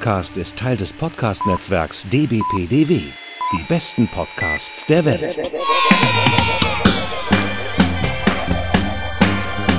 Podcast 0.00 0.38
ist 0.38 0.56
Teil 0.56 0.78
des 0.78 0.94
Podcast-Netzwerks 0.94 2.06
dbpdw. 2.08 3.02
Die 3.52 3.62
besten 3.68 4.08
Podcasts 4.08 4.86
der 4.86 5.04
Welt. 5.04 5.36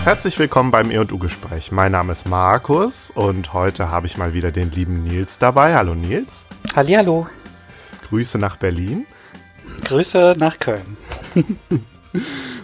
Herzlich 0.03 0.37
willkommen 0.37 0.69
beim 0.69 0.91
E&U-Gespräch. 0.91 1.71
Mein 1.71 1.93
Name 1.93 2.11
ist 2.11 2.27
Markus 2.27 3.09
und 3.09 3.53
heute 3.53 3.89
habe 3.89 4.05
ich 4.05 4.19
mal 4.19 4.35
wieder 4.35 4.51
den 4.51 4.69
lieben 4.69 5.03
Nils 5.05 5.39
dabei. 5.39 5.73
Hallo 5.73 5.95
Nils. 5.95 6.45
Hallihallo. 6.75 7.25
Grüße 8.07 8.37
nach 8.37 8.57
Berlin. 8.57 9.07
Grüße 9.85 10.35
nach 10.37 10.59
Köln. 10.59 10.97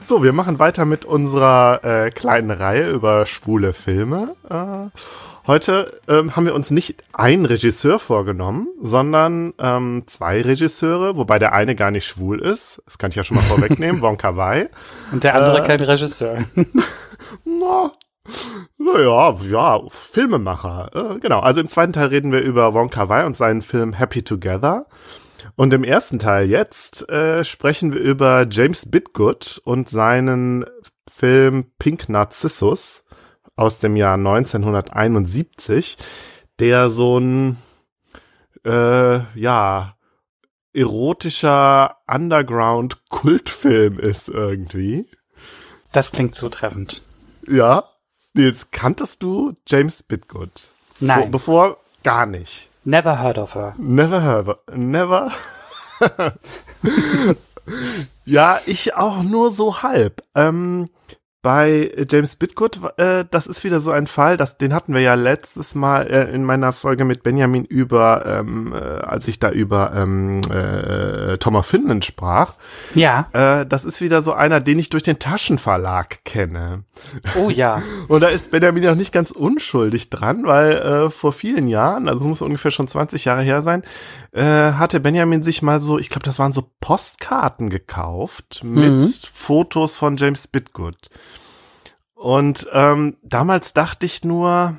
so, 0.04 0.22
wir 0.22 0.32
machen 0.32 0.60
weiter 0.60 0.86
mit 0.86 1.06
unserer 1.06 1.84
äh, 1.84 2.12
kleinen 2.12 2.52
Reihe 2.52 2.92
über 2.92 3.26
schwule 3.26 3.74
Filme. 3.74 4.36
Äh, 4.48 4.90
heute 5.48 6.00
ähm, 6.08 6.36
haben 6.36 6.46
wir 6.46 6.54
uns 6.54 6.72
nicht 6.72 7.04
einen 7.14 7.46
Regisseur 7.46 8.00
vorgenommen, 8.00 8.68
sondern 8.82 9.54
ähm, 9.58 10.04
zwei 10.08 10.42
Regisseure, 10.42 11.18
wobei 11.18 11.40
der 11.40 11.54
eine 11.54 11.76
gar 11.76 11.92
nicht 11.92 12.06
schwul 12.06 12.40
ist. 12.40 12.82
Das 12.86 12.98
kann 12.98 13.10
ich 13.10 13.16
ja 13.16 13.24
schon 13.24 13.38
mal 13.38 13.44
vorwegnehmen, 13.44 14.02
Wonka 14.04 14.36
Wai. 14.36 14.70
Und 15.12 15.24
der 15.24 15.36
andere 15.36 15.64
äh, 15.64 15.66
kein 15.66 15.80
Regisseur. 15.80 16.38
na, 17.46 17.92
naja, 18.78 19.36
ja, 19.50 19.82
Filmemacher. 19.90 20.92
Äh, 20.94 21.20
genau, 21.20 21.40
also 21.40 21.62
im 21.62 21.68
zweiten 21.68 21.94
Teil 21.94 22.08
reden 22.08 22.32
wir 22.32 22.42
über 22.42 22.74
Wonka 22.74 23.10
Wai 23.10 23.26
und 23.26 23.36
seinen 23.36 23.62
Film 23.62 23.94
Happy 23.94 24.22
Together. 24.22 24.86
Und 25.56 25.74
im 25.74 25.84
ersten 25.84 26.20
Teil 26.20 26.50
jetzt 26.50 27.10
äh, 27.10 27.44
sprechen 27.44 27.94
wir 27.94 28.02
über 28.02 28.46
James 28.50 28.92
Bitgood 28.92 29.62
und 29.64 29.90
seinen 29.90 30.66
Film 31.10 31.72
Pink 31.80 32.10
Narcissus 32.10 33.04
aus 33.58 33.80
dem 33.80 33.98
Jahr 33.98 34.14
1971, 34.14 35.98
der 36.60 36.90
so 36.90 37.20
ein 37.20 37.58
äh, 38.64 39.20
ja 39.38 39.98
erotischer 40.74 41.98
Underground-Kultfilm 42.08 44.00
ist 44.00 44.30
irgendwie. 44.30 45.08
Das 45.92 46.12
klingt 46.12 46.36
zutreffend. 46.36 47.02
Ja. 47.48 47.84
Jetzt 48.36 48.72
kanntest 48.72 49.24
du 49.24 49.56
James 49.66 50.04
Bitgood? 50.04 50.72
Nein. 51.00 51.22
Vor, 51.22 51.32
bevor 51.32 51.78
gar 52.04 52.28
nicht. 52.28 52.70
Never 52.84 53.20
heard 53.22 53.40
of 53.40 53.56
her. 53.56 53.74
Never 53.78 54.22
heard 54.22 54.48
of 54.48 54.58
Never. 54.76 55.32
ja, 58.26 58.60
ich 58.66 58.96
auch 58.96 59.24
nur 59.24 59.52
so 59.52 59.82
halb. 59.82 60.22
Ähm, 60.36 60.90
bei 61.42 61.92
James 62.10 62.36
Bitgood, 62.36 62.80
äh, 62.98 63.24
das 63.30 63.48
ist 63.48 63.64
wieder 63.64 63.80
so 63.80 63.92
ein 63.92 64.08
Fall, 64.08 64.38
das, 64.38 64.58
den 64.58 64.74
hatten 64.74 64.94
wir 64.94 65.02
ja 65.02 65.14
letztes 65.14 65.76
Mal 65.76 66.08
äh, 66.08 66.34
in 66.34 66.44
meiner 66.44 66.74
Folge 66.74 67.06
mit 67.06 67.24
Benjamin 67.24 67.64
über, 67.64 68.26
ähm, 68.26 68.74
äh, 68.74 68.78
als 68.78 69.28
ich 69.28 69.40
da 69.40 69.52
über 69.52 69.94
ähm, 69.96 70.42
äh, 70.52 71.38
Thomas 71.38 71.68
Finland 71.68 72.06
sprach. 72.06 72.56
Ja. 72.96 73.30
Äh, 73.34 73.66
das 73.66 73.86
ist 73.86 74.02
wieder 74.02 74.22
so 74.22 74.34
einer, 74.34 74.60
den 74.60 74.80
ich 74.80 74.90
durch 74.90 75.04
den 75.04 75.20
Taschenverlag 75.20 76.26
kenne. 76.26 76.84
Oh 77.36 77.50
ja. 77.50 77.82
Und 78.08 78.22
da 78.22 78.28
ist 78.28 78.52
Benjamin 78.52 78.84
noch 78.84 78.96
nicht 78.96 79.14
ganz 79.14 79.32
unschuldig 79.32 80.10
dran, 80.10 80.46
weil 80.46 80.74
äh, 80.74 81.10
vor 81.10 81.34
vielen 81.34 81.68
Jahren, 81.68 82.10
also 82.10 82.22
es 82.22 82.28
muss 82.28 82.42
ungefähr 82.42 82.72
schon 82.72 82.88
20 82.88 83.26
Jahre 83.26 83.44
her 83.44 83.62
sein, 83.62 83.84
äh, 84.38 84.74
hatte 84.74 85.00
Benjamin 85.00 85.42
sich 85.42 85.64
mal 85.64 85.82
so, 85.82 85.98
ich 85.98 86.10
glaube, 86.10 86.24
das 86.24 86.38
waren 86.38 86.54
so 86.54 86.72
Postkarten 86.80 87.72
gekauft 87.72 88.64
mit 88.64 88.94
mhm. 88.94 89.14
Fotos 89.34 89.98
von 89.98 90.16
James 90.18 90.48
Bitgood. 90.48 91.10
Und 92.14 92.68
ähm, 92.72 93.18
damals 93.24 93.74
dachte 93.74 94.06
ich 94.06 94.24
nur, 94.24 94.78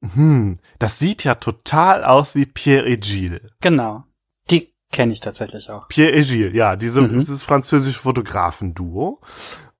hm, 0.00 0.58
das 0.78 0.98
sieht 0.98 1.22
ja 1.22 1.34
total 1.34 2.02
aus 2.04 2.34
wie 2.34 2.46
Pierre 2.46 2.88
et 2.88 3.04
Gilles. 3.04 3.42
Genau. 3.60 4.04
Die 4.50 4.74
kenne 4.90 5.12
ich 5.12 5.20
tatsächlich 5.20 5.70
auch. 5.70 5.88
Pierre 5.88 6.12
et 6.12 6.26
Gilles, 6.26 6.54
ja, 6.54 6.76
diese, 6.76 7.02
mhm. 7.02 7.20
dieses 7.20 7.42
französische 7.42 8.00
Fotografenduo. 8.00 9.20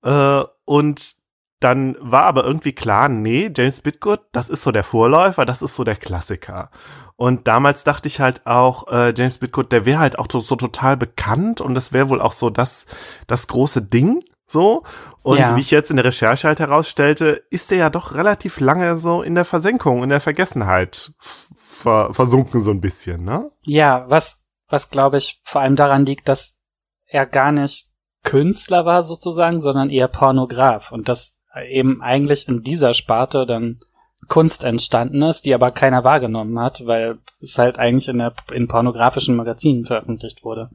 Äh, 0.03 0.43
und 0.67 1.17
dann 1.61 1.97
war 1.99 2.25
aber 2.25 2.45
irgendwie 2.45 2.75
klar, 2.75 3.09
nee, 3.09 3.51
James 3.57 3.81
Bitgood, 3.81 4.21
das 4.33 4.51
ist 4.51 4.63
so 4.63 4.71
der 4.71 4.85
Vorläufer, 4.85 5.47
das 5.47 5.63
ist 5.63 5.77
so 5.77 5.85
der 5.85 5.97
Klassiker. 5.97 6.71
Und 7.17 7.47
damals 7.47 7.85
dachte 7.85 8.09
ich 8.09 8.21
halt 8.21 8.45
auch, 8.45 8.89
äh, 8.89 9.15
James 9.17 9.39
Bitgood, 9.39 9.71
der 9.71 9.87
wäre 9.87 10.01
halt 10.01 10.19
auch 10.19 10.27
so, 10.31 10.41
so 10.41 10.57
total 10.57 10.97
bekannt 10.97 11.61
und 11.61 11.75
das 11.75 11.93
wäre 11.93 12.11
wohl 12.11 12.21
auch 12.21 12.33
so 12.33 12.51
das, 12.51 12.87
das 13.27 13.47
große 13.47 13.83
Ding. 13.83 14.25
So. 14.47 14.83
Und 15.23 15.39
ja. 15.39 15.57
wie 15.57 15.61
ich 15.61 15.71
jetzt 15.71 15.91
in 15.91 15.97
der 15.97 16.05
Recherche 16.07 16.49
halt 16.49 16.61
herausstellte, 16.61 17.43
ist 17.51 17.71
der 17.71 17.79
ja 17.79 17.91
doch 17.91 18.15
relativ 18.15 18.61
lange 18.61 18.99
so 18.99 19.23
in 19.23 19.35
der 19.35 19.45
Versenkung, 19.45 20.03
in 20.03 20.11
der 20.11 20.21
Vergessenheit 20.21 21.13
ver 21.19 22.13
versunken 22.13 22.61
so 22.61 22.71
ein 22.71 22.81
bisschen, 22.81 23.25
ne? 23.25 23.51
Ja, 23.63 24.07
was, 24.09 24.47
was 24.69 24.91
glaube 24.91 25.19
ich 25.19 25.41
vor 25.45 25.61
allem 25.61 25.77
daran 25.77 26.05
liegt, 26.05 26.29
dass 26.29 26.61
er 27.07 27.27
gar 27.27 27.53
nicht 27.53 27.91
Künstler 28.23 28.87
war 28.87 29.03
sozusagen, 29.03 29.61
sondern 29.61 29.91
eher 29.91 30.09
Pornograf 30.09 30.93
und 30.93 31.09
dass 31.09 31.41
eben 31.69 32.03
eigentlich 32.03 32.49
in 32.49 32.63
dieser 32.63 32.95
Sparte 32.95 33.47
dann 33.47 33.81
Kunst 34.29 34.65
entstanden 34.65 35.23
ist, 35.23 35.47
die 35.47 35.55
aber 35.55 35.71
keiner 35.71 36.05
wahrgenommen 36.05 36.59
hat, 36.59 36.87
weil 36.87 37.19
es 37.41 37.59
halt 37.59 37.79
eigentlich 37.79 38.09
in, 38.09 38.19
der, 38.19 38.35
in 38.53 38.69
pornografischen 38.69 39.37
Magazinen 39.37 39.85
veröffentlicht 39.85 40.45
wurde. 40.45 40.71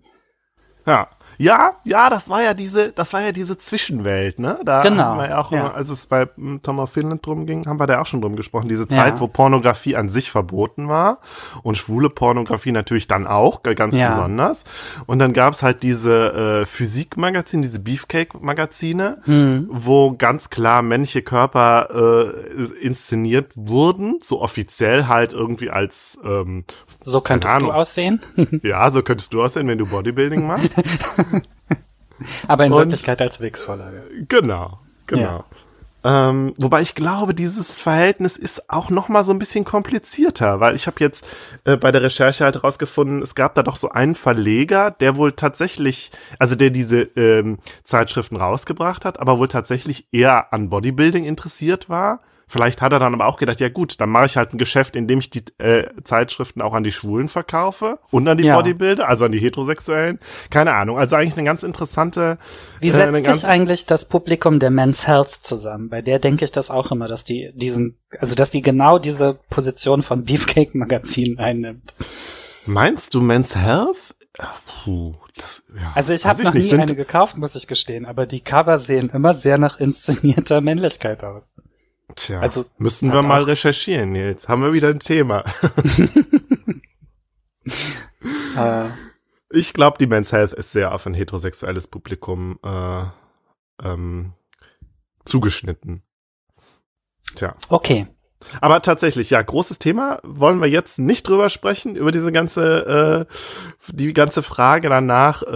Ja, 0.85 1.07
ja, 1.39 1.71
ja, 1.85 2.09
das 2.09 2.29
war 2.29 2.43
ja 2.43 2.53
diese, 2.53 2.91
das 2.91 3.13
war 3.13 3.21
ja 3.21 3.31
diese 3.31 3.57
Zwischenwelt, 3.57 4.39
ne? 4.39 4.59
Da 4.65 4.81
genau, 4.81 5.03
haben 5.03 5.19
wir 5.19 5.29
ja 5.29 5.37
auch, 5.37 5.53
ja. 5.53 5.71
als 5.71 5.87
es 5.87 6.05
bei 6.05 6.27
Tom 6.63 6.79
of 6.79 6.91
Finland 6.91 7.25
drum 7.25 7.45
ging, 7.45 7.65
haben 7.65 7.79
wir 7.79 7.87
da 7.87 8.01
auch 8.01 8.05
schon 8.05 8.19
drum 8.19 8.35
gesprochen. 8.35 8.67
Diese 8.67 8.89
Zeit, 8.89 9.13
ja. 9.15 9.19
wo 9.21 9.27
Pornografie 9.29 9.95
an 9.95 10.09
sich 10.09 10.31
verboten 10.31 10.89
war 10.89 11.19
und 11.63 11.77
schwule 11.77 12.09
Pornografie 12.09 12.73
natürlich 12.73 13.07
dann 13.07 13.25
auch, 13.25 13.61
ganz 13.61 13.95
ja. 13.95 14.09
besonders. 14.09 14.65
Und 15.05 15.19
dann 15.19 15.31
gab's 15.31 15.63
halt 15.63 15.81
diese 15.81 16.61
äh, 16.61 16.65
Physikmagazine, 16.65 17.61
diese 17.61 17.79
Beefcake-Magazine, 17.79 19.21
mhm. 19.25 19.69
wo 19.71 20.15
ganz 20.17 20.49
klar 20.49 20.81
männliche 20.81 21.21
Körper 21.21 22.33
äh, 22.57 22.63
inszeniert 22.85 23.53
wurden, 23.55 24.19
so 24.21 24.41
offiziell 24.41 25.07
halt 25.07 25.31
irgendwie 25.31 25.69
als 25.69 26.19
ähm, 26.25 26.65
so 27.01 27.21
könntest 27.21 27.61
du 27.61 27.71
aussehen. 27.71 28.19
ja, 28.61 28.89
so 28.91 29.01
könntest 29.03 29.33
du 29.33 29.41
aussehen, 29.41 29.67
wenn 29.69 29.77
du 29.77 29.85
Bodybuilding 29.85 30.45
machst. 30.45 30.75
Aber 32.47 32.65
in 32.65 32.73
Und, 32.73 32.79
Wirklichkeit 32.79 33.21
als 33.21 33.41
Wix-Vorlage. 33.41 34.03
Genau, 34.27 34.79
genau. 35.07 35.21
Ja. 35.21 35.45
Ähm, 36.01 36.53
wobei 36.57 36.81
ich 36.81 36.95
glaube, 36.95 37.33
dieses 37.33 37.79
Verhältnis 37.79 38.37
ist 38.37 38.69
auch 38.69 38.89
noch 38.89 39.09
mal 39.09 39.25
so 39.25 39.33
ein 39.33 39.39
bisschen 39.39 39.65
komplizierter, 39.65 40.61
weil 40.61 40.73
ich 40.73 40.87
habe 40.87 40.97
jetzt 41.01 41.27
äh, 41.65 41.75
bei 41.75 41.91
der 41.91 42.01
Recherche 42.01 42.45
halt 42.45 42.63
rausgefunden, 42.63 43.21
es 43.21 43.35
gab 43.35 43.53
da 43.55 43.63
doch 43.63 43.75
so 43.75 43.89
einen 43.89 44.15
Verleger, 44.15 44.91
der 44.91 45.17
wohl 45.17 45.33
tatsächlich, 45.33 46.11
also 46.37 46.55
der 46.55 46.69
diese 46.69 47.01
ähm, 47.17 47.57
Zeitschriften 47.83 48.37
rausgebracht 48.37 49.03
hat, 49.03 49.19
aber 49.19 49.39
wohl 49.39 49.49
tatsächlich 49.49 50.07
eher 50.13 50.53
an 50.53 50.69
Bodybuilding 50.69 51.25
interessiert 51.25 51.89
war 51.89 52.21
Vielleicht 52.51 52.81
hat 52.81 52.91
er 52.91 52.97
dann 52.97 53.13
aber 53.13 53.27
auch 53.27 53.37
gedacht, 53.37 53.59
ja 53.59 53.69
gut, 53.69 54.01
dann 54.01 54.09
mache 54.09 54.25
ich 54.25 54.35
halt 54.35 54.53
ein 54.53 54.57
Geschäft, 54.57 54.95
in 54.95 55.07
dem 55.07 55.19
ich 55.19 55.29
die 55.29 55.43
äh, 55.59 55.85
Zeitschriften 56.03 56.63
auch 56.63 56.73
an 56.73 56.83
die 56.83 56.91
Schwulen 56.91 57.29
verkaufe 57.29 57.99
und 58.09 58.27
an 58.27 58.39
die 58.39 58.45
ja. 58.45 58.55
Bodybuilder, 58.55 59.07
also 59.07 59.25
an 59.25 59.31
die 59.31 59.37
Heterosexuellen. 59.37 60.19
Keine 60.49 60.73
Ahnung. 60.73 60.97
Also 60.97 61.15
eigentlich 61.15 61.37
eine 61.37 61.45
ganz 61.45 61.61
interessante. 61.61 62.39
Wie 62.79 62.89
setzt 62.89 63.27
äh, 63.27 63.33
sich 63.35 63.45
eigentlich 63.45 63.85
das 63.85 64.09
Publikum 64.09 64.59
der 64.59 64.71
Men's 64.71 65.05
Health 65.05 65.29
zusammen? 65.29 65.89
Bei 65.89 66.01
der 66.01 66.17
denke 66.17 66.43
ich 66.43 66.51
das 66.51 66.71
auch 66.71 66.91
immer, 66.91 67.07
dass 67.07 67.23
die 67.23 67.51
diesen, 67.53 67.99
also 68.19 68.33
dass 68.33 68.49
die 68.49 68.63
genau 68.63 68.97
diese 68.97 69.37
Position 69.51 70.01
von 70.01 70.23
Beefcake 70.23 70.75
Magazin 70.75 71.37
einnimmt. 71.37 71.93
Meinst 72.65 73.13
du 73.13 73.21
Men's 73.21 73.55
Health? 73.55 74.15
Puh, 74.83 75.13
das, 75.35 75.63
ja, 75.75 75.91
also 75.93 76.13
ich 76.13 76.25
habe 76.25 76.43
noch 76.43 76.53
nicht, 76.53 76.71
nie 76.71 76.79
eine 76.79 76.95
gekauft, 76.95 77.37
muss 77.37 77.55
ich 77.55 77.67
gestehen, 77.67 78.05
aber 78.05 78.25
die 78.25 78.41
Cover 78.41 78.79
sehen 78.79 79.11
immer 79.13 79.35
sehr 79.35 79.59
nach 79.59 79.79
inszenierter 79.79 80.61
Männlichkeit 80.61 81.23
aus. 81.23 81.53
Tja, 82.15 82.39
also 82.39 82.65
müssten 82.77 83.13
wir 83.13 83.21
mal 83.21 83.43
recherchieren 83.43 84.15
jetzt. 84.15 84.47
Haben 84.49 84.63
wir 84.63 84.73
wieder 84.73 84.89
ein 84.89 84.99
Thema. 84.99 85.43
äh. 88.57 88.89
Ich 89.51 89.73
glaube, 89.73 89.97
die 89.97 90.05
Men's 90.05 90.31
Health 90.31 90.53
ist 90.53 90.71
sehr 90.71 90.93
auf 90.93 91.07
ein 91.07 91.15
heterosexuelles 91.15 91.87
Publikum 91.87 92.59
äh, 92.63 93.03
ähm, 93.83 94.33
zugeschnitten. 95.25 96.03
Tja. 97.35 97.55
Okay. 97.69 98.07
Aber 98.61 98.81
tatsächlich, 98.81 99.31
ja, 99.31 99.41
großes 99.41 99.79
Thema. 99.79 100.19
Wollen 100.23 100.61
wir 100.61 100.69
jetzt 100.69 100.99
nicht 100.99 101.27
drüber 101.27 101.49
sprechen, 101.49 101.95
über 101.95 102.11
diese 102.11 102.31
ganze, 102.31 103.27
äh, 103.27 103.33
die 103.91 104.13
ganze 104.13 104.41
Frage 104.43 104.87
danach, 104.89 105.43
äh, 105.43 105.47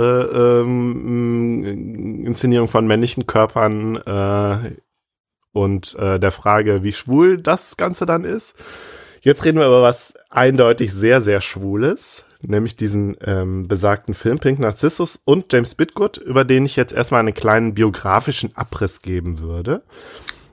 ähm, 0.61 2.25
Inszenierung 2.25 2.67
von 2.67 2.85
männlichen 2.85 3.25
Körpern 3.25 3.95
äh, 3.95 4.75
und 5.53 5.95
äh, 5.95 6.19
der 6.19 6.31
Frage, 6.31 6.83
wie 6.83 6.93
schwul 6.93 7.37
das 7.37 7.77
Ganze 7.77 8.05
dann 8.05 8.25
ist. 8.25 8.53
Jetzt 9.21 9.45
reden 9.45 9.59
wir 9.59 9.67
über 9.67 9.81
was 9.81 10.13
eindeutig 10.29 10.91
sehr, 10.91 11.21
sehr 11.21 11.39
Schwules, 11.39 12.25
nämlich 12.41 12.75
diesen 12.75 13.15
ähm, 13.25 13.69
besagten 13.69 14.13
Film 14.13 14.39
Pink 14.39 14.59
Narcissus 14.59 15.21
und 15.23 15.53
James 15.53 15.75
Bitgood, 15.75 16.17
über 16.17 16.43
den 16.43 16.65
ich 16.65 16.75
jetzt 16.75 16.91
erstmal 16.91 17.21
einen 17.21 17.33
kleinen 17.33 17.73
biografischen 17.73 18.53
Abriss 18.57 19.01
geben 19.01 19.39
würde. 19.39 19.83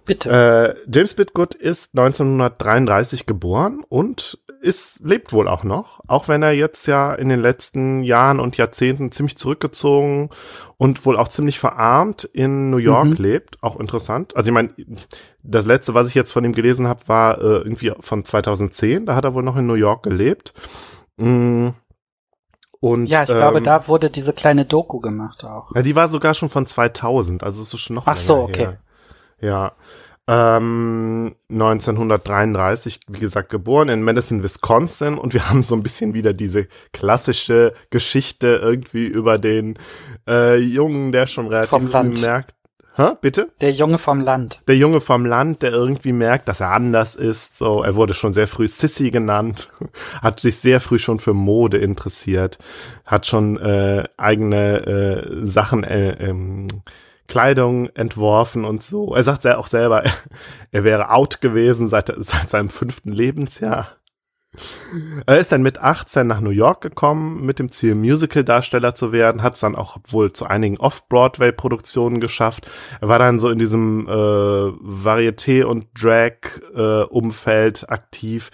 Bitte. 0.04 0.76
Äh, 0.86 0.90
James 0.92 1.14
Bitgood 1.14 1.54
ist 1.54 1.90
1933 1.98 3.26
geboren 3.26 3.84
und 3.88 4.38
ist, 4.60 5.00
lebt 5.02 5.32
wohl 5.32 5.48
auch 5.48 5.64
noch, 5.64 6.00
auch 6.06 6.28
wenn 6.28 6.42
er 6.42 6.52
jetzt 6.52 6.86
ja 6.86 7.14
in 7.14 7.28
den 7.28 7.40
letzten 7.40 8.02
Jahren 8.02 8.40
und 8.40 8.56
Jahrzehnten 8.56 9.10
ziemlich 9.10 9.36
zurückgezogen 9.36 10.30
und 10.76 11.04
wohl 11.06 11.16
auch 11.16 11.28
ziemlich 11.28 11.58
verarmt 11.58 12.24
in 12.24 12.70
New 12.70 12.78
York 12.78 13.18
mhm. 13.18 13.24
lebt. 13.24 13.62
Auch 13.62 13.78
interessant. 13.78 14.36
Also 14.36 14.50
ich 14.50 14.54
meine, 14.54 14.70
das 15.42 15.66
letzte, 15.66 15.94
was 15.94 16.08
ich 16.08 16.14
jetzt 16.14 16.32
von 16.32 16.44
ihm 16.44 16.52
gelesen 16.52 16.88
habe, 16.88 17.08
war 17.08 17.38
äh, 17.38 17.58
irgendwie 17.58 17.92
von 18.00 18.24
2010. 18.24 19.06
Da 19.06 19.14
hat 19.14 19.24
er 19.24 19.34
wohl 19.34 19.42
noch 19.42 19.56
in 19.56 19.66
New 19.66 19.74
York 19.74 20.02
gelebt. 20.02 20.52
Mm. 21.16 21.68
Und, 22.82 23.06
ja, 23.06 23.24
ich 23.24 23.30
ähm, 23.30 23.36
glaube, 23.36 23.60
da 23.60 23.88
wurde 23.88 24.08
diese 24.08 24.32
kleine 24.32 24.64
Doku 24.64 25.00
gemacht 25.00 25.44
auch. 25.44 25.70
Ja, 25.74 25.82
die 25.82 25.94
war 25.96 26.08
sogar 26.08 26.32
schon 26.32 26.48
von 26.48 26.64
2000, 26.64 27.42
also 27.42 27.60
es 27.60 27.74
ist 27.74 27.80
schon 27.80 27.94
noch 27.96 28.06
Ach 28.06 28.16
so, 28.16 28.38
okay. 28.38 28.58
Her. 28.58 28.78
Ja. 29.40 29.72
Ähm, 30.28 31.34
1933, 31.50 33.00
wie 33.08 33.18
gesagt, 33.18 33.50
geboren 33.50 33.88
in 33.88 34.02
Madison, 34.02 34.42
Wisconsin 34.42 35.18
und 35.18 35.34
wir 35.34 35.48
haben 35.50 35.62
so 35.62 35.74
ein 35.74 35.82
bisschen 35.82 36.14
wieder 36.14 36.32
diese 36.32 36.68
klassische 36.92 37.72
Geschichte 37.90 38.60
irgendwie 38.62 39.06
über 39.06 39.38
den 39.38 39.78
äh, 40.28 40.56
Jungen, 40.56 41.12
der 41.12 41.26
schon 41.26 41.48
relativ 41.48 41.90
früh 41.90 42.20
merkt. 42.20 42.54
Hä, 42.96 43.12
bitte? 43.20 43.50
Der 43.60 43.70
Junge 43.70 43.98
vom 43.98 44.20
Land. 44.20 44.62
Der 44.66 44.76
Junge 44.76 45.00
vom 45.00 45.24
Land, 45.24 45.62
der 45.62 45.70
irgendwie 45.70 46.12
merkt, 46.12 46.48
dass 46.48 46.60
er 46.60 46.72
anders 46.72 47.14
ist. 47.14 47.56
So, 47.56 47.82
er 47.82 47.94
wurde 47.94 48.14
schon 48.14 48.32
sehr 48.32 48.48
früh 48.48 48.66
Sissy 48.66 49.10
genannt, 49.10 49.72
hat 50.22 50.40
sich 50.40 50.56
sehr 50.56 50.80
früh 50.80 50.98
schon 50.98 51.20
für 51.20 51.32
Mode 51.32 51.78
interessiert, 51.78 52.58
hat 53.06 53.26
schon 53.26 53.58
äh, 53.58 54.04
eigene 54.16 54.86
äh, 54.86 55.46
Sachen 55.46 55.84
äh, 55.84 56.10
ähm, 56.28 56.66
Kleidung 57.30 57.86
entworfen 57.90 58.64
und 58.64 58.82
so. 58.82 59.14
Er 59.14 59.22
sagt 59.22 59.44
ja 59.44 59.56
auch 59.56 59.68
selber, 59.68 60.02
er 60.72 60.84
wäre 60.84 61.10
out 61.10 61.40
gewesen 61.40 61.88
seit, 61.88 62.12
seit 62.18 62.50
seinem 62.50 62.68
fünften 62.68 63.12
Lebensjahr. 63.12 63.88
Er 65.26 65.38
ist 65.38 65.52
dann 65.52 65.62
mit 65.62 65.78
18 65.78 66.26
nach 66.26 66.40
New 66.40 66.50
York 66.50 66.80
gekommen, 66.80 67.46
mit 67.46 67.60
dem 67.60 67.70
Ziel, 67.70 67.94
Musical-Darsteller 67.94 68.96
zu 68.96 69.12
werden, 69.12 69.44
hat 69.44 69.54
es 69.54 69.60
dann 69.60 69.76
auch 69.76 69.98
wohl 70.08 70.32
zu 70.32 70.44
einigen 70.44 70.76
Off-Broadway-Produktionen 70.78 72.20
geschafft. 72.20 72.68
Er 73.00 73.06
war 73.06 73.20
dann 73.20 73.38
so 73.38 73.48
in 73.48 73.60
diesem 73.60 74.08
äh, 74.08 74.10
Varieté- 74.10 75.62
und 75.62 75.86
Drag-Umfeld 75.94 77.84
äh, 77.84 77.86
aktiv. 77.86 78.50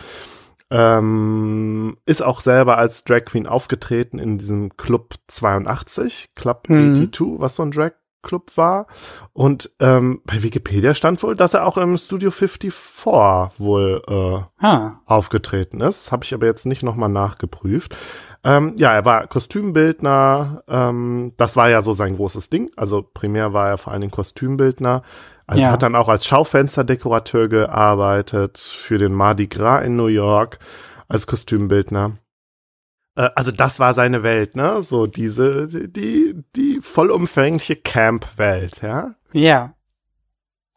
Ähm, 0.71 1.97
ist 2.05 2.23
auch 2.23 2.43
selber 2.43 2.77
als 2.77 3.05
Drag 3.05 3.25
Queen 3.25 3.47
aufgetreten 3.47 4.19
in 4.19 4.37
diesem 4.37 4.77
Club 4.77 5.15
82, 5.29 6.29
Club 6.35 6.69
mhm. 6.69 6.95
82, 6.95 7.27
was 7.39 7.57
so 7.57 7.63
ein 7.63 7.71
Drag 7.71 7.93
Club 8.27 8.57
war. 8.57 8.87
Und 9.33 9.71
ähm, 9.81 10.21
bei 10.25 10.43
Wikipedia 10.43 10.93
stand 10.95 11.23
wohl, 11.23 11.35
dass 11.35 11.55
er 11.55 11.65
auch 11.67 11.79
im 11.79 11.97
Studio 11.97 12.31
54 12.31 13.07
wohl 13.59 14.03
äh, 14.09 14.65
ah. 14.67 15.01
aufgetreten 15.07 15.81
ist. 15.81 16.13
Habe 16.13 16.25
ich 16.25 16.35
aber 16.35 16.47
jetzt 16.47 16.67
nicht 16.67 16.83
nochmal 16.83 17.09
nachgeprüft. 17.09 17.97
Ähm, 18.45 18.75
ja, 18.77 18.93
er 18.93 19.05
war 19.05 19.27
Kostümbildner. 19.27 20.63
Ähm, 20.69 21.33
das 21.37 21.57
war 21.57 21.69
ja 21.69 21.83
so 21.83 21.95
sein 21.95 22.17
großes 22.17 22.51
Ding. 22.51 22.71
Also 22.77 23.03
primär 23.03 23.53
war 23.53 23.69
er 23.69 23.79
vor 23.79 23.93
allen 23.93 24.03
Dingen 24.03 24.13
Kostümbildner. 24.13 25.03
Also 25.47 25.63
ja. 25.63 25.71
Hat 25.71 25.83
dann 25.83 25.95
auch 25.95 26.09
als 26.09 26.27
Schaufensterdekorateur 26.27 27.49
gearbeitet 27.49 28.59
für 28.59 28.99
den 28.99 29.13
Mardi 29.13 29.47
Gras 29.47 29.85
in 29.85 29.97
New 29.97 30.07
York 30.07 30.59
als 31.09 31.27
Kostümbildner. 31.27 32.13
Äh, 33.17 33.31
also 33.35 33.51
das 33.51 33.81
war 33.81 33.95
seine 33.95 34.23
Welt, 34.23 34.55
ne? 34.55 34.83
So 34.83 35.07
diese, 35.07 35.67
die, 35.89 36.35
die 36.55 36.81
vollumfängliche 36.81 37.77
Camp-Welt, 37.77 38.83
ja? 38.83 39.15
Ja. 39.33 39.75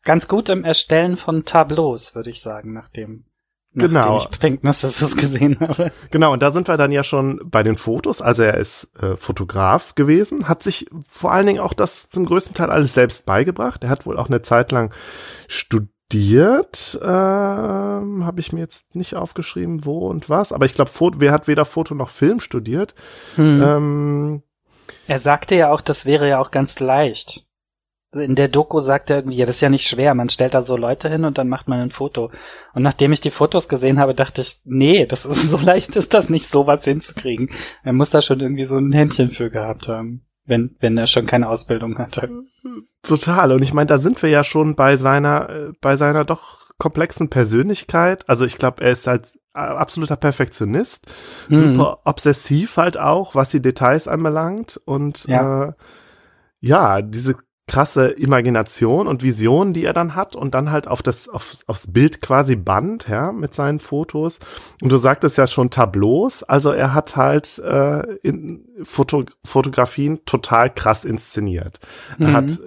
Ganz 0.04 0.28
gut 0.28 0.50
im 0.50 0.64
Erstellen 0.64 1.18
von 1.18 1.46
Tableaus, 1.46 2.16
würde 2.16 2.30
ich 2.30 2.42
sagen, 2.42 2.74
nachdem, 2.74 3.26
genau. 3.74 4.18
ich 4.18 4.40
Pink 4.40 4.64
Narcissus 4.64 5.18
gesehen 5.18 5.60
habe. 5.60 5.92
Genau, 6.10 6.32
und 6.34 6.42
da 6.42 6.52
sind 6.52 6.70
wir 6.70 6.78
dann 6.78 6.92
ja 6.92 7.04
schon 7.04 7.42
bei 7.44 7.64
den 7.64 7.76
Fotos. 7.76 8.22
Also 8.22 8.44
er 8.44 8.56
ist 8.56 8.90
äh, 9.02 9.18
Fotograf 9.18 9.96
gewesen, 9.96 10.48
hat 10.48 10.64
sich 10.64 10.90
vor 11.08 11.34
allen 11.34 11.48
Dingen 11.48 11.60
auch 11.60 11.74
das 11.74 12.10
zum 12.10 12.26
größten 12.26 12.56
Teil 12.56 12.72
alles 12.72 12.94
selbst 12.94 13.26
beigebracht. 13.26 13.84
Er 13.84 13.90
hat 13.90 14.06
wohl 14.06 14.18
auch 14.18 14.28
eine 14.28 14.42
Zeit 14.42 14.72
lang 14.72 14.94
studiert 15.48 15.94
studiert, 16.10 17.00
ähm, 17.04 18.26
habe 18.26 18.40
ich 18.40 18.52
mir 18.52 18.62
jetzt 18.62 18.96
nicht 18.96 19.14
aufgeschrieben, 19.16 19.86
wo 19.86 20.08
und 20.08 20.28
was, 20.28 20.52
aber 20.52 20.66
ich 20.66 20.74
glaube, 20.74 20.92
wer 21.18 21.32
hat 21.32 21.48
weder 21.48 21.66
Foto 21.66 21.94
noch 21.94 22.10
Film 22.10 22.40
studiert? 22.40 22.96
Hm. 23.36 23.62
Ähm, 23.62 24.44
er 25.08 25.20
sagte 25.20 25.54
ja 25.54 25.72
auch, 25.72 25.82
das 25.82 26.08
wäre 26.08 26.28
ja 26.28 26.40
auch 26.40 26.50
ganz 26.50 26.80
leicht. 26.80 27.46
Also 28.12 28.26
in 28.26 28.34
der 28.34 28.48
Doku 28.48 28.80
sagt 28.80 29.12
er 29.12 29.18
irgendwie, 29.18 29.38
ja, 29.38 29.46
das 29.46 29.58
ist 29.58 29.62
ja 29.62 29.70
nicht 29.70 29.88
schwer, 29.88 30.16
man 30.16 30.30
stellt 30.30 30.56
da 30.56 30.64
so 30.64 30.76
Leute 30.76 31.10
hin 31.10 31.26
und 31.26 31.38
dann 31.38 31.48
macht 31.48 31.68
man 31.68 31.80
ein 31.80 31.92
Foto. 31.92 32.32
Und 32.74 32.82
nachdem 32.82 33.12
ich 33.12 33.22
die 33.22 33.30
Fotos 33.30 33.70
gesehen 33.70 34.00
habe, 34.00 34.16
dachte 34.16 34.42
ich, 34.42 34.62
nee, 34.66 35.06
das 35.06 35.28
ist 35.28 35.44
so 35.50 35.58
leicht 35.58 35.96
ist 35.96 36.16
das 36.16 36.28
nicht, 36.28 36.48
sowas 36.48 36.86
hinzukriegen. 36.86 37.52
Er 37.84 37.94
muss 37.94 38.10
da 38.10 38.24
schon 38.24 38.40
irgendwie 38.40 38.64
so 38.64 38.78
ein 38.78 38.92
Händchen 38.92 39.30
für 39.30 39.52
gehabt 39.52 39.88
haben 39.88 40.26
wenn, 40.50 40.76
wenn 40.80 40.98
er 40.98 41.08
schon 41.08 41.26
keine 41.26 41.48
Ausbildung 41.48 41.98
hatte. 41.98 42.30
Total. 43.04 43.52
Und 43.52 43.64
ich 43.64 43.74
meine, 43.74 43.88
da 43.88 43.98
sind 43.98 44.22
wir 44.22 44.30
ja 44.30 44.44
schon 44.44 44.76
bei 44.76 44.98
seiner, 44.98 45.50
äh, 45.50 45.72
bei 45.80 45.96
seiner 45.96 46.26
doch 46.26 46.70
komplexen 46.78 47.30
Persönlichkeit. 47.30 48.28
Also 48.28 48.46
ich 48.46 48.58
glaube, 48.58 48.84
er 48.84 48.92
ist 48.92 49.08
halt 49.08 49.28
absoluter 49.54 50.16
Perfektionist, 50.16 51.08
mhm. 51.50 51.56
super 51.56 52.00
obsessiv 52.06 52.78
halt 52.78 52.98
auch, 52.98 53.36
was 53.36 53.50
die 53.52 53.62
Details 53.62 54.08
anbelangt. 54.08 54.80
Und 54.86 55.26
ja, 55.28 55.70
äh, 55.70 55.74
ja 56.60 57.02
diese 57.02 57.36
krasse 57.70 58.08
Imagination 58.08 59.06
und 59.06 59.22
Vision, 59.22 59.74
die 59.74 59.86
er 59.86 59.94
dann 59.94 60.16
hat 60.16 60.36
und 60.36 60.56
dann 60.56 60.72
halt 60.72 60.88
auf 60.88 61.04
das, 61.04 61.30
auf, 61.30 61.58
aufs 61.68 61.94
Bild 61.94 62.20
quasi 62.20 62.56
band, 62.56 63.08
ja, 63.08 63.32
mit 63.32 63.54
seinen 63.54 63.80
Fotos. 63.80 64.40
Und 64.82 64.92
du 64.92 64.98
sagtest 64.98 65.38
ja 65.38 65.46
schon 65.46 65.70
Tableaus, 65.70 66.42
also 66.42 66.72
er 66.72 66.96
hat 66.96 67.16
halt 67.16 67.60
äh, 67.60 68.02
in 68.24 68.66
Foto, 68.82 69.26
Fotografien 69.46 70.26
total 70.26 70.74
krass 70.74 71.06
inszeniert. 71.06 71.80
Mhm. 72.18 72.26
Er 72.26 72.34
hat 72.34 72.60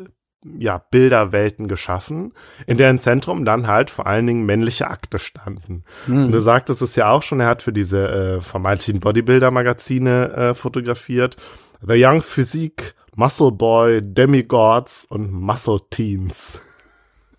ja, 0.59 0.79
Bilderwelten 0.79 1.67
geschaffen, 1.67 2.33
in 2.69 2.79
deren 2.79 3.01
Zentrum 3.01 3.45
dann 3.45 3.67
halt 3.67 3.91
vor 3.91 4.07
allen 4.07 4.27
Dingen 4.29 4.47
männliche 4.47 4.89
Akte 4.89 5.19
standen. 5.19 5.83
Mhm. 6.07 6.27
Und 6.27 6.33
du 6.33 6.41
sagtest 6.41 6.81
es 6.81 6.95
ja 6.95 7.11
auch 7.11 7.23
schon, 7.23 7.41
er 7.41 7.49
hat 7.49 7.63
für 7.63 7.73
diese 7.73 8.09
äh, 8.09 8.41
vermeintlichen 8.41 9.01
Bodybuilder-Magazine 9.01 10.33
äh, 10.33 10.55
fotografiert. 10.55 11.37
The 11.81 11.95
Young 11.97 12.23
Physique 12.23 12.95
Muscle 13.16 13.52
Boy, 13.52 14.00
Demigods 14.02 15.07
und 15.07 15.33
Muscle 15.33 15.81
Teens. 15.90 16.61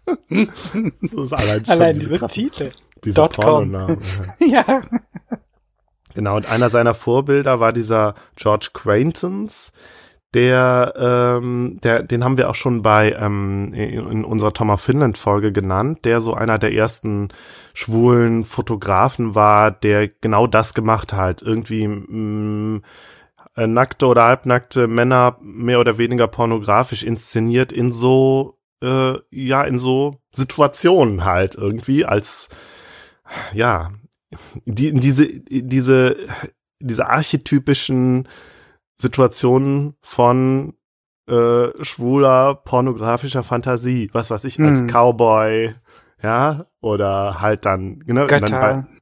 das 0.30 1.14
ist 1.14 1.34
allein, 1.34 1.68
allein 1.68 1.94
diese, 1.94 2.10
diese 2.10 2.28
Titel. 2.28 2.72
Diese 3.04 3.28
Pornoname. 3.28 3.98
ja. 4.40 4.84
Genau, 6.14 6.36
und 6.36 6.50
einer 6.50 6.70
seiner 6.70 6.94
Vorbilder 6.94 7.60
war 7.60 7.74
dieser 7.74 8.14
George 8.36 8.70
Quaintance, 8.74 9.72
der, 10.34 10.94
ähm, 10.98 11.80
der, 11.84 12.02
den 12.02 12.24
haben 12.24 12.38
wir 12.38 12.50
auch 12.50 12.56
schon 12.56 12.82
bei 12.82 13.12
ähm, 13.12 13.72
in, 13.74 14.12
in 14.12 14.26
unserer 14.26 14.54
Thomas 14.54 14.82
Finland 14.82 15.18
Folge 15.18 15.52
genannt, 15.52 16.06
der 16.06 16.22
so 16.22 16.34
einer 16.34 16.58
der 16.58 16.74
ersten 16.74 17.30
schwulen 17.74 18.44
Fotografen 18.44 19.36
war, 19.36 19.72
der 19.72 20.08
genau 20.08 20.48
das 20.48 20.74
gemacht 20.74 21.14
hat, 21.14 21.42
irgendwie 21.44 21.88
mh, 21.88 22.06
mm, 22.08 22.82
äh, 23.56 23.68
nackte 23.68 24.08
oder 24.08 24.26
halbnackte 24.26 24.88
Männer 24.88 25.38
mehr 25.42 25.80
oder 25.80 25.98
weniger 25.98 26.28
pornografisch 26.28 27.04
inszeniert 27.04 27.72
in 27.72 27.92
so, 27.92 28.58
äh, 28.82 29.14
ja, 29.30 29.64
in 29.64 29.78
so 29.78 30.22
Situationen 30.32 31.26
halt 31.26 31.56
irgendwie 31.56 32.06
als, 32.06 32.50
ja, 33.54 33.92
die, 34.66 34.94
diese, 34.94 35.28
diese, 35.28 36.18
diese 36.80 37.08
archetypischen 37.08 38.28
Situationen 39.00 39.96
von 40.02 40.74
äh, 41.30 41.68
schwuler 41.82 42.56
pornografischer 42.56 43.44
Fantasie, 43.44 44.10
was 44.14 44.32
weiß 44.32 44.44
ich, 44.46 44.60
als 44.60 44.80
hm. 44.80 44.88
Cowboy, 44.88 45.76
ja, 46.22 46.66
oder 46.82 47.42
halt 47.42 47.66
dann, 47.66 48.00
genau, 48.00 48.28
Götter. 48.28 48.60
Dann 48.60 48.93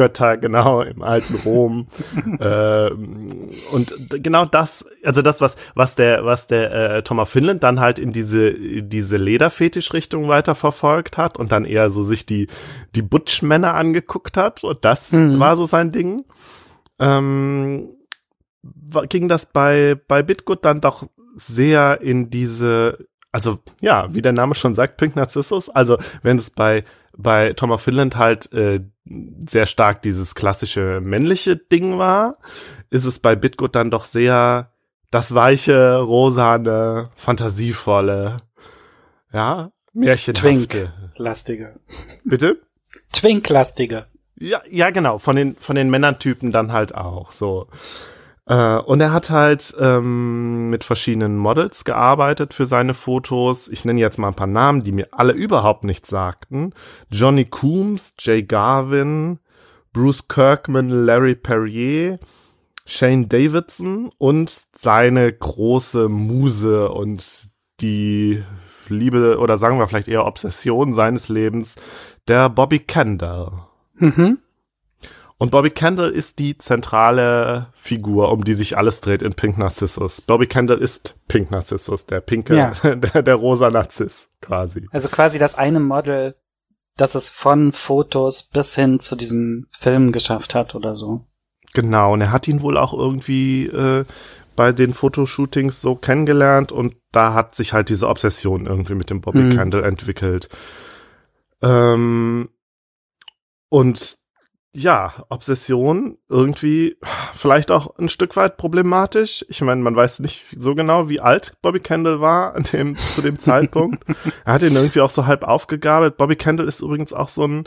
Götter, 0.00 0.38
genau, 0.38 0.80
im 0.80 1.02
alten 1.02 1.34
Rom. 1.44 1.86
ähm, 2.40 3.50
und 3.70 3.94
genau 4.08 4.46
das, 4.46 4.86
also 5.04 5.20
das, 5.20 5.42
was, 5.42 5.56
was 5.74 5.94
der, 5.94 6.24
was 6.24 6.46
der 6.46 6.72
äh, 6.72 7.02
Thomas 7.02 7.30
Finland 7.30 7.62
dann 7.62 7.80
halt 7.80 7.98
in 7.98 8.10
diese, 8.10 8.54
diese 8.54 9.18
Lederfetisch-Richtung 9.18 10.26
weiter 10.26 10.54
verfolgt 10.54 11.18
hat 11.18 11.36
und 11.36 11.52
dann 11.52 11.66
eher 11.66 11.90
so 11.90 12.02
sich 12.02 12.24
die, 12.24 12.46
die 12.94 13.02
Butch-Männer 13.02 13.74
angeguckt 13.74 14.38
hat 14.38 14.64
und 14.64 14.86
das 14.86 15.12
mhm. 15.12 15.38
war 15.38 15.58
so 15.58 15.66
sein 15.66 15.92
Ding. 15.92 16.24
Ähm, 16.98 17.90
ging 19.10 19.28
das 19.28 19.52
bei, 19.52 20.00
bei 20.08 20.22
Bitgut 20.22 20.64
dann 20.64 20.80
doch 20.80 21.06
sehr 21.34 22.00
in 22.00 22.30
diese, 22.30 23.06
also 23.32 23.58
ja, 23.82 24.06
wie 24.14 24.22
der 24.22 24.32
Name 24.32 24.54
schon 24.54 24.72
sagt, 24.72 24.96
Pink 24.96 25.14
Narcissus, 25.14 25.68
also 25.68 25.98
wenn 26.22 26.38
es 26.38 26.48
bei 26.48 26.84
bei 27.22 27.52
Thomas 27.52 27.82
Finland 27.82 28.16
halt 28.16 28.52
äh, 28.52 28.80
sehr 29.46 29.66
stark 29.66 30.02
dieses 30.02 30.34
klassische 30.34 31.00
männliche 31.00 31.56
Ding 31.56 31.98
war, 31.98 32.38
ist 32.90 33.04
es 33.04 33.18
bei 33.18 33.36
Bitgut 33.36 33.74
dann 33.74 33.90
doch 33.90 34.04
sehr 34.04 34.72
das 35.10 35.34
weiche, 35.34 35.98
rosane, 35.98 37.10
fantasievolle, 37.16 38.36
ja, 39.32 39.72
märchenhafte. 39.92 40.90
Twink-lastige. 41.18 41.80
Bitte? 42.24 42.60
Twink-lastige. 43.12 44.06
Ja, 44.36 44.60
ja, 44.70 44.90
genau, 44.90 45.18
von 45.18 45.36
den, 45.36 45.56
von 45.56 45.76
den 45.76 45.90
Männertypen 45.90 46.52
dann 46.52 46.72
halt 46.72 46.94
auch, 46.94 47.32
so. 47.32 47.66
Äh, 48.50 48.78
und 48.78 49.00
er 49.00 49.12
hat 49.12 49.30
halt 49.30 49.76
ähm, 49.78 50.70
mit 50.70 50.82
verschiedenen 50.82 51.36
Models 51.36 51.84
gearbeitet 51.84 52.52
für 52.52 52.66
seine 52.66 52.94
Fotos. 52.94 53.68
Ich 53.68 53.84
nenne 53.84 54.00
jetzt 54.00 54.18
mal 54.18 54.26
ein 54.26 54.34
paar 54.34 54.48
Namen, 54.48 54.82
die 54.82 54.90
mir 54.90 55.06
alle 55.12 55.32
überhaupt 55.32 55.84
nichts 55.84 56.10
sagten. 56.10 56.74
Johnny 57.10 57.44
Coombs, 57.44 58.16
Jay 58.18 58.42
Garvin, 58.42 59.38
Bruce 59.92 60.26
Kirkman, 60.26 60.88
Larry 60.88 61.36
Perrier, 61.36 62.18
Shane 62.86 63.28
Davidson 63.28 64.10
und 64.18 64.50
seine 64.74 65.32
große 65.32 66.08
Muse 66.08 66.90
und 66.90 67.50
die 67.80 68.42
Liebe 68.88 69.38
oder 69.38 69.58
sagen 69.58 69.78
wir 69.78 69.86
vielleicht 69.86 70.08
eher 70.08 70.26
Obsession 70.26 70.92
seines 70.92 71.28
Lebens, 71.28 71.76
der 72.26 72.48
Bobby 72.48 72.80
Kendall. 72.80 73.52
Mhm. 73.94 74.38
Und 75.40 75.52
Bobby 75.52 75.70
Kendall 75.70 76.10
ist 76.10 76.38
die 76.38 76.58
zentrale 76.58 77.68
Figur, 77.72 78.30
um 78.30 78.44
die 78.44 78.52
sich 78.52 78.76
alles 78.76 79.00
dreht 79.00 79.22
in 79.22 79.32
Pink 79.32 79.56
Narcissus. 79.56 80.20
Bobby 80.20 80.46
Kendall 80.46 80.76
ist 80.76 81.14
Pink 81.28 81.50
Narcissus, 81.50 82.04
der 82.04 82.20
pinke, 82.20 82.54
ja. 82.54 82.72
der, 82.94 83.22
der 83.22 83.34
rosa 83.36 83.70
Narziss 83.70 84.28
quasi. 84.42 84.86
Also 84.90 85.08
quasi 85.08 85.38
das 85.38 85.54
eine 85.54 85.80
Model, 85.80 86.34
das 86.98 87.14
es 87.14 87.30
von 87.30 87.72
Fotos 87.72 88.42
bis 88.42 88.74
hin 88.74 89.00
zu 89.00 89.16
diesem 89.16 89.66
Film 89.70 90.12
geschafft 90.12 90.54
hat 90.54 90.74
oder 90.74 90.94
so. 90.94 91.24
Genau, 91.72 92.12
und 92.12 92.20
er 92.20 92.32
hat 92.32 92.46
ihn 92.46 92.60
wohl 92.60 92.76
auch 92.76 92.92
irgendwie 92.92 93.64
äh, 93.64 94.04
bei 94.56 94.72
den 94.72 94.92
Fotoshootings 94.92 95.80
so 95.80 95.94
kennengelernt 95.94 96.70
und 96.70 96.96
da 97.12 97.32
hat 97.32 97.54
sich 97.54 97.72
halt 97.72 97.88
diese 97.88 98.08
Obsession 98.08 98.66
irgendwie 98.66 98.94
mit 98.94 99.08
dem 99.08 99.22
Bobby 99.22 99.44
mhm. 99.44 99.56
Kendall 99.56 99.84
entwickelt. 99.84 100.50
Ähm, 101.62 102.50
und 103.70 104.19
ja, 104.72 105.12
Obsession 105.28 106.16
irgendwie 106.28 106.96
vielleicht 107.34 107.72
auch 107.72 107.98
ein 107.98 108.08
Stück 108.08 108.36
weit 108.36 108.56
problematisch. 108.56 109.44
Ich 109.48 109.60
meine, 109.62 109.82
man 109.82 109.96
weiß 109.96 110.20
nicht 110.20 110.44
so 110.56 110.76
genau, 110.76 111.08
wie 111.08 111.20
alt 111.20 111.56
Bobby 111.60 111.80
Kendall 111.80 112.20
war 112.20 112.54
an 112.54 112.62
dem, 112.64 112.96
zu 112.96 113.20
dem 113.20 113.38
Zeitpunkt. 113.40 114.04
er 114.44 114.52
hat 114.54 114.62
ihn 114.62 114.76
irgendwie 114.76 115.00
auch 115.00 115.10
so 115.10 115.26
halb 115.26 115.42
aufgegabelt. 115.42 116.16
Bobby 116.16 116.36
Kendall 116.36 116.68
ist 116.68 116.82
übrigens 116.82 117.12
auch 117.12 117.28
so 117.28 117.44
ein, 117.44 117.64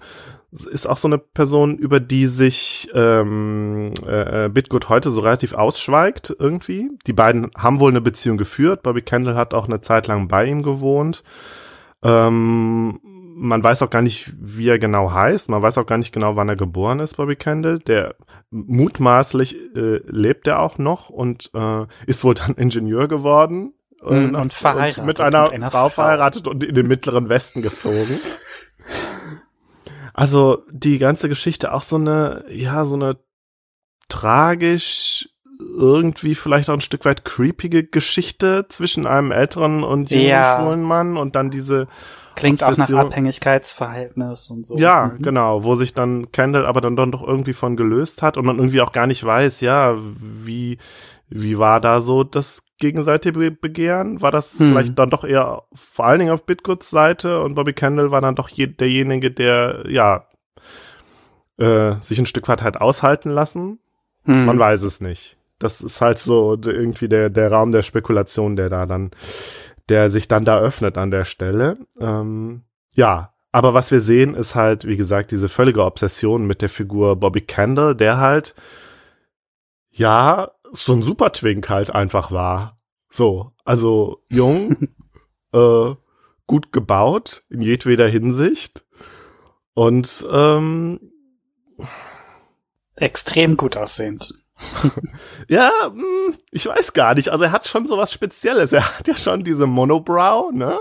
ist 0.51 0.87
auch 0.87 0.95
so 0.95 1.09
eine 1.09 1.17
Person, 1.17 1.77
über 1.77 1.99
die 1.99 2.27
sich 2.27 2.89
ähm, 2.93 3.93
äh, 4.07 4.47
Bitgood 4.47 4.87
heute 4.87 5.11
so 5.11 5.19
relativ 5.19 5.53
ausschweigt 5.55 6.33
irgendwie. 6.39 6.89
Die 7.05 7.13
beiden 7.13 7.51
haben 7.57 7.81
wohl 7.81 7.91
eine 7.91 8.01
Beziehung 8.01 8.37
geführt. 8.37 8.81
Bobby 8.81 9.01
Kendall 9.01 9.35
hat 9.35 9.53
auch 9.53 9.67
eine 9.67 9.81
Zeit 9.81 10.07
lang 10.07 10.29
bei 10.29 10.45
ihm 10.45 10.63
gewohnt. 10.63 11.23
Ähm, 12.01 12.99
man 13.35 13.63
weiß 13.63 13.81
auch 13.81 13.89
gar 13.89 14.01
nicht, 14.01 14.31
wie 14.39 14.67
er 14.67 14.79
genau 14.79 15.11
heißt. 15.11 15.49
Man 15.49 15.61
weiß 15.61 15.77
auch 15.77 15.85
gar 15.85 15.97
nicht 15.97 16.13
genau, 16.13 16.35
wann 16.35 16.49
er 16.49 16.55
geboren 16.55 16.99
ist, 16.99 17.17
Bobby 17.17 17.35
Kendall. 17.35 17.79
Der 17.79 18.15
mutmaßlich 18.51 19.75
äh, 19.75 20.01
lebt 20.05 20.47
er 20.47 20.59
auch 20.59 20.77
noch 20.77 21.09
und 21.09 21.51
äh, 21.53 21.85
ist 22.05 22.23
wohl 22.23 22.33
dann 22.33 22.53
Ingenieur 22.57 23.07
geworden. 23.07 23.73
Und, 24.01 24.35
und 24.35 24.53
verheiratet. 24.53 24.99
Und 24.99 25.05
mit 25.05 25.21
einer, 25.21 25.43
mit 25.43 25.53
einer 25.53 25.71
Frau, 25.71 25.87
Frau 25.87 25.89
verheiratet 25.89 26.47
und 26.47 26.63
in 26.63 26.75
den 26.75 26.87
mittleren 26.87 27.29
Westen 27.29 27.61
gezogen. 27.61 28.19
Also 30.13 30.63
die 30.69 30.99
ganze 30.99 31.29
Geschichte 31.29 31.73
auch 31.73 31.83
so 31.83 31.95
eine, 31.95 32.43
ja, 32.49 32.85
so 32.85 32.95
eine 32.95 33.17
tragisch, 34.09 35.29
irgendwie 35.59 36.35
vielleicht 36.35 36.69
auch 36.69 36.73
ein 36.73 36.81
Stück 36.81 37.05
weit 37.05 37.23
creepige 37.23 37.85
Geschichte 37.85 38.65
zwischen 38.67 39.07
einem 39.07 39.31
älteren 39.31 39.83
und 39.83 40.11
jungen 40.11 40.25
ja. 40.25 40.59
schwulen 40.59 40.83
Mann 40.83 41.15
und 41.15 41.35
dann 41.35 41.49
diese 41.49 41.87
Klingt 42.35 42.63
Obsession. 42.63 42.97
auch 42.97 43.03
nach 43.03 43.09
Abhängigkeitsverhältnis 43.09 44.49
und 44.49 44.65
so. 44.65 44.77
Ja, 44.77 45.13
mhm. 45.13 45.21
genau, 45.21 45.63
wo 45.63 45.75
sich 45.75 45.93
dann 45.93 46.31
Kendall 46.31 46.65
aber 46.65 46.81
dann 46.81 46.95
doch 47.11 47.25
irgendwie 47.25 47.53
von 47.53 47.75
gelöst 47.75 48.21
hat 48.21 48.37
und 48.37 48.45
man 48.45 48.57
irgendwie 48.57 48.81
auch 48.81 48.91
gar 48.91 49.07
nicht 49.07 49.23
weiß, 49.23 49.61
ja, 49.61 49.95
wie, 49.97 50.77
wie 51.29 51.57
war 51.57 51.79
da 51.79 52.01
so 52.01 52.23
das 52.23 52.63
gegenseitige 52.79 53.51
Begehren? 53.51 54.21
War 54.21 54.31
das 54.31 54.59
hm. 54.59 54.71
vielleicht 54.71 54.97
dann 54.99 55.09
doch 55.09 55.23
eher 55.23 55.63
vor 55.73 56.05
allen 56.05 56.19
Dingen 56.19 56.31
auf 56.31 56.45
Bitgoods 56.45 56.89
Seite 56.89 57.41
und 57.41 57.55
Bobby 57.55 57.73
Kendall 57.73 58.11
war 58.11 58.21
dann 58.21 58.35
doch 58.35 58.49
je, 58.49 58.67
derjenige, 58.67 59.31
der, 59.31 59.83
ja, 59.87 60.27
äh, 61.57 61.95
sich 62.01 62.19
ein 62.19 62.25
Stück 62.25 62.47
weit 62.47 62.63
halt 62.63 62.81
aushalten 62.81 63.29
lassen? 63.29 63.79
Hm. 64.25 64.45
Man 64.45 64.59
weiß 64.59 64.83
es 64.83 65.01
nicht. 65.01 65.37
Das 65.59 65.81
ist 65.81 66.01
halt 66.01 66.19
so 66.19 66.57
irgendwie 66.61 67.07
der, 67.07 67.29
der 67.29 67.51
Raum 67.51 67.71
der 67.71 67.83
Spekulation, 67.83 68.55
der 68.55 68.69
da 68.69 68.85
dann 68.85 69.11
der 69.89 70.11
sich 70.11 70.27
dann 70.27 70.45
da 70.45 70.59
öffnet 70.59 70.97
an 70.97 71.11
der 71.11 71.25
Stelle. 71.25 71.77
Ähm, 71.99 72.63
ja, 72.93 73.33
aber 73.51 73.73
was 73.73 73.91
wir 73.91 74.01
sehen, 74.01 74.33
ist 74.33 74.55
halt, 74.55 74.87
wie 74.87 74.97
gesagt, 74.97 75.31
diese 75.31 75.49
völlige 75.49 75.83
Obsession 75.83 76.47
mit 76.47 76.61
der 76.61 76.69
Figur 76.69 77.15
Bobby 77.15 77.41
Kendall, 77.41 77.95
der 77.95 78.17
halt, 78.17 78.55
ja, 79.91 80.51
so 80.71 80.93
ein 80.93 81.03
Super-Twink 81.03 81.69
halt 81.69 81.93
einfach 81.93 82.31
war. 82.31 82.79
So, 83.09 83.51
also 83.63 84.23
jung, 84.29 84.87
äh, 85.53 85.93
gut 86.47 86.71
gebaut 86.71 87.43
in 87.49 87.61
jedweder 87.61 88.07
Hinsicht 88.07 88.83
und 89.75 90.25
ähm, 90.31 90.99
extrem 92.95 93.55
gut 93.57 93.77
aussehend 93.77 94.33
ja, 95.49 95.71
hm, 95.85 96.35
ich 96.51 96.65
weiß 96.65 96.93
gar 96.93 97.15
nicht. 97.15 97.29
Also 97.29 97.45
er 97.45 97.51
hat 97.51 97.67
schon 97.67 97.87
so 97.87 97.97
was 97.97 98.11
Spezielles. 98.11 98.71
Er 98.71 98.97
hat 98.97 99.07
ja 99.07 99.15
schon 99.15 99.43
diese 99.43 99.67
Monobrow, 99.67 100.51
ne? 100.51 100.77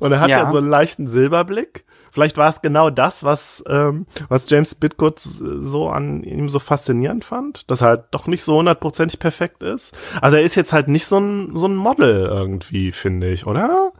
Und 0.00 0.12
er 0.12 0.20
hat 0.20 0.30
ja, 0.30 0.44
ja 0.44 0.50
so 0.50 0.58
einen 0.58 0.68
leichten 0.68 1.06
Silberblick. 1.06 1.84
Vielleicht 2.10 2.36
war 2.36 2.48
es 2.48 2.60
genau 2.60 2.90
das, 2.90 3.22
was, 3.22 3.62
ähm, 3.68 4.06
was 4.28 4.50
James 4.50 4.74
Bitgood 4.74 5.20
so 5.20 5.88
an 5.90 6.24
ihm 6.24 6.48
so 6.48 6.58
faszinierend 6.58 7.24
fand, 7.24 7.70
dass 7.70 7.82
er 7.82 7.88
halt 7.88 8.04
doch 8.10 8.26
nicht 8.26 8.42
so 8.42 8.56
hundertprozentig 8.56 9.20
perfekt 9.20 9.62
ist. 9.62 9.92
Also 10.20 10.36
er 10.36 10.42
ist 10.42 10.56
jetzt 10.56 10.72
halt 10.72 10.88
nicht 10.88 11.06
so 11.06 11.18
ein, 11.18 11.56
so 11.56 11.66
ein 11.66 11.76
Model 11.76 12.26
irgendwie, 12.26 12.90
finde 12.90 13.30
ich, 13.30 13.46
oder? 13.46 13.92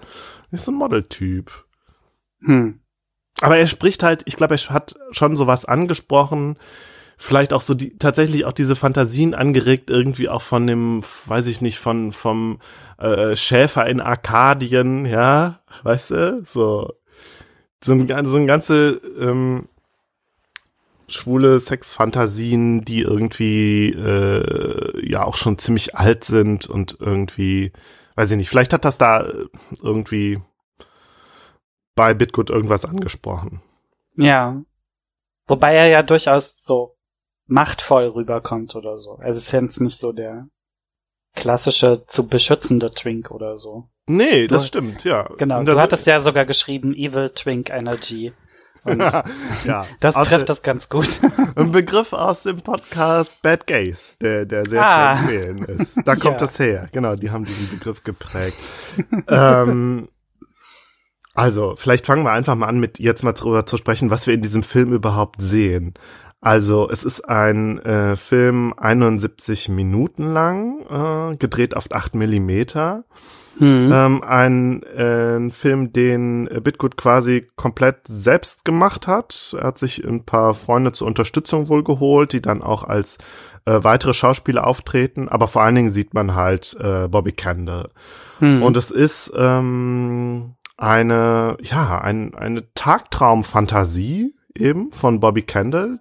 Nicht 0.50 0.64
so 0.64 0.72
ein 0.72 0.76
Modeltyp. 0.76 1.52
Hm. 2.40 2.80
Aber 3.40 3.56
er 3.58 3.68
spricht 3.68 4.02
halt, 4.02 4.22
ich 4.26 4.34
glaube, 4.34 4.56
er 4.56 4.74
hat 4.74 4.96
schon 5.12 5.36
sowas 5.36 5.64
angesprochen, 5.64 6.58
vielleicht 7.22 7.52
auch 7.52 7.60
so 7.60 7.74
die 7.74 7.98
tatsächlich 7.98 8.46
auch 8.46 8.52
diese 8.52 8.74
Fantasien 8.74 9.34
angeregt 9.34 9.90
irgendwie 9.90 10.30
auch 10.30 10.40
von 10.40 10.66
dem 10.66 11.02
weiß 11.26 11.48
ich 11.48 11.60
nicht 11.60 11.78
von 11.78 12.12
vom 12.12 12.60
äh, 12.96 13.36
Schäfer 13.36 13.84
in 13.86 14.00
Arkadien 14.00 15.04
ja 15.04 15.60
weißt 15.82 16.10
du? 16.12 16.42
So. 16.46 16.94
So 17.84 17.92
ein, 17.92 18.26
so 18.26 18.36
ein 18.36 18.46
ganze 18.46 19.02
ähm, 19.20 19.68
schwule 21.08 21.60
Sexfantasien 21.60 22.86
die 22.86 23.02
irgendwie 23.02 23.90
äh, 23.90 25.06
ja 25.06 25.22
auch 25.24 25.36
schon 25.36 25.58
ziemlich 25.58 25.96
alt 25.96 26.24
sind 26.24 26.70
und 26.70 26.96
irgendwie 27.00 27.72
weiß 28.16 28.30
ich 28.30 28.38
nicht 28.38 28.48
vielleicht 28.48 28.72
hat 28.72 28.86
das 28.86 28.96
da 28.96 29.26
irgendwie 29.82 30.40
bei 31.94 32.14
Bitgood 32.14 32.48
irgendwas 32.48 32.86
angesprochen. 32.86 33.60
Ja. 34.16 34.62
Wobei 35.46 35.74
er 35.74 35.88
ja 35.88 36.02
durchaus 36.02 36.64
so 36.64 36.96
machtvoll 37.50 38.06
rüberkommt 38.06 38.76
oder 38.76 38.96
so. 38.96 39.16
Also 39.16 39.38
es 39.38 39.46
ist 39.46 39.52
jetzt 39.52 39.80
nicht 39.80 39.98
so 39.98 40.12
der 40.12 40.46
klassische 41.34 42.04
zu 42.06 42.26
beschützende 42.26 42.90
Twink 42.90 43.30
oder 43.30 43.56
so. 43.56 43.88
Nee, 44.06 44.46
das 44.46 44.62
du, 44.62 44.68
stimmt, 44.68 45.04
ja. 45.04 45.28
Genau, 45.38 45.62
du 45.62 45.78
hattest 45.78 46.06
ja 46.06 46.18
sogar 46.20 46.44
geschrieben 46.44 46.94
Evil 46.94 47.30
Twink 47.30 47.70
Energy. 47.70 48.32
Und 48.84 48.98
ja, 49.64 49.86
das 50.00 50.14
trifft 50.14 50.48
das 50.48 50.62
ganz 50.62 50.88
gut. 50.88 51.20
Ein 51.54 51.70
Begriff 51.70 52.14
aus 52.14 52.44
dem 52.44 52.62
Podcast 52.62 53.42
Bad 53.42 53.66
Gays, 53.66 54.16
der, 54.22 54.46
der 54.46 54.64
sehr 54.64 54.82
ah. 54.82 55.14
zu 55.16 55.20
empfehlen 55.20 55.58
ist. 55.64 55.98
Da 56.06 56.14
kommt 56.14 56.40
ja. 56.40 56.46
das 56.46 56.58
her. 56.58 56.88
Genau, 56.90 57.14
die 57.14 57.30
haben 57.30 57.44
diesen 57.44 57.68
Begriff 57.68 58.04
geprägt. 58.04 58.56
ähm, 59.28 60.08
also, 61.34 61.74
vielleicht 61.76 62.06
fangen 62.06 62.24
wir 62.24 62.32
einfach 62.32 62.54
mal 62.54 62.68
an, 62.68 62.80
mit 62.80 62.98
jetzt 62.98 63.22
mal 63.22 63.32
darüber 63.32 63.66
zu 63.66 63.76
sprechen, 63.76 64.10
was 64.10 64.26
wir 64.26 64.32
in 64.32 64.40
diesem 64.40 64.62
Film 64.62 64.94
überhaupt 64.94 65.42
sehen. 65.42 65.92
Also 66.40 66.88
es 66.90 67.04
ist 67.04 67.28
ein 67.28 67.78
äh, 67.80 68.16
Film 68.16 68.72
71 68.76 69.68
Minuten 69.68 70.32
lang, 70.32 70.80
äh, 70.88 71.36
gedreht 71.36 71.76
auf 71.76 71.88
8 71.92 72.14
Millimeter. 72.14 73.04
Mhm. 73.58 73.90
Ähm, 73.92 74.24
ein, 74.24 74.82
äh, 74.84 75.36
ein 75.36 75.50
Film, 75.50 75.92
den 75.92 76.48
Bitgood 76.62 76.96
quasi 76.96 77.46
komplett 77.56 78.06
selbst 78.08 78.64
gemacht 78.64 79.06
hat. 79.06 79.54
Er 79.58 79.66
hat 79.66 79.78
sich 79.78 80.02
ein 80.02 80.24
paar 80.24 80.54
Freunde 80.54 80.92
zur 80.92 81.08
Unterstützung 81.08 81.68
wohl 81.68 81.84
geholt, 81.84 82.32
die 82.32 82.40
dann 82.40 82.62
auch 82.62 82.84
als 82.84 83.18
äh, 83.66 83.78
weitere 83.82 84.14
Schauspieler 84.14 84.66
auftreten. 84.66 85.28
Aber 85.28 85.46
vor 85.46 85.62
allen 85.62 85.74
Dingen 85.74 85.90
sieht 85.90 86.14
man 86.14 86.34
halt 86.34 86.74
äh, 86.80 87.06
Bobby 87.08 87.32
Kendall. 87.32 87.90
Mhm. 88.40 88.62
Und 88.62 88.78
es 88.78 88.90
ist 88.90 89.30
ähm, 89.36 90.54
eine, 90.78 91.58
ja, 91.60 92.00
ein, 92.00 92.34
eine 92.34 92.72
Tagtraumfantasie 92.72 94.32
eben 94.54 94.90
von 94.92 95.20
Bobby 95.20 95.42
Kendall, 95.42 96.00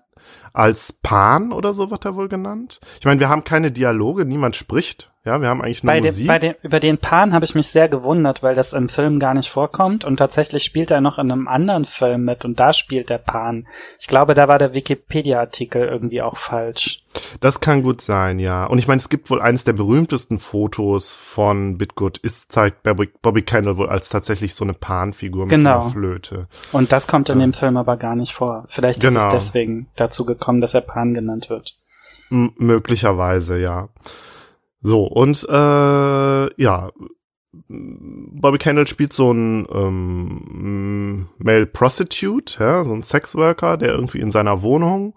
als 0.59 0.91
Pan 0.91 1.53
oder 1.53 1.71
so 1.71 1.89
wird 1.89 2.03
er 2.03 2.15
wohl 2.15 2.27
genannt. 2.27 2.81
Ich 2.99 3.05
meine, 3.05 3.21
wir 3.21 3.29
haben 3.29 3.45
keine 3.45 3.71
Dialoge, 3.71 4.25
niemand 4.25 4.57
spricht. 4.57 5.09
Ja, 5.25 5.41
wir 5.41 5.49
haben 5.49 5.61
eigentlich 5.61 5.83
nur 5.83 5.91
bei 5.93 5.99
Musik. 5.99 6.17
Den, 6.23 6.27
bei 6.27 6.39
den, 6.39 6.55
über 6.63 6.79
den 6.79 6.97
Pan 6.97 7.33
habe 7.33 7.43
ich 7.43 7.53
mich 7.53 7.67
sehr 7.67 7.89
gewundert, 7.89 8.41
weil 8.41 8.55
das 8.55 8.71
im 8.71 8.87
Film 8.87 9.19
gar 9.19 9.33
nicht 9.33 9.49
vorkommt 9.49 10.05
und 10.05 10.15
tatsächlich 10.17 10.63
spielt 10.63 10.91
er 10.91 11.01
noch 11.01 11.19
in 11.19 11.29
einem 11.29 11.49
anderen 11.49 11.83
Film 11.83 12.23
mit 12.23 12.45
und 12.45 12.57
da 12.59 12.71
spielt 12.71 13.09
der 13.09 13.17
Pan. 13.17 13.67
Ich 13.99 14.07
glaube, 14.07 14.33
da 14.33 14.47
war 14.47 14.57
der 14.57 14.73
Wikipedia-Artikel 14.73 15.83
irgendwie 15.85 16.21
auch 16.21 16.37
falsch. 16.37 16.99
Das 17.41 17.59
kann 17.59 17.83
gut 17.83 17.99
sein, 18.01 18.39
ja. 18.39 18.65
Und 18.65 18.79
ich 18.79 18.87
meine, 18.87 18.99
es 18.99 19.09
gibt 19.09 19.29
wohl 19.29 19.41
eines 19.41 19.65
der 19.65 19.73
berühmtesten 19.73 20.39
Fotos 20.39 21.11
von 21.11 21.77
Bitgood, 21.77 22.17
ist 22.19 22.53
zeigt 22.53 22.83
Bobby, 22.83 23.09
Bobby 23.21 23.41
Kendall 23.41 23.75
wohl 23.75 23.89
als 23.89 24.07
tatsächlich 24.07 24.55
so 24.55 24.63
eine 24.63 24.73
Pan-Figur 24.73 25.47
mit 25.47 25.57
Genau. 25.57 25.81
einer 25.81 25.89
Flöte. 25.89 26.47
Und 26.71 26.93
das 26.93 27.07
kommt 27.07 27.29
in 27.29 27.39
dem 27.39 27.51
Film 27.51 27.75
aber 27.75 27.97
gar 27.97 28.15
nicht 28.15 28.31
vor. 28.33 28.63
Vielleicht 28.69 29.03
ist 29.03 29.13
Genau. 29.13 29.27
es 29.27 29.33
deswegen 29.33 29.89
dazu 29.97 30.25
gekommen, 30.25 30.61
dass 30.61 30.73
er 30.73 30.81
Pan 30.81 31.13
genannt 31.13 31.49
wird. 31.49 31.75
M 32.31 32.53
möglicherweise, 32.57 33.59
ja. 33.59 33.89
So, 34.81 35.05
und 35.05 35.45
äh, 35.49 36.61
ja, 36.61 36.91
Bobby 37.67 38.57
Kendall 38.57 38.87
spielt 38.87 39.11
so 39.13 39.31
ein 39.31 39.67
ähm, 39.71 41.29
Male 41.37 41.65
Prostitute, 41.65 42.63
ja, 42.63 42.83
so 42.85 42.93
ein 42.93 43.03
Sexworker, 43.03 43.77
der 43.77 43.89
irgendwie 43.89 44.19
in 44.19 44.31
seiner 44.31 44.61
Wohnung 44.61 45.15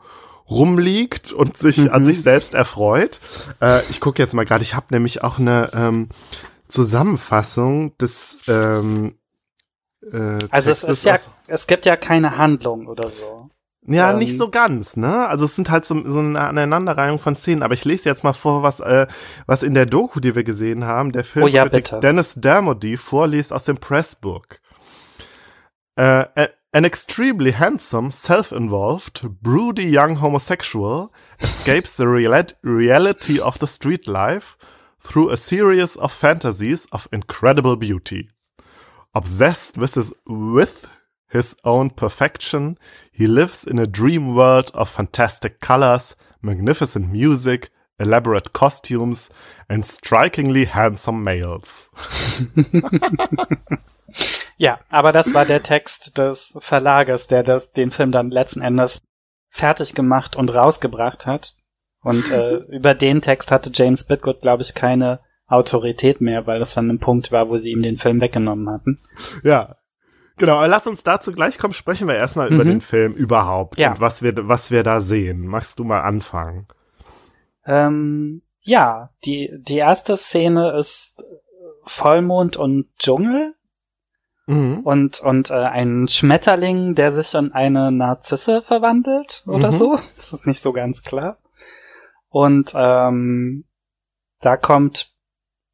rumliegt 0.51 1.33
und 1.33 1.57
sich 1.57 1.79
Mhm. 1.79 1.91
an 1.91 2.05
sich 2.05 2.23
selbst 2.23 2.55
erfreut. 2.55 3.21
Äh, 3.61 3.83
ich 3.91 4.01
gucke 4.01 4.21
jetzt 4.21 4.35
mal 4.35 4.45
gerade, 4.45 4.65
ich 4.65 4.75
habe 4.75 4.87
nämlich 4.91 5.23
auch 5.23 5.39
eine 5.39 5.71
ähm, 5.75 6.09
Zusammenfassung 6.69 7.97
des 7.99 8.39
ähm, 8.49 9.15
äh, 10.03 10.39
Also 10.51 10.71
es 10.73 10.81
Textes 10.81 10.89
ist 10.89 11.05
ja, 11.05 11.17
es 11.47 11.67
gibt 11.67 11.87
ja 11.87 11.97
keine 11.97 12.37
Handlung 12.39 12.87
oder 12.87 13.09
so. 13.09 13.42
Ja, 13.87 14.13
Ähm, 14.13 14.19
nicht 14.19 14.37
so 14.37 14.49
ganz, 14.49 14.97
ne? 14.97 15.29
Also 15.29 15.45
es 15.45 15.57
sind 15.57 15.71
halt 15.71 15.85
so, 15.85 16.09
so 16.09 16.21
eine 16.21 16.41
Aneinanderreihung 16.41 17.19
von 17.19 17.35
Szenen. 17.37 17.63
Aber 17.63 17.75
ich 17.75 17.85
lese 17.85 18.09
jetzt 18.09 18.23
mal 18.25 18.33
vor, 18.33 18.63
was, 18.63 18.81
äh, 18.81 19.07
was 19.47 19.63
in 19.63 19.75
der 19.75 19.87
Doku, 19.87 20.21
die 20.21 20.35
wir 20.35 20.45
gesehen 20.45 20.85
haben, 20.85 21.13
der 21.13 21.25
Oh 21.37 21.47
ja. 21.47 21.69
Dennis 21.69 22.35
Dermody 22.37 22.97
vorliest 22.97 23.53
aus 23.53 23.65
dem 23.65 23.79
Pressbook. 23.79 24.61
Äh, 25.97 26.25
an 26.75 26.85
extremely 26.85 27.53
handsome, 27.53 28.11
self-involved, 28.11 29.29
broody 29.43 29.91
young 29.91 30.23
homosexual 30.23 31.11
escapes 31.39 31.97
the 31.99 32.05
reali- 32.05 32.55
reality 32.63 33.39
of 33.41 33.59
the 33.59 33.67
street 33.67 34.07
life 34.07 34.57
through 35.03 35.31
a 35.31 35.37
series 35.37 35.99
of 35.99 36.13
fantasies 36.13 36.87
of 36.93 37.09
incredible 37.13 37.77
beauty. 37.77 38.31
Obsessed 39.13 39.77
with 39.77 39.95
his, 39.97 40.15
with 40.27 40.87
his 41.33 41.57
own 41.65 41.91
perfection, 41.91 42.79
he 43.11 43.27
lives 43.27 43.65
in 43.65 43.79
a 43.79 43.87
dream 43.87 44.37
world 44.37 44.71
of 44.75 44.91
fantastic 44.91 45.61
colors, 45.61 46.15
magnificent 46.43 47.11
music, 47.11 47.71
elaborate 47.99 48.53
costumes, 48.53 49.31
and 49.69 49.85
strikingly 49.85 50.67
handsome 50.67 51.25
males. 51.25 51.91
Ja, 54.63 54.79
aber 54.91 55.11
das 55.11 55.35
war 55.35 55.45
der 55.45 55.63
Text 55.63 56.19
des 56.19 56.57
Verlages, 56.61 57.27
der 57.27 57.43
das, 57.43 57.73
den 57.73 57.91
Film 57.91 58.13
dann 58.13 58.31
letzten 58.31 58.63
Endes 58.63 59.03
fertig 59.49 59.95
gemacht 59.95 60.37
und 60.37 60.51
rausgebracht 60.51 61.27
hat. 61.27 61.55
Und 62.03 62.31
äh, 62.31 62.57
über 62.69 62.95
den 62.95 63.21
Text 63.21 63.51
hatte 63.51 63.73
James 63.75 64.05
Bitgood, 64.05 64.41
glaube 64.41 64.63
ich, 64.63 64.75
keine 64.75 65.21
Autorität 65.49 66.21
mehr, 66.21 66.47
weil 66.47 66.59
das 66.61 66.75
dann 66.75 66.91
ein 66.91 67.01
Punkt 67.01 67.33
war, 67.33 67.49
wo 67.49 67.57
sie 67.57 67.73
ihm 67.73 67.83
den 67.83 67.97
Film 67.97 68.21
weggenommen 68.21 68.71
hatten. 68.71 69.01
Ja. 69.43 69.77
Genau, 70.39 70.57
aber 70.57 70.69
lass 70.69 70.87
uns 70.87 71.03
dazu 71.03 71.33
gleich 71.33 71.59
kommen, 71.59 71.73
sprechen 71.75 72.09
wir 72.09 72.15
erstmal 72.17 72.49
über 72.53 72.65
Mhm. 72.65 72.69
den 72.69 72.81
Film 72.81 73.13
überhaupt 73.13 73.79
Ja. 73.79 73.93
und 73.93 74.01
was 74.01 74.23
wir, 74.23 74.33
was 74.49 74.71
wir 74.71 74.83
da 74.83 75.01
sehen. 75.01 75.47
Magst 75.47 75.79
du 75.79 75.85
mal 75.85 76.01
anfangen? 76.01 76.67
Ähm, 77.67 78.43
ja, 78.61 79.11
die, 79.25 79.51
die 79.59 79.77
erste 79.77 80.17
Szene 80.17 80.77
ist 80.77 81.25
Vollmond 81.85 82.57
und 82.57 82.87
Dschungel 82.99 83.55
Mhm. 84.47 84.81
und, 84.81 85.21
und 85.21 85.51
äh, 85.51 85.55
ein 85.55 86.09
Schmetterling, 86.09 86.95
der 86.97 87.13
sich 87.13 87.35
in 87.35 87.53
eine 87.53 87.93
Narzisse 87.93 88.63
verwandelt 88.63 89.45
oder 89.47 89.69
Mhm. 89.69 89.73
so. 89.73 89.99
Das 90.17 90.33
ist 90.33 90.47
nicht 90.47 90.61
so 90.61 90.73
ganz 90.73 91.03
klar. 91.05 91.39
Und 92.29 92.73
ähm, 92.75 93.65
da 94.41 94.57
kommt 94.57 95.13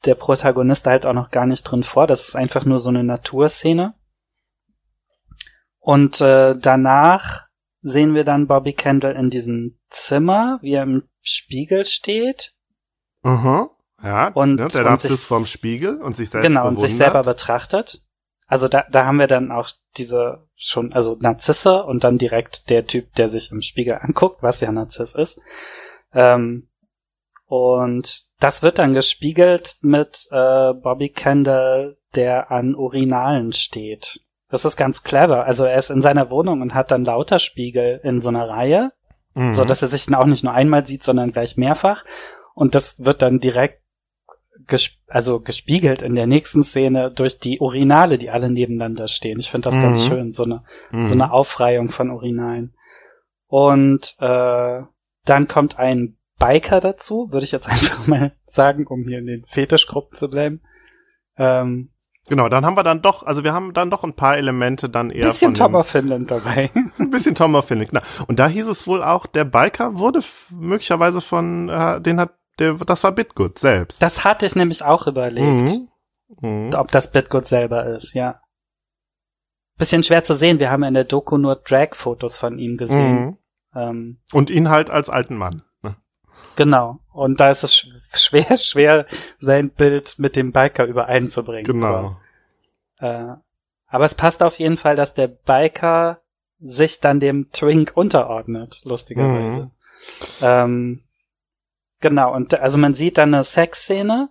der 0.05 0.15
Protagonist 0.17 0.87
halt 0.87 1.07
auch 1.07 1.13
noch 1.15 1.31
gar 1.31 1.47
nicht 1.47 1.63
drin 1.63 1.83
vor. 1.83 2.07
Das 2.07 2.29
ist 2.29 2.37
einfach 2.37 2.65
nur 2.65 2.79
so 2.79 2.89
eine 2.91 3.05
Naturszene. 3.05 3.95
Und 5.89 6.21
äh, 6.21 6.55
danach 6.55 7.47
sehen 7.81 8.15
wir 8.15 8.23
dann 8.25 8.47
Bobby 8.47 8.75
Kendall 8.75 9.17
in 9.17 9.31
diesem 9.31 9.79
Zimmer, 9.89 10.59
wie 10.61 10.75
er 10.75 10.83
im 10.83 11.09
Spiegel 11.23 11.87
steht. 11.87 12.53
Aha. 13.23 13.71
Ja, 14.03 14.29
Und- 14.29 14.57
ne, 14.57 14.69
der 14.69 14.87
und 14.91 15.01
sich- 15.01 15.19
vorm 15.19 15.47
Spiegel 15.47 16.03
und 16.03 16.15
sich 16.15 16.29
selbst 16.29 16.47
genau, 16.47 16.69
und 16.69 16.77
sich 16.79 16.91
bewundert. 16.91 17.13
selber 17.15 17.23
betrachtet. 17.23 18.05
Also 18.47 18.69
da, 18.69 18.85
da 18.91 19.07
haben 19.07 19.19
wir 19.19 19.29
dann 19.29 19.51
auch 19.51 19.71
diese 19.97 20.47
schon, 20.57 20.93
also 20.93 21.17
Narzisse 21.21 21.83
und 21.85 22.05
dann 22.05 22.19
direkt 22.19 22.69
der 22.69 22.85
Typ, 22.87 23.15
der 23.15 23.31
sich 23.31 23.51
im 23.51 23.63
Spiegel 23.63 23.95
anguckt, 23.99 24.43
was 24.43 24.61
ja 24.61 24.71
Narziss 24.71 25.15
ist. 25.15 25.41
Ähm, 26.13 26.69
und 27.47 28.25
das 28.41 28.63
wird 28.63 28.79
dann 28.79 28.93
gespiegelt 28.93 29.77
mit 29.81 30.29
äh, 30.33 30.75
Bobby 30.75 31.09
Kendall, 31.09 31.97
der 32.15 32.51
an 32.51 32.75
Urinalen 32.75 33.55
steht. 33.55 34.21
Das 34.51 34.65
ist 34.65 34.77
ganz 34.77 35.03
clever. 35.03 35.45
Also 35.45 35.65
er 35.65 35.77
ist 35.79 35.91
in 35.91 36.01
seiner 36.03 36.31
Wohnung 36.31 36.63
und 36.63 36.75
hat 36.75 36.91
dann 36.91 37.05
lauter 37.05 37.39
Spiegel 37.39 38.01
in 38.03 38.19
so 38.21 38.29
einer 38.31 38.49
Reihe, 38.49 38.93
Mhm. 39.35 39.53
so 39.53 39.65
dass 39.65 39.83
er 39.83 39.89
sich 39.89 40.07
dann 40.07 40.15
auch 40.15 40.25
nicht 40.27 40.43
nur 40.45 40.55
einmal 40.55 40.85
sieht, 40.87 41.03
sondern 41.03 41.33
gleich 41.33 41.57
mehrfach. 41.57 42.05
Und 42.55 42.75
das 42.75 43.05
wird 43.05 43.23
dann 43.23 43.39
direkt 43.41 43.83
ges 44.67 44.99
also 45.07 45.41
gespiegelt 45.41 46.03
in 46.03 46.15
der 46.15 46.27
nächsten 46.27 46.63
Szene 46.65 47.11
durch 47.11 47.39
die 47.39 47.59
Urinale, 47.61 48.19
die 48.19 48.31
alle 48.31 48.51
nebeneinander 48.51 49.07
stehen. 49.09 49.39
Ich 49.39 49.51
finde 49.51 49.67
das 49.69 49.81
ganz 49.81 50.05
Mhm. 50.05 50.09
schön, 50.09 50.33
so 50.33 50.45
eine, 50.45 50.65
Mhm. 50.91 51.05
so 51.05 51.15
eine 51.15 51.33
Aufreihung 51.33 51.91
von 51.91 52.11
Urinalen. 52.11 52.75
Und 53.47 54.17
äh, 54.21 54.83
dann 55.25 55.49
kommt 55.49 55.79
ein 55.79 56.17
Biker 56.39 56.81
dazu, 56.81 57.29
würde 57.33 57.45
ich 57.45 57.53
jetzt 57.53 57.69
einfach 57.69 58.07
mal 58.07 58.33
sagen, 58.45 58.87
um 58.87 59.03
hier 59.05 59.19
in 59.19 59.27
den 59.27 59.45
Fetischgruppen 59.47 60.15
zu 60.17 60.29
bleiben. 60.29 60.63
Ähm, 61.37 61.91
Genau, 62.29 62.49
dann 62.49 62.65
haben 62.67 62.77
wir 62.77 62.83
dann 62.83 63.03
doch, 63.03 63.23
also 63.25 63.45
wir 63.45 63.53
haben 63.53 63.73
dann 63.73 63.91
doch 63.91 64.05
ein 64.05 64.15
paar 64.15 64.37
Elemente 64.37 64.89
dann 64.89 65.11
eher 65.11 65.27
bisschen 65.27 65.55
dem, 65.55 65.75
of 65.75 65.87
Finland 65.89 66.31
dabei. 66.31 66.71
ein 66.99 67.11
bisschen 67.11 67.35
Tom 67.35 67.55
of 67.55 67.67
Finland. 67.67 67.91
genau. 67.91 68.03
Und 68.27 68.39
da 68.39 68.49
hieß 68.49 68.67
es 68.67 68.87
wohl 68.87 69.03
auch, 69.03 69.27
der 69.27 69.45
Biker 69.45 69.99
wurde 69.99 70.21
möglicherweise 70.51 71.21
von, 71.21 71.69
äh, 71.69 72.01
den 72.01 72.21
hat, 72.21 72.35
der, 72.59 72.75
das 72.75 73.05
war 73.05 73.13
Bitgood 73.13 73.59
selbst. 73.59 74.03
Das 74.03 74.25
hatte 74.25 74.47
ich 74.47 74.57
nämlich 74.57 74.85
auch 74.85 75.07
überlegt, 75.07 75.71
Mhm. 76.43 76.69
Mhm. 76.69 76.75
ob 76.75 76.91
das 76.91 77.11
Bitgood 77.13 77.47
selber 77.47 77.87
ist, 77.87 78.13
ja. 78.15 78.41
Bisschen 79.79 80.03
schwer 80.03 80.25
zu 80.25 80.35
sehen, 80.35 80.59
wir 80.59 80.71
haben 80.71 80.83
in 80.83 80.95
der 80.95 81.05
Doku 81.05 81.39
nur 81.39 81.57
Drag-Fotos 81.57 82.37
von 82.37 82.59
ihm 82.59 82.77
gesehen. 82.77 83.25
Mhm. 83.25 83.39
Ähm, 83.75 84.19
Und 84.33 84.51
ihn 84.51 84.71
halt 84.71 84.91
als 84.91 85.09
alten 85.09 85.37
Mann. 85.37 85.63
ne? 85.83 85.97
genau. 86.57 86.99
Und 87.13 87.39
da 87.41 87.49
ist 87.51 87.63
es 87.63 87.87
schwer, 88.15 88.57
schwer, 88.57 89.07
sein 89.39 89.71
Bild 89.71 90.19
mit 90.19 90.37
dem 90.37 90.53
Biker 90.53 90.85
übereinzubringen. 90.85 91.65
Genau. 91.65 92.17
Äh, 92.99 93.35
aber 93.87 94.05
es 94.05 94.15
passt 94.15 94.43
auf 94.43 94.59
jeden 94.59 94.77
Fall, 94.77 94.97
dass 94.97 95.15
der 95.15 95.29
Biker 95.29 96.21
sich 96.61 97.01
dann 97.01 97.21
dem 97.21 97.51
Twink 97.53 97.93
unterordnet, 97.95 98.83
lustigerweise. 98.85 99.65
Mhm. 99.65 99.71
Ähm, 100.43 101.03
genau, 102.01 102.35
und 102.35 102.59
also 102.59 102.79
man 102.79 102.95
sieht 102.95 103.19
dann 103.19 103.35
eine 103.35 103.45
Sexszene, 103.45 104.31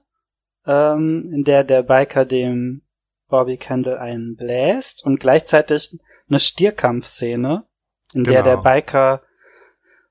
ähm, 0.66 1.32
in 1.34 1.44
der 1.44 1.64
der 1.64 1.84
Biker 1.84 2.26
dem 2.26 2.82
Bobby 3.30 3.58
Kendall 3.58 3.98
einen 3.98 4.36
bläst 4.36 5.06
und 5.06 5.20
gleichzeitig 5.20 5.98
eine 6.30 6.40
Stierkampfszene, 6.40 7.66
in 8.14 8.24
der 8.24 8.44
der 8.44 8.58
Genau. 8.58 8.64
Biker 8.64 9.22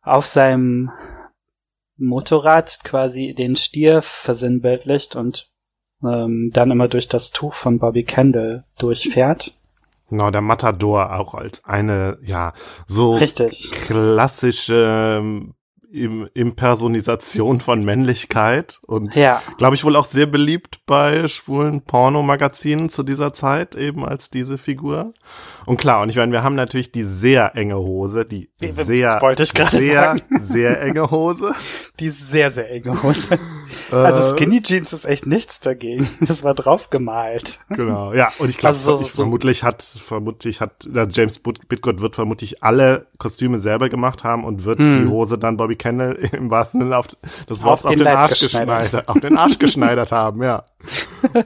auf 0.03 0.27
seinem 0.27 0.91
Motorrad 1.97 2.81
quasi 2.85 3.35
den 3.35 3.57
Stier 3.57 4.03
versinnbildlicht 4.03 5.17
und 5.17 5.51
ähm, 6.03 6.51
dann 6.53 6.71
immer 6.71 6.89
durch 6.89 7.09
das 7.09 7.31
Tuch 7.31 7.55
von 7.55 7.79
Bobby 7.79 8.05
Kendall 8.05 8.65
durchfährt. 8.79 9.55
Genau, 10.09 10.31
der 10.31 10.41
Matador 10.41 11.15
auch 11.17 11.35
als 11.35 11.65
eine, 11.65 12.19
ja, 12.23 12.53
so 12.87 13.15
Richtig. 13.15 13.73
klassische 13.73 15.19
ähm, 15.21 15.55
im 15.93 16.29
Impersonisation 16.35 17.61
von 17.61 17.85
Männlichkeit 17.85 18.81
und 18.87 19.15
Ja. 19.17 19.41
glaube 19.57 19.77
ich 19.77 19.85
wohl 19.85 19.97
auch 19.97 20.05
sehr 20.05 20.27
beliebt 20.27 20.81
bei 20.87 21.27
schwulen 21.29 21.83
Pornomagazinen 21.83 22.91
zu 22.91 23.03
dieser 23.03 23.33
Zeit 23.33 23.75
eben 23.75 24.05
als 24.05 24.29
diese 24.31 24.59
Figur. 24.59 25.13
Und 25.65 25.79
klar, 25.79 26.03
und 26.03 26.11
ich 26.11 26.17
meine, 26.17 26.33
wir 26.33 26.43
haben 26.43 26.55
natürlich 26.55 26.93
die 26.93 27.03
sehr 27.03 27.57
enge 27.57 27.77
Hose, 27.79 28.25
die 28.25 28.51
sehr, 28.57 28.73
sehr, 28.85 29.21
sagen. 29.21 30.21
sehr 30.41 30.81
enge 30.83 31.11
Hose. 31.11 31.53
Die 31.99 32.11
sehr, 32.11 32.51
sehr 32.51 32.71
enge 32.71 33.03
Hose. 33.03 33.39
Also 33.91 34.21
Äh, 34.21 34.37
Skinny 34.37 34.61
Jeans 34.61 34.93
ist 34.93 35.07
echt 35.07 35.25
nichts 35.27 35.61
dagegen. 35.61 36.07
Das 36.21 36.45
war 36.45 36.53
drauf 36.53 36.91
gemalt. 36.91 37.61
Genau, 37.71 38.13
ja, 38.13 38.31
und 38.39 38.51
ich 38.51 38.59
glaube, 38.59 38.75
Also 38.75 38.97
so- 38.97 39.01
ich, 39.01 39.11
so- 39.13 39.23
vermutlich 39.23 39.65
hat, 39.65 39.83
vermutlich 39.83 40.61
hat, 40.61 40.87
der 40.87 41.09
James 41.11 41.39
Bit- 41.39 41.67
Bitgood 41.69 42.03
wird 42.03 42.15
vermutlich 42.15 42.63
alle 42.63 43.07
Kostüme 43.17 43.59
selber 43.59 43.89
gemacht 43.89 44.25
haben 44.25 44.45
und 44.45 44.67
wird 44.67 44.79
Hm. 44.79 45.05
die 45.07 45.11
Hose 45.11 45.39
dann 45.39 45.57
Bobby 45.57 45.76
Kendall 45.77 46.15
im 46.33 46.51
wahrsten 46.51 46.81
Sinne 46.81 46.97
auf, 46.97 47.09
des 47.09 47.19
Auf 47.63 47.65
Wortes 47.65 47.85
auf, 47.87 47.97
den 47.97 48.07
Arsch 48.07 48.41
geschneidert. 48.41 48.83
geschneidert, 48.83 49.09
auf 49.09 49.21
den 49.21 49.37
Arsch 49.39 49.59
geschneidert 49.59 50.13
haben, 50.13 50.43
ja. 50.43 50.65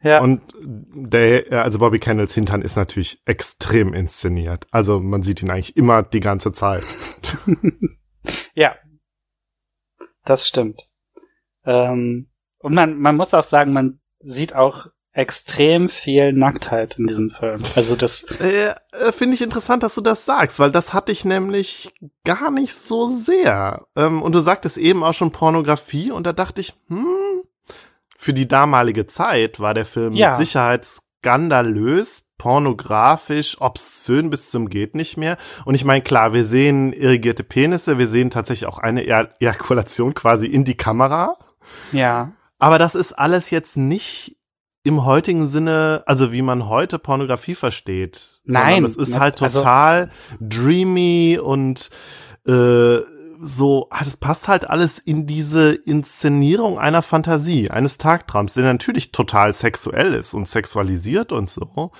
Ja. 0.00 0.20
Und 0.20 0.42
der, 0.62 1.64
also 1.64 1.80
Bobby 1.80 1.98
Kendalls 1.98 2.32
Hintern 2.32 2.62
ist 2.62 2.76
natürlich 2.76 3.20
extrem 3.26 3.94
inszeniert. 3.94 4.68
Also 4.70 5.00
man 5.00 5.24
sieht 5.24 5.42
ihn 5.42 5.50
eigentlich 5.50 5.76
immer 5.76 6.02
die 6.02 6.20
ganze 6.20 6.52
Zeit. 6.52 6.86
Ja. 8.54 8.76
Das 10.24 10.46
stimmt. 10.46 10.82
Ähm, 11.64 12.28
und 12.58 12.74
man, 12.74 12.98
man 12.98 13.16
muss 13.16 13.32
auch 13.32 13.44
sagen, 13.44 13.72
man 13.72 14.00
sieht 14.20 14.54
auch 14.54 14.88
extrem 15.18 15.88
viel 15.88 16.32
Nacktheit 16.32 16.98
in 16.98 17.06
diesem 17.08 17.28
Film. 17.30 17.60
Also 17.74 17.96
das, 17.96 18.22
Äh, 18.40 18.68
äh, 18.92 19.12
Finde 19.12 19.34
ich 19.34 19.42
interessant, 19.42 19.82
dass 19.82 19.94
du 19.96 20.00
das 20.00 20.24
sagst, 20.24 20.58
weil 20.60 20.70
das 20.70 20.94
hatte 20.94 21.10
ich 21.12 21.24
nämlich 21.24 21.92
gar 22.24 22.50
nicht 22.50 22.72
so 22.74 23.08
sehr. 23.10 23.86
Ähm, 23.96 24.22
und 24.22 24.34
du 24.34 24.38
sagtest 24.40 24.78
eben 24.78 25.02
auch 25.02 25.14
schon 25.14 25.32
Pornografie 25.32 26.12
und 26.12 26.24
da 26.26 26.32
dachte 26.32 26.60
ich, 26.60 26.74
hm, 26.88 27.42
für 28.16 28.32
die 28.32 28.48
damalige 28.48 29.06
Zeit 29.06 29.58
war 29.60 29.74
der 29.74 29.86
Film 29.86 30.12
Ja. 30.12 30.28
mit 30.30 30.36
Sicherheit 30.38 30.86
skandalös, 30.86 32.28
pornografisch, 32.38 33.60
obszön 33.60 34.30
bis 34.30 34.50
zum 34.50 34.68
geht 34.70 34.94
nicht 34.94 35.16
mehr. 35.16 35.36
Und 35.64 35.74
ich 35.74 35.84
meine, 35.84 36.02
klar, 36.02 36.32
wir 36.32 36.44
sehen 36.44 36.92
irrigierte 36.92 37.42
Penisse, 37.42 37.98
wir 37.98 38.06
sehen 38.08 38.30
tatsächlich 38.30 38.68
auch 38.68 38.78
eine 38.78 39.04
Ejakulation 39.40 40.14
quasi 40.14 40.46
in 40.46 40.64
die 40.64 40.76
Kamera. 40.76 41.36
ja, 41.92 42.32
Aber 42.60 42.78
das 42.78 42.94
ist 42.94 43.12
alles 43.12 43.50
jetzt 43.50 43.76
nicht 43.76 44.36
im 44.88 45.04
heutigen 45.04 45.46
Sinne, 45.46 46.02
also 46.06 46.32
wie 46.32 46.42
man 46.42 46.68
heute 46.68 46.98
Pornografie 46.98 47.54
versteht. 47.54 48.40
Nein, 48.44 48.84
es 48.84 48.96
ist 48.96 49.10
ne, 49.14 49.20
halt 49.20 49.40
also- 49.42 49.60
total 49.60 50.10
dreamy 50.40 51.38
und 51.42 51.90
äh, 52.46 52.98
so, 53.40 53.86
ah, 53.90 54.02
das 54.02 54.16
passt 54.16 54.48
halt 54.48 54.68
alles 54.68 54.98
in 54.98 55.24
diese 55.26 55.72
Inszenierung 55.72 56.78
einer 56.80 57.02
Fantasie, 57.02 57.70
eines 57.70 57.96
Tagtraums, 57.96 58.54
der 58.54 58.64
natürlich 58.64 59.12
total 59.12 59.52
sexuell 59.52 60.12
ist 60.14 60.34
und 60.34 60.48
sexualisiert 60.48 61.30
und 61.30 61.48
so. 61.48 61.92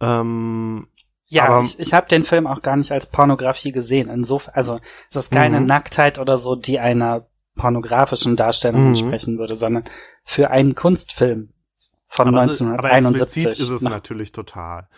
Ähm, 0.00 0.88
ja, 1.26 1.44
Aber- 1.46 1.60
ich, 1.64 1.78
ich 1.80 1.94
habe 1.94 2.08
den 2.08 2.24
Film 2.24 2.46
auch 2.46 2.60
gar 2.62 2.76
nicht 2.76 2.92
als 2.92 3.06
Pornografie 3.06 3.72
gesehen. 3.72 4.08
Insofern, 4.10 4.54
also 4.54 4.78
es 5.10 5.16
ist 5.16 5.30
keine 5.32 5.60
Mhm. 5.60 5.66
Nacktheit 5.66 6.18
oder 6.18 6.36
so, 6.36 6.54
die 6.54 6.78
einer 6.78 7.26
pornografischen 7.54 8.36
Darstellung 8.36 8.82
Mhm. 8.82 8.88
entsprechen 8.88 9.38
würde, 9.38 9.54
sondern 9.54 9.84
für 10.24 10.50
einen 10.50 10.74
Kunstfilm 10.74 11.50
von 12.08 12.28
aber, 12.28 12.44
es 12.44 12.52
ist, 12.52 12.62
aber 12.62 12.90
1971. 12.90 13.22
explizit 13.46 13.60
ist 13.60 13.70
es 13.70 13.82
Na, 13.82 13.90
natürlich 13.90 14.32
total. 14.32 14.88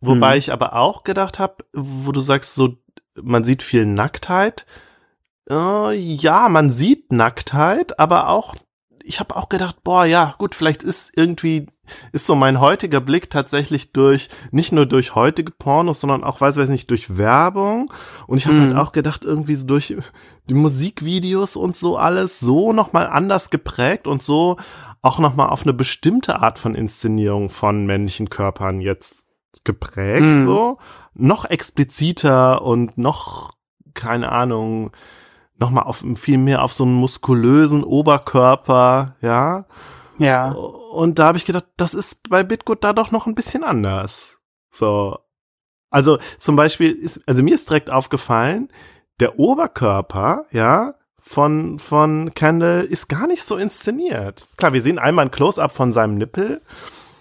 Wobei 0.00 0.32
Hm. 0.32 0.38
ich 0.38 0.52
aber 0.52 0.74
auch 0.74 1.04
gedacht 1.04 1.38
habe, 1.38 1.64
wo 1.72 2.12
du 2.12 2.20
sagst, 2.20 2.54
so 2.54 2.76
man 3.14 3.44
sieht 3.44 3.62
viel 3.62 3.86
Nacktheit. 3.86 4.66
Äh, 5.48 5.94
ja, 5.94 6.48
man 6.48 6.70
sieht 6.70 7.12
Nacktheit, 7.12 7.98
aber 7.98 8.28
auch 8.28 8.56
ich 9.04 9.20
habe 9.20 9.36
auch 9.36 9.48
gedacht, 9.48 9.82
boah, 9.84 10.04
ja, 10.04 10.34
gut, 10.38 10.54
vielleicht 10.54 10.82
ist 10.82 11.12
irgendwie 11.16 11.66
ist 12.12 12.26
so 12.26 12.34
mein 12.34 12.60
heutiger 12.60 13.00
Blick 13.00 13.28
tatsächlich 13.30 13.92
durch 13.92 14.28
nicht 14.50 14.72
nur 14.72 14.86
durch 14.86 15.14
heutige 15.14 15.50
Pornos, 15.52 16.00
sondern 16.00 16.24
auch 16.24 16.40
weiß 16.40 16.56
weiß 16.56 16.68
nicht 16.68 16.90
durch 16.90 17.16
Werbung 17.16 17.92
und 18.26 18.38
ich 18.38 18.46
habe 18.46 18.56
Mhm. 18.56 18.60
halt 18.62 18.76
auch 18.76 18.92
gedacht 18.92 19.24
irgendwie 19.24 19.56
so 19.56 19.66
durch 19.66 19.94
die 20.48 20.54
Musikvideos 20.54 21.56
und 21.56 21.76
so 21.76 21.96
alles 21.98 22.40
so 22.40 22.72
noch 22.72 22.92
mal 22.92 23.06
anders 23.08 23.50
geprägt 23.50 24.06
und 24.06 24.22
so 24.22 24.56
auch 25.02 25.18
noch 25.18 25.34
mal 25.34 25.48
auf 25.48 25.62
eine 25.64 25.74
bestimmte 25.74 26.40
Art 26.40 26.58
von 26.58 26.74
Inszenierung 26.74 27.50
von 27.50 27.84
männlichen 27.84 28.28
Körpern 28.30 28.80
jetzt 28.80 29.26
geprägt 29.64 30.26
Mhm. 30.26 30.38
so 30.38 30.78
noch 31.14 31.44
expliziter 31.44 32.62
und 32.62 32.96
noch 32.96 33.52
keine 33.94 34.30
Ahnung 34.32 34.92
noch 35.58 35.70
mal 35.70 35.82
auf 35.82 36.04
viel 36.16 36.38
mehr 36.38 36.62
auf 36.62 36.72
so 36.72 36.84
einen 36.84 36.94
muskulösen 36.94 37.84
Oberkörper 37.84 39.16
ja 39.20 39.66
ja, 40.18 40.52
und 40.52 41.18
da 41.18 41.26
habe 41.26 41.38
ich 41.38 41.44
gedacht, 41.44 41.66
das 41.76 41.94
ist 41.94 42.28
bei 42.28 42.44
Bitgood 42.44 42.84
da 42.84 42.92
doch 42.92 43.10
noch 43.10 43.26
ein 43.26 43.34
bisschen 43.34 43.64
anders. 43.64 44.38
So. 44.70 45.18
Also 45.90 46.18
zum 46.38 46.54
Beispiel 46.54 46.92
ist, 46.92 47.26
also 47.26 47.42
mir 47.42 47.54
ist 47.54 47.68
direkt 47.68 47.90
aufgefallen, 47.90 48.68
der 49.20 49.38
Oberkörper, 49.38 50.46
ja, 50.52 50.94
von, 51.20 51.78
von 51.78 52.32
Kendall 52.34 52.84
ist 52.84 53.08
gar 53.08 53.26
nicht 53.26 53.42
so 53.42 53.56
inszeniert. 53.56 54.48
Klar, 54.56 54.72
wir 54.72 54.82
sehen 54.82 54.98
einmal 54.98 55.26
ein 55.26 55.30
Close-up 55.30 55.72
von 55.72 55.92
seinem 55.92 56.16
Nippel 56.16 56.62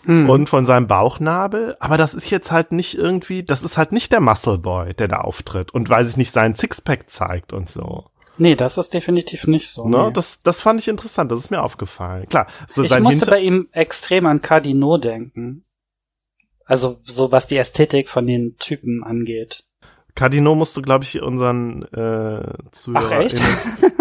Hm. 0.05 0.27
und 0.31 0.49
von 0.49 0.65
seinem 0.65 0.87
Bauchnabel, 0.87 1.75
aber 1.79 1.95
das 1.95 2.15
ist 2.15 2.27
jetzt 2.31 2.51
halt 2.51 2.71
nicht 2.71 2.97
irgendwie, 2.97 3.43
das 3.43 3.61
ist 3.61 3.77
halt 3.77 3.91
nicht 3.91 4.11
der 4.11 4.19
Muscle 4.19 4.57
Boy, 4.57 4.95
der 4.95 5.07
da 5.07 5.17
auftritt 5.17 5.71
und 5.75 5.87
weiß 5.87 6.09
ich 6.09 6.17
nicht, 6.17 6.31
seinen 6.31 6.55
Sixpack 6.55 7.11
zeigt 7.11 7.53
und 7.53 7.69
so. 7.69 8.10
Nee, 8.41 8.55
das 8.55 8.77
ist 8.77 8.93
definitiv 8.93 9.47
nicht 9.47 9.69
so. 9.69 9.87
Ne? 9.87 10.07
nee. 10.07 10.13
Das, 10.13 10.41
das 10.41 10.61
fand 10.61 10.79
ich 10.79 10.87
interessant, 10.87 11.31
das 11.31 11.39
ist 11.39 11.51
mir 11.51 11.61
aufgefallen. 11.61 12.27
Klar, 12.27 12.47
so 12.67 12.83
ich 12.83 12.99
musste 12.99 13.19
Hinter 13.19 13.31
bei 13.31 13.39
ihm 13.41 13.69
extrem 13.71 14.25
an 14.25 14.41
Cardinot 14.41 15.05
denken. 15.05 15.63
Also 16.65 16.99
so 17.03 17.31
was 17.31 17.47
die 17.47 17.57
Ästhetik 17.57 18.09
von 18.09 18.25
den 18.27 18.57
Typen 18.57 19.03
angeht. 19.03 19.65
Cardino 20.15 20.55
musst 20.55 20.75
du, 20.75 20.81
glaube 20.81 21.03
ich, 21.03 21.21
unseren 21.21 21.83
äh, 21.93 22.53
Zuhörer. 22.71 23.05
Ach 23.05 23.11
echt? 23.11 23.41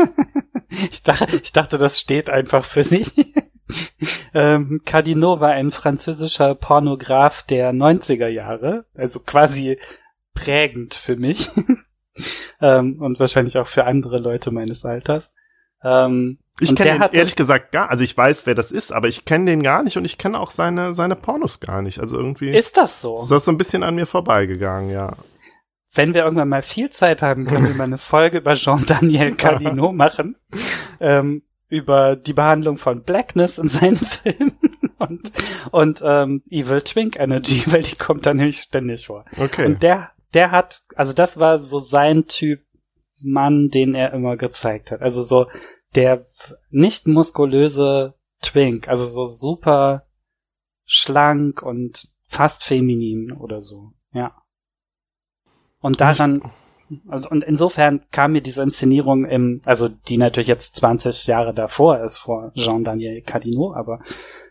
ich, 0.90 1.02
dachte, 1.02 1.40
ich 1.42 1.52
dachte, 1.52 1.78
das 1.78 2.00
steht 2.00 2.30
einfach 2.30 2.64
für 2.64 2.84
sie. 2.84 3.06
ähm, 4.34 4.82
Cardinot 4.84 5.40
war 5.40 5.50
ein 5.50 5.70
französischer 5.70 6.54
Pornograf 6.54 7.42
der 7.42 7.72
90er 7.72 8.28
Jahre, 8.28 8.86
also 8.94 9.20
quasi 9.20 9.78
prägend 10.34 10.94
für 10.94 11.16
mich 11.16 11.50
ähm, 12.60 13.00
und 13.00 13.18
wahrscheinlich 13.20 13.58
auch 13.58 13.66
für 13.66 13.84
andere 13.84 14.18
Leute 14.18 14.50
meines 14.50 14.84
Alters. 14.84 15.34
Ähm, 15.82 16.38
Ich 16.60 16.74
kenne 16.76 17.10
ehrlich 17.12 17.36
gesagt 17.36 17.72
gar, 17.72 17.88
also 17.90 18.04
ich 18.04 18.16
weiß, 18.16 18.44
wer 18.46 18.54
das 18.54 18.70
ist, 18.70 18.92
aber 18.92 19.08
ich 19.08 19.24
kenne 19.24 19.46
den 19.46 19.62
gar 19.62 19.82
nicht 19.82 19.96
und 19.96 20.04
ich 20.04 20.18
kenne 20.18 20.38
auch 20.38 20.50
seine 20.50 20.94
seine 20.94 21.16
Pornos 21.16 21.60
gar 21.60 21.80
nicht. 21.82 22.00
Also 22.00 22.18
irgendwie 22.18 22.50
Ist 22.50 22.76
das 22.76 23.00
so? 23.00 23.14
ist 23.14 23.30
das 23.30 23.44
so 23.46 23.50
ein 23.50 23.58
bisschen 23.58 23.82
an 23.82 23.94
mir 23.94 24.06
vorbeigegangen, 24.06 24.90
ja. 24.90 25.14
wenn 25.94 26.12
wir 26.14 26.24
irgendwann 26.24 26.48
mal 26.50 26.62
viel 26.62 26.90
Zeit 26.90 27.22
haben, 27.22 27.46
können 27.46 27.66
wir 27.66 27.74
mal 27.74 27.84
eine 27.84 27.98
Folge 27.98 28.38
über 28.38 28.52
Jean-Daniel 28.54 29.34
Cardinot 29.36 29.94
machen. 30.04 30.36
Ähm, 31.00 31.42
über 31.70 32.16
die 32.16 32.32
Behandlung 32.32 32.76
von 32.76 33.04
Blackness 33.04 33.58
in 33.58 33.68
seinen 33.68 33.96
Filmen 33.96 34.58
und, 34.98 35.32
und 35.70 36.02
ähm, 36.04 36.42
Evil 36.50 36.82
Twink 36.82 37.16
Energy, 37.18 37.62
weil 37.66 37.82
die 37.84 37.94
kommt 37.96 38.26
da 38.26 38.34
nämlich 38.34 38.58
ständig 38.58 39.06
vor. 39.06 39.24
Okay. 39.38 39.66
Und 39.66 39.82
der, 39.82 40.10
der 40.34 40.50
hat, 40.50 40.82
also 40.96 41.12
das 41.12 41.38
war 41.38 41.58
so 41.58 41.78
sein 41.78 42.26
Typ 42.26 42.60
Mann, 43.22 43.68
den 43.68 43.94
er 43.94 44.12
immer 44.12 44.36
gezeigt 44.36 44.90
hat. 44.90 45.02
Also 45.02 45.22
so 45.22 45.46
der 45.94 46.24
nicht 46.70 47.06
muskulöse 47.06 48.14
Twink, 48.42 48.88
also 48.88 49.04
so 49.04 49.24
super 49.24 50.06
schlank 50.84 51.62
und 51.62 52.08
fast 52.26 52.64
feminin 52.64 53.32
oder 53.32 53.60
so, 53.60 53.92
ja. 54.12 54.34
Und 55.80 56.00
daran, 56.00 56.42
also 57.08 57.28
und 57.28 57.44
insofern 57.44 58.04
kam 58.10 58.32
mir 58.32 58.40
diese 58.40 58.62
Inszenierung 58.62 59.24
im, 59.24 59.60
also 59.66 59.88
die 59.88 60.16
natürlich 60.16 60.48
jetzt 60.48 60.76
20 60.76 61.26
Jahre 61.26 61.54
davor 61.54 62.00
ist 62.00 62.18
vor 62.18 62.52
Jean-Daniel 62.54 63.22
Cardinot, 63.22 63.76
aber 63.76 64.00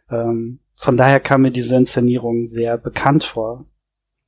ähm, 0.10 0.60
von 0.76 0.98
daher 0.98 1.20
kam 1.20 1.42
mir 1.42 1.52
diese 1.52 1.76
Inszenierung 1.76 2.46
sehr 2.46 2.78
bekannt 2.78 3.24
vor. 3.24 3.66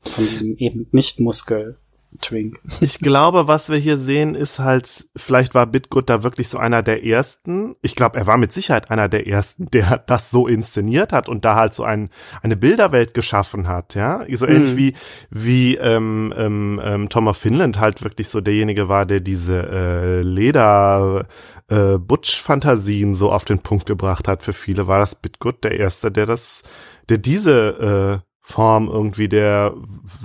Von 0.03 0.27
diesem 0.27 0.57
eben 0.57 0.87
Nicht-Muskel 0.91 1.77
Twink. 2.19 2.59
Ich 2.81 2.99
glaube, 2.99 3.47
was 3.47 3.69
wir 3.69 3.77
hier 3.77 3.97
sehen, 3.97 4.35
ist 4.35 4.59
halt, 4.59 5.05
vielleicht 5.15 5.55
war 5.55 5.65
Bitgood 5.65 6.09
da 6.09 6.23
wirklich 6.23 6.49
so 6.49 6.57
einer 6.57 6.83
der 6.83 7.05
ersten. 7.05 7.75
Ich 7.81 7.95
glaube, 7.95 8.17
er 8.17 8.27
war 8.27 8.37
mit 8.37 8.51
Sicherheit 8.51 8.91
einer 8.91 9.07
der 9.07 9.27
ersten, 9.27 9.67
der 9.67 9.97
das 10.07 10.29
so 10.29 10.47
inszeniert 10.47 11.13
hat 11.13 11.29
und 11.29 11.45
da 11.45 11.55
halt 11.55 11.73
so 11.73 11.83
ein, 11.83 12.09
eine 12.41 12.57
Bilderwelt 12.57 13.13
geschaffen 13.13 13.67
hat, 13.67 13.95
ja. 13.95 14.25
So 14.33 14.45
ähnlich 14.45 14.73
Mhm. 14.73 14.77
wie, 14.77 14.93
wie 15.29 15.75
ähm, 15.77 16.33
ähm, 16.35 16.81
ähm, 16.83 17.09
Tom 17.09 17.27
of 17.27 17.37
Finland 17.37 17.79
halt 17.79 18.03
wirklich 18.03 18.27
so 18.27 18.41
derjenige 18.41 18.89
war, 18.89 19.05
der 19.05 19.21
diese 19.21 19.69
äh, 19.69 20.21
Leder 20.21 21.27
äh, 21.69 21.97
Butch-Fantasien 21.97 23.15
so 23.15 23.31
auf 23.31 23.45
den 23.45 23.59
Punkt 23.59 23.85
gebracht 23.85 24.27
hat. 24.27 24.43
Für 24.43 24.53
viele 24.53 24.85
war 24.87 24.99
das 24.99 25.15
Bitgood 25.15 25.63
der 25.63 25.79
erste, 25.79 26.11
der 26.11 26.25
das, 26.25 26.63
der 27.07 27.19
diese 27.19 28.21
äh, 28.21 28.30
Form 28.51 28.87
irgendwie 28.87 29.27
der 29.27 29.73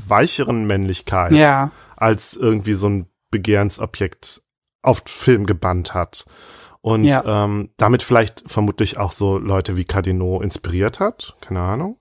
weicheren 0.07 0.67
Männlichkeit 0.67 1.33
Ja, 1.33 1.71
als 1.97 2.35
irgendwie 2.37 2.75
so 2.75 2.89
ein 2.89 3.07
Begehrensobjekt 3.31 4.43
auf 4.83 5.03
Film 5.07 5.47
gebannt 5.47 5.95
hat. 5.95 6.25
Und 6.81 7.05
Ja. 7.05 7.45
ähm, 7.45 7.71
damit 7.79 8.03
vielleicht 8.03 8.45
vermutlich 8.47 8.99
auch 8.99 9.11
so 9.13 9.39
Leute 9.39 9.77
wie 9.77 9.85
Cardinaux 9.85 10.43
inspiriert 10.45 11.01
hat. 11.01 11.35
Keine 11.41 11.61
Ahnung. 11.61 11.97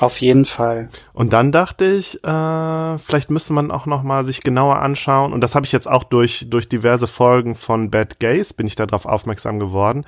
Auf 0.00 0.20
jeden 0.20 0.44
Fall. 0.44 0.90
Und 1.12 1.32
dann 1.32 1.50
dachte 1.50 1.86
ich, 1.86 2.22
äh, 2.22 2.98
vielleicht 2.98 3.30
müsste 3.30 3.52
man 3.52 3.70
auch 3.70 3.86
noch 3.86 4.02
mal 4.02 4.24
sich 4.24 4.42
genauer 4.42 4.80
anschauen. 4.80 5.32
Und 5.32 5.40
das 5.40 5.54
habe 5.54 5.64
ich 5.64 5.72
jetzt 5.72 5.88
auch 5.88 6.04
durch 6.04 6.46
durch 6.50 6.68
diverse 6.68 7.06
Folgen 7.06 7.54
von 7.54 7.90
Bad 7.90 8.20
Gays 8.20 8.52
bin 8.52 8.66
ich 8.66 8.76
darauf 8.76 9.06
aufmerksam 9.06 9.58
geworden, 9.58 10.04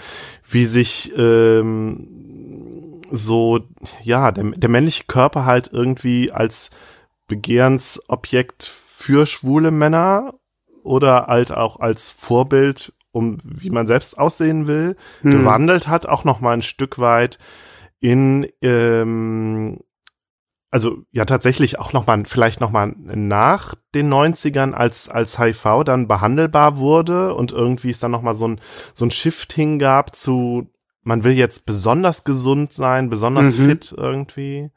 wie 0.48 0.66
sich 0.66 1.12
ähm, 1.16 2.08
so 3.10 3.60
ja 4.02 4.32
der, 4.32 4.44
der 4.44 4.68
männliche 4.70 5.04
Körper 5.04 5.44
halt 5.44 5.70
irgendwie 5.72 6.32
als 6.32 6.70
Begehrensobjekt 7.26 8.64
für 8.64 9.26
schwule 9.26 9.70
Männer 9.70 10.34
oder 10.82 11.26
halt 11.26 11.52
auch 11.52 11.80
als 11.80 12.10
Vorbild, 12.10 12.92
um 13.12 13.38
wie 13.42 13.70
man 13.70 13.86
selbst 13.86 14.18
aussehen 14.18 14.66
will, 14.66 14.96
Hm. 15.22 15.30
gewandelt 15.30 15.88
hat, 15.88 16.06
auch 16.06 16.24
noch 16.24 16.40
mal 16.40 16.52
ein 16.52 16.62
Stück 16.62 16.98
weit 16.98 17.38
in 18.00 18.46
ähm, 18.60 19.80
also 20.70 21.04
ja 21.12 21.24
tatsächlich 21.24 21.78
auch 21.78 21.92
noch 21.92 22.06
mal 22.06 22.24
vielleicht 22.26 22.60
noch 22.60 22.70
mal 22.70 22.92
nach 22.98 23.76
den 23.94 24.12
90ern 24.12 24.72
als 24.72 25.08
als 25.08 25.38
HIV 25.38 25.84
dann 25.84 26.08
behandelbar 26.08 26.78
wurde 26.78 27.32
und 27.32 27.52
irgendwie 27.52 27.90
es 27.90 28.00
dann 28.00 28.10
noch 28.10 28.22
mal 28.22 28.34
so 28.34 28.48
ein 28.48 28.60
so 28.92 29.04
ein 29.04 29.12
Shift 29.12 29.52
hingab 29.52 30.16
zu 30.16 30.66
man 31.04 31.22
will 31.24 31.32
jetzt 31.32 31.66
besonders 31.66 32.24
gesund 32.24 32.72
sein, 32.72 33.10
besonders 33.10 33.56
Mhm. 33.58 33.68
fit 33.68 33.94
irgendwie. 33.96 34.70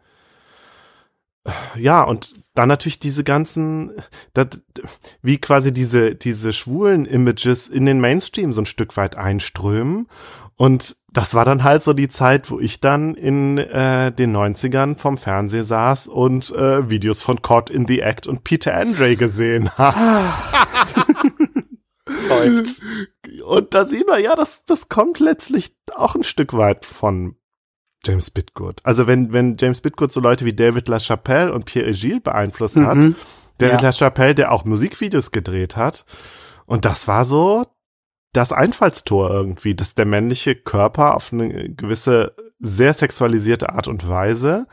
Ja, 1.78 2.04
und 2.04 2.34
dann 2.56 2.68
natürlich 2.68 3.00
diese 3.00 3.24
ganzen, 3.24 3.94
das, 4.34 4.48
wie 5.22 5.38
quasi 5.38 5.74
diese, 5.74 6.14
diese 6.14 6.52
schwulen 6.52 7.06
Images 7.06 7.70
in 7.70 7.86
den 7.86 8.02
Mainstream 8.02 8.52
so 8.52 8.62
ein 8.62 8.66
Stück 8.66 8.98
weit 8.98 9.18
einströmen. 9.18 10.08
Und 10.56 10.98
das 11.14 11.36
war 11.36 11.46
dann 11.46 11.64
halt 11.64 11.84
so 11.84 11.94
die 11.94 12.10
Zeit, 12.10 12.52
wo 12.52 12.60
ich 12.60 12.82
dann 12.82 13.16
in 13.16 13.60
äh, 13.60 14.12
den 14.12 14.36
90ern 14.36 14.96
vom 14.98 15.18
Fernseher 15.18 15.64
saß 15.64 16.08
und 16.08 16.52
äh, 16.54 16.90
Videos 16.90 17.22
von 17.22 17.42
Caught 17.42 17.70
in 17.70 17.88
the 17.88 18.02
Act 18.02 18.28
und 18.28 18.44
Peter 18.44 18.74
Andre 18.76 19.16
gesehen 19.16 19.70
habe. 19.78 19.96
Seufzt. 22.18 22.84
Und 23.46 23.74
da 23.74 23.86
sieht 23.86 24.08
man, 24.08 24.22
ja, 24.22 24.36
das, 24.36 24.64
das 24.66 24.90
kommt 24.90 25.20
letztlich 25.20 25.76
auch 25.96 26.16
ein 26.16 26.24
Stück 26.24 26.54
weit 26.54 26.86
von 26.86 27.36
James 28.06 28.32
Bitgood. 28.32 28.80
Also 28.84 29.08
wenn, 29.08 29.34
wenn 29.34 29.58
James 29.60 29.82
Bitgood 29.82 30.12
so 30.12 30.20
Leute 30.20 30.46
wie 30.46 30.54
David 30.54 30.88
LaChapelle 30.88 31.54
und 31.54 31.66
Pierre 31.66 31.92
Gilles 31.92 32.22
beeinflusst 32.24 32.78
hat, 32.78 32.98
Mhm. 32.98 33.16
David 33.58 33.82
Ja. 33.82 33.88
LaChapelle, 33.90 34.36
der 34.36 34.52
auch 34.52 34.66
Musikvideos 34.66 35.32
gedreht 35.32 35.76
hat. 35.76 36.06
Und 36.66 36.86
das 36.86 37.08
war 37.08 37.26
so 37.26 37.66
das 38.34 38.52
Einfallstor 38.52 39.32
irgendwie, 39.32 39.74
dass 39.74 39.96
der 39.96 40.06
männliche 40.06 40.56
Körper 40.56 41.16
auf 41.16 41.34
eine 41.34 41.70
gewisse 41.74 42.36
sehr 42.60 42.94
sexualisierte 42.94 43.70
Art 43.70 43.88
und 43.88 44.08
Weise 44.08 44.68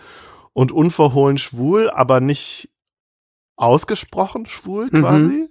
und 0.52 0.70
unverhohlen 0.72 1.38
schwul, 1.38 1.88
aber 1.90 2.20
nicht 2.20 2.68
ausgesprochen 3.56 4.46
schwul 4.46 4.86
Mhm. 4.90 5.00
quasi 5.00 5.48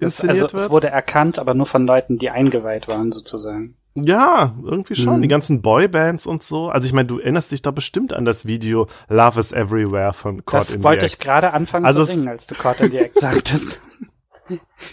inszeniert 0.00 0.42
also 0.42 0.52
wird. 0.52 0.62
es 0.62 0.70
wurde 0.70 0.88
erkannt, 0.88 1.38
aber 1.38 1.54
nur 1.54 1.66
von 1.66 1.86
Leuten, 1.86 2.18
die 2.18 2.30
eingeweiht 2.30 2.88
waren, 2.88 3.12
sozusagen. 3.12 3.76
Ja, 3.94 4.54
irgendwie 4.64 4.94
schon. 4.94 5.16
Mhm. 5.16 5.22
Die 5.22 5.28
ganzen 5.28 5.62
Boybands 5.62 6.26
und 6.26 6.42
so. 6.42 6.68
Also 6.68 6.86
ich 6.86 6.92
meine, 6.92 7.08
du 7.08 7.18
erinnerst 7.18 7.50
dich 7.50 7.62
doch 7.62 7.72
bestimmt 7.72 8.12
an 8.12 8.24
das 8.24 8.46
Video 8.46 8.86
Love 9.08 9.40
is 9.40 9.52
Everywhere 9.52 10.12
von 10.12 10.44
Caught 10.44 10.60
Das 10.60 10.70
in 10.70 10.84
wollte 10.84 11.00
the 11.00 11.06
ich 11.06 11.12
Act. 11.14 11.22
gerade 11.22 11.52
anfangen 11.52 11.84
Also 11.86 12.04
zu 12.04 12.12
singen, 12.12 12.28
als 12.28 12.46
du 12.46 12.54
Caught 12.54 12.80
in 12.82 12.90
the 12.92 12.98
Act 12.98 13.18
sagtest. 13.20 13.80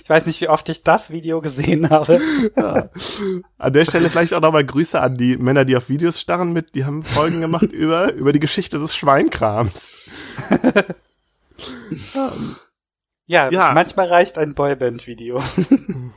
Ich 0.04 0.10
weiß 0.10 0.26
nicht, 0.28 0.40
wie 0.42 0.50
oft 0.50 0.70
ich 0.70 0.84
das 0.84 1.10
Video 1.12 1.42
gesehen 1.42 1.90
habe. 1.90 2.20
Ja. 2.56 2.90
An 3.58 3.74
der 3.74 3.86
Stelle 3.86 4.10
vielleicht 4.10 4.34
auch 4.36 4.42
nochmal 4.42 4.64
Grüße 4.66 5.00
an 5.02 5.18
die 5.18 5.36
Männer, 5.38 5.66
die 5.66 5.76
auf 5.76 5.90
Videos 5.90 6.20
starren 6.20 6.54
mit, 6.54 6.76
die 6.76 6.86
haben 6.86 7.04
Folgen 7.04 7.42
gemacht 7.42 7.64
über, 7.72 8.14
über 8.14 8.34
die 8.34 8.40
Geschichte 8.40 8.78
des 8.80 8.96
Schweinkrams. 8.96 9.92
Ja, 13.28 13.50
Ja. 13.52 13.74
Manchmal 13.74 14.08
reicht 14.08 14.38
ein 14.38 14.54
Boyband-Video. 14.56 15.40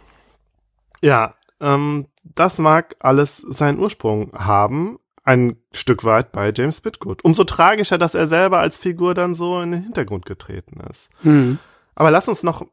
Ja, 1.03 1.35
ähm, 1.61 2.07
das 2.23 2.59
mag 2.59 2.97
alles 3.01 3.39
seinen 3.39 3.79
Ursprung 3.79 4.33
haben. 4.35 4.99
Ein 5.25 5.57
Stück 5.73 6.05
weit 6.05 6.33
bei 6.33 6.53
James 6.55 6.81
Bitgood. 6.81 7.25
Umso 7.25 7.45
tragischer, 7.45 7.99
dass 7.99 8.15
er 8.15 8.27
selber 8.29 8.59
als 8.59 8.79
Figur 8.79 9.15
dann 9.15 9.35
so 9.35 9.61
in 9.61 9.71
den 9.73 9.83
Hintergrund 9.85 10.27
getreten 10.27 10.81
ist. 10.91 11.09
Hm. 11.23 11.59
Aber 11.95 12.11
lass 12.11 12.29
uns 12.29 12.43
noch 12.43 12.67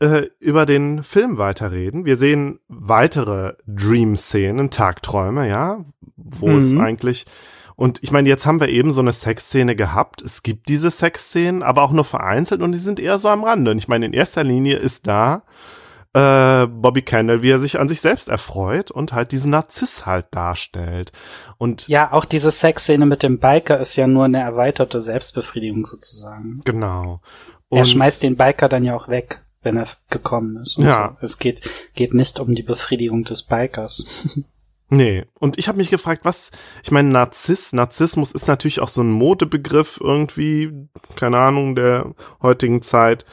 äh, 0.00 0.26
über 0.40 0.66
den 0.66 1.02
Film 1.04 1.38
weiterreden. 1.38 2.04
Wir 2.04 2.16
sehen 2.16 2.60
weitere 2.68 3.54
Dream-Szenen, 3.66 4.70
Tagträume, 4.70 5.48
ja, 5.48 5.84
wo 6.16 6.48
Mhm. 6.48 6.56
es 6.58 6.76
eigentlich 6.76 7.26
und 7.76 8.02
ich 8.02 8.10
meine, 8.12 8.28
jetzt 8.28 8.46
haben 8.46 8.60
wir 8.60 8.68
eben 8.68 8.92
so 8.92 9.00
eine 9.00 9.12
Sexszene 9.12 9.74
gehabt. 9.76 10.22
Es 10.22 10.42
gibt 10.42 10.68
diese 10.68 10.90
Sexszenen, 10.90 11.62
aber 11.62 11.82
auch 11.82 11.92
nur 11.92 12.04
vereinzelt 12.04 12.62
und 12.62 12.72
die 12.72 12.78
sind 12.78 13.00
eher 13.00 13.18
so 13.18 13.28
am 13.28 13.44
Rande. 13.44 13.70
Und 13.72 13.78
ich 13.78 13.88
meine, 13.88 14.06
in 14.06 14.12
erster 14.12 14.44
Linie 14.44 14.76
ist 14.76 15.06
da 15.06 15.42
äh, 16.12 16.66
Bobby 16.68 17.02
Kendall, 17.02 17.42
wie 17.42 17.50
er 17.50 17.58
sich 17.58 17.80
an 17.80 17.88
sich 17.88 18.00
selbst 18.00 18.28
erfreut 18.28 18.92
und 18.92 19.12
halt 19.12 19.32
diesen 19.32 19.50
Narziss 19.50 20.06
halt 20.06 20.26
darstellt. 20.30 21.10
Und 21.58 21.88
Ja, 21.88 22.12
auch 22.12 22.24
diese 22.24 22.52
Sexszene 22.52 23.04
mit 23.06 23.22
dem 23.24 23.40
Biker 23.40 23.80
ist 23.80 23.96
ja 23.96 24.06
nur 24.06 24.26
eine 24.26 24.40
erweiterte 24.40 25.00
Selbstbefriedigung 25.00 25.84
sozusagen. 25.86 26.60
genau. 26.64 27.20
er 27.70 27.78
Und- 27.78 27.86
schmeißt 27.88 28.22
den 28.22 28.36
Biker 28.36 28.68
dann 28.68 28.84
ja 28.84 28.94
auch 28.94 29.08
weg, 29.08 29.44
wenn 29.62 29.76
er 29.76 29.88
gekommen 30.10 30.58
ist. 30.58 30.78
Ja. 30.78 31.16
So. 31.18 31.24
Es 31.24 31.38
geht, 31.40 31.68
geht 31.94 32.14
nicht 32.14 32.38
um 32.38 32.54
die 32.54 32.62
Befriedigung 32.62 33.24
des 33.24 33.42
Bikers. 33.42 34.06
Nee, 34.94 35.24
und 35.40 35.58
ich 35.58 35.66
habe 35.66 35.78
mich 35.78 35.90
gefragt, 35.90 36.24
was, 36.24 36.52
ich 36.84 36.92
meine, 36.92 37.08
Narziss, 37.08 37.72
Narzissmus 37.72 38.30
ist 38.30 38.46
natürlich 38.46 38.78
auch 38.78 38.88
so 38.88 39.02
ein 39.02 39.10
Modebegriff 39.10 39.98
irgendwie, 40.00 40.70
keine 41.16 41.38
Ahnung, 41.38 41.74
der 41.74 42.14
heutigen 42.40 42.80
Zeit, 42.80 43.24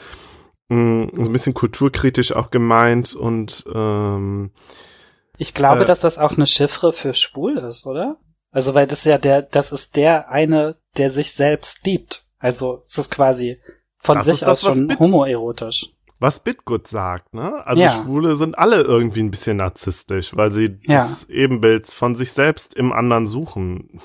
mh, 0.69 1.10
so 1.13 1.21
ein 1.21 1.32
bisschen 1.32 1.54
kulturkritisch 1.54 2.34
auch 2.36 2.50
gemeint 2.50 3.13
und 3.13 3.63
ähm, 3.76 4.52
Ich 5.38 5.54
glaube, 5.54 5.84
Äh. 5.84 5.86
dass 5.86 6.00
das 6.00 6.17
auch 6.17 6.32
eine 6.32 6.47
Chiffre 6.47 6.93
für 6.93 7.13
schwul 7.13 7.58
ist, 7.60 7.86
oder? 7.86 8.17
Also, 8.52 8.74
weil 8.74 8.88
das 8.88 9.04
ja 9.06 9.19
der, 9.19 9.43
das 9.43 9.71
ist 9.71 9.95
der 9.97 10.30
eine, 10.30 10.78
der 10.97 11.12
sich 11.12 11.34
selbst 11.34 11.86
liebt. 11.86 12.24
Also, 12.39 12.80
es 12.84 12.97
ist 12.97 13.12
quasi 13.12 13.60
von 14.00 14.17
Das 14.17 14.26
sich 14.26 14.39
das, 14.39 14.50
aus 14.50 14.65
was 14.65 14.78
schon 14.78 14.97
homoerotisch. 15.00 15.93
Was 16.21 16.43
Bitgood 16.43 16.88
sagt, 16.88 17.34
ne? 17.34 17.65
Also 17.65 17.84
Ja. 17.84 17.89
Schwule 17.89 18.36
sind 18.36 18.57
alle 18.57 18.81
irgendwie 18.81 19.21
ein 19.21 19.31
bisschen 19.31 19.57
narzisstisch, 19.57 20.36
weil 20.36 20.51
sie 20.51 20.79
das 20.88 21.27
Ebenbild 21.29 21.88
von 21.88 22.15
sich 22.15 22.31
selbst 22.31 22.75
im 22.75 22.93
anderen 22.93 23.25
suchen. 23.25 23.99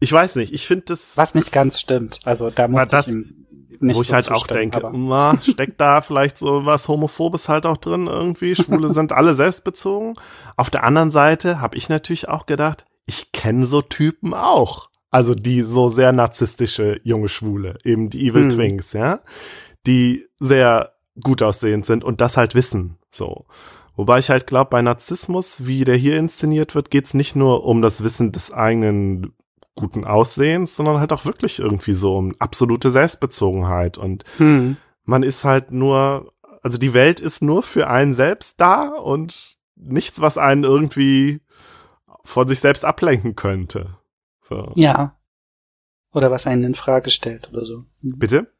Ich 0.00 0.10
weiß 0.10 0.36
nicht, 0.36 0.54
ich 0.54 0.66
finde 0.66 0.86
das 0.86 1.18
Was 1.18 1.34
nicht 1.34 1.52
ganz 1.52 1.78
stimmt. 1.78 2.20
Also, 2.24 2.48
da 2.50 2.66
muss 2.66 2.82
ich 2.90 3.08
ihm 3.08 3.46
nicht 3.80 3.96
wo 3.96 4.02
ich 4.02 4.08
so 4.08 4.14
halt 4.14 4.30
auch 4.30 4.46
denke, 4.46 4.90
na, 4.92 5.38
steckt 5.40 5.80
da 5.80 6.00
vielleicht 6.00 6.38
so 6.38 6.66
was 6.66 6.88
Homophobes 6.88 7.48
halt 7.48 7.66
auch 7.66 7.76
drin 7.76 8.06
irgendwie. 8.06 8.54
Schwule 8.56 8.90
sind 8.90 9.12
alle 9.12 9.34
selbstbezogen. 9.34 10.14
Auf 10.56 10.70
der 10.70 10.84
anderen 10.84 11.10
Seite 11.12 11.60
habe 11.60 11.76
ich 11.76 11.88
natürlich 11.88 12.28
auch 12.28 12.46
gedacht, 12.46 12.84
ich 13.06 13.32
kenne 13.32 13.66
so 13.66 13.82
Typen 13.82 14.34
auch. 14.34 14.88
Also 15.10 15.34
die 15.34 15.62
so 15.62 15.88
sehr 15.88 16.12
narzisstische 16.12 17.00
junge 17.04 17.28
Schwule, 17.28 17.78
eben 17.84 18.10
die 18.10 18.28
Evil 18.28 18.42
Hm. 18.42 18.48
Twinks, 18.50 18.92
ja, 18.92 19.20
die 19.86 20.26
sehr 20.38 20.92
gut 21.20 21.42
aussehend 21.42 21.86
sind 21.86 22.04
und 22.04 22.20
das 22.20 22.36
halt 22.36 22.54
wissen, 22.54 22.98
so. 23.10 23.46
Wobei 23.96 24.18
ich 24.18 24.30
halt 24.30 24.46
glaube, 24.46 24.70
bei 24.70 24.82
Narzissmus, 24.82 25.66
wie 25.66 25.84
der 25.84 25.96
hier 25.96 26.16
inszeniert 26.16 26.74
wird, 26.74 26.90
geht's 26.90 27.12
nicht 27.12 27.36
nur 27.36 27.64
um 27.64 27.82
das 27.82 28.02
Wissen 28.02 28.32
des 28.32 28.50
eigenen 28.52 29.34
guten 29.74 30.04
Aussehens, 30.04 30.76
sondern 30.76 31.00
halt 31.00 31.12
auch 31.12 31.24
wirklich 31.24 31.58
irgendwie 31.58 31.92
so 31.92 32.16
um 32.16 32.34
absolute 32.38 32.90
Selbstbezogenheit. 32.90 33.98
Und 33.98 34.24
Hm. 34.38 34.76
man 35.04 35.22
ist 35.22 35.44
halt 35.44 35.70
nur, 35.70 36.32
also 36.62 36.78
die 36.78 36.94
Welt 36.94 37.20
ist 37.20 37.42
nur 37.42 37.62
für 37.62 37.88
einen 37.88 38.14
selbst 38.14 38.60
da 38.60 38.88
und 38.88 39.56
nichts, 39.76 40.20
was 40.20 40.38
einen 40.38 40.64
irgendwie 40.64 41.40
von 42.24 42.46
sich 42.48 42.60
selbst 42.60 42.84
ablenken 42.84 43.34
könnte. 43.34 43.98
So. 44.48 44.72
Ja. 44.76 45.18
Oder 46.12 46.30
was 46.30 46.46
einen 46.46 46.64
in 46.64 46.74
Frage 46.74 47.10
stellt 47.10 47.50
oder 47.52 47.64
so. 47.64 47.84
Hm. 48.02 48.18
Bitte? 48.18 48.52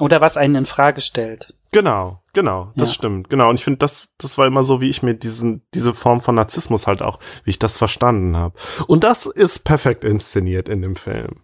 Oder 0.00 0.20
was 0.20 0.36
einen 0.36 0.54
in 0.54 0.66
Frage 0.66 1.00
stellt. 1.00 1.54
Genau, 1.72 2.22
genau, 2.32 2.72
das 2.76 2.88
Ja. 2.90 2.94
stimmt, 2.94 3.30
genau. 3.30 3.48
Und 3.48 3.54
ich 3.56 3.64
finde, 3.64 3.78
das, 3.78 4.08
das 4.18 4.38
war 4.38 4.46
immer 4.46 4.64
so, 4.64 4.80
wie 4.80 4.88
ich 4.90 5.02
mir 5.02 5.14
diesen, 5.14 5.62
diese 5.74 5.94
Form 5.94 6.20
von 6.20 6.34
Narzissmus 6.34 6.86
halt 6.86 7.00
auch, 7.02 7.20
wie 7.44 7.50
ich 7.50 7.58
das 7.60 7.76
verstanden 7.76 8.36
habe. 8.36 8.54
Und 8.88 9.04
das 9.04 9.26
ist 9.26 9.60
perfekt 9.60 10.02
inszeniert 10.04 10.68
in 10.68 10.82
dem 10.82 10.96
Film. 10.96 11.42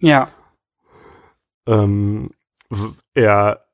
Ja. 0.00 0.28
ähm, 1.66 2.30
er, 3.14 3.64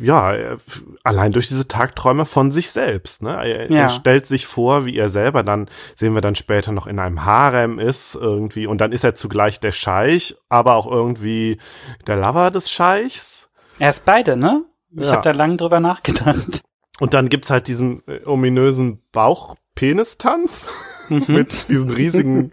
ja, 0.00 0.32
er, 0.32 0.58
allein 1.04 1.32
durch 1.32 1.48
diese 1.48 1.66
Tagträume 1.68 2.24
von 2.24 2.52
sich 2.52 2.70
selbst, 2.70 3.22
ne? 3.22 3.30
Er, 3.36 3.70
Ja. 3.70 3.80
er 3.82 3.88
stellt 3.88 4.26
sich 4.26 4.46
vor, 4.46 4.86
wie 4.86 4.96
er 4.96 5.10
selber 5.10 5.42
dann, 5.42 5.68
sehen 5.96 6.14
wir 6.14 6.20
dann 6.22 6.36
später 6.36 6.72
noch 6.72 6.86
in 6.86 6.98
einem 6.98 7.24
Harem 7.24 7.78
ist, 7.78 8.14
irgendwie, 8.14 8.66
und 8.66 8.80
dann 8.80 8.92
ist 8.92 9.04
er 9.04 9.14
zugleich 9.16 9.60
der 9.60 9.72
Scheich, 9.72 10.36
aber 10.48 10.74
auch 10.76 10.90
irgendwie 10.90 11.58
der 12.06 12.16
Lover 12.16 12.50
des 12.50 12.70
Scheichs. 12.70 13.45
Er 13.78 13.90
ist 13.90 14.04
beide, 14.04 14.36
ne? 14.36 14.64
Ich 14.96 15.06
Ja. 15.06 15.12
habe 15.14 15.22
da 15.22 15.30
lange 15.32 15.56
drüber 15.56 15.80
nachgedacht. 15.80 16.62
Und 16.98 17.12
dann 17.14 17.28
gibt's 17.28 17.50
halt 17.50 17.68
diesen 17.68 18.02
äh, 18.08 18.20
ominösen 18.24 19.02
Bauch-Penis-Tanz 19.12 20.68
Mhm. 21.08 21.24
mit 21.28 21.68
diesen 21.68 21.90
riesigen 21.90 22.52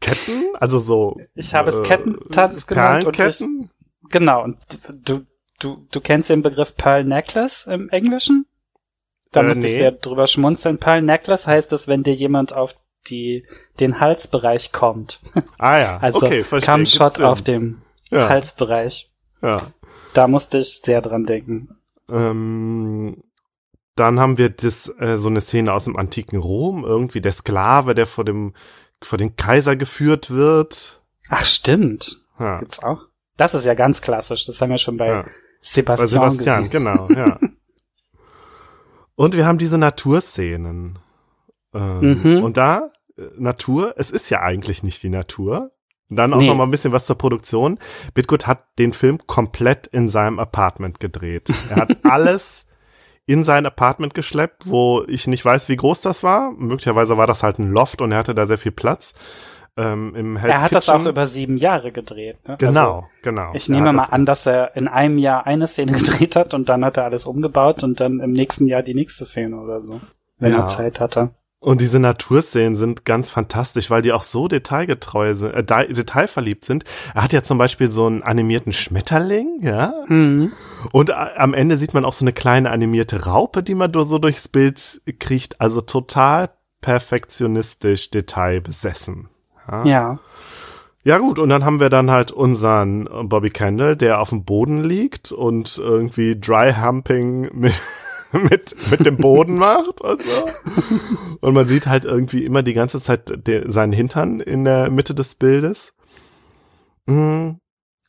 Ketten, 0.00 0.42
also 0.54 0.78
so. 0.80 1.20
Ich 1.36 1.54
habe 1.54 1.68
es 1.68 1.78
äh, 1.78 1.82
Kettentanz 1.82 2.66
genannt 2.66 3.04
und 3.04 3.12
ich, 3.12 3.16
Perlenketten. 3.18 3.70
genau, 4.10 4.42
und 4.42 4.56
du, 4.92 5.24
du, 5.60 5.86
du 5.92 6.00
kennst 6.00 6.28
den 6.30 6.42
Begriff 6.42 6.74
Pearl 6.74 7.04
Necklace 7.04 7.66
im 7.66 7.88
Englischen? 7.90 8.44
Da 9.30 9.40
Äh, 9.42 9.44
musste 9.44 9.66
ich 9.68 9.74
nee. 9.74 9.78
sehr 9.78 9.92
drüber 9.92 10.26
schmunzeln. 10.26 10.78
Pearl 10.78 11.00
Necklace 11.02 11.46
heißt 11.46 11.72
es, 11.74 11.86
wenn 11.86 12.02
dir 12.02 12.14
jemand 12.14 12.52
auf 12.54 12.74
die, 13.08 13.46
den 13.78 14.00
Halsbereich 14.00 14.72
kommt. 14.72 15.20
Ah 15.58 15.78
ja, 15.78 15.98
Also 16.02 16.26
okay, 16.26 16.42
verstehe. 16.42 16.74
Gibt's 16.76 16.92
Sinn. 17.14 17.24
auf 17.24 17.42
dem 17.42 17.82
ja, 18.10 18.28
Halsbereich. 18.28 19.12
Ja. 19.42 19.58
Da 20.16 20.28
musste 20.28 20.58
ich 20.58 20.80
sehr 20.80 21.00
dran 21.00 21.26
denken. 21.26 21.76
Ähm, 22.08 23.22
dann 23.96 24.20
haben 24.20 24.38
wir 24.38 24.50
das, 24.50 24.88
äh, 24.98 25.18
so 25.18 25.28
eine 25.28 25.40
Szene 25.40 25.72
aus 25.72 25.84
dem 25.84 25.96
antiken 25.96 26.38
Rom, 26.38 26.84
irgendwie 26.84 27.20
der 27.20 27.32
Sklave, 27.32 27.94
der 27.94 28.06
vor 28.06 28.24
dem, 28.24 28.54
vor 29.02 29.18
den 29.18 29.36
Kaiser 29.36 29.76
geführt 29.76 30.30
wird. 30.30 31.02
Ach, 31.28 31.44
stimmt. 31.44 32.20
Ja, 32.38 32.58
Gibt's 32.58 32.82
auch. 32.82 33.02
Das 33.36 33.54
ist 33.54 33.64
ja 33.64 33.74
ganz 33.74 34.00
klassisch. 34.00 34.46
Das 34.46 34.60
haben 34.62 34.70
wir 34.70 34.78
schon 34.78 34.96
bei 34.96 35.06
ja. 35.08 35.22
Bei 35.22 35.30
Sebastian, 35.60 36.08
Sebastian, 36.30 36.56
gesehen. 36.64 36.70
genau, 36.70 37.08
ja. 37.10 37.38
Und 39.16 39.34
wir 39.34 39.46
haben 39.46 39.58
diese 39.58 39.78
Naturszenen. 39.78 40.98
Ähm, 41.74 42.22
Mhm. 42.22 42.42
Und 42.44 42.56
da, 42.56 42.90
äh, 43.16 43.22
Natur, 43.36 43.94
es 43.96 44.10
ist 44.10 44.30
ja 44.30 44.40
eigentlich 44.40 44.82
nicht 44.82 45.02
die 45.02 45.08
Natur. 45.10 45.72
Und 46.08 46.16
dann 46.16 46.32
auch 46.34 46.38
Nee. 46.38 46.46
noch 46.48 46.54
mal 46.54 46.64
ein 46.64 46.70
bisschen 46.70 46.92
was 46.92 47.06
zur 47.06 47.18
Produktion. 47.18 47.78
Bitgut 48.14 48.46
hat 48.46 48.64
den 48.78 48.92
Film 48.92 49.18
komplett 49.26 49.86
in 49.88 50.08
seinem 50.08 50.38
Apartment 50.38 51.00
gedreht. 51.00 51.52
Er 51.68 51.76
hat 51.76 51.96
alles 52.04 52.66
in 53.26 53.42
sein 53.42 53.66
Apartment 53.66 54.14
geschleppt, 54.14 54.62
wo 54.70 55.02
ich 55.08 55.26
nicht 55.26 55.44
weiß, 55.44 55.68
wie 55.68 55.76
groß 55.76 56.00
das 56.02 56.22
war. 56.22 56.52
Möglicherweise 56.52 57.16
war 57.16 57.26
das 57.26 57.42
halt 57.42 57.58
ein 57.58 57.72
Loft 57.72 58.00
und 58.00 58.12
er 58.12 58.18
hatte 58.18 58.34
da 58.36 58.46
sehr 58.46 58.58
viel 58.58 58.70
Platz. 58.72 59.14
Ähm, 59.78 60.36
Er 60.42 60.62
hat 60.62 60.72
das 60.74 60.86
Kitchen. 60.86 61.02
auch 61.02 61.06
über 61.06 61.26
sieben 61.26 61.56
Jahre 61.58 61.92
gedreht. 61.92 62.38
Ne? 62.48 62.56
Genau, 62.58 62.94
Also, 62.94 63.06
genau. 63.22 63.50
ich 63.52 63.68
Er 63.68 63.74
nehme 63.74 63.92
mal 63.92 64.02
das- 64.04 64.12
an, 64.12 64.24
dass 64.24 64.46
er 64.46 64.74
in 64.76 64.88
einem 64.88 65.18
Jahr 65.18 65.46
eine 65.46 65.66
Szene 65.66 65.92
gedreht 65.98 66.36
hat 66.36 66.54
und 66.54 66.68
dann 66.68 66.84
hat 66.84 66.96
er 66.96 67.04
alles 67.04 67.26
umgebaut 67.26 67.82
und 67.82 68.00
dann 68.00 68.20
im 68.20 68.30
nächsten 68.32 68.64
Jahr 68.66 68.82
die 68.82 68.94
nächste 68.94 69.24
Szene 69.26 69.56
oder 69.60 69.80
so, 69.82 70.00
wenn 70.38 70.52
Ja. 70.52 70.60
er 70.60 70.66
Zeit 70.66 71.00
hatte. 71.00 71.30
Und 71.58 71.80
diese 71.80 71.98
Naturszenen 71.98 72.76
sind 72.76 73.04
ganz 73.04 73.30
fantastisch, 73.30 73.90
weil 73.90 74.02
die 74.02 74.12
auch 74.12 74.22
so 74.22 74.46
detailgetreu 74.46 75.34
sind, 75.34 75.52
äh, 75.52 75.62
de- 75.64 75.92
detailverliebt 75.92 76.64
sind. 76.64 76.84
Er 77.14 77.22
hat 77.24 77.32
ja 77.32 77.42
zum 77.42 77.56
Beispiel 77.58 77.90
so 77.90 78.06
einen 78.06 78.22
animierten 78.22 78.72
Schmetterling, 78.72 79.58
ja. 79.62 79.92
Mhm. 80.06 80.52
Und 80.92 81.10
a- 81.12 81.30
am 81.36 81.54
Ende 81.54 81.78
sieht 81.78 81.94
man 81.94 82.04
auch 82.04 82.12
so 82.12 82.24
eine 82.24 82.32
kleine 82.34 82.70
animierte 82.70 83.24
Raupe, 83.24 83.62
die 83.62 83.74
man 83.74 83.90
so 83.94 84.18
durchs 84.18 84.48
Bild 84.48 85.00
kriegt. 85.18 85.60
Also 85.60 85.80
total 85.80 86.50
perfektionistisch 86.82 88.10
detailbesessen. 88.10 89.28
Ja. 89.84 90.18
Ja 91.04 91.18
gut, 91.18 91.38
und 91.38 91.48
dann 91.48 91.64
haben 91.64 91.78
wir 91.80 91.88
dann 91.88 92.10
halt 92.10 92.32
unseren 92.32 93.06
äh, 93.06 93.22
Bobby 93.22 93.50
Kendall, 93.50 93.96
der 93.96 94.20
auf 94.20 94.30
dem 94.30 94.44
Boden 94.44 94.82
liegt 94.82 95.30
und 95.32 95.78
irgendwie 95.78 96.38
Dry 96.38 96.74
Humping 96.74 97.48
mit, 97.54 97.80
mit, 98.50 98.74
mit 98.90 99.04
dem 99.06 99.16
Boden 99.16 99.56
macht 99.56 100.00
und 100.00 100.22
so. 100.22 100.48
Und 101.40 101.54
man 101.54 101.66
sieht 101.66 101.86
halt 101.86 102.04
irgendwie 102.04 102.44
immer 102.44 102.62
die 102.62 102.74
ganze 102.74 103.00
Zeit 103.00 103.46
de, 103.46 103.70
seinen 103.70 103.92
Hintern 103.92 104.40
in 104.40 104.64
der 104.64 104.90
Mitte 104.90 105.14
des 105.14 105.34
Bildes. 105.34 105.92
Mm, 107.06 107.52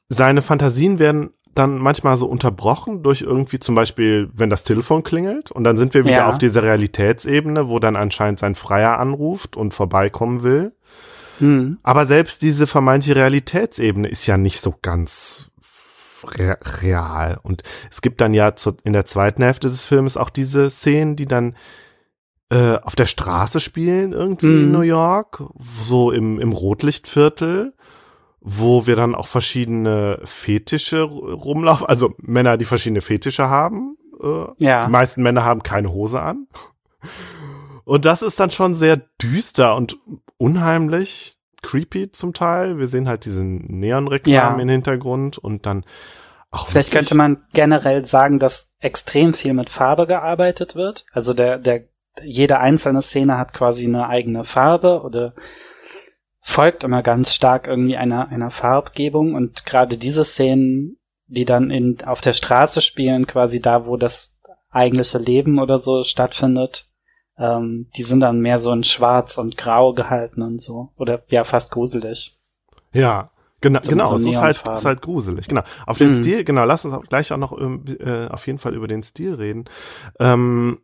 Seine 0.10 0.42
Fantasien 0.42 1.00
werden 1.00 1.32
dann 1.54 1.80
manchmal 1.80 2.16
so 2.18 2.28
unterbrochen 2.28 3.04
durch 3.04 3.24
irgendwie 3.24 3.60
zum 3.60 3.76
Beispiel, 3.76 4.30
wenn 4.34 4.50
das 4.50 4.64
Telefon 4.64 5.04
klingelt 5.04 5.52
und 5.52 5.64
dann 5.66 5.76
sind 5.76 5.94
wir 5.94 6.06
wieder 6.06 6.18
Ja. 6.18 6.30
auf 6.30 6.38
dieser 6.38 6.64
Realitätsebene, 6.64 7.68
wo 7.68 7.80
dann 7.80 7.96
anscheinend 7.98 8.40
sein 8.40 8.56
Freier 8.56 9.00
anruft 9.00 9.58
und 9.58 9.74
vorbeikommen 9.74 10.44
will. 10.44 10.74
Mhm. 11.40 11.80
Aber 11.84 12.06
selbst 12.06 12.42
diese 12.42 12.68
vermeintliche 12.68 13.16
Realitätsebene 13.18 14.08
ist 14.08 14.26
ja 14.28 14.38
nicht 14.38 14.62
so 14.62 14.76
ganz 14.82 15.50
real. 16.26 17.40
Und 17.44 17.64
es 17.92 18.02
gibt 18.02 18.22
dann 18.22 18.34
ja 18.34 18.56
zu, 18.56 18.76
in 18.84 18.94
der 18.94 19.06
zweiten 19.06 19.44
Hälfte 19.44 19.68
des 19.70 19.86
Films 19.86 20.18
auch 20.18 20.30
diese 20.30 20.70
Szenen, 20.70 21.16
die 21.16 21.26
dann 21.26 21.56
äh, 22.50 22.78
auf 22.78 22.96
der 22.96 23.06
Straße 23.08 23.60
spielen, 23.60 24.14
irgendwie 24.14 24.48
in 24.62 24.68
Mhm. 24.68 24.72
New 24.72 24.82
York, 24.82 25.44
so 25.80 26.12
im, 26.12 26.40
im 26.40 26.54
Rotlichtviertel, 26.54 27.74
wo 28.40 28.88
wir 28.88 28.96
dann 28.96 29.16
auch 29.16 29.28
verschiedene 29.28 30.20
Fetische 30.24 31.02
rumlaufen, 31.02 31.86
also 31.88 32.14
Männer, 32.20 32.56
die 32.58 32.64
verschiedene 32.66 33.02
Fetische 33.02 33.50
haben. 33.50 33.98
Äh, 34.24 34.46
Ja. 34.60 34.86
die 34.86 34.92
meisten 34.92 35.22
Männer 35.24 35.44
haben 35.44 35.62
keine 35.64 35.92
Hose 35.92 36.22
an. 36.22 36.48
Und 37.84 38.06
das 38.06 38.22
ist 38.22 38.40
dann 38.40 38.52
schon 38.52 38.76
sehr 38.76 38.98
düster 39.22 39.76
und 39.76 39.98
unheimlich, 40.38 41.37
creepy 41.68 42.12
zum 42.12 42.34
Teil. 42.34 42.78
Wir 42.80 42.88
sehen 42.88 43.08
halt 43.08 43.26
diese 43.26 43.44
Neonreklamen 43.44 44.58
Ja. 44.58 44.64
im 44.64 44.70
Hintergrund 44.70 45.38
und 45.38 45.66
dann 45.66 45.84
auch 46.50 46.70
Vielleicht 46.70 46.94
wirklich- 46.94 47.10
könnte 47.10 47.16
man 47.18 47.44
generell 47.54 48.06
sagen, 48.06 48.40
dass 48.40 48.74
extrem 48.80 49.34
viel 49.34 49.54
mit 49.54 49.70
Farbe 49.70 50.08
gearbeitet 50.08 50.76
wird. 50.76 51.06
Also 51.12 51.34
der, 51.34 51.58
der, 51.60 51.84
jede 52.24 52.60
einzelne 52.60 53.02
Szene 53.02 53.38
hat 53.38 53.54
quasi 53.54 53.86
eine 53.86 54.08
eigene 54.08 54.44
Farbe 54.46 55.02
oder 55.04 55.34
folgt 56.42 56.84
immer 56.86 57.04
ganz 57.04 57.34
stark 57.34 57.68
irgendwie 57.68 57.98
einer, 57.98 58.30
einer 58.30 58.50
Farbgebung 58.50 59.36
und 59.36 59.66
gerade 59.66 59.98
diese 59.98 60.24
Szenen, 60.24 60.98
die 61.28 61.44
dann 61.46 61.70
in, 61.70 61.98
auf 62.06 62.22
der 62.22 62.34
Straße 62.34 62.80
spielen, 62.80 63.28
quasi 63.28 63.62
da, 63.62 63.86
wo 63.86 63.98
das 63.98 64.40
eigentliche 64.70 65.18
Leben 65.18 65.60
oder 65.60 65.78
so 65.78 66.02
stattfindet, 66.04 66.88
ähm, 67.38 67.88
die 67.96 68.04
sind 68.04 68.20
dann 68.22 68.40
mehr 68.40 68.60
so 68.60 68.72
in 68.72 68.84
schwarz 68.84 69.38
und 69.38 69.58
grau 69.58 69.94
gehalten 69.94 70.42
und 70.42 70.60
so. 70.62 70.90
Oder 70.98 71.22
ja, 71.28 71.44
fast 71.44 71.72
gruselig. 71.72 72.38
Ja, 72.94 73.30
genau, 73.62 73.80
So- 73.84 73.90
genau, 73.92 74.06
so 74.06 74.16
es 74.16 74.26
ist 74.26 74.42
halt, 74.42 74.64
ist 74.74 74.86
halt 74.86 75.02
gruselig. 75.02 75.48
Genau. 75.48 75.62
Auf 75.86 75.98
den 75.98 76.10
Mhm. 76.10 76.16
Stil, 76.16 76.44
genau, 76.44 76.66
lass 76.66 76.86
uns 76.86 76.94
auch 76.94 77.04
gleich 77.06 77.32
auch 77.32 77.38
noch 77.38 77.58
ähm, 77.60 77.84
äh, 78.00 78.28
auf 78.28 78.48
jeden 78.48 78.60
Fall 78.60 78.74
über 78.74 78.88
den 78.88 79.04
Stil 79.04 79.34
reden. 79.36 79.66
Ähm, 80.20 80.80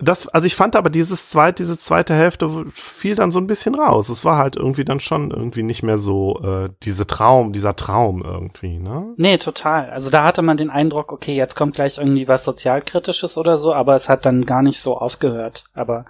das, 0.00 0.28
also 0.28 0.46
ich 0.46 0.54
fand 0.54 0.76
aber 0.76 0.90
dieses 0.90 1.28
zweite, 1.28 1.64
diese 1.64 1.76
zweite 1.76 2.14
Hälfte 2.14 2.66
fiel 2.72 3.16
dann 3.16 3.32
so 3.32 3.40
ein 3.40 3.48
bisschen 3.48 3.74
raus. 3.74 4.08
Es 4.10 4.24
war 4.24 4.36
halt 4.36 4.54
irgendwie 4.54 4.84
dann 4.84 5.00
schon 5.00 5.32
irgendwie 5.32 5.64
nicht 5.64 5.82
mehr 5.82 5.98
so 5.98 6.40
äh, 6.40 6.70
diese 6.84 7.06
Traum, 7.06 7.52
dieser 7.52 7.74
Traum 7.74 8.22
irgendwie, 8.22 8.78
ne? 8.78 9.12
Nee, 9.16 9.38
total. 9.38 9.90
Also 9.90 10.10
da 10.10 10.22
hatte 10.22 10.42
man 10.42 10.56
den 10.56 10.70
Eindruck, 10.70 11.12
okay, 11.12 11.34
jetzt 11.34 11.56
kommt 11.56 11.74
gleich 11.74 11.98
irgendwie 11.98 12.28
was 12.28 12.44
Sozialkritisches 12.44 13.36
oder 13.36 13.56
so, 13.56 13.74
aber 13.74 13.96
es 13.96 14.08
hat 14.08 14.24
dann 14.24 14.46
gar 14.46 14.62
nicht 14.62 14.80
so 14.80 14.96
aufgehört. 14.96 15.64
Aber 15.74 16.04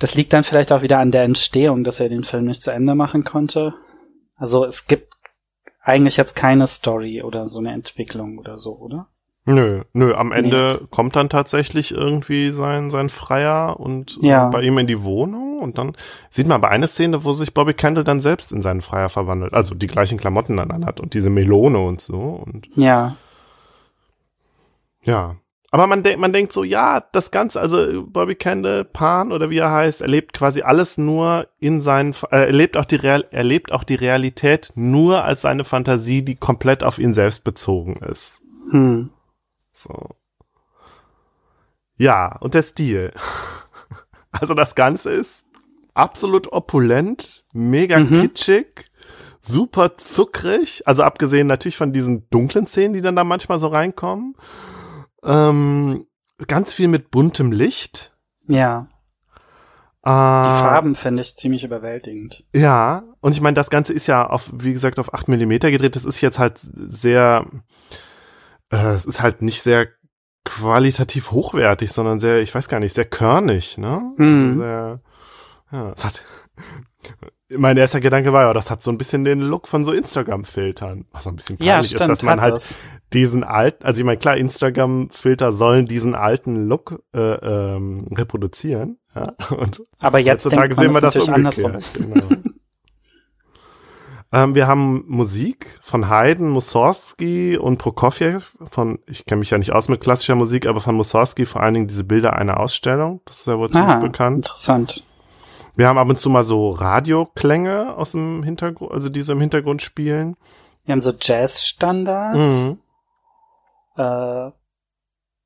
das 0.00 0.16
liegt 0.16 0.32
dann 0.32 0.42
vielleicht 0.42 0.72
auch 0.72 0.82
wieder 0.82 0.98
an 0.98 1.12
der 1.12 1.22
Entstehung, 1.22 1.84
dass 1.84 2.00
er 2.00 2.08
den 2.08 2.24
Film 2.24 2.46
nicht 2.46 2.62
zu 2.62 2.72
Ende 2.72 2.96
machen 2.96 3.22
konnte. 3.22 3.74
Also 4.34 4.64
es 4.64 4.88
gibt 4.88 5.12
eigentlich 5.80 6.16
jetzt 6.16 6.34
keine 6.34 6.66
Story 6.66 7.22
oder 7.22 7.46
so 7.46 7.60
eine 7.60 7.72
Entwicklung 7.72 8.38
oder 8.38 8.58
so, 8.58 8.76
oder? 8.78 9.08
Nö, 9.50 9.80
nö, 9.94 10.12
am 10.14 10.30
Ende 10.30 10.86
kommt 10.90 11.16
dann 11.16 11.30
tatsächlich 11.30 11.92
irgendwie 11.92 12.50
sein, 12.50 12.90
sein 12.90 13.08
Freier 13.08 13.80
und 13.80 14.18
Ja. 14.20 14.48
bei 14.48 14.60
ihm 14.60 14.76
in 14.76 14.86
die 14.86 15.02
Wohnung 15.04 15.60
und 15.60 15.78
dann 15.78 15.96
sieht 16.28 16.46
man 16.46 16.56
aber 16.56 16.68
eine 16.68 16.86
Szene, 16.86 17.24
wo 17.24 17.32
sich 17.32 17.54
Bobby 17.54 17.72
Kendall 17.72 18.04
dann 18.04 18.20
selbst 18.20 18.52
in 18.52 18.60
seinen 18.60 18.82
Freier 18.82 19.08
verwandelt, 19.08 19.54
also 19.54 19.74
die 19.74 19.86
gleichen 19.86 20.18
Klamotten 20.18 20.58
dann 20.58 20.70
anhat 20.70 21.00
und 21.00 21.14
diese 21.14 21.30
Melone 21.30 21.78
und 21.78 22.02
so 22.02 22.18
und 22.18 22.68
Ja. 22.74 23.16
ja. 25.02 25.36
Aber 25.70 25.86
man, 25.86 26.02
denkt, 26.02 26.18
man 26.20 26.32
denkt 26.32 26.52
so, 26.52 26.62
ja, 26.64 27.02
das 27.12 27.30
Ganze, 27.30 27.60
also 27.60 28.04
Bobby 28.06 28.34
Kendall, 28.34 28.84
Pan 28.84 29.32
oder 29.32 29.48
wie 29.50 29.58
er 29.58 29.70
heißt, 29.70 30.00
erlebt 30.02 30.32
quasi 30.34 30.62
alles 30.62 30.98
nur 30.98 31.46
in 31.58 31.80
seinen, 31.80 32.14
äh, 32.30 32.46
erlebt 32.46 32.76
auch 32.76 32.86
die 32.86 32.96
Real, 32.96 33.26
erlebt 33.30 33.72
auch 33.72 33.84
die 33.84 33.94
Realität 33.94 34.72
nur 34.76 35.24
als 35.24 35.42
seine 35.42 35.64
Fantasie, 35.64 36.22
die 36.22 36.36
komplett 36.36 36.84
auf 36.84 36.98
ihn 36.98 37.12
selbst 37.14 37.44
bezogen 37.44 37.96
ist. 37.96 38.40
Hm. 38.70 39.10
So. 39.82 40.10
Ja, 41.96 42.36
und 42.40 42.54
der 42.54 42.62
Stil. 42.62 43.12
Also 44.30 44.52
das 44.54 44.74
Ganze 44.74 45.10
ist 45.10 45.46
absolut 45.94 46.52
opulent, 46.52 47.44
mega 47.54 47.98
Mhm. 47.98 48.20
kitschig, 48.20 48.84
super 49.40 49.96
zuckrig. 49.96 50.86
Also 50.86 51.02
abgesehen 51.02 51.46
natürlich 51.46 51.78
von 51.78 51.92
diesen 51.94 52.28
dunklen 52.28 52.66
Szenen, 52.66 52.92
die 52.92 53.00
dann 53.00 53.16
da 53.16 53.24
manchmal 53.24 53.58
so 53.58 53.68
reinkommen. 53.68 54.36
Ähm, 55.24 56.06
ganz 56.46 56.74
viel 56.74 56.88
mit 56.88 57.10
buntem 57.10 57.52
Licht. 57.52 58.14
Ja. 58.46 58.86
Äh, 60.04 60.10
Die 60.10 60.60
Farben 60.60 60.94
finde 60.94 61.22
ich 61.22 61.34
ziemlich 61.36 61.64
überwältigend. 61.64 62.44
Ja, 62.52 63.02
und 63.20 63.32
ich 63.32 63.40
meine, 63.40 63.54
das 63.54 63.70
Ganze 63.70 63.94
ist 63.94 64.06
ja 64.06 64.26
auf, 64.28 64.50
wie 64.52 64.74
gesagt, 64.74 64.98
auf 65.00 65.14
8 65.14 65.26
Millimeter 65.28 65.70
gedreht. 65.70 65.96
Das 65.96 66.04
ist 66.04 66.20
jetzt 66.20 66.38
halt 66.38 66.60
sehr, 66.60 67.46
äh, 68.70 68.92
es 68.94 69.04
ist 69.04 69.20
halt 69.22 69.42
nicht 69.42 69.62
sehr 69.62 69.88
qualitativ 70.44 71.30
hochwertig, 71.30 71.92
sondern 71.92 72.20
sehr, 72.20 72.40
ich 72.40 72.54
weiß 72.54 72.68
gar 72.68 72.80
nicht, 72.80 72.94
sehr 72.94 73.04
körnig, 73.04 73.76
ne? 73.78 74.12
Mhm. 74.16 74.46
Also 74.48 74.60
sehr, 74.60 75.00
ja, 75.72 75.92
es 75.92 76.04
hat, 76.04 76.24
mein 77.50 77.76
erster 77.76 78.00
Gedanke 78.00 78.32
war 78.32 78.44
ja, 78.44 78.52
das 78.54 78.70
hat 78.70 78.82
so 78.82 78.90
ein 78.90 78.98
bisschen 78.98 79.24
den 79.24 79.40
Look 79.40 79.68
von 79.68 79.84
so 79.84 79.92
Instagram-Filtern. 79.92 81.06
Was 81.12 81.24
so 81.24 81.30
ein 81.30 81.36
bisschen 81.36 81.56
peinlich 81.58 81.68
Ja, 81.74 81.82
stimmt, 81.82 82.00
ist, 82.02 82.08
dass 82.08 82.22
man 82.22 82.40
halt 82.40 82.56
das. 82.56 82.76
diesen 83.12 83.44
alten, 83.44 83.84
also 83.84 84.00
ich 84.00 84.04
meine, 84.04 84.18
klar, 84.18 84.36
Instagram-Filter 84.36 85.52
sollen 85.52 85.86
diesen 85.86 86.14
alten 86.14 86.66
Look 86.66 87.02
äh, 87.14 87.20
ähm, 87.20 88.06
reproduzieren. 88.14 88.98
Ja? 89.14 89.34
Und 89.50 89.82
Aber 89.98 90.18
jetzt 90.18 90.44
heutzutage 90.46 90.74
denkt 90.74 90.76
man 90.76 90.84
sehen 90.84 90.94
wir 90.94 91.00
das 91.00 91.28
andersrum. 91.28 91.64
umgekehrt. 91.74 91.94
Genau. 91.94 92.42
Ähm, 94.32 94.54
wir 94.54 94.66
haben 94.66 95.04
Musik 95.06 95.78
von 95.82 96.08
Haydn, 96.08 96.48
Mussorgsky 96.50 97.56
und 97.56 97.78
Prokofjew 97.78 98.40
von, 98.70 98.98
ich 99.06 99.24
kenne 99.24 99.40
mich 99.40 99.50
ja 99.50 99.58
nicht 99.58 99.72
aus 99.72 99.88
mit 99.88 100.00
klassischer 100.00 100.34
Musik, 100.34 100.66
aber 100.66 100.80
von 100.80 100.94
Mussorgsky 100.96 101.46
vor 101.46 101.62
allen 101.62 101.74
Dingen 101.74 101.88
diese 101.88 102.04
Bilder 102.04 102.34
einer 102.34 102.60
Ausstellung. 102.60 103.20
Das 103.24 103.38
ist 103.40 103.46
ja 103.46 103.58
wohl 103.58 103.70
ziemlich 103.70 103.96
Ah, 103.96 104.00
bekannt. 104.00 104.46
interessant. 104.46 105.02
Wir 105.76 105.86
haben 105.88 105.98
ab 105.98 106.08
und 106.08 106.18
zu 106.18 106.28
mal 106.28 106.42
so 106.44 106.70
Radioklänge 106.70 107.94
aus 107.96 108.12
dem 108.12 108.42
Hintergrund, 108.42 108.90
also 108.92 109.08
die 109.08 109.22
so 109.22 109.32
im 109.32 109.40
Hintergrund 109.40 109.80
spielen. 109.80 110.36
Wir 110.84 110.92
haben 110.92 111.00
so 111.00 111.12
Jazz-Standards, 111.18 112.66
Mhm. 112.66 112.78
äh, 114.02 114.50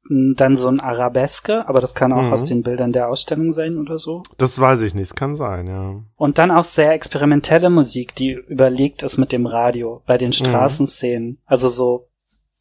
dann 0.09 0.57
so 0.57 0.67
ein 0.69 0.81
Arabeske, 0.81 1.67
aber 1.69 1.81
das 1.81 1.95
kann 1.95 2.13
auch 2.13 2.23
Mhm. 2.23 2.33
aus 2.33 2.45
den 2.45 2.63
Bildern 2.63 2.93
der 2.93 3.09
Ausstellung 3.09 3.53
sein 3.53 3.79
oder 3.79 3.99
so. 3.99 4.25
Das 4.37 4.59
weiß 4.59 4.83
ich 4.83 4.95
nicht, 4.95 5.05
es 5.11 5.15
kann 5.15 5.35
sein, 5.37 5.67
ja. 5.69 6.03
Und 6.17 6.39
dann 6.39 6.51
auch 6.51 6.65
sehr 6.65 6.93
experimentelle 6.93 7.71
Musik, 7.71 8.15
die 8.17 8.33
überlegt 8.33 9.03
ist 9.05 9.17
mit 9.19 9.31
dem 9.33 9.47
Radio 9.47 10.03
bei 10.07 10.19
den 10.19 10.33
Straßenszenen. 10.33 11.39
Also 11.47 11.69
so 11.69 12.09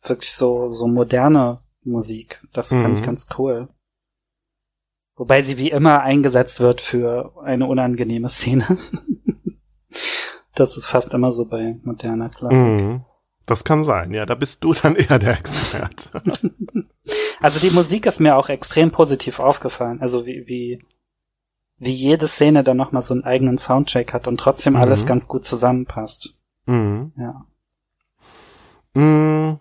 wirklich 0.04 0.32
so 0.34 0.68
so 0.68 0.88
moderne 0.88 1.58
Musik. 1.84 2.42
Das 2.54 2.70
fand 2.70 2.88
Mhm. 2.90 2.94
ich 2.96 3.04
ganz 3.04 3.28
cool. 3.38 3.70
Wobei 5.16 5.42
sie 5.42 5.58
wie 5.58 5.72
immer 5.72 6.02
eingesetzt 6.02 6.60
wird 6.62 6.80
für 6.82 7.34
eine 7.44 7.66
unangenehme 7.66 8.30
Szene. 8.30 8.66
das 10.56 10.78
ist 10.78 10.86
fast 10.88 11.14
immer 11.14 11.32
so 11.32 11.46
bei 11.48 11.78
moderner 11.84 12.30
Klassik. 12.30 12.68
Mhm. 12.68 13.06
Das 13.48 13.64
kann 13.64 13.84
sein, 13.84 14.14
ja. 14.14 14.26
Da 14.28 14.36
bist 14.36 14.64
du 14.64 14.74
dann 14.74 14.96
eher 14.96 15.18
der 15.20 15.38
Experte. 15.40 16.22
Also 17.42 17.60
die 17.60 17.72
Musik 17.72 18.06
ist 18.06 18.20
mir 18.20 18.36
auch 18.38 18.50
extrem 18.50 18.92
positiv 18.92 19.40
aufgefallen. 19.40 20.02
Also 20.02 20.26
wie, 20.26 20.48
wie, 20.48 20.84
wie 21.78 21.92
jede 21.92 22.28
Szene 22.28 22.64
dann 22.64 22.78
nochmal 22.78 23.02
so 23.02 23.14
einen 23.14 23.24
eigenen 23.24 23.58
Soundtrack 23.58 24.14
hat 24.14 24.28
und 24.28 24.40
trotzdem 24.40 24.76
alles 24.76 25.04
Mhm. 25.04 25.08
ganz 25.08 25.28
gut 25.28 25.44
zusammenpasst. 25.44 26.38
mhm. 26.66 27.12
Ja. 27.18 27.46
Mhm. 28.94 29.60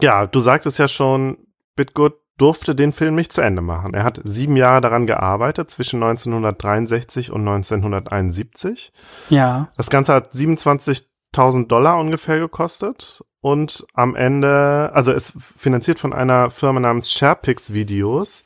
Ja, 0.00 0.26
du 0.26 0.40
sagtest 0.40 0.78
ja 0.78 0.88
schon, 0.88 1.38
Bitgood 1.76 2.14
durfte 2.36 2.74
den 2.76 2.92
Film 2.92 3.16
nicht 3.16 3.32
zu 3.32 3.40
Ende 3.40 3.62
machen. 3.62 3.94
Er 3.94 4.04
hat 4.04 4.20
sieben 4.22 4.56
Jahre 4.56 4.80
daran 4.80 5.06
gearbeitet, 5.08 5.70
zwischen 5.72 6.00
1963 6.02 7.32
und 7.32 7.40
1971. 7.40 8.92
Ja. 9.28 9.68
Das 9.76 9.90
Ganze 9.90 10.14
hat 10.14 10.32
27.000 10.32 11.66
Dollar 11.66 11.98
ungefähr 11.98 12.38
gekostet 12.38 13.24
und 13.40 13.86
am 13.94 14.14
Ende, 14.16 14.90
also 14.94 15.12
es 15.12 15.32
finanziert 15.38 15.98
von 15.98 16.12
einer 16.12 16.50
Firma 16.50 16.80
namens 16.80 17.12
SharePix 17.12 17.72
Videos, 17.72 18.44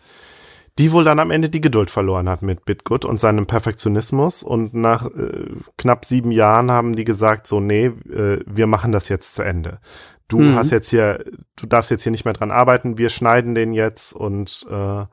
die 0.78 0.92
wohl 0.92 1.04
dann 1.04 1.18
am 1.18 1.30
Ende 1.30 1.50
die 1.50 1.60
Geduld 1.60 1.90
verloren 1.90 2.28
hat 2.28 2.42
mit 2.42 2.64
Bitgood 2.64 3.04
und 3.04 3.20
seinem 3.20 3.46
Perfektionismus 3.46 4.42
und 4.42 4.74
nach 4.74 5.06
äh, 5.06 5.50
knapp 5.76 6.04
sieben 6.04 6.32
Jahren 6.32 6.70
haben 6.70 6.96
die 6.96 7.04
gesagt 7.04 7.46
so, 7.46 7.60
nee, 7.60 7.86
äh, 7.86 8.40
wir 8.46 8.66
machen 8.66 8.92
das 8.92 9.08
jetzt 9.08 9.34
zu 9.34 9.42
Ende. 9.42 9.80
Du 10.28 10.40
Mhm. 10.40 10.54
hast 10.56 10.70
jetzt 10.70 10.88
hier, 10.88 11.24
du 11.56 11.66
darfst 11.66 11.90
jetzt 11.90 12.04
hier 12.04 12.12
nicht 12.12 12.24
mehr 12.24 12.32
dran 12.32 12.50
arbeiten, 12.50 12.96
wir 12.96 13.10
schneiden 13.10 13.54
den 13.54 13.74
jetzt 13.74 14.14
und 14.14 14.66
äh, 14.70 15.04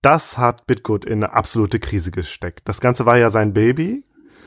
das 0.00 0.38
hat 0.38 0.66
Bitgood 0.66 1.04
in 1.04 1.22
eine 1.22 1.34
absolute 1.34 1.78
Krise 1.78 2.10
gesteckt. 2.10 2.62
Das 2.64 2.80
Ganze 2.80 3.04
war 3.04 3.18
ja 3.18 3.30
sein 3.30 3.52
Baby 3.52 4.04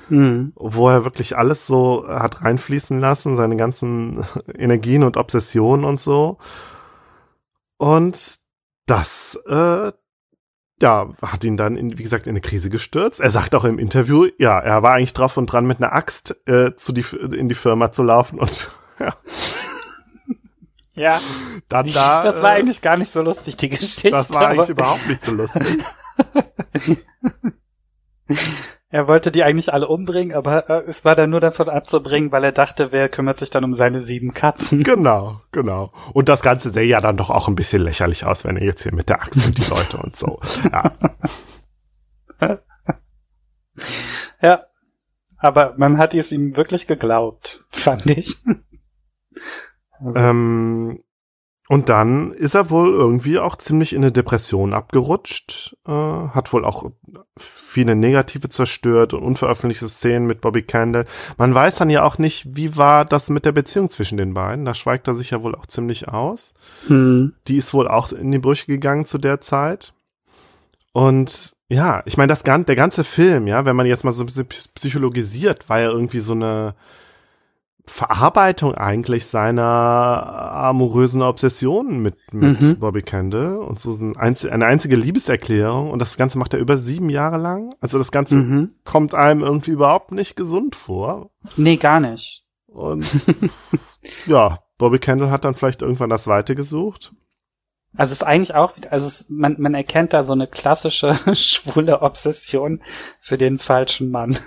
Mhm. 0.09 0.51
wo 0.55 0.89
er 0.89 1.05
wirklich 1.05 1.37
alles 1.37 1.65
so 1.65 2.05
hat 2.07 2.43
reinfließen 2.43 2.99
lassen, 2.99 3.37
seine 3.37 3.55
ganzen 3.55 4.23
Energien 4.57 5.03
und 5.03 5.17
Obsessionen 5.17 5.85
und 5.85 5.99
so. 5.99 6.37
Und 7.77 8.39
das, 8.85 9.39
äh, 9.47 9.91
ja, 10.81 11.09
hat 11.21 11.43
ihn 11.45 11.55
dann, 11.55 11.77
in, 11.77 11.97
wie 11.97 12.03
gesagt, 12.03 12.27
in 12.27 12.31
eine 12.31 12.41
Krise 12.41 12.69
gestürzt. 12.69 13.21
Er 13.21 13.31
sagt 13.31 13.55
auch 13.55 13.63
im 13.63 13.79
Interview, 13.79 14.27
ja, 14.37 14.59
er 14.59 14.83
war 14.83 14.93
eigentlich 14.93 15.13
drauf 15.13 15.37
und 15.37 15.47
dran, 15.47 15.65
mit 15.65 15.77
einer 15.77 15.93
Axt 15.93 16.35
äh, 16.47 16.75
zu 16.75 16.91
die, 16.91 17.05
in 17.35 17.47
die 17.47 17.55
Firma 17.55 17.91
zu 17.91 18.03
laufen 18.03 18.39
und 18.39 18.69
ja, 18.99 19.15
Ja, 20.95 21.21
dann 21.69 21.91
da. 21.93 22.23
das 22.23 22.43
war 22.43 22.51
äh, 22.53 22.59
eigentlich 22.59 22.81
gar 22.81 22.97
nicht 22.97 23.11
so 23.11 23.21
lustig, 23.21 23.55
die 23.57 23.69
Geschichte. 23.69 24.11
Das 24.11 24.33
war 24.33 24.47
eigentlich 24.47 24.69
überhaupt 24.69 25.07
nicht 25.07 25.23
so 25.23 25.31
lustig. 25.31 25.63
er 28.93 29.07
wollte 29.07 29.31
die 29.31 29.43
eigentlich 29.43 29.73
alle 29.73 29.87
umbringen, 29.87 30.35
aber 30.37 30.69
äh, 30.69 30.83
es 30.87 31.03
war 31.03 31.15
dann 31.15 31.31
nur 31.31 31.39
davon 31.39 31.67
abzubringen, 31.67 32.31
weil 32.31 32.43
er 32.43 32.51
dachte, 32.51 32.91
wer 32.91 33.09
kümmert 33.09 33.39
sich 33.39 33.49
dann 33.49 33.63
um 33.63 33.73
seine 33.73 34.01
sieben 34.01 34.29
Katzen. 34.29 34.83
Genau, 34.93 35.41
genau. 35.51 35.91
Und 36.13 36.29
das 36.29 36.43
Ganze 36.43 36.69
sähe 36.69 36.85
ja 36.85 37.01
dann 37.01 37.17
doch 37.17 37.31
auch 37.31 37.47
ein 37.47 37.55
bisschen 37.55 37.81
lächerlich 37.81 38.23
aus, 38.23 38.45
wenn 38.45 38.55
er 38.55 38.63
jetzt 38.63 38.83
hier 38.83 38.93
mit 38.93 39.09
der 39.09 39.19
Axt 39.23 39.43
und 39.43 39.57
die 39.57 39.67
Leute 39.67 39.97
und 39.97 40.15
so. 40.15 40.39
Ja. 40.71 40.91
Ja. 44.41 44.65
Aber 45.39 45.73
man 45.77 45.97
hat 45.97 46.13
es 46.13 46.31
ihm 46.31 46.55
wirklich 46.55 46.85
geglaubt, 46.85 47.63
fand 47.69 48.07
ich. 48.11 48.37
Also, 49.99 50.19
Ähm, 50.19 50.99
und 51.69 51.87
dann 51.87 52.31
ist 52.31 52.55
er 52.55 52.69
wohl 52.69 52.89
irgendwie 52.89 53.39
auch 53.39 53.55
ziemlich 53.55 53.93
in 53.93 54.03
eine 54.03 54.11
Depression 54.11 54.73
abgerutscht, 54.73 55.77
äh, 55.87 55.91
hat 55.91 56.51
wohl 56.51 56.65
auch 56.65 56.91
viele 57.37 57.95
Negative 57.95 58.49
zerstört 58.49 59.13
und 59.13 59.23
unveröffentlichte 59.23 59.87
Szenen 59.87 60.27
mit 60.27 60.41
Bobby 60.41 60.63
Candle. 60.63 61.05
Man 61.37 61.53
weiß 61.53 61.77
dann 61.77 61.89
ja 61.89 62.03
auch 62.03 62.17
nicht, 62.17 62.57
wie 62.57 62.75
war 62.75 63.05
das 63.05 63.29
mit 63.29 63.45
der 63.45 63.53
Beziehung 63.53 63.89
zwischen 63.89 64.17
den 64.17 64.33
beiden. 64.33 64.65
Da 64.65 64.73
schweigt 64.73 65.07
er 65.07 65.15
sich 65.15 65.31
ja 65.31 65.41
wohl 65.41 65.55
auch 65.55 65.65
ziemlich 65.65 66.09
aus. 66.09 66.53
hm. 66.87 67.33
Die 67.47 67.57
ist 67.57 67.73
wohl 67.73 67.87
auch 67.87 68.11
in 68.11 68.31
die 68.31 68.39
Brüche 68.39 68.65
gegangen 68.65 69.05
zu 69.05 69.17
der 69.17 69.39
Zeit. 69.39 69.93
Und 70.91 71.55
ja, 71.69 72.03
ich 72.05 72.17
meine, 72.17 72.27
das 72.27 72.43
der 72.43 72.75
ganze 72.75 73.03
Film, 73.03 73.47
ja, 73.47 73.65
wenn 73.65 73.75
man 73.75 73.87
jetzt 73.87 74.03
mal 74.03 74.11
so 74.11 74.23
ein 74.23 74.27
bisschen 74.27 74.47
psychologisiert, 74.75 75.69
war 75.69 75.79
ja 75.79 75.89
irgendwie 75.89 76.19
so 76.19 76.33
eine 76.33 76.75
Verarbeitung 77.85 78.75
eigentlich 78.75 79.25
seiner 79.25 79.63
amorösen 79.63 81.21
Obsessionen 81.21 82.01
mit, 82.01 82.15
mit 82.33 82.61
Mhm. 82.61 82.79
Bobby 82.79 83.01
Kendall 83.01 83.57
und 83.57 83.77
so 83.77 83.91
ein 83.91 84.15
einz 84.15 84.45
eine 84.45 84.65
einzige 84.65 84.95
Liebeserklärung 84.95 85.91
und 85.91 85.99
das 85.99 86.15
Ganze 86.15 86.37
macht 86.37 86.53
er 86.53 86.59
über 86.61 86.77
sieben 86.77 87.09
Jahre 87.09 87.37
lang. 87.37 87.75
Also 87.81 87.97
das 87.97 88.11
Ganze 88.11 88.37
Mhm. 88.37 88.71
kommt 88.85 89.13
einem 89.15 89.41
irgendwie 89.41 89.71
überhaupt 89.71 90.11
nicht 90.13 90.35
gesund 90.37 90.75
vor. 90.75 91.31
Nee, 91.57 91.75
gar 91.75 91.99
nicht. 91.99 92.45
Und 92.67 93.05
ja, 94.27 94.59
Bobby 94.77 94.99
Kendall 94.99 95.29
hat 95.29 95.43
dann 95.43 95.55
vielleicht 95.55 95.81
irgendwann 95.81 96.09
das 96.09 96.27
Weite 96.27 96.55
gesucht. 96.55 97.13
Also 97.95 98.11
es 98.13 98.21
ist 98.21 98.23
eigentlich 98.27 98.55
auch, 98.55 98.73
also 98.89 99.05
es, 99.05 99.27
man, 99.29 99.57
man 99.59 99.75
erkennt 99.75 100.13
da 100.13 100.23
so 100.23 100.33
eine 100.33 100.47
klassische 100.47 101.13
schwule 101.35 102.01
Obsession 102.01 102.81
für 103.19 103.37
den 103.37 103.59
falschen 103.59 104.09
Mann. 104.09 104.37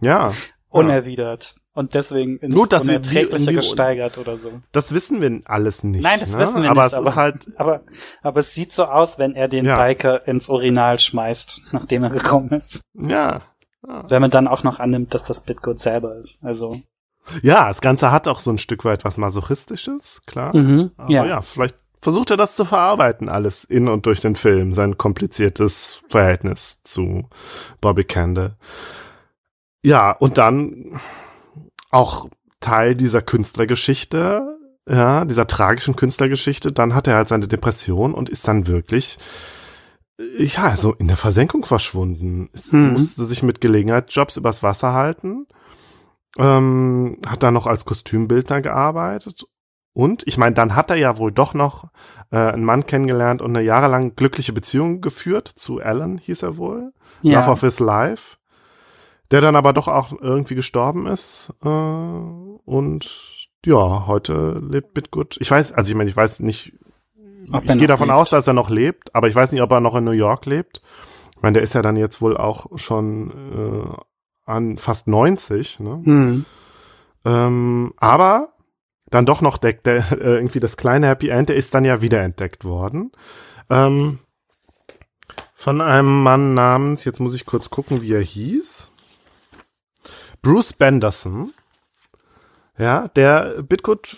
Ja. 0.00 0.32
Unerwidert. 0.70 1.56
Und 1.72 1.94
deswegen 1.94 2.38
ins 2.38 2.54
Gut, 2.54 2.72
dass 2.72 2.86
wir- 2.86 2.94
Unerträgliche 2.96 3.46
wir- 3.46 3.52
gesteigert 3.54 4.18
oder 4.18 4.36
so. 4.36 4.60
Das 4.72 4.92
wissen 4.92 5.20
wir 5.20 5.40
alles 5.44 5.84
nicht. 5.84 6.02
Nein, 6.02 6.18
das 6.18 6.34
ne? 6.34 6.40
wissen 6.40 6.62
wir 6.62 6.70
aber 6.70 6.80
nicht, 6.82 6.86
Es 6.92 6.94
aber- 6.94 7.08
ist 7.10 7.16
halt, 7.16 7.46
Aber, 7.56 7.80
aber 8.22 8.40
es 8.40 8.54
sieht 8.54 8.72
so 8.72 8.84
aus, 8.86 9.18
wenn 9.18 9.34
er 9.36 9.46
den 9.48 9.64
Ja. 9.66 9.76
Biker 9.76 10.26
ins 10.26 10.48
Urinal 10.48 10.98
schmeißt, 10.98 11.62
nachdem 11.72 12.02
er 12.04 12.10
gekommen 12.10 12.50
ist. 12.50 12.82
ja. 12.94 13.42
Ja. 13.88 14.04
Wenn 14.10 14.20
man 14.20 14.30
dann 14.30 14.46
auch 14.46 14.62
noch 14.62 14.78
annimmt, 14.78 15.14
dass 15.14 15.24
das 15.24 15.40
Bitgood 15.40 15.78
selber 15.80 16.14
ist. 16.16 16.44
Also, 16.44 16.76
ja, 17.42 17.68
das 17.68 17.80
Ganze 17.80 18.12
hat 18.12 18.28
auch 18.28 18.38
so 18.40 18.50
ein 18.50 18.58
Stück 18.58 18.84
weit 18.84 19.06
was 19.06 19.16
Masochistisches, 19.16 20.20
klar. 20.26 20.54
mhm, 20.54 20.90
Aber 20.98 21.10
ja. 21.10 21.40
vielleicht 21.40 21.76
versucht 21.98 22.30
er 22.30 22.36
das 22.36 22.56
zu 22.56 22.66
verarbeiten, 22.66 23.30
alles 23.30 23.64
in 23.64 23.88
und 23.88 24.04
durch 24.04 24.20
den 24.20 24.36
Film, 24.36 24.74
sein 24.74 24.98
kompliziertes 24.98 26.02
Verhältnis 26.10 26.82
zu 26.82 27.26
Bobby 27.80 28.04
Candle. 28.04 28.56
Ja, 29.82 30.10
und 30.12 30.36
dann 30.36 31.00
auch 31.90 32.28
Teil 32.60 32.94
dieser 32.94 33.22
Künstlergeschichte, 33.22 34.56
ja, 34.88 35.24
dieser 35.24 35.46
tragischen 35.46 35.96
Künstlergeschichte, 35.96 36.72
dann 36.72 36.94
hat 36.94 37.06
er 37.06 37.16
halt 37.16 37.28
seine 37.28 37.48
Depression 37.48 38.14
und 38.14 38.28
ist 38.28 38.46
dann 38.48 38.66
wirklich, 38.66 39.18
äh, 40.18 40.44
ja, 40.44 40.76
so 40.76 40.92
in 40.94 41.08
der 41.08 41.16
Versenkung 41.16 41.64
verschwunden. 41.64 42.48
Es 42.52 42.72
Mhm. 42.72 42.92
musste 42.92 43.24
sich 43.24 43.42
mit 43.42 43.60
Gelegenheitsjobs 43.60 44.36
übers 44.36 44.62
Wasser 44.62 44.92
halten, 44.94 45.46
ähm, 46.38 47.18
hat 47.26 47.42
dann 47.42 47.54
noch 47.54 47.66
als 47.66 47.84
Kostümbildner 47.84 48.60
gearbeitet 48.62 49.44
und 49.92 50.26
ich 50.26 50.38
meine, 50.38 50.54
dann 50.54 50.76
hat 50.76 50.90
er 50.90 50.96
ja 50.96 51.18
wohl 51.18 51.32
doch 51.32 51.54
noch 51.54 51.88
äh, 52.30 52.36
einen 52.36 52.64
Mann 52.64 52.86
kennengelernt 52.86 53.42
und 53.42 53.56
eine 53.56 53.64
jahrelang 53.64 54.14
glückliche 54.14 54.52
Beziehung 54.52 55.00
geführt 55.00 55.48
zu 55.48 55.80
Alan, 55.80 56.18
hieß 56.18 56.42
er 56.44 56.56
wohl. 56.56 56.92
ja. 57.22 57.40
Love 57.40 57.50
of 57.52 57.60
His 57.62 57.80
Life. 57.80 58.36
Der 59.30 59.40
dann 59.40 59.56
aber 59.56 59.72
doch 59.72 59.88
auch 59.88 60.12
irgendwie 60.20 60.54
gestorben 60.54 61.06
ist. 61.06 61.52
Äh, 61.62 61.68
und 61.68 63.48
ja, 63.64 64.06
heute 64.06 64.60
lebt 64.68 64.94
Bitgood. 64.94 65.36
Ich 65.40 65.50
weiß, 65.50 65.72
also 65.72 65.90
ich 65.90 65.94
meine, 65.94 66.10
ich 66.10 66.16
weiß 66.16 66.40
nicht, 66.40 66.72
Ob 67.52 67.64
ich 67.64 67.76
gehe 67.76 67.86
davon 67.86 68.08
lebt. 68.08 68.18
aus, 68.18 68.30
dass 68.30 68.46
er 68.46 68.54
noch 68.54 68.70
lebt, 68.70 69.14
aber 69.14 69.28
ich 69.28 69.34
weiß 69.34 69.52
nicht, 69.52 69.62
ob 69.62 69.70
er 69.70 69.80
noch 69.80 69.94
in 69.94 70.04
New 70.04 70.10
York 70.12 70.46
lebt. 70.46 70.82
Ich 71.36 71.42
meine, 71.42 71.54
der 71.54 71.62
ist 71.62 71.74
ja 71.74 71.82
dann 71.82 71.96
jetzt 71.96 72.20
wohl 72.20 72.36
auch 72.36 72.66
schon 72.76 73.30
äh, 73.30 74.50
an 74.50 74.78
fast 74.78 75.08
90, 75.08 75.80
ne? 75.80 76.02
Hm. 76.04 76.44
Ähm, 77.24 77.92
aber 77.98 78.48
dann 79.10 79.26
doch 79.26 79.42
noch 79.42 79.58
deckt 79.58 79.86
der, 79.86 79.98
äh, 80.12 80.36
irgendwie 80.36 80.60
das 80.60 80.76
kleine 80.76 81.06
Happy 81.08 81.28
End, 81.28 81.48
der 81.48 81.56
ist 81.56 81.74
dann 81.74 81.84
ja 81.84 82.02
wiederentdeckt 82.02 82.64
worden. 82.64 83.12
Ähm, 83.68 84.18
von 85.54 85.80
einem 85.82 86.22
Mann 86.22 86.54
namens, 86.54 87.04
jetzt 87.04 87.20
muss 87.20 87.34
ich 87.34 87.44
kurz 87.44 87.68
gucken, 87.68 88.00
wie 88.00 88.14
er 88.14 88.22
hieß. 88.22 88.89
Bruce 90.42 90.72
Benderson. 90.72 91.52
Ja, 92.78 93.08
der 93.08 93.62
Bitgut, 93.62 94.16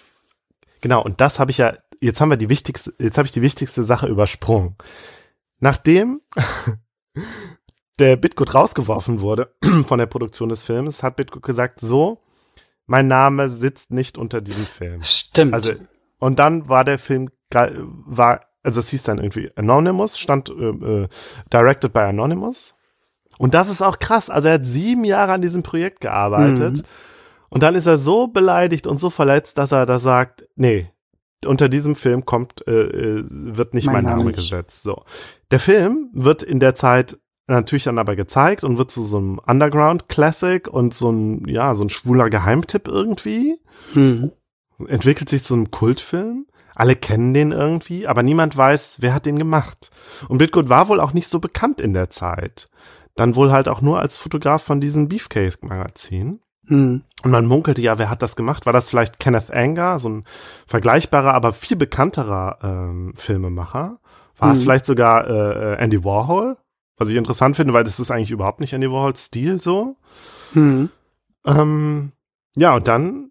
genau, 0.80 1.02
und 1.02 1.20
das 1.20 1.38
habe 1.38 1.50
ich 1.50 1.58
ja, 1.58 1.76
jetzt 2.00 2.20
haben 2.20 2.30
wir 2.30 2.36
die 2.36 2.48
wichtigste, 2.48 2.94
jetzt 2.98 3.18
habe 3.18 3.26
ich 3.26 3.32
die 3.32 3.42
wichtigste 3.42 3.82
Sache 3.82 4.06
übersprungen. 4.06 4.76
Nachdem 5.58 6.20
der 7.98 8.16
Bitgut 8.16 8.54
rausgeworfen 8.54 9.20
wurde 9.20 9.54
von 9.86 9.98
der 9.98 10.06
Produktion 10.06 10.48
des 10.48 10.64
Films, 10.64 11.02
hat 11.02 11.16
Bitgut 11.16 11.42
gesagt, 11.42 11.80
so, 11.80 12.22
mein 12.86 13.08
Name 13.08 13.48
sitzt 13.48 13.90
nicht 13.90 14.18
unter 14.18 14.40
diesem 14.40 14.66
Film. 14.66 15.02
Stimmt. 15.02 15.54
Also, 15.54 15.72
und 16.18 16.38
dann 16.38 16.68
war 16.68 16.84
der 16.84 16.98
Film, 16.98 17.30
war, 17.50 18.46
also 18.62 18.80
es 18.80 18.90
hieß 18.90 19.02
dann 19.04 19.18
irgendwie 19.18 19.50
Anonymous, 19.56 20.18
stand 20.18 20.50
äh, 20.50 20.52
äh, 20.52 21.08
directed 21.52 21.92
by 21.92 22.00
Anonymous. 22.00 22.74
Und 23.43 23.55
das 23.55 23.68
ist 23.68 23.82
auch 23.82 23.99
krass. 23.99 24.30
Also 24.30 24.47
er 24.47 24.55
hat 24.55 24.64
sieben 24.64 25.03
Jahre 25.03 25.32
an 25.32 25.43
diesem 25.43 25.64
Projekt 25.64 26.01
gearbeitet. 26.01 26.76
Mhm. 26.76 26.84
Und 27.49 27.64
dann 27.64 27.74
ist 27.74 27.86
er 27.86 27.99
so 27.99 28.28
beleidigt 28.28 28.86
und 28.86 28.99
so 28.99 29.11
verletzt, 29.11 29.59
dass 29.59 29.72
er 29.72 29.84
da 29.84 29.99
sagt, 29.99 30.47
nee, 30.55 30.93
unter 31.45 31.68
diesem 31.68 31.97
Film 31.97 32.24
kommt, 32.24 32.64
äh, 32.68 32.70
äh 32.70 33.24
wird 33.28 33.74
nicht 33.74 33.86
mein, 33.86 33.95
Mein 33.95 34.05
Name 34.05 34.18
Name 34.18 34.32
gesetzt. 34.32 34.84
So. 34.84 35.03
Der 35.51 35.59
Film 35.59 36.09
wird 36.12 36.45
in 36.45 36.61
der 36.61 36.76
Zeit 36.76 37.18
natürlich 37.49 37.82
dann 37.82 37.99
aber 37.99 38.14
gezeigt 38.14 38.62
und 38.62 38.78
wird 38.78 38.93
zu 38.93 39.03
so 39.03 39.16
einem 39.16 39.40
Underground-Classic 39.45 40.68
und 40.68 40.95
so 40.95 41.11
ein, 41.11 41.49
ja, 41.49 41.74
so 41.74 41.82
ein 41.82 41.90
schwuler 41.90 42.30
Geheimtipp 42.30 42.86
irgendwie. 42.86 43.59
Hm. 43.95 44.30
Entwickelt 44.86 45.28
sich 45.28 45.43
zu 45.43 45.55
einem 45.55 45.72
Kultfilm. 45.72 46.47
Alle 46.76 46.95
kennen 46.95 47.34
den 47.34 47.51
irgendwie, 47.51 48.07
aber 48.07 48.22
niemand 48.22 48.57
weiß, 48.57 48.99
wer 49.01 49.12
hat 49.12 49.26
den 49.26 49.36
gemacht. 49.36 49.90
Und 50.28 50.38
Bitgood 50.38 50.68
war 50.68 50.86
wohl 50.86 51.01
auch 51.01 51.12
nicht 51.12 51.26
so 51.26 51.40
bekannt 51.40 51.80
in 51.80 51.93
der 51.93 52.09
Zeit. 52.09 52.70
Dann 53.14 53.36
wohl 53.36 53.52
halt 53.52 53.68
auch 53.68 53.80
nur 53.82 54.00
als 54.00 54.16
Fotograf 54.16 54.62
von 54.62 54.80
diesem 54.80 55.08
Beefcake-Magazin. 55.08 56.40
Hm. 56.66 57.02
Und 57.24 57.30
man 57.30 57.46
munkelte 57.46 57.82
ja, 57.82 57.98
wer 57.98 58.08
hat 58.08 58.22
das 58.22 58.36
gemacht? 58.36 58.66
War 58.66 58.72
das 58.72 58.88
vielleicht 58.88 59.18
Kenneth 59.18 59.50
Anger, 59.50 59.98
so 59.98 60.08
ein 60.08 60.24
vergleichbarer, 60.66 61.34
aber 61.34 61.52
viel 61.52 61.76
bekannterer 61.76 62.58
ähm, 62.62 63.12
Filmemacher? 63.16 63.98
War 64.38 64.52
es 64.52 64.58
Mhm. 64.58 64.62
vielleicht 64.62 64.86
sogar 64.86 65.26
äh, 65.28 65.72
äh, 65.74 65.76
Andy 65.76 66.04
Warhol? 66.04 66.56
Was 66.96 67.10
ich 67.10 67.16
interessant 67.16 67.56
finde, 67.56 67.72
weil 67.74 67.84
das 67.84 67.98
ist 68.00 68.10
eigentlich 68.10 68.30
überhaupt 68.30 68.60
nicht 68.60 68.72
Andy 68.72 68.90
Warhols 68.90 69.24
Stil 69.24 69.60
so. 69.60 69.96
Hm. 70.52 70.88
Ähm, 71.44 72.12
ja, 72.54 72.74
und 72.76 72.86
dann 72.86 73.30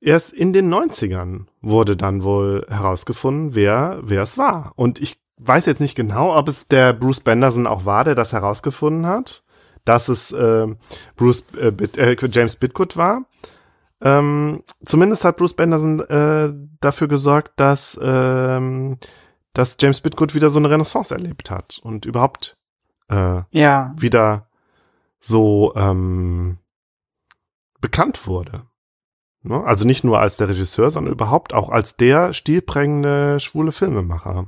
erst 0.00 0.32
in 0.32 0.52
den 0.52 0.72
90ern 0.72 1.46
wurde 1.60 1.96
dann 1.96 2.24
wohl 2.24 2.66
herausgefunden, 2.68 3.54
wer, 3.54 3.98
wer 4.02 4.22
es 4.22 4.36
war. 4.38 4.72
Und 4.76 5.00
ich 5.00 5.20
weiß 5.42 5.66
jetzt 5.66 5.80
nicht 5.80 5.94
genau, 5.94 6.36
ob 6.36 6.48
es 6.48 6.68
der 6.68 6.92
Bruce 6.92 7.20
Benderson 7.20 7.66
auch 7.66 7.84
war, 7.84 8.04
der 8.04 8.14
das 8.14 8.32
herausgefunden 8.32 9.06
hat, 9.06 9.44
dass 9.84 10.08
es 10.08 10.32
äh, 10.32 10.66
Bruce 11.16 11.44
äh, 11.60 11.70
Bit, 11.70 11.96
äh, 11.98 12.16
James 12.30 12.56
Bitgood 12.56 12.96
war. 12.96 13.24
Ähm, 14.02 14.62
zumindest 14.84 15.24
hat 15.24 15.36
Bruce 15.36 15.54
Benderson 15.54 16.00
äh, 16.00 16.52
dafür 16.80 17.08
gesorgt, 17.08 17.52
dass, 17.56 17.98
ähm, 18.02 18.98
dass 19.52 19.76
James 19.80 20.00
Bitgood 20.00 20.34
wieder 20.34 20.50
so 20.50 20.58
eine 20.58 20.70
Renaissance 20.70 21.14
erlebt 21.14 21.50
hat 21.50 21.80
und 21.82 22.06
überhaupt 22.06 22.56
äh, 23.10 23.42
Ja. 23.50 23.94
wieder 23.96 24.48
so 25.18 25.74
ähm, 25.76 26.58
bekannt 27.80 28.26
wurde. 28.26 28.62
Ne? 29.42 29.62
Also 29.64 29.86
nicht 29.86 30.04
nur 30.04 30.18
als 30.20 30.36
der 30.38 30.48
Regisseur, 30.48 30.90
sondern 30.90 31.12
überhaupt 31.12 31.52
auch 31.54 31.68
als 31.70 31.96
der 31.96 32.32
stilprägende 32.32 33.40
schwule 33.40 33.72
Filmemacher. 33.72 34.46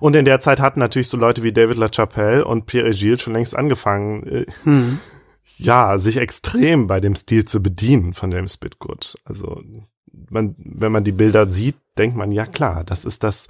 Und 0.00 0.14
in 0.16 0.24
der 0.24 0.40
Zeit 0.40 0.60
hatten 0.60 0.78
natürlich 0.80 1.08
so 1.08 1.16
Leute 1.16 1.42
wie 1.42 1.52
David 1.52 1.76
LaChapelle 1.78 2.44
und 2.44 2.66
Pierre 2.66 2.90
Gilles 2.90 3.20
schon 3.22 3.32
längst 3.32 3.56
angefangen, 3.56 4.26
äh, 4.26 4.46
Hm. 4.64 5.00
ja, 5.58 5.98
sich 5.98 6.16
extrem 6.18 6.86
bei 6.86 7.00
dem 7.00 7.16
Stil 7.16 7.44
zu 7.44 7.62
bedienen 7.62 8.14
von 8.14 8.30
James 8.30 8.56
Bitgood. 8.58 9.16
Also 9.24 9.60
man, 10.30 10.54
wenn 10.58 10.92
man 10.92 11.04
die 11.04 11.12
Bilder 11.12 11.46
sieht, 11.48 11.76
denkt 11.98 12.16
man, 12.16 12.30
ja 12.32 12.46
klar, 12.46 12.84
das 12.84 13.04
ist 13.04 13.22
das, 13.24 13.46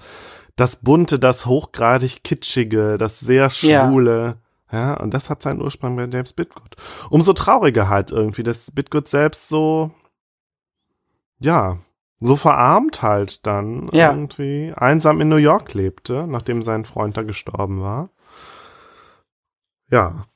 das 0.56 0.76
bunte, 0.76 1.18
das 1.18 1.46
hochgradig 1.46 2.22
kitschige, 2.24 2.96
das 2.98 3.20
sehr 3.20 3.50
Ja. 3.60 3.86
schwule. 3.88 4.38
Ja, 4.72 4.94
und 4.94 5.14
das 5.14 5.30
hat 5.30 5.42
seinen 5.42 5.60
Ursprung 5.62 5.94
bei 5.96 6.06
James 6.06 6.32
Bitgood. 6.32 6.74
Umso 7.10 7.34
trauriger 7.34 7.88
halt 7.88 8.10
irgendwie, 8.10 8.42
dass 8.42 8.72
Bitgood 8.72 9.06
selbst 9.06 9.48
so, 9.48 9.92
ja, 11.38 11.78
so 12.20 12.36
verarmt 12.36 13.02
halt 13.02 13.46
dann 13.46 13.88
Ja. 13.92 14.10
irgendwie 14.10 14.72
einsam 14.76 15.20
in 15.20 15.28
New 15.28 15.36
York 15.36 15.74
lebte, 15.74 16.26
nachdem 16.26 16.62
sein 16.62 16.84
Freund 16.84 17.16
da 17.16 17.22
gestorben 17.22 17.82
war. 17.82 18.08
Ja, 19.90 20.26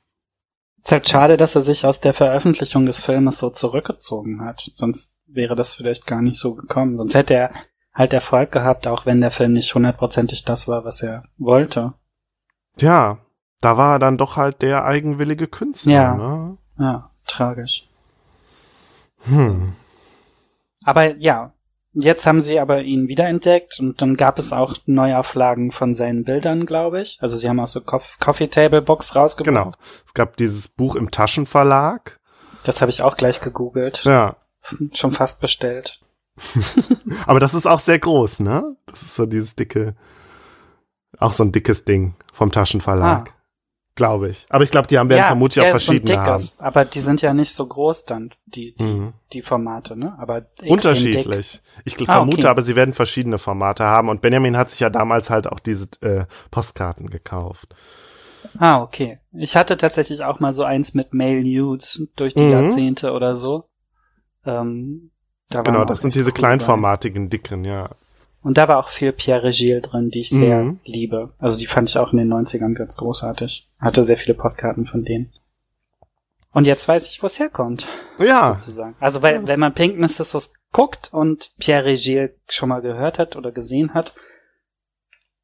Ist 0.83 0.91
halt 0.91 1.07
schade, 1.07 1.37
dass 1.37 1.53
er 1.53 1.61
sich 1.61 1.85
aus 1.85 1.99
der 2.01 2.13
Veröffentlichung 2.13 2.87
des 2.87 3.01
Filmes 3.01 3.37
so 3.37 3.51
zurückgezogen 3.51 4.41
hat. 4.43 4.61
Sonst 4.73 5.15
wäre 5.27 5.55
das 5.55 5.75
vielleicht 5.75 6.07
gar 6.07 6.23
nicht 6.23 6.39
so 6.39 6.55
gekommen. 6.55 6.97
Sonst 6.97 7.13
hätte 7.13 7.35
er 7.35 7.51
halt 7.93 8.13
Erfolg 8.13 8.51
gehabt, 8.51 8.87
auch 8.87 9.05
wenn 9.05 9.21
der 9.21 9.29
Film 9.29 9.53
nicht 9.53 9.75
hundertprozentig 9.75 10.43
das 10.43 10.67
war, 10.67 10.83
was 10.83 11.03
er 11.03 11.23
wollte. 11.37 11.93
Tja, 12.77 13.19
da 13.59 13.77
war 13.77 13.95
er 13.95 13.99
dann 13.99 14.17
doch 14.17 14.37
halt 14.37 14.63
der 14.63 14.83
eigenwillige 14.85 15.47
Künstler, 15.47 15.91
Ja. 15.93 16.15
ne? 16.15 16.57
Ja, 16.79 17.11
tragisch. 17.27 17.87
Hm. 19.25 19.73
Aber 20.83 21.15
ja, 21.17 21.53
jetzt 21.93 22.25
haben 22.25 22.41
sie 22.41 22.59
aber 22.59 22.81
ihn 22.81 23.07
wiederentdeckt 23.07 23.79
und 23.79 24.01
dann 24.01 24.15
gab 24.15 24.39
es 24.39 24.53
auch 24.53 24.75
Neuauflagen 24.85 25.71
von 25.71 25.93
seinen 25.93 26.23
Bildern, 26.23 26.65
glaube 26.65 27.01
ich. 27.01 27.17
Also 27.21 27.35
sie 27.35 27.49
haben 27.49 27.59
auch 27.59 27.67
so 27.67 27.81
Coff 27.81 28.17
Coffee 28.19 28.47
Table 28.47 28.81
Books 28.81 29.15
rausgebracht. 29.15 29.53
Genau. 29.53 29.71
Es 30.05 30.13
gab 30.13 30.37
dieses 30.37 30.67
Buch 30.67 30.95
im 30.95 31.11
Taschenverlag. 31.11 32.19
Das 32.63 32.81
habe 32.81 32.91
ich 32.91 33.01
auch 33.01 33.15
gleich 33.15 33.41
gegoogelt. 33.41 34.03
Ja. 34.03 34.35
Schon 34.93 35.11
fast 35.11 35.41
bestellt. 35.41 35.99
Aber 37.25 37.39
das 37.39 37.53
ist 37.53 37.65
auch 37.65 37.79
sehr 37.79 37.99
groß, 37.99 38.39
ne? 38.39 38.75
Das 38.85 39.01
ist 39.01 39.15
so 39.15 39.25
dieses 39.25 39.55
dicke, 39.55 39.95
auch 41.19 41.33
so 41.33 41.43
ein 41.43 41.51
dickes 41.51 41.83
Ding 41.83 42.15
vom 42.31 42.51
Taschenverlag. 42.51 43.29
Ah. 43.29 43.40
Glaube 43.95 44.29
ich. 44.29 44.45
Aber 44.49 44.63
ich 44.63 44.71
glaube, 44.71 44.87
die 44.87 44.97
haben 44.97 45.09
werden 45.09 45.25
vermutlich 45.25 45.61
auch 45.61 45.65
ja, 45.65 45.71
so 45.71 45.75
ein 45.75 45.81
verschiedene 45.99 46.17
haben. 46.17 46.25
dickes, 46.37 46.59
aber 46.61 46.85
die 46.85 46.99
sind 47.01 47.21
ja 47.21 47.33
nicht 47.33 47.53
so 47.53 47.67
groß 47.67 48.05
dann, 48.05 48.31
die, 48.45 48.73
die, 48.75 48.85
Mhm. 48.85 49.13
die 49.33 49.41
Formate, 49.41 49.97
ne? 49.97 50.15
Aber 50.17 50.39
Dick. 50.41 50.69
Unterschiedlich. 50.71 51.61
Ich 51.83 51.99
Ah, 52.07 52.13
vermute 52.13 52.37
okay. 52.37 52.47
aber, 52.47 52.61
sie 52.61 52.77
werden 52.77 52.93
verschiedene 52.93 53.37
Formate 53.37 53.83
haben. 53.83 54.07
Und 54.07 54.21
Benjamin 54.21 54.55
hat 54.55 54.69
sich 54.71 54.79
ja 54.79 54.89
damals 54.89 55.29
halt 55.29 55.47
auch 55.47 55.59
diese 55.59 55.87
äh, 56.01 56.25
Postkarten 56.51 57.07
gekauft. 57.09 57.75
Ah, 58.57 58.81
okay. 58.81 59.19
Ich 59.33 59.55
hatte 59.57 59.75
tatsächlich 59.77 60.23
auch 60.23 60.39
mal 60.39 60.53
so 60.53 60.63
eins 60.63 60.93
mit 60.93 61.13
Mail 61.13 61.43
Nudes 61.43 62.07
durch 62.15 62.33
die 62.33 62.43
Mhm. 62.43 62.51
Jahrzehnte 62.51 63.11
oder 63.11 63.35
so. 63.35 63.65
Ähm, 64.45 65.11
da 65.49 65.61
Genau, 65.63 65.81
auch 65.81 65.85
das 65.85 66.01
sind 66.01 66.15
diese 66.15 66.31
coole 66.31 66.33
bei. 66.33 66.39
kleinformatigen, 66.39 67.29
dicken, 67.29 67.65
ja. 67.65 67.89
Und 68.43 68.57
da 68.57 68.67
war 68.67 68.77
auch 68.77 68.87
viel 68.89 69.11
Pierre 69.11 69.51
Gilles 69.51 69.83
drin, 69.83 70.09
die 70.09 70.21
ich 70.21 70.29
sehr 70.29 70.63
Mhm. 70.63 70.79
liebe. 70.83 71.33
Also 71.37 71.59
die 71.59 71.67
fand 71.67 71.89
ich 71.89 71.97
auch 71.97 72.11
in 72.11 72.17
den 72.17 72.27
90ern 72.27 72.73
ganz 72.73 72.97
großartig. 72.97 73.69
Hatte 73.79 74.03
sehr 74.03 74.17
viele 74.17 74.33
Postkarten 74.33 74.87
von 74.87 75.03
denen. 75.03 75.31
Und 76.53 76.67
jetzt 76.67 76.87
weiß 76.87 77.09
ich, 77.09 77.21
wo 77.21 77.27
es 77.27 77.39
herkommt, 77.39 77.87
Ja, 78.19 78.55
sozusagen. 78.57 78.95
Also 78.99 79.21
weil, 79.21 79.47
wenn 79.47 79.59
man 79.59 79.73
Pink 79.73 79.97
Narcissus 79.99 80.53
guckt 80.73 81.09
und 81.13 81.53
Pierre 81.59 81.93
Gilles 81.93 82.31
schon 82.49 82.69
mal 82.69 82.81
gehört 82.81 83.19
hat 83.19 83.35
oder 83.35 83.51
gesehen 83.51 83.93
hat, 83.93 84.13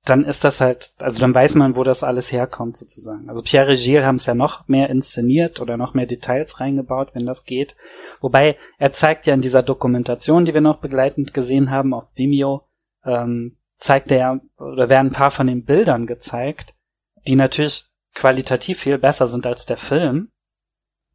dann 0.05 0.23
ist 0.25 0.43
das 0.43 0.61
halt, 0.61 0.91
also 0.99 1.19
dann 1.19 1.33
weiß 1.33 1.55
man, 1.55 1.75
wo 1.75 1.83
das 1.83 2.03
alles 2.03 2.31
herkommt, 2.31 2.77
sozusagen. 2.77 3.29
Also 3.29 3.41
Pierre 3.41 3.75
Gilles 3.75 4.03
haben 4.05 4.15
es 4.15 4.25
ja 4.25 4.35
noch 4.35 4.67
mehr 4.67 4.89
inszeniert 4.89 5.59
oder 5.59 5.75
noch 5.77 5.93
mehr 5.93 6.05
Details 6.05 6.59
reingebaut, 6.59 7.09
wenn 7.13 7.25
das 7.25 7.43
geht. 7.45 7.75
Wobei 8.21 8.57
er 8.77 8.91
zeigt 8.91 9.25
ja 9.25 9.33
in 9.33 9.41
dieser 9.41 9.63
Dokumentation, 9.63 10.45
die 10.45 10.53
wir 10.53 10.61
noch 10.61 10.79
begleitend 10.79 11.33
gesehen 11.33 11.71
haben 11.71 11.93
auf 11.93 12.05
Vimeo, 12.15 12.63
ähm, 13.07 13.57
zeigt 13.75 14.11
er 14.11 14.41
oder 14.57 14.89
werden 14.89 15.07
ein 15.07 15.13
paar 15.13 15.31
von 15.31 15.47
den 15.47 15.63
Bildern 15.65 16.07
gezeigt, 16.07 16.75
die 17.27 17.35
natürlich 17.35 17.85
qualitativ 18.13 18.79
viel 18.79 18.97
besser 18.97 19.27
sind 19.27 19.45
als 19.45 19.65
der 19.65 19.77
Film. 19.77 20.29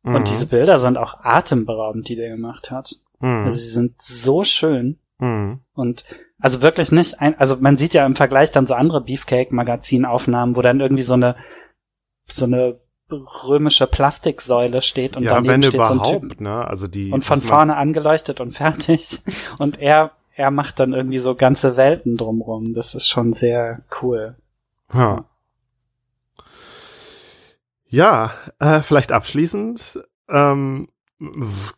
Mhm. 0.03 0.15
Und 0.15 0.29
diese 0.29 0.47
Bilder 0.47 0.79
sind 0.79 0.97
auch 0.97 1.21
atemberaubend, 1.23 2.09
die 2.09 2.17
der 2.17 2.31
gemacht 2.31 2.71
hat. 2.71 2.97
Mhm. 3.21 3.45
Also 3.45 3.57
sie 3.57 3.71
sind 3.71 4.01
so 4.01 4.45
schön 4.45 4.99
Mhm. 5.23 5.61
und 5.75 6.05
also 6.41 6.63
wirklich 6.63 6.91
nicht 6.91 7.21
ein, 7.21 7.39
also 7.39 7.57
man 7.61 7.77
sieht 7.77 7.95
ja 7.95 8.05
im 8.05 8.17
Vergleich 8.17 8.51
dann 8.51 8.67
so 8.67 8.75
andere 8.75 9.01
Beefcake-Magazinaufnahmen, 9.01 10.57
wo 10.57 10.63
dann 10.63 10.81
irgendwie 10.81 11.05
so 11.05 11.15
eine 11.15 11.37
so 12.25 12.45
eine 12.45 12.81
römische 13.09 13.87
Plastiksäule 13.87 14.83
steht 14.83 15.17
und 15.17 15.23
ja, 15.23 15.35
daneben 15.35 15.63
steht 15.63 15.85
so 15.85 15.93
ein 15.93 16.03
Typ 16.03 16.41
ne? 16.41 16.67
Also 16.67 16.89
die 16.89 17.13
und 17.13 17.23
von 17.23 17.39
vorne 17.41 17.77
angeleuchtet 17.77 18.41
und 18.41 18.53
fertig. 18.57 19.21
Und 19.59 19.79
er, 19.79 20.11
er 20.43 20.51
macht 20.51 20.81
dann 20.81 20.93
irgendwie 20.93 21.19
so 21.19 21.37
ganze 21.37 21.77
Welten 21.77 22.17
drumrum. 22.17 22.75
Das 22.75 22.97
ist 22.97 23.07
schon 23.07 23.33
sehr 23.33 23.85
cool. 24.03 24.35
Ja. 24.93 25.25
Ja, 27.87 28.35
äh, 28.59 28.81
vielleicht 28.81 29.13
abschließend 29.13 30.03
ähm, 30.29 30.89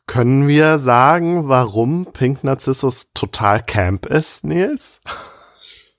können 0.07 0.49
wir 0.49 0.79
sagen, 0.79 1.47
warum 1.47 2.07
Pink 2.15 2.43
Narcissus 2.43 3.13
total 3.13 3.63
Camp 3.63 4.07
ist, 4.07 4.45
Nils? 4.45 5.03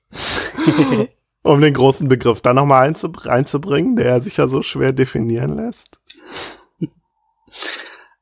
um 1.43 1.61
den 1.61 1.73
großen 1.75 2.07
Begriff 2.07 2.41
da 2.41 2.51
nochmal 2.55 2.91
einzubringen, 3.27 3.95
der 3.95 4.23
sich 4.23 4.37
ja 4.37 4.47
so 4.47 4.63
schwer 4.63 4.91
definieren 4.91 5.55
lässt. 5.55 5.99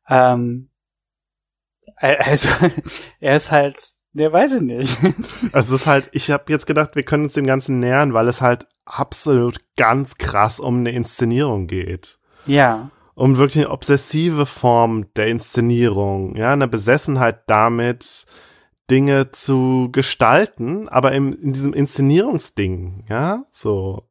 ähm, 0.09 0.69
also, 1.95 2.49
er 3.21 3.37
ist 3.37 3.49
halt, 3.49 4.02
der 4.13 4.31
weiß 4.31 4.57
ich 4.57 4.61
nicht. 4.61 4.97
also 5.53 5.75
es 5.75 5.81
ist 5.81 5.87
halt, 5.87 6.09
ich 6.13 6.31
habe 6.31 6.51
jetzt 6.51 6.67
gedacht, 6.67 6.95
wir 6.95 7.03
können 7.03 7.25
uns 7.25 7.33
dem 7.33 7.47
Ganzen 7.47 7.79
nähern, 7.79 8.13
weil 8.13 8.27
es 8.27 8.41
halt 8.41 8.67
absolut 8.85 9.59
ganz 9.75 10.17
krass 10.17 10.59
um 10.59 10.79
eine 10.79 10.91
Inszenierung 10.91 11.67
geht. 11.67 12.19
Ja. 12.45 12.91
Um 13.15 13.37
wirklich 13.37 13.65
eine 13.65 13.73
obsessive 13.73 14.45
Form 14.45 15.05
der 15.15 15.27
Inszenierung, 15.27 16.35
ja, 16.35 16.53
eine 16.53 16.67
Besessenheit 16.67 17.41
damit, 17.47 18.25
Dinge 18.89 19.31
zu 19.31 19.89
gestalten, 19.91 20.89
aber 20.89 21.13
im, 21.13 21.33
in 21.33 21.53
diesem 21.53 21.73
Inszenierungsding, 21.73 23.05
ja, 23.09 23.43
so. 23.51 24.09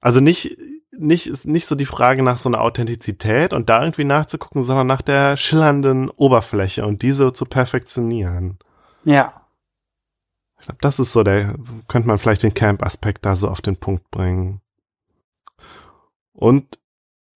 Also 0.00 0.20
nicht, 0.20 0.58
nicht, 0.98 1.46
nicht 1.46 1.66
so 1.66 1.74
die 1.74 1.86
Frage 1.86 2.22
nach 2.22 2.38
so 2.38 2.48
einer 2.48 2.60
Authentizität 2.60 3.52
und 3.52 3.68
da 3.68 3.82
irgendwie 3.82 4.04
nachzugucken, 4.04 4.64
sondern 4.64 4.86
nach 4.86 5.02
der 5.02 5.36
schillernden 5.36 6.10
Oberfläche 6.10 6.84
und 6.86 7.02
diese 7.02 7.32
zu 7.32 7.46
perfektionieren. 7.46 8.58
Ja. 9.04 9.40
Ich 10.58 10.66
glaube, 10.66 10.78
das 10.80 10.98
ist 10.98 11.12
so 11.12 11.22
der, 11.22 11.54
könnte 11.88 12.08
man 12.08 12.18
vielleicht 12.18 12.42
den 12.42 12.54
Camp-Aspekt 12.54 13.26
da 13.26 13.36
so 13.36 13.48
auf 13.48 13.60
den 13.60 13.76
Punkt 13.76 14.10
bringen. 14.10 14.60
Und 16.32 16.78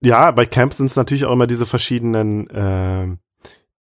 ja, 0.01 0.31
bei 0.31 0.45
Camp 0.45 0.73
sind 0.73 0.87
es 0.87 0.95
natürlich 0.95 1.25
auch 1.25 1.31
immer 1.31 1.47
diese 1.47 1.65
verschiedenen 1.65 2.49
äh, 2.49 3.17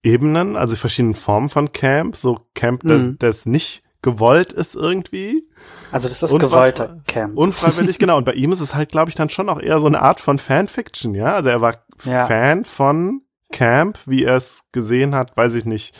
Ebenen, 0.02 0.56
also 0.56 0.76
verschiedenen 0.76 1.14
Formen 1.14 1.48
von 1.48 1.72
Camp. 1.72 2.16
So 2.16 2.40
Camp, 2.54 2.84
mhm. 2.84 3.16
das, 3.18 3.36
das 3.40 3.46
nicht 3.46 3.82
gewollt 4.02 4.52
ist 4.52 4.74
irgendwie. 4.74 5.46
Also 5.92 6.08
das 6.08 6.22
ist 6.22 6.38
gewollter 6.38 7.00
Camp. 7.06 7.36
Unfreiwillig, 7.36 7.98
genau. 7.98 8.16
Und 8.16 8.24
bei 8.24 8.32
ihm 8.32 8.52
ist 8.52 8.60
es 8.60 8.74
halt, 8.74 8.90
glaube 8.90 9.10
ich, 9.10 9.14
dann 9.14 9.28
schon 9.28 9.48
auch 9.48 9.60
eher 9.60 9.80
so 9.80 9.86
eine 9.86 10.00
Art 10.00 10.20
von 10.20 10.38
Fanfiction, 10.38 11.14
ja. 11.14 11.34
Also 11.34 11.50
er 11.50 11.60
war 11.60 11.74
ja. 12.04 12.26
Fan 12.26 12.64
von 12.64 13.22
Camp, 13.52 13.98
wie 14.06 14.24
er 14.24 14.36
es 14.36 14.62
gesehen 14.72 15.14
hat, 15.14 15.36
weiß 15.36 15.54
ich 15.54 15.64
nicht, 15.64 15.94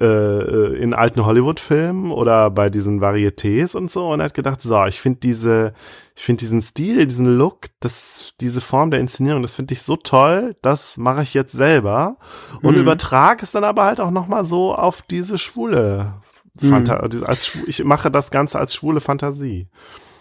äh, 0.00 0.04
äh, 0.04 0.76
in 0.76 0.94
alten 0.94 1.26
Hollywood-Filmen 1.26 2.10
oder 2.10 2.50
bei 2.50 2.70
diesen 2.70 3.00
Varietés 3.00 3.76
und 3.76 3.90
so. 3.90 4.08
Und 4.08 4.20
er 4.20 4.26
hat 4.26 4.34
gedacht, 4.34 4.62
so, 4.62 4.84
ich 4.86 5.00
finde 5.00 5.20
diese, 5.20 5.74
ich 6.16 6.22
finde 6.22 6.40
diesen 6.40 6.62
Stil, 6.62 7.06
diesen 7.06 7.36
Look, 7.36 7.66
das, 7.80 8.32
diese 8.40 8.60
Form 8.60 8.90
der 8.90 9.00
Inszenierung, 9.00 9.42
das 9.42 9.54
finde 9.54 9.74
ich 9.74 9.82
so 9.82 9.96
toll, 9.96 10.56
das 10.62 10.96
mache 10.96 11.22
ich 11.22 11.34
jetzt 11.34 11.52
selber. 11.52 12.16
Und 12.62 12.76
mhm. 12.76 12.80
übertrage 12.80 13.42
es 13.42 13.52
dann 13.52 13.64
aber 13.64 13.84
halt 13.84 14.00
auch 14.00 14.10
nochmal 14.10 14.44
so 14.44 14.74
auf 14.74 15.02
diese 15.02 15.36
schwule 15.38 16.14
Fanta 16.56 17.06
mhm. 17.06 17.24
als, 17.24 17.56
ich 17.66 17.84
mache 17.84 18.10
das 18.10 18.30
Ganze 18.30 18.58
als 18.58 18.74
schwule 18.74 19.00
Fantasie. 19.00 19.68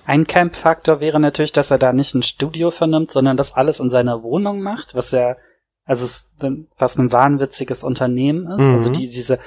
Ein 0.06 0.26
Camp-Faktor 0.26 1.00
wäre 1.00 1.20
natürlich, 1.20 1.52
dass 1.52 1.72
er 1.72 1.78
da 1.78 1.94
nicht 1.94 2.16
ein 2.16 2.24
Studio 2.24 2.72
vernimmt, 2.72 3.12
sondern 3.12 3.38
das 3.38 3.54
alles 3.54 3.80
in 3.80 3.90
seiner 3.90 4.24
Wohnung 4.24 4.62
macht, 4.62 4.96
was 4.96 5.12
ja, 5.12 5.36
also 5.86 6.06
was 6.78 6.98
ein 6.98 7.12
wahnwitziges 7.12 7.84
Unternehmen 7.84 8.46
ist. 8.48 8.60
Also 8.60 8.64
mhm. 8.64 8.74
Also 8.74 8.92
die, 8.92 9.10
diese, 9.10 9.40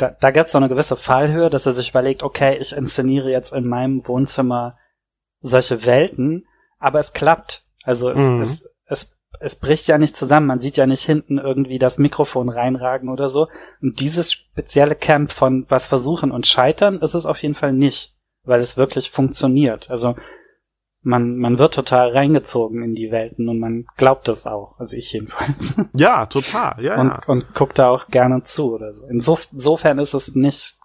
da, 0.00 0.16
da 0.20 0.30
gibt 0.30 0.46
es 0.46 0.52
so 0.52 0.58
eine 0.58 0.68
gewisse 0.68 0.96
Fallhöhe, 0.96 1.50
dass 1.50 1.66
er 1.66 1.72
sich 1.72 1.90
überlegt, 1.90 2.22
okay, 2.22 2.56
ich 2.58 2.76
inszeniere 2.76 3.30
jetzt 3.30 3.52
in 3.52 3.66
meinem 3.66 4.06
Wohnzimmer 4.06 4.78
solche 5.40 5.86
Welten, 5.86 6.46
aber 6.78 6.98
es 6.98 7.12
klappt. 7.12 7.64
Also 7.84 8.10
es, 8.10 8.20
mhm. 8.20 8.40
es, 8.40 8.68
es 8.86 9.16
es 9.38 9.56
bricht 9.56 9.86
ja 9.88 9.98
nicht 9.98 10.16
zusammen. 10.16 10.46
Man 10.46 10.60
sieht 10.60 10.76
ja 10.76 10.86
nicht 10.86 11.02
hinten 11.02 11.38
irgendwie 11.38 11.78
das 11.78 11.98
Mikrofon 11.98 12.48
reinragen 12.48 13.08
oder 13.08 13.28
so. 13.28 13.48
Und 13.80 14.00
dieses 14.00 14.32
spezielle 14.32 14.94
Camp 14.94 15.30
von 15.30 15.66
was 15.68 15.86
versuchen 15.86 16.32
und 16.32 16.46
scheitern 16.46 16.98
ist 17.00 17.14
es 17.14 17.26
auf 17.26 17.38
jeden 17.42 17.54
Fall 17.54 17.72
nicht, 17.72 18.16
weil 18.44 18.60
es 18.60 18.76
wirklich 18.76 19.10
funktioniert. 19.10 19.90
Also 19.90 20.16
man, 21.02 21.36
man 21.36 21.58
wird 21.58 21.74
total 21.74 22.10
reingezogen 22.10 22.82
in 22.82 22.94
die 22.94 23.10
Welten 23.10 23.48
und 23.48 23.58
man 23.58 23.86
glaubt 23.96 24.28
das 24.28 24.46
auch. 24.46 24.78
Also 24.78 24.96
ich 24.96 25.12
jedenfalls. 25.12 25.76
Ja, 25.96 26.26
total, 26.26 26.82
ja. 26.82 27.00
Und, 27.00 27.08
ja. 27.08 27.22
und 27.26 27.54
guckt 27.54 27.78
da 27.78 27.88
auch 27.88 28.08
gerne 28.08 28.42
zu 28.42 28.74
oder 28.74 28.92
so. 28.92 29.06
Insofern 29.08 29.98
ist 29.98 30.14
es 30.14 30.34
nicht 30.34 30.76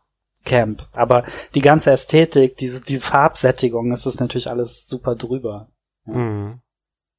Camp. 0.45 0.87
Aber 0.93 1.25
die 1.53 1.61
ganze 1.61 1.91
Ästhetik, 1.91 2.55
diese, 2.57 2.83
die 2.83 2.99
Farbsättigung, 2.99 3.91
ist 3.91 4.05
es 4.05 4.19
natürlich 4.19 4.49
alles 4.49 4.87
super 4.87 5.15
drüber. 5.15 5.69
Ja. 6.05 6.13
Mhm. 6.13 6.61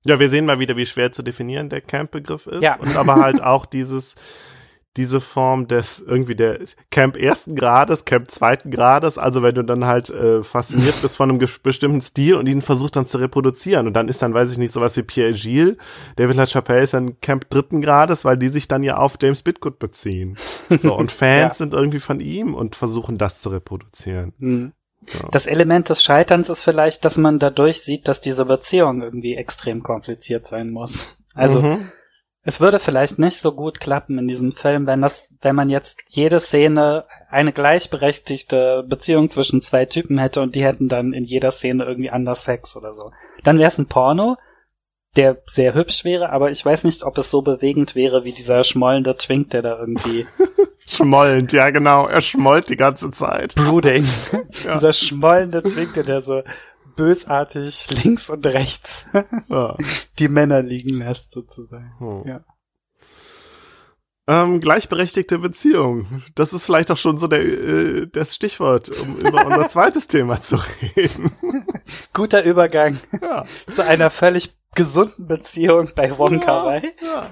Ja, 0.05 0.21
wir 0.21 0.31
sehen 0.31 0.47
mal 0.47 0.61
wieder, 0.61 0.77
wie 0.77 0.87
schwer 0.87 1.11
zu 1.11 1.23
definieren 1.23 1.69
der 1.69 1.81
Camp-Begriff 1.81 2.47
ist. 2.47 2.63
Ja. 2.63 2.77
Und 2.77 2.97
aber 2.97 3.17
halt 3.17 3.43
auch 3.43 3.67
dieses, 3.67 4.15
diese 4.97 5.21
Form 5.21 5.69
des 5.69 6.01
irgendwie 6.01 6.35
der 6.35 6.61
Camp 6.91 7.17
ersten 7.17 7.55
Grades, 7.55 8.05
Camp 8.05 8.31
zweiten 8.31 8.71
Grades, 8.71 9.19
also 9.19 9.43
wenn 9.43 9.55
du 9.55 9.63
dann 9.63 9.85
halt 9.85 10.11
äh, 10.11 10.43
fasziniert 10.43 11.01
bist 11.03 11.17
von 11.17 11.31
einem 11.31 11.49
bestimmten 11.63 12.01
Stil 12.01 12.35
und 12.35 12.47
ihn 12.47 12.63
versucht 12.63 12.97
dann 12.97 13.07
zu 13.07 13.19
reproduzieren 13.19 13.87
und 13.87 13.95
dann 13.95 14.09
ist 14.09 14.23
dann, 14.23 14.35
weiß 14.35 14.53
ich 14.53 14.59
nicht, 14.59 14.73
sowas 14.73 14.97
wie 14.97 15.03
Pierre 15.03 15.33
Gilles, 15.33 15.77
David 16.17 16.37
LaChapelle 16.37 16.83
ist 16.83 16.95
dann 16.95 17.21
Camp 17.21 17.51
dritten 17.51 17.83
Grades, 17.83 18.25
weil 18.25 18.39
die 18.39 18.49
sich 18.49 18.69
dann 18.69 18.83
ja 18.83 18.97
auf 18.97 19.17
James 19.21 19.43
Bitgood 19.43 19.79
beziehen. 19.79 20.37
So, 20.77 20.95
und 20.95 21.13
Fans 21.13 21.41
ja. 21.41 21.55
sind 21.55 21.75
irgendwie 21.75 22.01
von 22.01 22.21
ihm 22.21 22.55
und 22.55 22.77
versuchen 22.77 23.19
das 23.19 23.39
zu 23.39 23.51
reproduzieren. 23.51 24.33
Mhm. 24.39 24.73
Das 25.31 25.47
Element 25.47 25.89
des 25.89 26.03
Scheiterns 26.03 26.49
ist 26.49 26.63
vielleicht, 26.63 27.05
dass 27.05 27.17
man 27.17 27.39
dadurch 27.39 27.83
sieht, 27.83 28.09
dass 28.09 28.21
diese 28.21 28.47
Beziehung 28.47 29.03
irgendwie 29.03 29.37
extrem 29.37 29.83
kompliziert 29.83 30.47
sein 30.47 30.71
muss. 30.71 31.17
Also 31.35 31.61
mhm. 31.61 31.93
Es 32.47 32.61
würde 32.61 32.79
vielleicht 32.79 33.19
nicht 33.19 33.39
so 33.39 33.53
gut 33.53 33.81
klappen 33.81 34.19
in 34.19 34.29
diesem 34.29 34.53
Film, 34.53 34.87
wenn 34.87 35.03
das, 35.03 35.35
wenn 35.43 35.57
man 35.57 35.69
jetzt 35.69 36.05
jede 36.07 36.39
Szene 36.39 37.05
eine 37.29 37.53
gleichberechtigte 37.53 38.85
Beziehung 38.87 39.29
zwischen 39.31 39.61
zwei 39.61 39.85
Typen 39.85 40.17
hätte 40.17 40.41
und 40.41 40.55
die 40.55 40.63
hätten 40.65 40.89
dann 40.89 41.13
in 41.13 41.25
jeder 41.25 41.51
Szene 41.51 41.85
irgendwie 41.85 42.11
anders 42.11 42.45
Sex 42.45 42.77
oder 42.77 42.93
so. 42.93 43.11
Dann 43.43 43.59
wäre 43.59 43.67
es 43.67 43.79
ein 43.79 43.87
Porno, 43.87 44.37
der 45.17 45.39
sehr 45.45 45.75
hübsch 45.75 46.05
wäre, 46.05 46.31
aber 46.31 46.51
ich 46.51 46.65
weiß 46.65 46.85
nicht, 46.85 47.03
ob 47.03 47.19
es 47.19 47.33
so 47.33 47.43
bewegend 47.43 47.97
wäre 47.97 48.25
wie 48.25 48.33
dieser 48.33 48.63
schmollende 48.63 49.17
Twink, 49.17 49.51
der 49.51 49.63
da 49.63 49.79
irgendwie. 49.81 50.27
Schmollend, 50.89 51.53
ja 51.53 51.71
genau, 51.71 52.07
er 52.07 52.21
schmollt 52.21 52.71
die 52.71 52.77
ganze 52.77 53.11
Zeit. 53.11 53.57
Brooding. 53.57 54.07
Ja. 54.65 54.75
dieser 54.75 54.93
schmollende 54.93 55.63
Twink, 55.65 55.95
der 55.95 56.21
so 56.21 56.43
bösartig 56.97 57.89
links 58.03 58.31
und 58.31 58.47
rechts 58.47 59.07
ja. 59.49 59.77
die 60.19 60.29
Männer 60.29 60.63
liegen 60.63 60.99
lässt, 60.99 61.33
sozusagen. 61.33 61.93
Oh. 62.01 62.25
Ja. 62.27 62.45
Ähm, 64.29 64.61
gleichberechtigte 64.61 65.39
Beziehung. 65.39 66.25
Das 66.35 66.53
ist 66.53 66.67
vielleicht 66.67 66.91
auch 66.91 66.97
schon 66.97 67.17
so 67.17 67.29
der, 67.29 67.45
äh, 67.45 68.09
das 68.09 68.35
Stichwort, 68.35 68.89
um 68.89 69.17
über 69.19 69.47
unser 69.47 69.69
zweites 69.69 70.09
Thema 70.09 70.41
zu 70.41 70.59
reden. 70.97 71.31
Guter 72.13 72.43
Übergang 72.43 72.99
ja. 73.21 73.45
zu 73.71 73.85
einer 73.85 74.11
völlig 74.11 74.57
gesunden 74.75 75.29
Beziehung 75.29 75.91
bei 75.95 76.19
Wonka 76.19 76.75
ja, 76.75 76.83
ja. 76.83 77.27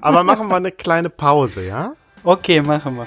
Aber 0.00 0.22
machen 0.22 0.48
wir 0.48 0.56
eine 0.56 0.72
kleine 0.72 1.10
Pause, 1.10 1.66
ja? 1.66 1.94
Okay, 2.22 2.62
machen 2.62 2.96
wir. 2.96 3.06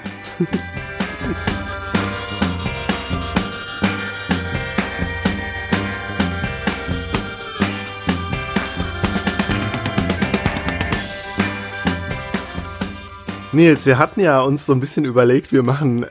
Nils, 13.52 13.84
wir 13.84 13.98
hatten 13.98 14.20
ja 14.20 14.40
uns 14.40 14.64
so 14.64 14.72
ein 14.72 14.78
bisschen 14.78 15.04
überlegt, 15.04 15.52
wir 15.52 15.64
machen 15.64 16.04
äh, 16.04 16.06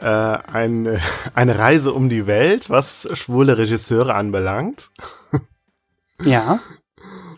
eine, 0.51 0.99
eine 1.33 1.57
Reise 1.57 1.93
um 1.93 2.09
die 2.09 2.27
Welt, 2.27 2.69
was 2.69 3.07
schwule 3.13 3.57
Regisseure 3.57 4.15
anbelangt. 4.15 4.91
Ja. 6.21 6.59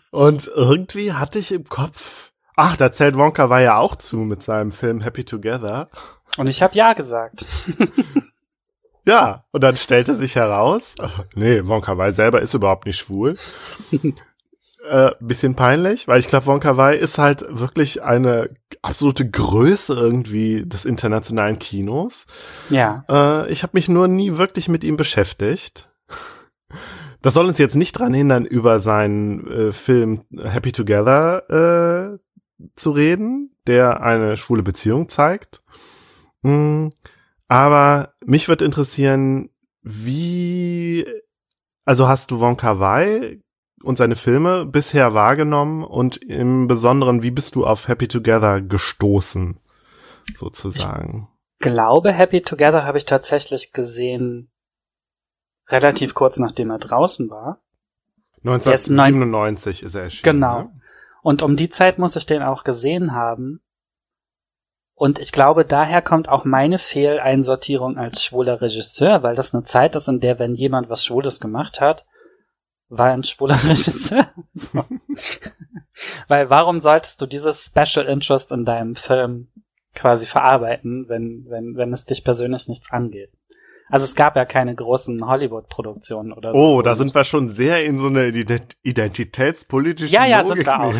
Und 0.09 0.49
irgendwie 0.55 1.13
hatte 1.13 1.37
ich 1.37 1.51
im 1.51 1.65
Kopf, 1.65 2.31
ach, 2.55 2.75
da 2.75 2.91
zählt 2.91 3.15
Wonka 3.15 3.47
war 3.47 3.61
ja 3.61 3.77
auch 3.77 3.95
zu 3.95 4.17
mit 4.17 4.41
seinem 4.41 4.71
Film 4.71 5.01
Happy 5.01 5.23
Together. 5.23 5.87
Und 6.35 6.47
ich 6.47 6.63
habe 6.63 6.73
ja 6.73 6.93
gesagt. 6.93 7.45
ja, 9.05 9.45
und 9.51 9.63
dann 9.63 9.77
stellte 9.77 10.15
sich 10.15 10.35
heraus, 10.35 10.95
nee, 11.35 11.61
Wonka 11.67 11.95
Wai 11.99 12.11
selber 12.11 12.41
ist 12.41 12.55
überhaupt 12.55 12.87
nicht 12.87 12.97
schwul. 12.97 13.37
Äh, 14.87 15.11
bisschen 15.19 15.55
peinlich, 15.55 16.07
weil 16.07 16.19
ich 16.19 16.27
glaube, 16.27 16.47
Wonka 16.47 16.77
Wai 16.77 16.95
ist 16.95 17.17
halt 17.17 17.45
wirklich 17.49 18.03
eine 18.03 18.47
absolute 18.81 19.29
Größe 19.29 19.93
irgendwie 19.93 20.65
des 20.65 20.85
internationalen 20.85 21.59
Kinos. 21.59 22.25
Ja. 22.69 23.05
Äh, 23.09 23.51
ich 23.51 23.63
habe 23.63 23.71
mich 23.75 23.89
nur 23.89 24.07
nie 24.07 24.37
wirklich 24.37 24.67
mit 24.69 24.83
ihm 24.83 24.97
beschäftigt. 24.97 25.89
Das 27.21 27.35
soll 27.35 27.45
uns 27.45 27.59
jetzt 27.59 27.75
nicht 27.75 27.93
dran 27.93 28.13
hindern, 28.13 28.45
über 28.45 28.79
seinen 28.79 29.47
äh, 29.47 29.71
Film 29.71 30.23
Happy 30.35 30.71
Together 30.71 32.17
äh, 32.17 32.17
zu 32.75 32.91
reden, 32.91 33.55
der 33.67 34.01
eine 34.01 34.37
schwule 34.37 34.63
Beziehung 34.63 35.07
zeigt. 35.07 35.61
Mm, 36.41 36.87
aber 37.47 38.13
mich 38.25 38.47
wird 38.47 38.63
interessieren, 38.63 39.49
wie, 39.83 41.05
also 41.85 42.07
hast 42.07 42.31
du 42.31 42.39
Wonka 42.39 42.79
Wai 42.79 43.41
und 43.83 43.97
seine 43.97 44.15
Filme 44.15 44.65
bisher 44.65 45.13
wahrgenommen 45.13 45.83
und 45.83 46.17
im 46.17 46.67
Besonderen, 46.67 47.21
wie 47.21 47.31
bist 47.31 47.55
du 47.55 47.65
auf 47.65 47.87
Happy 47.87 48.07
Together 48.07 48.61
gestoßen, 48.61 49.59
sozusagen? 50.35 51.27
Ich 51.59 51.67
glaube, 51.67 52.11
Happy 52.11 52.41
Together 52.41 52.85
habe 52.85 52.97
ich 52.97 53.05
tatsächlich 53.05 53.71
gesehen, 53.71 54.51
relativ 55.67 56.13
kurz 56.13 56.39
nachdem 56.39 56.71
er 56.71 56.79
draußen 56.79 57.29
war. 57.29 57.61
1997 58.43 59.83
ist 59.83 59.95
er 59.95 60.03
erschienen. 60.03 60.23
Genau. 60.23 60.61
Ne? 60.63 60.81
Und 61.21 61.43
um 61.43 61.55
die 61.55 61.69
Zeit 61.69 61.99
muss 61.99 62.15
ich 62.15 62.25
den 62.25 62.41
auch 62.41 62.63
gesehen 62.63 63.13
haben. 63.13 63.61
Und 64.95 65.19
ich 65.19 65.31
glaube, 65.31 65.65
daher 65.65 66.01
kommt 66.01 66.29
auch 66.29 66.45
meine 66.45 66.77
Fehleinsortierung 66.77 67.97
als 67.97 68.23
schwuler 68.23 68.61
Regisseur, 68.61 69.23
weil 69.23 69.35
das 69.35 69.53
eine 69.53 69.63
Zeit 69.63 69.95
ist, 69.95 70.07
in 70.07 70.19
der, 70.19 70.39
wenn 70.39 70.53
jemand 70.53 70.89
was 70.89 71.05
Schwules 71.05 71.39
gemacht 71.39 71.81
hat, 71.81 72.05
war 72.91 73.11
ein 73.11 73.23
schwuler 73.23 73.61
Regisseur. 73.63 74.27
So. 74.53 74.85
weil 76.27 76.49
warum 76.49 76.79
solltest 76.79 77.21
du 77.21 77.25
dieses 77.25 77.65
Special 77.65 78.05
Interest 78.05 78.51
in 78.51 78.65
deinem 78.65 78.95
Film 78.95 79.47
quasi 79.95 80.27
verarbeiten, 80.27 81.05
wenn, 81.07 81.45
wenn, 81.47 81.75
wenn 81.75 81.93
es 81.93 82.05
dich 82.05 82.23
persönlich 82.23 82.67
nichts 82.67 82.91
angeht? 82.91 83.31
Also 83.89 84.05
es 84.05 84.15
gab 84.15 84.37
ja 84.37 84.45
keine 84.45 84.73
großen 84.73 85.25
Hollywood-Produktionen 85.27 86.31
oder 86.31 86.53
so. 86.53 86.59
Oh, 86.59 86.81
da 86.81 86.95
sind 86.95 87.13
wir 87.13 87.25
schon 87.25 87.49
sehr 87.49 87.83
in 87.83 87.97
so 87.97 88.07
eine 88.07 88.27
identitätspolitische 88.27 90.13
Ja, 90.13 90.25
ja, 90.25 90.41
Logik 90.41 90.65
sind 90.65 90.67
wir 90.67 90.79
auch. 90.79 90.93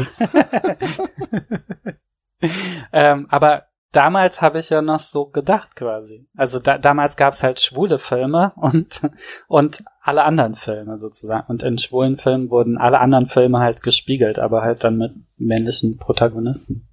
ähm, 2.91 3.27
aber 3.29 3.67
damals 3.91 4.41
habe 4.41 4.59
ich 4.59 4.69
ja 4.69 4.81
noch 4.81 4.99
so 4.99 5.25
gedacht 5.27 5.75
quasi. 5.75 6.27
Also 6.35 6.59
da, 6.59 6.77
damals 6.77 7.17
gab's 7.17 7.43
halt 7.43 7.59
schwule 7.59 7.99
Filme 7.99 8.53
und 8.55 9.01
und 9.47 9.83
alle 10.01 10.23
anderen 10.23 10.53
Filme 10.53 10.97
sozusagen. 10.97 11.47
Und 11.47 11.63
in 11.63 11.77
schwulen 11.77 12.17
Filmen 12.17 12.49
wurden 12.49 12.77
alle 12.77 12.99
anderen 12.99 13.27
Filme 13.27 13.59
halt 13.59 13.83
gespiegelt, 13.83 14.39
aber 14.39 14.61
halt 14.61 14.83
dann 14.83 14.97
mit 14.97 15.13
männlichen 15.37 15.97
Protagonisten. 15.97 16.89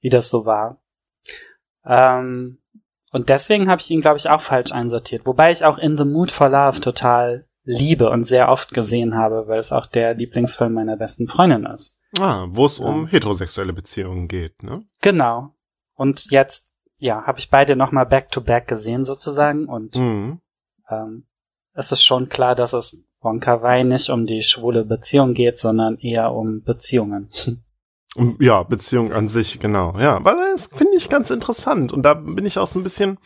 Wie 0.00 0.10
das 0.10 0.30
so 0.30 0.44
war. 0.44 0.82
Ähm, 1.86 2.58
und 3.12 3.28
deswegen 3.28 3.70
habe 3.70 3.80
ich 3.80 3.90
ihn, 3.90 4.00
glaube 4.00 4.18
ich, 4.18 4.28
auch 4.28 4.40
falsch 4.40 4.72
einsortiert. 4.72 5.24
Wobei 5.24 5.50
ich 5.50 5.64
auch 5.64 5.78
In 5.78 5.96
the 5.96 6.04
Mood 6.04 6.30
for 6.30 6.48
Love 6.48 6.80
total 6.80 7.46
liebe 7.62 8.10
und 8.10 8.24
sehr 8.24 8.48
oft 8.48 8.74
gesehen 8.74 9.14
habe, 9.14 9.48
weil 9.48 9.58
es 9.58 9.72
auch 9.72 9.86
der 9.86 10.14
Lieblingsfilm 10.14 10.72
meiner 10.72 10.96
besten 10.96 11.28
Freundin 11.28 11.64
ist. 11.64 12.00
Ah, 12.18 12.46
wo 12.48 12.66
es 12.66 12.78
um 12.78 13.06
heterosexuelle 13.06 13.72
Beziehungen 13.72 14.28
geht, 14.28 14.62
ne? 14.62 14.84
Genau. 15.00 15.54
Und 15.94 16.30
jetzt, 16.30 16.74
ja, 17.00 17.24
habe 17.26 17.38
ich 17.38 17.50
beide 17.50 17.76
nochmal 17.76 18.06
back-to-back 18.06 18.68
gesehen 18.68 19.04
sozusagen 19.04 19.66
und 19.66 19.96
mhm. 19.96 20.40
ähm, 20.88 21.26
es 21.72 21.92
ist 21.92 22.04
schon 22.04 22.28
klar, 22.28 22.54
dass 22.54 22.72
es 22.72 23.04
Wonka 23.20 23.62
Wai 23.62 23.82
nicht 23.82 24.10
um 24.10 24.26
die 24.26 24.42
schwule 24.42 24.84
Beziehung 24.84 25.34
geht, 25.34 25.58
sondern 25.58 25.98
eher 25.98 26.32
um 26.32 26.62
Beziehungen. 26.62 27.30
Ja, 28.38 28.62
Beziehung 28.62 29.12
an 29.12 29.28
sich, 29.28 29.58
genau. 29.58 29.98
Ja, 29.98 30.24
weil 30.24 30.36
das 30.52 30.68
finde 30.68 30.94
ich 30.96 31.08
ganz 31.08 31.30
interessant. 31.30 31.92
Und 31.92 32.04
da 32.04 32.14
bin 32.14 32.46
ich 32.46 32.58
auch 32.58 32.68
so 32.68 32.78
ein 32.78 32.84
bisschen. 32.84 33.18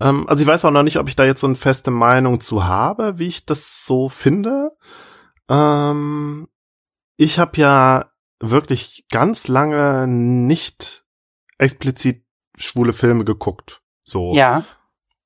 Ähm, 0.00 0.28
also 0.28 0.42
ich 0.42 0.46
weiß 0.46 0.64
auch 0.64 0.70
noch 0.70 0.84
nicht, 0.84 0.98
ob 0.98 1.08
ich 1.08 1.16
da 1.16 1.24
jetzt 1.24 1.40
so 1.40 1.48
eine 1.48 1.56
feste 1.56 1.90
Meinung 1.90 2.40
zu 2.40 2.64
habe, 2.64 3.18
wie 3.18 3.26
ich 3.26 3.44
das 3.44 3.84
so 3.84 4.08
finde. 4.08 4.70
Ähm, 5.48 6.46
ich 7.16 7.38
habe 7.38 7.60
ja 7.60 8.10
wirklich 8.40 9.06
ganz 9.10 9.48
lange 9.48 10.06
nicht 10.06 11.04
explizit 11.58 12.24
schwule 12.56 12.92
Filme 12.92 13.24
geguckt. 13.24 13.82
So. 14.04 14.34
Ja. 14.34 14.64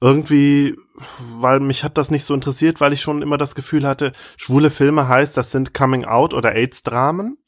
Irgendwie, 0.01 0.77
weil 1.39 1.61
mich 1.61 1.83
hat 1.83 1.99
das 1.99 2.11
nicht 2.11 2.25
so 2.25 2.35
interessiert, 2.35 2.81
weil 2.81 2.93
ich 2.93 3.01
schon 3.01 3.23
immer 3.23 3.37
das 3.37 3.55
Gefühl 3.55 3.87
hatte, 3.87 4.13
schwule 4.37 4.71
Filme 4.71 5.09
heißt, 5.09 5.37
das 5.37 5.51
sind 5.51 5.75
Coming 5.75 6.05
Out 6.05 6.35
oder 6.35 6.55
AIDS-Dramen. 6.55 7.39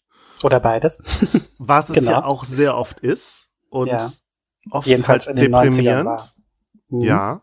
Oder 0.42 0.58
beides. 0.58 1.04
Was 1.58 1.90
es 1.90 1.96
genau. 1.96 2.10
ja 2.10 2.24
auch 2.24 2.44
sehr 2.44 2.76
oft 2.76 3.00
ist. 3.00 3.48
Und 3.68 3.88
ja. 3.88 4.10
oft 4.70 4.88
Jedenfalls 4.88 5.28
halt 5.28 5.38
deprimierend. 5.38 6.34
Mhm. 6.88 7.00
Ja. 7.02 7.42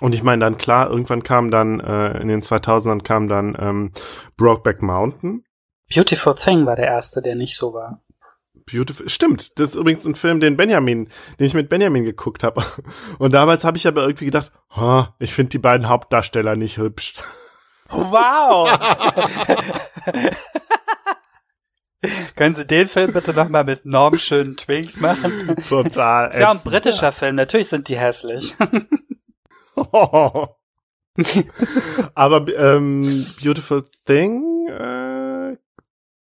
Und 0.00 0.14
ich 0.14 0.22
meine 0.22 0.40
dann 0.40 0.56
klar, 0.56 0.90
irgendwann 0.90 1.22
kam 1.22 1.50
dann, 1.50 1.78
äh, 1.78 2.18
in 2.20 2.28
den 2.28 2.42
2000ern 2.42 3.02
kam 3.02 3.28
dann 3.28 3.56
ähm, 3.60 3.92
Brokeback 4.36 4.82
Mountain. 4.82 5.44
Beautiful 5.92 6.34
Thing 6.34 6.66
war 6.66 6.76
der 6.76 6.86
erste, 6.86 7.20
der 7.20 7.34
nicht 7.34 7.56
so 7.56 7.74
war. 7.74 8.00
Beautiful, 8.70 9.08
stimmt. 9.08 9.58
Das 9.58 9.70
ist 9.70 9.76
übrigens 9.76 10.06
ein 10.06 10.14
Film, 10.14 10.38
den 10.40 10.56
Benjamin, 10.56 11.08
den 11.38 11.46
ich 11.46 11.54
mit 11.54 11.68
Benjamin 11.68 12.04
geguckt 12.04 12.44
habe. 12.44 12.64
Und 13.18 13.32
damals 13.32 13.64
habe 13.64 13.76
ich 13.76 13.86
aber 13.86 14.02
irgendwie 14.02 14.24
gedacht, 14.26 14.52
oh, 14.76 15.04
ich 15.18 15.34
finde 15.34 15.50
die 15.50 15.58
beiden 15.58 15.88
Hauptdarsteller 15.88 16.56
nicht 16.56 16.78
hübsch. 16.78 17.14
Wow! 17.88 18.70
Können 22.34 22.54
Sie 22.54 22.66
den 22.66 22.88
Film 22.88 23.12
bitte 23.12 23.34
nochmal 23.34 23.64
mit 23.64 23.84
normschönen 23.84 24.56
Twinks 24.56 25.00
machen? 25.00 25.54
Total. 25.68 26.30
Ist 26.30 26.38
ja 26.38 26.48
auch 26.48 26.54
ein 26.54 26.62
britischer 26.62 27.12
Film, 27.12 27.36
natürlich 27.36 27.68
sind 27.68 27.88
die 27.88 27.98
hässlich. 27.98 28.56
Aber 32.14 32.46
ähm, 32.56 33.26
Beautiful 33.42 33.84
Thing, 34.06 34.66
äh, 34.68 35.09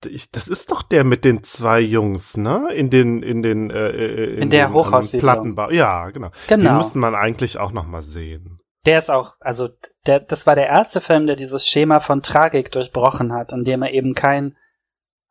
ich, 0.09 0.31
das 0.31 0.49
ist 0.49 0.71
doch 0.71 0.83
der 0.83 1.05
mit 1.05 1.25
den 1.25 1.43
zwei 1.45 1.81
Jungs, 1.81 2.37
ne? 2.37 2.69
In 2.75 2.91
den 2.91 3.23
in 3.23 3.43
den 3.43 3.71
äh, 3.71 3.91
äh 3.91 4.35
in, 4.35 4.43
in 4.43 4.51
der 4.51 4.73
Hochhaussiedlung. 4.73 5.33
Plattenbau. 5.33 5.71
Ja, 5.71 6.11
genau. 6.11 6.31
genau. 6.49 6.71
Den 6.71 6.77
müsste 6.79 6.99
man 6.99 7.15
eigentlich 7.15 7.59
auch 7.59 7.73
noch 7.73 7.87
mal 7.87 8.03
sehen. 8.03 8.61
Der 8.87 8.99
ist 8.99 9.11
auch, 9.11 9.35
also 9.41 9.69
der, 10.07 10.21
das 10.21 10.47
war 10.47 10.55
der 10.55 10.69
erste 10.69 11.01
Film, 11.01 11.27
der 11.27 11.37
dieses 11.37 11.67
Schema 11.67 12.01
von 12.01 12.23
Tragik 12.23 12.71
durchbrochen 12.71 13.33
hat, 13.33 13.53
in 13.53 13.65
dem 13.65 13.83
er 13.83 13.93
eben 13.93 14.15
kein 14.15 14.57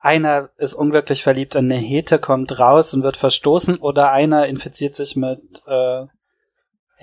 einer 0.05 0.51
ist 0.57 0.75
unglücklich 0.75 1.23
verliebt 1.23 1.55
in 1.55 1.71
eine 1.71 1.81
Hete, 1.81 2.19
kommt 2.19 2.59
raus 2.59 2.93
und 2.93 3.01
wird 3.01 3.17
verstoßen, 3.17 3.77
oder 3.77 4.11
einer 4.11 4.45
infiziert 4.45 4.95
sich 4.95 5.15
mit 5.15 5.41
äh, 5.65 6.05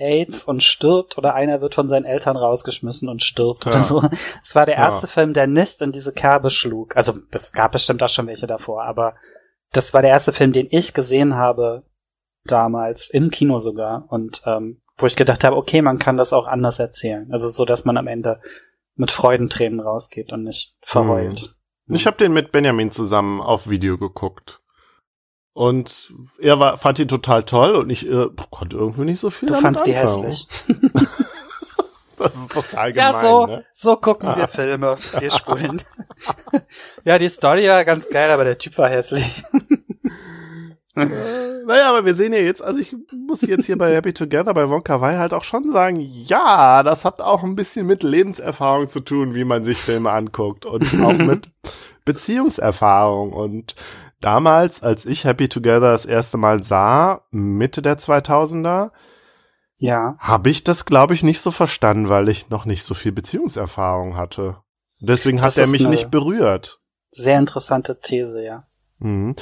AIDS 0.03 0.43
und 0.43 0.61
stirbt, 0.61 1.17
oder 1.17 1.33
einer 1.33 1.61
wird 1.61 1.75
von 1.75 1.87
seinen 1.87 2.05
Eltern 2.05 2.37
rausgeschmissen 2.37 3.09
und 3.09 3.23
stirbt 3.23 3.65
ja. 3.65 3.71
oder 3.71 3.83
so. 3.83 4.03
Es 4.43 4.55
war 4.55 4.65
der 4.65 4.75
erste 4.75 5.07
ja. 5.07 5.11
Film, 5.11 5.33
der 5.33 5.47
nicht 5.47 5.81
in 5.81 5.91
diese 5.91 6.13
Kerbe 6.13 6.49
schlug. 6.49 6.95
Also 6.95 7.13
es 7.31 7.51
gab 7.51 7.71
bestimmt 7.71 8.03
auch 8.03 8.09
schon 8.09 8.27
welche 8.27 8.47
davor, 8.47 8.83
aber 8.83 9.15
das 9.71 9.93
war 9.93 10.01
der 10.01 10.11
erste 10.11 10.33
Film, 10.33 10.51
den 10.51 10.67
ich 10.69 10.93
gesehen 10.93 11.35
habe 11.35 11.83
damals 12.45 13.09
im 13.09 13.31
Kino 13.31 13.57
sogar 13.57 14.05
und 14.09 14.41
ähm, 14.45 14.81
wo 14.97 15.05
ich 15.05 15.15
gedacht 15.15 15.43
habe, 15.43 15.55
okay, 15.55 15.81
man 15.81 15.97
kann 15.97 16.17
das 16.17 16.33
auch 16.33 16.45
anders 16.45 16.79
erzählen. 16.79 17.27
Also 17.31 17.47
so, 17.47 17.65
dass 17.65 17.85
man 17.85 17.97
am 17.97 18.07
Ende 18.07 18.39
mit 18.95 19.11
Freudentränen 19.11 19.79
rausgeht 19.79 20.31
und 20.31 20.43
nicht 20.43 20.75
verheult. 20.81 21.55
Mhm. 21.85 21.95
Ich 21.95 22.05
habe 22.05 22.17
den 22.17 22.33
mit 22.33 22.51
Benjamin 22.51 22.91
zusammen 22.91 23.41
auf 23.41 23.69
Video 23.69 23.97
geguckt. 23.97 24.61
Und 25.53 26.11
er 26.39 26.59
war, 26.59 26.77
fand 26.77 26.97
ihn 26.97 27.07
total 27.07 27.43
toll 27.43 27.75
und 27.75 27.89
ich 27.91 28.09
äh, 28.09 28.27
konnte 28.49 28.75
irgendwie 28.75 29.05
nicht 29.05 29.19
so 29.19 29.29
viel 29.29 29.49
Du 29.49 29.55
fandst 29.55 29.85
die 29.85 29.93
hässlich. 29.93 30.47
das 32.17 32.35
ist 32.35 32.51
total 32.51 32.91
gemein, 32.91 33.13
Ja, 33.13 33.19
so, 33.19 33.45
ne? 33.45 33.65
so 33.71 33.95
gucken 33.97 34.29
ah. 34.29 34.37
wir 34.37 34.47
Filme, 34.47 34.97
wir 35.19 35.31
spulen. 35.31 35.81
ja, 37.03 37.19
die 37.19 37.29
Story 37.29 37.67
war 37.67 37.85
ganz 37.85 38.09
geil, 38.09 38.31
aber 38.31 38.45
der 38.45 38.57
Typ 38.57 38.79
war 38.79 38.89
hässlich. 38.89 39.43
äh, 40.95 41.05
naja, 41.67 41.89
aber 41.89 42.03
wir 42.03 42.15
sehen 42.15 42.33
ja 42.33 42.39
jetzt, 42.39 42.63
also 42.63 42.79
ich 42.79 42.95
muss 43.11 43.41
jetzt 43.41 43.67
hier 43.67 43.77
bei 43.77 43.93
Happy 43.93 44.11
Together 44.11 44.55
bei 44.55 44.67
Wonka 44.67 45.01
Wai 45.01 45.17
halt 45.17 45.33
auch 45.33 45.43
schon 45.43 45.71
sagen, 45.71 45.99
ja, 45.99 46.81
das 46.81 47.05
hat 47.05 47.21
auch 47.21 47.43
ein 47.43 47.55
bisschen 47.55 47.85
mit 47.85 48.01
Lebenserfahrung 48.01 48.89
zu 48.89 49.01
tun, 49.01 49.35
wie 49.35 49.43
man 49.43 49.63
sich 49.63 49.77
Filme 49.77 50.09
anguckt 50.11 50.65
und 50.65 50.83
auch 51.01 51.13
mit 51.13 51.51
Beziehungserfahrung 52.05 53.33
und 53.33 53.75
damals, 54.23 54.81
als 54.81 55.05
ich 55.05 55.25
Happy 55.25 55.49
Together 55.49 55.91
das 55.91 56.05
erste 56.05 56.37
Mal 56.37 56.63
sah, 56.63 57.21
Mitte 57.31 57.81
der 57.81 57.97
2000er, 57.97 58.91
ja. 59.79 60.15
habe 60.19 60.49
ich 60.49 60.63
das, 60.63 60.85
glaube 60.85 61.13
ich, 61.13 61.23
nicht 61.23 61.41
so 61.41 61.51
verstanden, 61.51 62.09
weil 62.09 62.29
ich 62.29 62.49
noch 62.49 62.65
nicht 62.65 62.83
so 62.83 62.93
viel 62.93 63.11
Beziehungserfahrung 63.11 64.15
hatte. 64.15 64.57
Deswegen 64.99 65.41
hat 65.41 65.57
er 65.57 65.67
mich 65.67 65.87
nicht 65.87 66.11
berührt. 66.11 66.79
Sehr 67.11 67.37
interessante 67.37 67.99
These, 67.99 68.43
ja. 68.43 68.67
Mhm 68.99 69.35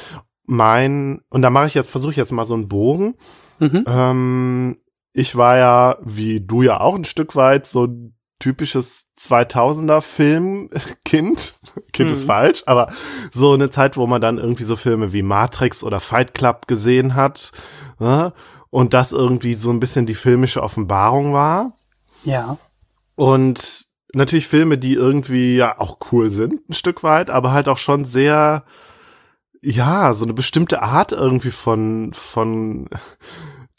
mein, 0.52 1.22
und 1.30 1.42
da 1.42 1.50
mache 1.50 1.68
ich 1.68 1.74
jetzt, 1.74 1.90
versuche 1.90 2.12
ich 2.12 2.18
jetzt 2.18 2.34
mal 2.34 2.46
so 2.46 2.54
einen 2.54 2.68
Bogen. 2.68 3.16
Mhm. 3.60 3.86
Ähm, 3.88 4.78
ich 5.14 5.36
war 5.36 5.58
ja, 5.58 5.98
wie 6.02 6.42
du 6.42 6.62
ja 6.62 6.82
auch 6.82 6.96
ein 6.96 7.06
Stück 7.06 7.36
weit, 7.36 7.66
so 7.66 7.86
ein 7.86 8.16
typisches 8.42 9.06
2000er 9.18 10.02
Filmkind. 10.02 11.54
Kind 11.94 12.10
mhm. 12.10 12.16
ist 12.16 12.26
falsch, 12.26 12.64
aber 12.66 12.92
so 13.32 13.54
eine 13.54 13.70
Zeit, 13.70 13.96
wo 13.96 14.08
man 14.08 14.22
dann 14.22 14.38
irgendwie 14.38 14.64
so 14.64 14.76
Filme 14.76 15.14
wie 15.14 15.22
Matrix 15.22 15.84
oder 15.84 16.02
Fight 16.02 16.34
Club 16.34 16.68
gesehen 16.68 17.16
hat. 17.16 17.52
Ja, 18.00 18.34
und 18.70 18.94
das 18.94 19.12
irgendwie 19.12 19.54
so 19.54 19.70
ein 19.70 19.80
bisschen 19.80 20.06
die 20.06 20.16
filmische 20.16 20.64
Offenbarung 20.64 21.34
war. 21.34 21.78
Ja. 22.24 22.58
Und 23.16 23.86
natürlich 24.14 24.48
Filme, 24.48 24.78
die 24.78 24.94
irgendwie 24.94 25.56
ja 25.56 25.80
auch 25.80 26.00
cool 26.12 26.30
sind, 26.30 26.70
ein 26.70 26.74
Stück 26.74 27.04
weit, 27.04 27.30
aber 27.30 27.52
halt 27.52 27.70
auch 27.70 27.78
schon 27.78 28.04
sehr 28.06 28.64
ja, 29.62 30.14
so 30.14 30.26
eine 30.26 30.34
bestimmte 30.34 30.82
Art 30.82 31.12
irgendwie 31.12 31.52
von, 31.52 32.14
von 32.14 32.90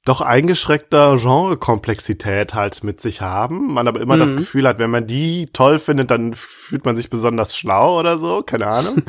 doch 0.04 0.20
eingeschränkter 0.20 1.16
Genrekomplexität 1.16 2.54
halt 2.54 2.82
mit 2.82 3.00
sich 3.00 3.20
haben. 3.20 3.72
Man 3.72 3.86
aber 3.86 4.00
immer 4.00 4.16
mhm. 4.16 4.20
das 4.20 4.36
Gefühl 4.36 4.66
hat, 4.66 4.78
wenn 4.78 4.90
man 4.90 5.06
die 5.06 5.46
toll 5.52 5.78
findet, 5.78 6.10
dann 6.10 6.34
fühlt 6.34 6.84
man 6.84 6.96
sich 6.96 7.08
besonders 7.08 7.56
schlau 7.56 7.98
oder 7.98 8.18
so, 8.18 8.42
keine 8.42 8.66
Ahnung. 8.66 9.02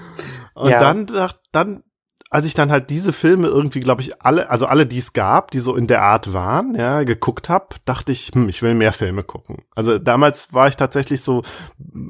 Und 0.54 0.70
ja. 0.70 0.78
dann, 0.78 1.06
dann, 1.52 1.82
als 2.30 2.46
ich 2.46 2.54
dann 2.54 2.70
halt 2.70 2.90
diese 2.90 3.12
Filme 3.12 3.48
irgendwie, 3.48 3.80
glaube 3.80 4.02
ich, 4.02 4.22
alle, 4.22 4.48
also 4.48 4.66
alle, 4.66 4.86
die 4.86 4.98
es 4.98 5.12
gab, 5.12 5.50
die 5.50 5.58
so 5.58 5.74
in 5.74 5.88
der 5.88 6.02
Art 6.02 6.32
waren, 6.32 6.74
ja, 6.76 7.02
geguckt 7.02 7.48
hab, 7.48 7.84
dachte 7.84 8.12
ich, 8.12 8.30
hm, 8.32 8.48
ich 8.48 8.62
will 8.62 8.74
mehr 8.74 8.92
Filme 8.92 9.24
gucken. 9.24 9.64
Also 9.74 9.98
damals 9.98 10.54
war 10.54 10.68
ich 10.68 10.76
tatsächlich 10.76 11.22
so, 11.22 11.42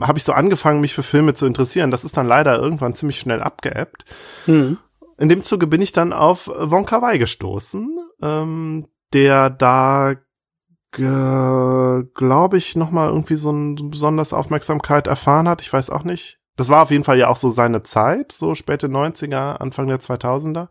habe 0.03 0.19
ich 0.19 0.25
so 0.25 0.33
angefangen, 0.33 0.83
mich 0.83 0.93
für 0.93 1.03
Filme 1.03 1.33
zu 1.35 1.47
interessieren. 1.47 1.91
Das 1.91 2.05
ist 2.05 2.17
dann 2.17 2.27
leider 2.27 2.59
irgendwann 2.59 2.95
ziemlich 2.95 3.19
schnell 3.19 3.41
abgeebbt. 3.43 4.05
Mhm 4.47 4.77
in 5.19 5.29
dem 5.29 5.43
Zuge 5.43 5.67
bin 5.67 5.81
ich 5.81 5.93
dann 5.93 6.13
auf 6.13 6.47
Wonka 6.49 7.01
Wai 7.01 7.19
gestoßen, 7.19 7.99
ähm, 8.23 8.87
der 9.13 9.51
da 9.51 10.15
glaube 10.99 12.57
ich 12.57 12.75
noch 12.75 12.91
mal 12.91 13.09
irgendwie 13.09 13.37
so 13.37 13.51
eine 13.51 13.75
besonders 13.83 14.33
Aufmerksamkeit 14.33 15.07
erfahren 15.07 15.47
hat. 15.47 15.61
Ich 15.61 15.71
weiß 15.71 15.91
auch 15.91 16.05
nicht. 16.05 16.39
Das 16.57 16.71
war 16.71 16.83
auf 16.83 16.91
jeden 16.91 17.05
Fall 17.05 17.19
ja 17.19 17.29
auch 17.29 17.37
so 17.37 17.51
seine 17.51 17.83
Zeit, 17.83 18.33
so 18.33 18.55
späte 18.55 18.89
90er, 18.89 19.57
Anfang 19.57 19.89
der 19.89 20.01
2000er. 20.01 20.69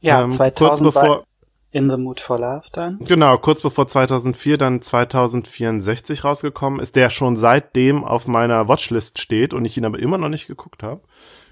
Ja, 0.00 0.22
ähm, 0.22 0.30
2000 0.30 0.56
kurz 0.56 0.80
bevor 0.80 1.24
in 1.72 1.90
the 1.90 1.96
Mood 1.96 2.20
for 2.20 2.38
Love 2.38 2.68
dann. 2.72 3.00
Genau, 3.00 3.36
kurz 3.36 3.60
bevor 3.60 3.88
2004 3.88 4.58
dann 4.58 4.80
2064 4.80 6.24
rausgekommen 6.24 6.80
ist, 6.80 6.94
der 6.94 7.10
schon 7.10 7.36
seitdem 7.36 8.04
auf 8.04 8.28
meiner 8.28 8.68
Watchlist 8.68 9.18
steht 9.18 9.52
und 9.52 9.64
ich 9.64 9.76
ihn 9.76 9.84
aber 9.84 9.98
immer 9.98 10.16
noch 10.16 10.28
nicht 10.28 10.46
geguckt 10.46 10.82
habe. 10.84 11.02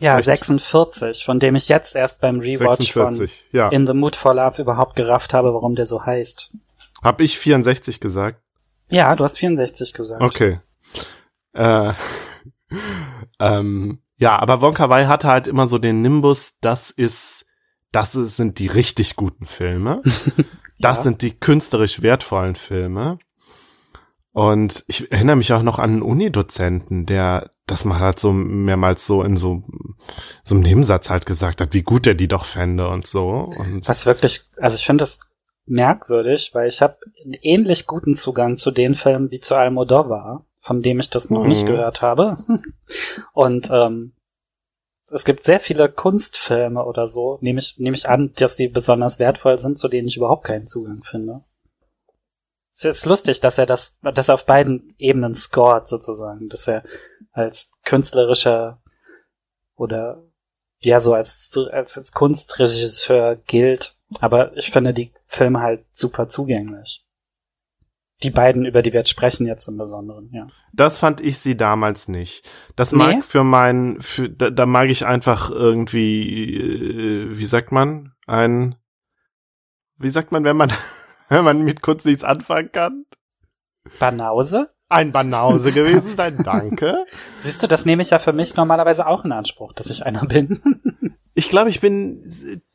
Ja, 0.00 0.16
Richtig. 0.16 0.44
46, 0.46 1.24
von 1.24 1.38
dem 1.38 1.54
ich 1.54 1.68
jetzt 1.68 1.94
erst 1.94 2.20
beim 2.20 2.40
Rewatch 2.40 2.78
46, 2.78 3.44
von 3.50 3.58
ja. 3.58 3.68
In 3.68 3.86
the 3.86 3.94
Mood 3.94 4.16
for 4.16 4.34
Love 4.34 4.60
überhaupt 4.60 4.96
gerafft 4.96 5.32
habe, 5.32 5.54
warum 5.54 5.74
der 5.74 5.86
so 5.86 6.04
heißt. 6.04 6.52
Hab 7.02 7.20
ich 7.20 7.38
64 7.38 8.00
gesagt? 8.00 8.42
Ja, 8.90 9.14
du 9.14 9.24
hast 9.24 9.38
64 9.38 9.92
gesagt. 9.92 10.22
Okay. 10.22 10.60
Äh, 11.54 11.92
ähm, 13.40 14.00
ja, 14.18 14.38
aber 14.38 14.60
Wonka 14.60 14.88
Wai 14.88 15.06
hatte 15.06 15.28
halt 15.28 15.46
immer 15.46 15.66
so 15.66 15.78
den 15.78 16.02
Nimbus, 16.02 16.54
das 16.60 16.90
ist 16.90 17.46
das 17.92 18.12
sind 18.12 18.58
die 18.58 18.66
richtig 18.66 19.16
guten 19.16 19.46
Filme. 19.46 20.02
Das 20.78 20.96
ja. 20.96 21.02
sind 21.04 21.22
die 21.22 21.38
künstlerisch 21.38 22.02
wertvollen 22.02 22.56
Filme. 22.56 23.20
Und 24.32 24.84
ich 24.86 25.12
erinnere 25.12 25.36
mich 25.36 25.52
auch 25.52 25.62
noch 25.62 25.78
an 25.78 25.90
einen 25.90 26.02
Unidozenten, 26.02 27.04
der 27.04 27.50
das 27.66 27.84
mal 27.84 28.00
halt 28.00 28.18
so 28.18 28.32
mehrmals 28.32 29.06
so 29.06 29.22
in 29.22 29.36
so, 29.36 29.62
so 30.42 30.54
einem 30.54 30.64
Nebensatz 30.64 31.10
halt 31.10 31.26
gesagt 31.26 31.60
hat, 31.60 31.74
wie 31.74 31.82
gut 31.82 32.06
er 32.06 32.14
die 32.14 32.28
doch 32.28 32.46
fände 32.46 32.88
und 32.88 33.06
so. 33.06 33.50
Und 33.58 33.86
Was 33.86 34.06
wirklich, 34.06 34.48
also 34.58 34.76
ich 34.76 34.86
finde 34.86 35.02
das 35.02 35.20
merkwürdig, 35.66 36.50
weil 36.54 36.68
ich 36.68 36.80
habe 36.80 36.96
einen 37.22 37.34
ähnlich 37.42 37.86
guten 37.86 38.14
Zugang 38.14 38.56
zu 38.56 38.70
den 38.70 38.94
Filmen 38.94 39.30
wie 39.30 39.40
zu 39.40 39.54
Almodovar, 39.54 40.46
von 40.60 40.82
dem 40.82 40.98
ich 40.98 41.10
das 41.10 41.28
noch 41.28 41.42
mhm. 41.42 41.48
nicht 41.48 41.66
gehört 41.66 42.00
habe. 42.00 42.38
Und 43.34 43.70
ähm, 43.70 44.12
es 45.10 45.26
gibt 45.26 45.44
sehr 45.44 45.60
viele 45.60 45.90
Kunstfilme 45.90 46.82
oder 46.84 47.06
so, 47.06 47.36
nehme 47.42 47.58
ich, 47.58 47.78
nehme 47.78 47.94
ich 47.94 48.08
an, 48.08 48.32
dass 48.36 48.56
die 48.56 48.68
besonders 48.68 49.18
wertvoll 49.18 49.58
sind, 49.58 49.78
zu 49.78 49.88
denen 49.88 50.08
ich 50.08 50.16
überhaupt 50.16 50.44
keinen 50.44 50.66
Zugang 50.66 51.02
finde. 51.04 51.44
Es 52.72 52.84
ist 52.84 53.04
lustig, 53.04 53.40
dass 53.40 53.58
er 53.58 53.66
das, 53.66 53.98
das 54.02 54.30
auf 54.30 54.46
beiden 54.46 54.94
Ebenen 54.98 55.34
scored 55.34 55.86
sozusagen, 55.86 56.48
dass 56.48 56.66
er 56.68 56.84
als 57.32 57.70
künstlerischer 57.84 58.80
oder 59.76 60.22
ja 60.80 60.98
so 60.98 61.14
als, 61.14 61.52
als, 61.70 61.98
als 61.98 62.12
Kunstregisseur 62.12 63.36
gilt. 63.36 63.96
Aber 64.20 64.56
ich 64.56 64.70
finde 64.70 64.92
die 64.92 65.12
Filme 65.26 65.60
halt 65.60 65.84
super 65.92 66.28
zugänglich 66.28 67.06
die 68.22 68.30
beiden, 68.30 68.64
über 68.64 68.82
die 68.82 68.92
wir 68.92 69.00
jetzt 69.00 69.10
sprechen, 69.10 69.46
jetzt 69.46 69.66
im 69.68 69.76
Besonderen, 69.76 70.30
ja. 70.32 70.46
Das 70.72 70.98
fand 70.98 71.20
ich 71.20 71.38
sie 71.38 71.56
damals 71.56 72.08
nicht. 72.08 72.48
Das 72.76 72.92
nee? 72.92 72.98
mag 72.98 73.24
für 73.24 73.44
mein, 73.44 74.00
für, 74.00 74.28
da, 74.28 74.50
da 74.50 74.66
mag 74.66 74.88
ich 74.88 75.06
einfach 75.06 75.50
irgendwie, 75.50 76.56
äh, 76.56 77.38
wie 77.38 77.44
sagt 77.44 77.72
man, 77.72 78.12
ein, 78.26 78.76
wie 79.98 80.08
sagt 80.08 80.32
man, 80.32 80.44
wenn 80.44 80.56
man, 80.56 80.72
wenn 81.32 81.44
man 81.44 81.62
mit 81.62 81.82
Kunst 81.82 82.06
nichts 82.06 82.24
anfangen 82.24 82.70
kann? 82.72 83.04
Banause? 83.98 84.70
Ein 84.88 85.10
Banause 85.10 85.72
gewesen 85.72 86.16
sein, 86.16 86.42
danke. 86.44 87.06
Siehst 87.38 87.62
du, 87.62 87.66
das 87.66 87.86
nehme 87.86 88.02
ich 88.02 88.10
ja 88.10 88.18
für 88.18 88.32
mich 88.32 88.54
normalerweise 88.56 89.06
auch 89.06 89.24
in 89.24 89.32
Anspruch, 89.32 89.72
dass 89.72 89.90
ich 89.90 90.04
einer 90.04 90.26
bin. 90.26 90.60
ich 91.34 91.48
glaube, 91.48 91.70
ich 91.70 91.80
bin 91.80 92.22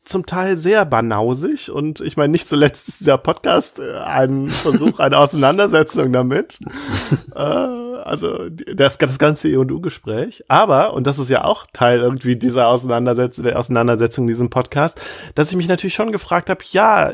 zum 0.04 0.26
Teil 0.26 0.58
sehr 0.58 0.84
banausig 0.84 1.70
und 1.70 2.00
ich 2.00 2.16
meine, 2.16 2.32
nicht 2.32 2.48
zuletzt 2.48 2.88
ist 2.88 3.00
dieser 3.00 3.18
Podcast 3.18 3.78
äh, 3.78 3.98
ein 3.98 4.48
Versuch, 4.48 4.98
eine 4.98 5.18
Auseinandersetzung 5.18 6.12
damit. 6.12 6.58
äh, 7.36 7.38
also 7.38 8.48
das, 8.48 8.98
das 8.98 9.18
ganze 9.18 9.48
E&U-Gespräch. 9.50 10.42
Aber, 10.48 10.94
und 10.94 11.06
das 11.06 11.18
ist 11.18 11.30
ja 11.30 11.44
auch 11.44 11.66
Teil 11.72 12.00
irgendwie 12.00 12.36
dieser 12.36 12.68
Auseinandersetzung, 12.68 13.44
der 13.44 13.58
Auseinandersetzung 13.58 14.24
in 14.24 14.28
diesem 14.28 14.50
Podcast, 14.50 15.00
dass 15.36 15.50
ich 15.50 15.56
mich 15.56 15.68
natürlich 15.68 15.94
schon 15.94 16.10
gefragt 16.10 16.50
habe, 16.50 16.64
ja, 16.72 17.12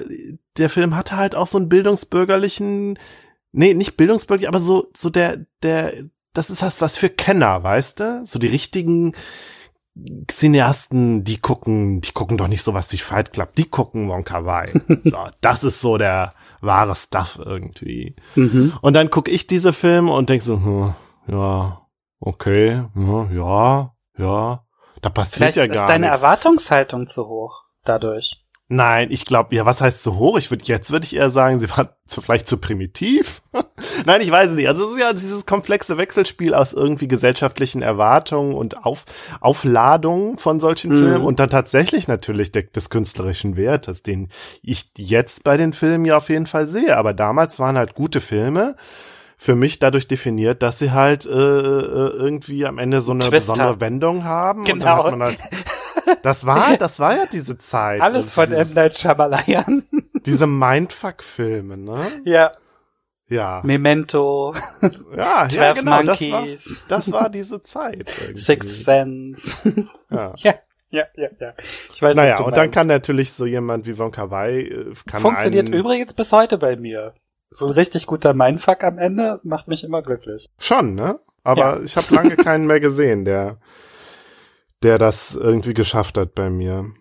der 0.57 0.69
Film 0.69 0.97
hatte 0.97 1.17
halt 1.17 1.35
auch 1.35 1.47
so 1.47 1.59
einen 1.59 1.69
bildungsbürgerlichen, 1.69 2.99
nee, 3.53 3.75
nicht 3.75 3.97
bildungsbürgerlich, 3.97 4.49
aber 4.49 4.61
so, 4.61 4.91
so 4.97 5.11
der, 5.11 5.47
der, 5.63 5.93
das 6.33 6.51
ist 6.51 6.63
was, 6.63 6.81
was 6.81 6.97
für 6.97 7.11
Kenner, 7.11 7.63
weißt 7.63 8.01
du? 8.01 8.25
So 8.27 8.39
die 8.39 8.49
richtigen, 8.49 9.15
Cineasten, 10.29 11.23
die 11.23 11.39
gucken, 11.39 12.01
die 12.01 12.11
gucken 12.11 12.37
doch 12.37 12.49
nicht 12.49 12.63
sowas 12.63 12.93
wie 12.93 12.99
Fight 12.99 13.33
Club, 13.33 13.55
die 13.55 13.65
gucken 13.69 14.09
Wonka 14.09 14.45
Wai. 14.45 14.73
so, 15.05 15.17
das 15.41 15.63
ist 15.63 15.81
so 15.81 15.99
der 15.99 16.33
wahre 16.61 16.97
Stuff 16.97 17.41
irgendwie. 17.43 18.17
Mhm. 18.35 18.73
Und 18.81 18.95
dann 18.95 19.11
gucke 19.11 19.31
ich 19.31 19.47
diese 19.47 19.73
Filme 19.73 20.13
und 20.13 20.31
denk 20.31 20.43
so, 20.43 20.57
hm, 20.57 20.95
ja, 21.29 21.81
okay, 22.19 22.83
hm, 22.95 23.37
ja, 23.37 23.95
ja, 24.19 24.65
da 25.01 25.09
passiert 25.11 25.37
Vielleicht 25.37 25.57
ja 25.57 25.63
gar 25.63 25.69
nichts. 25.69 25.81
ist 25.81 25.89
deine 25.89 26.07
Erwartungshaltung 26.09 27.07
zu 27.07 27.29
hoch 27.29 27.63
dadurch. 27.85 28.44
Nein, 28.69 29.11
ich 29.11 29.27
glaube, 29.27 29.55
ja, 29.55 29.67
was 29.67 29.83
heißt 29.83 30.03
zu 30.03 30.17
hoch? 30.17 30.39
Ich 30.39 30.51
würde 30.51 30.65
jetzt 30.65 30.91
würde 30.91 31.05
ich 31.05 31.15
eher 31.15 31.29
sagen, 31.29 31.61
sie 31.61 31.69
war 31.71 31.97
zu, 32.07 32.23
vielleicht 32.23 32.49
zu 32.49 32.57
primitiv. 32.57 33.43
Nein, 34.07 34.23
ich 34.23 34.31
weiß 34.31 34.51
es 34.51 34.57
nicht. 34.57 34.69
Also 34.69 34.87
es 34.87 34.95
ist 34.95 35.01
ja 35.01 35.13
dieses 35.13 35.45
komplexe 35.45 35.99
Wechselspiel 35.99 36.55
aus 36.55 36.73
irgendwie 36.73 37.07
gesellschaftlichen 37.07 37.83
Erwartungen 37.83 38.55
und 38.55 38.87
Auf, 38.87 39.05
Aufladungen 39.41 40.39
von 40.39 40.61
solchen 40.61 40.93
mhm. 40.93 40.99
Filmen 40.99 41.25
und 41.25 41.41
dann 41.41 41.51
tatsächlich 41.51 42.09
natürlich 42.09 42.53
de, 42.53 42.67
des 42.71 42.89
künstlerischen 42.89 43.57
Wertes, 43.57 44.03
den 44.03 44.31
ich 44.63 44.91
jetzt 44.97 45.45
bei 45.45 45.59
den 45.59 45.75
Filmen 45.75 46.07
ja 46.07 46.17
auf 46.17 46.31
jeden 46.31 46.47
Fall 46.47 46.67
sehe. 46.67 46.97
Aber 46.97 47.13
damals 47.13 47.59
waren 47.59 47.77
halt 47.77 47.95
gute 47.95 48.23
Filme 48.23 48.77
für 49.37 49.57
mich 49.57 49.79
dadurch 49.79 50.09
definiert, 50.09 50.63
dass 50.63 50.79
sie 50.79 50.93
halt 50.93 51.27
äh, 51.27 51.31
äh 51.31 52.09
irgendwie 52.17 52.65
am 52.65 52.79
Ende 52.79 53.03
so 53.03 53.13
eine 53.13 53.25
Twister. 53.25 53.53
besondere 53.53 53.81
Wendung 53.83 54.25
haben. 54.25 54.65
Genau. 54.65 54.75
Und 54.75 54.81
dann 54.85 54.97
hat 54.97 55.11
man 55.11 55.23
halt 55.23 55.39
das 56.23 56.47
war, 56.47 56.77
das 56.77 56.99
war 57.01 57.17
ja 57.17 57.27
diese 57.27 57.59
Zeit. 57.59 58.01
Alles 58.01 58.33
von 58.33 58.51
M. 58.53 58.73
Night 58.75 58.97
Shyamalan. 58.97 59.85
Diese 60.27 60.47
Mindfuck-Filme, 60.47 61.77
ne? 61.77 62.07
Ja. 62.25 62.53
Ja. 63.29 63.61
Memento. 63.65 64.55
Ja, 65.17 65.47
ja 65.47 65.73
genau. 65.73 66.03
Monkeys. 66.03 66.87
Das 66.89 67.11
war, 67.11 67.21
das 67.21 67.23
war 67.23 67.31
diese 67.31 67.63
Zeit. 67.63 68.15
Irgendwie. 68.21 68.39
Sixth 68.39 68.85
Sense. 68.85 69.57
Ja. 70.11 70.33
ja. 70.37 70.55
Ja, 70.91 71.05
ja, 71.17 71.29
ja. 71.41 71.55
Ich 71.93 72.01
weiß, 72.01 72.15
naja, 72.15 72.41
und 72.41 72.57
dann 72.57 72.71
kann 72.71 72.87
natürlich 72.87 73.33
so 73.33 73.47
jemand 73.47 73.85
wie 73.87 73.99
Wonka 73.99 74.31
Wai 74.31 74.61
äh, 74.61 74.93
kann 75.11 75.21
Funktioniert 75.21 75.67
einen, 75.67 75.81
übrigens 75.81 76.15
bis 76.15 76.31
heute 76.31 76.57
bei 76.57 76.77
mir. 76.77 77.15
So 77.51 77.67
ein 77.67 77.73
richtig 77.73 78.07
guter 78.07 78.33
Mindfuck 78.33 78.85
am 78.85 78.99
Ende 78.99 79.41
macht 79.43 79.67
mich 79.67 79.83
immer 79.83 80.03
glücklich. 80.03 80.47
Schon, 80.59 80.95
ne? 80.95 81.19
Aber 81.43 81.79
ja. 81.79 81.81
ich 81.83 81.97
habe 81.97 82.15
lange 82.15 82.37
keinen 82.37 82.67
mehr 82.69 82.79
gesehen, 82.79 83.25
der 83.25 83.59
der 84.85 84.99
das 84.99 85.35
irgendwie 85.35 85.75
geschafft 85.75 86.19
hat 86.19 86.35
bei 86.35 86.51
mir. 86.51 86.93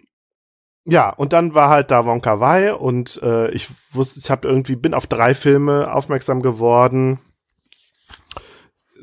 Ja, 0.86 1.12
und 1.12 1.34
dann 1.34 1.54
war 1.54 1.70
halt 1.70 1.92
da 1.92 2.06
Wonka 2.06 2.40
Wai 2.40 2.74
und 2.74 3.22
äh, 3.22 3.50
ich 3.52 3.70
wusste, 3.92 4.20
ich 4.20 4.30
habe 4.30 4.48
irgendwie 4.48 4.76
bin 4.76 4.94
auf 4.94 5.08
drei 5.08 5.34
Filme 5.34 5.94
aufmerksam 5.94 6.42
geworden. 6.42 7.20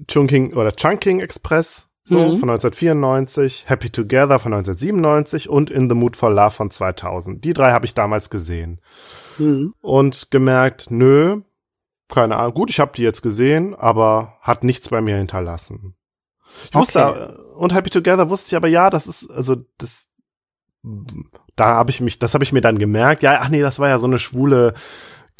Chunking 0.09 0.55
oder 0.55 0.72
Chunking 0.72 1.20
Express 1.20 1.89
so 2.05 2.18
mhm. 2.18 2.39
von 2.39 2.51
1994, 2.51 3.64
Happy 3.68 3.91
Together 3.91 4.39
von 4.39 4.53
1997 4.53 5.49
und 5.49 5.70
In 5.70 5.89
the 5.89 5.95
Mood 5.95 6.16
for 6.16 6.31
Love 6.31 6.51
von 6.51 6.70
2000. 6.70 7.45
Die 7.45 7.55
drei 7.55 7.72
habe 7.72 7.87
ich 7.87 7.95
damals 7.95 8.31
gesehen 8.31 8.81
mhm. 9.39 9.74
und 9.81 10.31
gemerkt, 10.31 10.91
nö, 10.91 11.43
keine 12.09 12.37
Ahnung. 12.37 12.55
Gut, 12.55 12.70
ich 12.70 12.81
habe 12.81 12.93
die 12.95 13.03
jetzt 13.03 13.22
gesehen, 13.22 13.74
aber 13.74 14.39
hat 14.41 14.64
nichts 14.64 14.89
bei 14.89 15.01
mir 15.01 15.16
hinterlassen. 15.16 15.95
Ich 16.70 16.74
wusste, 16.74 17.07
okay. 17.07 17.32
und 17.57 17.74
Happy 17.74 17.90
Together 17.90 18.30
wusste 18.30 18.48
ich 18.48 18.57
aber, 18.57 18.68
ja, 18.68 18.90
das 18.90 19.07
ist, 19.07 19.30
also 19.30 19.57
das, 19.78 20.09
da 21.57 21.66
habe 21.66 21.90
ich 21.90 22.01
mich, 22.01 22.18
das 22.18 22.34
habe 22.34 22.44
ich 22.44 22.53
mir 22.53 22.61
dann 22.61 22.78
gemerkt, 22.78 23.22
ja, 23.22 23.40
ach 23.40 23.48
nee, 23.48 23.61
das 23.61 23.78
war 23.78 23.88
ja 23.88 23.98
so 23.98 24.07
eine 24.07 24.18
schwule 24.18 24.74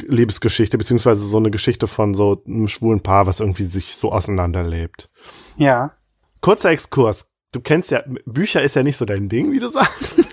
Liebesgeschichte, 0.07 0.79
beziehungsweise 0.79 1.25
so 1.27 1.37
eine 1.37 1.51
Geschichte 1.51 1.87
von 1.87 2.15
so 2.15 2.43
einem 2.47 2.69
schwulen 2.69 3.03
Paar, 3.03 3.27
was 3.27 3.41
irgendwie 3.41 3.65
sich 3.65 3.97
so 3.97 4.13
auseinanderlebt. 4.13 5.11
Ja. 5.57 5.93
Kurzer 6.41 6.71
Exkurs. 6.71 7.31
Du 7.53 7.61
kennst 7.61 7.91
ja, 7.91 8.03
Bücher 8.27 8.63
ist 8.63 8.77
ja 8.77 8.83
nicht 8.83 8.97
so 8.97 9.05
dein 9.05 9.29
Ding, 9.29 9.53
wie 9.53 9.59
du 9.59 9.69
sagst. 9.69 10.25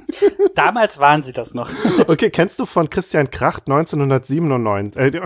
Damals 0.54 0.98
waren 0.98 1.22
sie 1.22 1.32
das 1.32 1.54
noch. 1.54 1.70
Okay, 2.08 2.30
kennst 2.30 2.58
du 2.58 2.66
von 2.66 2.88
Christian 2.88 3.30
Kracht 3.30 3.68
1997, 3.68 4.96
äh, 4.96 5.20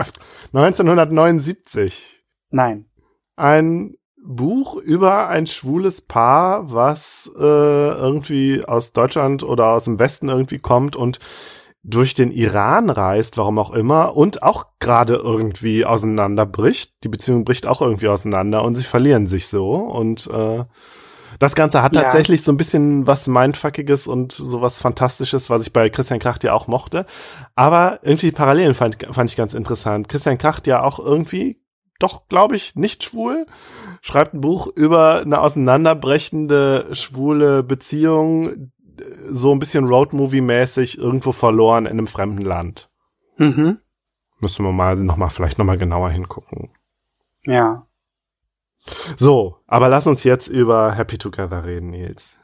1979? 0.53 2.23
Nein. 2.49 2.89
Ein 3.35 3.95
Buch 4.23 4.75
über 4.75 5.27
ein 5.27 5.47
schwules 5.47 6.01
Paar, 6.01 6.71
was 6.71 7.29
äh, 7.37 7.41
irgendwie 7.41 8.63
aus 8.65 8.93
Deutschland 8.93 9.43
oder 9.43 9.67
aus 9.67 9.85
dem 9.85 9.99
Westen 9.99 10.29
irgendwie 10.29 10.59
kommt 10.59 10.95
und 10.95 11.19
durch 11.83 12.13
den 12.13 12.31
Iran 12.31 12.91
reist, 12.91 13.37
warum 13.37 13.57
auch 13.57 13.71
immer, 13.71 14.15
und 14.15 14.43
auch 14.43 14.67
gerade 14.79 15.15
irgendwie 15.15 15.83
auseinanderbricht. 15.85 17.03
Die 17.03 17.09
Beziehung 17.09 17.43
bricht 17.43 17.65
auch 17.65 17.81
irgendwie 17.81 18.07
auseinander 18.07 18.63
und 18.63 18.75
sie 18.75 18.83
verlieren 18.83 19.25
sich 19.25 19.47
so. 19.47 19.73
Und 19.73 20.27
äh, 20.27 20.63
das 21.39 21.55
Ganze 21.55 21.81
hat 21.81 21.95
Ja. 21.95 22.03
tatsächlich 22.03 22.43
so 22.43 22.51
ein 22.51 22.57
bisschen 22.57 23.07
was 23.07 23.25
Mindfuckiges 23.25 24.05
und 24.05 24.31
sowas 24.31 24.79
Fantastisches, 24.79 25.49
was 25.49 25.63
ich 25.63 25.73
bei 25.73 25.89
Christian 25.89 26.19
Kracht 26.19 26.43
ja 26.43 26.53
auch 26.53 26.67
mochte. 26.67 27.07
Aber 27.55 27.97
irgendwie 28.03 28.31
Parallelen 28.31 28.75
fand, 28.75 28.97
fand 29.09 29.31
ich 29.31 29.35
ganz 29.35 29.55
interessant. 29.55 30.07
Christian 30.07 30.37
Kracht 30.37 30.67
ja 30.67 30.83
auch 30.83 30.99
irgendwie, 30.99 31.59
doch, 31.97 32.27
glaube 32.29 32.55
ich, 32.55 32.75
nicht 32.75 33.03
schwul, 33.03 33.47
schreibt 34.01 34.33
ein 34.33 34.41
Buch 34.41 34.67
über 34.75 35.21
eine 35.21 35.39
auseinanderbrechende 35.41 36.93
schwule 36.93 37.63
Beziehung, 37.63 38.71
so 39.29 39.51
ein 39.51 39.59
bisschen 39.59 39.85
Roadmovie-mäßig 39.85 40.97
irgendwo 40.97 41.31
verloren 41.31 41.85
in 41.85 41.93
einem 41.93 42.07
fremden 42.07 42.41
Land. 42.41 42.89
Mhm. 43.37 43.79
Müssen 44.39 44.65
wir 44.65 44.71
mal 44.71 44.95
noch 44.97 45.17
mal 45.17 45.29
vielleicht 45.29 45.57
noch 45.57 45.65
mal 45.65 45.77
genauer 45.77 46.09
hingucken. 46.09 46.71
Ja. 47.45 47.87
So, 49.17 49.57
aber 49.67 49.89
lass 49.89 50.07
uns 50.07 50.23
jetzt 50.23 50.47
über 50.47 50.93
Happy 50.93 51.17
Together 51.17 51.63
reden, 51.65 51.91
Nils. 51.91 52.37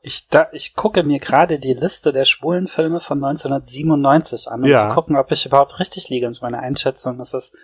Ich, 0.00 0.28
da, 0.28 0.48
ich 0.52 0.74
gucke 0.74 1.02
mir 1.02 1.18
gerade 1.18 1.58
die 1.58 1.72
Liste 1.72 2.12
der 2.12 2.26
schwulen 2.26 2.68
Filme 2.68 3.00
von 3.00 3.18
1997 3.24 4.48
an, 4.48 4.62
um 4.62 4.68
Ja. 4.68 4.76
zu 4.88 4.94
gucken, 4.94 5.16
ob 5.16 5.32
ich 5.32 5.46
überhaupt 5.46 5.80
richtig 5.80 6.08
liege. 6.10 6.26
Und 6.26 6.40
meine 6.42 6.60
Einschätzung 6.60 7.18
ist 7.18 7.34
es. 7.34 7.56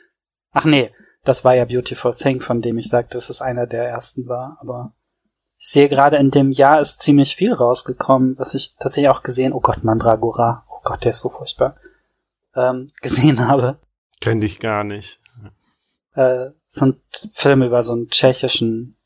Ach 0.53 0.65
nee, 0.65 0.91
das 1.25 1.45
war 1.45 1.55
ja 1.55 1.65
Beautiful 1.65 2.15
Thing, 2.15 2.41
von 2.41 2.61
dem 2.61 2.79
ich 2.79 2.89
sagte, 2.89 3.15
dass 3.15 3.31
es 3.31 3.43
einer 3.43 3.67
der 3.67 3.89
ersten 3.89 4.27
war. 4.27 4.59
Aber 4.61 4.93
ich 5.59 5.69
sehe 5.69 5.89
gerade, 5.89 6.17
in 6.17 6.31
dem 6.31 6.51
Jahr 6.51 6.81
ist 6.81 7.01
ziemlich 7.01 7.37
viel 7.37 7.53
rausgekommen, 7.53 8.39
was 8.39 8.55
ich 8.55 8.75
tatsächlich 8.79 9.11
auch 9.11 9.23
gesehen, 9.23 9.53
oh 9.53 9.61
Gott, 9.61 9.85
Mandragora, 9.85 10.67
oh 10.69 10.81
Gott, 10.83 11.05
der 11.05 11.11
ist 11.11 11.21
so 11.21 11.29
furchtbar, 11.29 11.77
ähm, 12.57 12.89
gesehen 13.01 13.47
habe. 13.47 13.79
Kenn 14.21 14.41
dich 14.41 14.59
gar 14.59 14.85
nicht. 14.85 15.21
Äh, 16.15 16.51
so 16.67 16.87
ein 16.87 17.01
Film 17.31 17.63
über 17.63 17.83
so 17.83 17.95
einen 17.95 18.09
tschechischen 18.09 18.97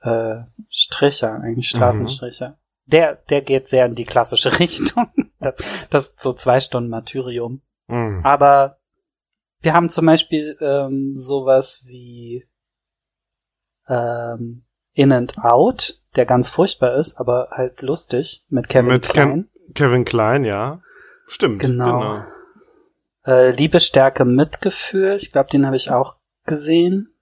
äh, 0.00 0.36
Stricher, 0.68 1.34
eigentlich 1.34 1.68
Straßenstricher. 1.68 2.58
Der, 2.86 3.14
der 3.14 3.42
geht 3.42 3.68
sehr 3.68 3.86
in 3.86 3.94
die 3.94 4.04
klassische 4.04 4.58
Richtung. 4.58 5.08
das, 5.38 5.54
das 5.90 6.06
ist 6.08 6.20
so 6.20 6.32
zwei 6.32 6.58
Stunden 6.60 6.90
Martyrium. 6.90 7.62
Hm. 7.88 8.20
Aber 8.24 8.79
wir 9.60 9.74
haben 9.74 9.88
zum 9.88 10.06
Beispiel 10.06 10.56
ähm, 10.60 11.14
sowas 11.14 11.84
wie 11.86 12.46
ähm, 13.88 14.64
In 14.92 15.12
and 15.12 15.38
Out, 15.38 16.00
der 16.16 16.26
ganz 16.26 16.50
furchtbar 16.50 16.96
ist, 16.96 17.16
aber 17.18 17.48
halt 17.50 17.80
lustig, 17.82 18.44
mit 18.48 18.68
Kevin 18.68 18.92
Mit 18.92 19.08
Klein. 19.08 19.48
Kevin 19.74 20.04
Klein, 20.04 20.44
ja. 20.44 20.82
Stimmt, 21.28 21.60
Genau. 21.62 22.00
genau. 22.00 22.24
Äh, 23.26 23.50
Liebe, 23.50 23.80
Stärke, 23.80 24.24
Mitgefühl, 24.24 25.14
ich 25.16 25.30
glaube, 25.30 25.50
den 25.50 25.66
habe 25.66 25.76
ich 25.76 25.90
auch 25.90 26.16
gesehen. 26.44 27.14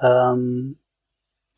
Ähm, 0.00 0.78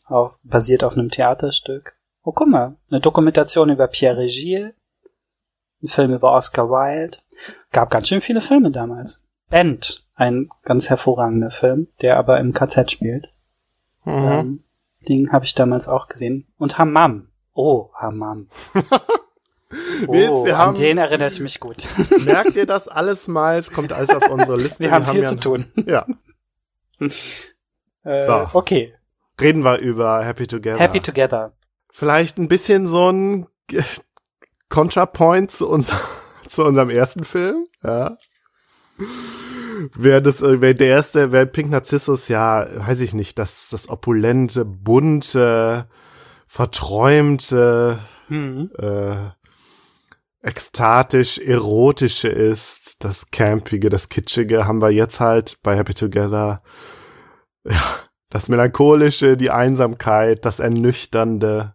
auch 0.08 0.36
basiert 0.42 0.82
auf 0.82 0.94
einem 0.94 1.10
Theaterstück. 1.10 1.96
Oh, 2.22 2.32
guck 2.32 2.48
mal, 2.48 2.76
eine 2.90 3.00
Dokumentation 3.00 3.70
über 3.70 3.86
Pierre 3.86 4.18
Regier, 4.18 4.74
ein 5.82 5.88
Film 5.88 6.12
über 6.12 6.32
Oscar 6.32 6.68
Wilde. 6.68 7.18
Gab 7.70 7.90
ganz 7.90 8.08
schön 8.08 8.20
viele 8.20 8.40
Filme 8.40 8.70
damals. 8.70 9.26
Bent, 9.50 10.04
ein 10.14 10.48
ganz 10.64 10.88
hervorragender 10.88 11.50
Film, 11.50 11.88
der 12.00 12.16
aber 12.16 12.38
im 12.40 12.52
KZ 12.54 12.90
spielt. 12.90 13.28
Mhm. 14.04 14.12
Ähm, 14.12 14.64
den 15.08 15.32
habe 15.32 15.44
ich 15.44 15.54
damals 15.54 15.88
auch 15.88 16.08
gesehen. 16.08 16.46
Und 16.58 16.78
Hammam. 16.78 17.28
Oh, 17.52 17.90
Hammam. 17.94 18.48
Nils, 20.08 20.30
Oh, 20.32 20.44
wir 20.44 20.54
an 20.58 20.66
haben- 20.68 20.76
den 20.76 20.98
erinnere 20.98 21.28
ich 21.28 21.40
mich 21.40 21.60
gut. 21.60 21.86
Merkt 22.24 22.56
ihr 22.56 22.66
das 22.66 22.88
alles 22.88 23.28
mal? 23.28 23.56
Es 23.58 23.70
kommt 23.72 23.92
alles 23.92 24.10
auf 24.10 24.28
unsere 24.28 24.56
Liste. 24.60 24.84
Wir 24.84 24.90
haben 24.90 25.04
viel 25.06 25.26
zu 25.26 25.38
tun. 25.38 25.70
Ja, 25.86 26.06
Äh, 26.98 28.26
So. 28.26 28.48
Okay. 28.58 28.94
reden 29.40 29.62
wir 29.64 29.78
über 29.78 30.24
Happy 30.24 30.46
Together. 30.46 30.78
Happy 30.78 31.00
Together. 31.00 31.52
Vielleicht 31.92 32.38
ein 32.38 32.48
bisschen 32.48 32.86
so 32.86 33.10
ein 33.10 33.46
Contrapoint 34.68 35.50
zu, 35.50 35.68
unser, 35.68 36.00
zu 36.48 36.64
unserem 36.64 36.90
ersten 36.90 37.24
Film. 37.24 37.66
Ja. 37.82 38.16
Wäre 39.94 40.22
das, 40.22 40.42
äh, 40.42 40.60
wäre 40.60 40.74
der 40.74 40.88
erste, 40.88 41.32
wäre 41.32 41.46
Pink 41.46 41.70
Narcissus, 41.70 42.28
ja, 42.28 42.66
weiß 42.86 43.00
ich 43.00 43.14
nicht, 43.14 43.38
das, 43.38 43.68
das 43.70 43.88
opulente, 43.88 44.64
bunte, 44.64 45.88
verträumte, 46.46 47.98
Hm. 48.28 48.70
äh, 48.78 49.30
ekstatisch 50.42 51.38
erotische 51.38 52.28
ist, 52.28 53.04
das 53.04 53.30
campige, 53.30 53.90
das 53.90 54.08
kitschige 54.08 54.66
haben 54.66 54.80
wir 54.80 54.90
jetzt 54.90 55.20
halt 55.20 55.58
bei 55.62 55.76
Happy 55.76 55.94
Together. 55.94 56.62
Ja, 57.64 57.82
das 58.30 58.48
melancholische, 58.48 59.36
die 59.36 59.50
Einsamkeit, 59.50 60.46
das 60.46 60.60
ernüchternde, 60.60 61.74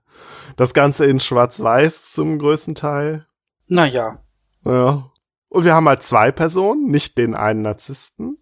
das 0.55 0.73
Ganze 0.73 1.05
in 1.05 1.19
Schwarz-Weiß 1.19 2.11
zum 2.11 2.39
größten 2.39 2.76
Teil. 2.76 3.28
Naja. 3.67 4.23
Ja. 4.63 5.11
Und 5.56 5.64
wir 5.64 5.74
haben 5.74 5.88
halt 5.88 6.03
zwei 6.03 6.32
Personen, 6.34 6.88
nicht 6.88 7.18
den 7.18 7.34
einen 7.34 7.62
Narzissten, 7.62 8.38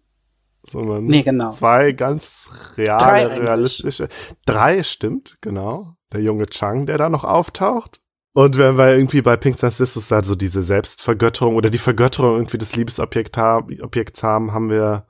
sondern 0.66 1.04
Nee, 1.04 1.22
genau. 1.22 1.52
zwei 1.52 1.92
ganz 1.92 2.50
Drei 2.74 2.82
reale, 2.82 3.30
eigentlich. 3.30 3.48
realistische. 3.48 4.08
Drei, 4.46 4.82
stimmt, 4.82 5.36
genau. 5.40 5.94
Der 6.12 6.22
junge 6.22 6.46
Chang, 6.46 6.86
der 6.86 6.98
da 6.98 7.08
noch 7.08 7.22
auftaucht. 7.22 8.00
Und 8.32 8.58
wenn 8.58 8.76
wir 8.76 8.96
irgendwie 8.96 9.22
bei 9.22 9.36
Pink 9.36 9.62
Narcissus 9.62 10.08
da 10.08 10.24
so 10.24 10.34
diese 10.34 10.64
Selbstvergötterung 10.64 11.54
oder 11.54 11.70
die 11.70 11.78
Vergötterung 11.78 12.34
irgendwie 12.34 12.58
des 12.58 12.74
Liebesobjekts 12.74 13.38
haben, 13.38 13.80
Objekts 13.80 14.24
haben, 14.24 14.52
haben 14.52 14.68
wir 14.70 15.06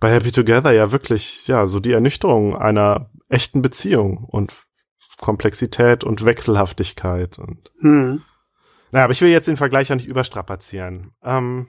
bei 0.00 0.10
Happy 0.10 0.32
Together 0.32 0.72
ja 0.72 0.90
wirklich, 0.90 1.46
ja, 1.48 1.66
so 1.66 1.80
die 1.80 1.92
Ernüchterung 1.92 2.56
einer 2.56 3.10
echten 3.28 3.60
Beziehung 3.60 4.24
und 4.24 4.54
Komplexität 5.20 6.02
und 6.02 6.24
Wechselhaftigkeit 6.24 7.38
und 7.38 7.70
Hm. 7.80 8.22
Naja, 8.92 9.04
aber 9.04 9.12
ich 9.12 9.20
will 9.20 9.30
jetzt 9.30 9.48
den 9.48 9.56
Vergleich 9.56 9.90
auch 9.90 9.96
nicht 9.96 10.08
überstrapazieren. 10.08 11.12
Ähm, 11.24 11.68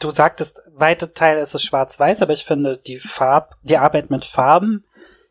Du 0.00 0.10
sagtest, 0.10 0.60
weite 0.74 1.12
Teil 1.12 1.38
ist 1.38 1.54
es 1.54 1.62
schwarz-weiß, 1.62 2.20
aber 2.22 2.32
ich 2.32 2.44
finde, 2.44 2.78
die 2.84 2.98
Farb, 2.98 3.54
die 3.62 3.78
Arbeit 3.78 4.10
mit 4.10 4.24
Farben 4.24 4.84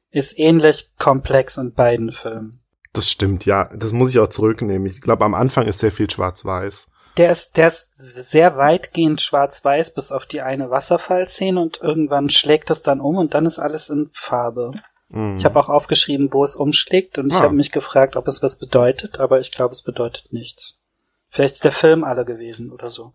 ist 0.10 0.40
ähnlich 0.40 0.90
komplex 0.98 1.58
in 1.58 1.74
beiden 1.74 2.14
Filmen. 2.14 2.62
das 2.94 3.10
stimmt, 3.10 3.46
ja. 3.46 3.70
Das 3.76 3.92
muss 3.92 4.10
ich 4.12 4.20
auch 4.20 4.30
zurücknehmen. 4.30 4.86
Ich 4.88 5.02
glaube, 5.02 5.26
am 5.26 5.34
Anfang 5.34 5.66
ist 5.68 5.80
sehr 5.80 5.92
viel 5.92 6.10
schwarz-weiß. 6.10 6.86
Der 7.18 7.32
ist, 7.32 7.58
der 7.58 7.68
ist 7.68 7.94
sehr 7.94 8.56
weitgehend 8.56 9.20
schwarz-weiß 9.22 9.94
bis 9.96 10.12
auf 10.14 10.26
die 10.26 10.42
eine 10.42 10.70
Wasserfallszene 10.70 11.60
und 11.62 11.82
irgendwann 11.82 12.30
schlägt 12.30 12.72
es 12.72 12.82
dann 12.82 13.02
um 13.02 13.18
und 13.18 13.34
dann 13.34 13.46
ist 13.46 13.60
alles 13.60 13.90
in 13.90 14.10
Farbe. 14.14 14.72
Mhm. 15.10 15.36
Ich 15.38 15.44
habe 15.46 15.60
auch 15.60 15.70
aufgeschrieben, 15.70 16.32
wo 16.32 16.44
es 16.44 16.56
umschlägt 16.56 17.18
und 17.18 17.32
ich 17.34 17.40
Ah. 17.40 17.44
habe 17.44 17.54
mich 17.56 17.72
gefragt, 17.72 18.16
ob 18.16 18.28
es 18.28 18.42
was 18.42 18.58
bedeutet, 18.58 19.20
aber 19.20 19.40
ich 19.40 19.52
glaube, 19.52 19.74
es 19.74 19.82
bedeutet 19.82 20.32
nichts. 20.32 20.80
Vielleicht 21.34 21.56
ist 21.56 21.66
der 21.66 21.72
Film 21.72 22.04
alle 22.04 22.26
gewesen 22.26 22.72
oder 22.72 22.90
so. 22.90 23.12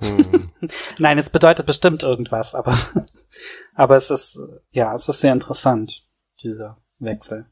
Mhm. 0.00 0.50
Nein, 0.98 1.16
es 1.16 1.30
bedeutet 1.30 1.64
bestimmt 1.64 2.02
irgendwas, 2.02 2.54
aber, 2.54 2.76
aber 3.74 3.96
es 3.96 4.10
ist, 4.10 4.38
ja, 4.72 4.92
es 4.92 5.08
ist 5.08 5.22
sehr 5.22 5.32
interessant, 5.32 6.06
dieser 6.42 6.76
Wechsel. 6.98 7.46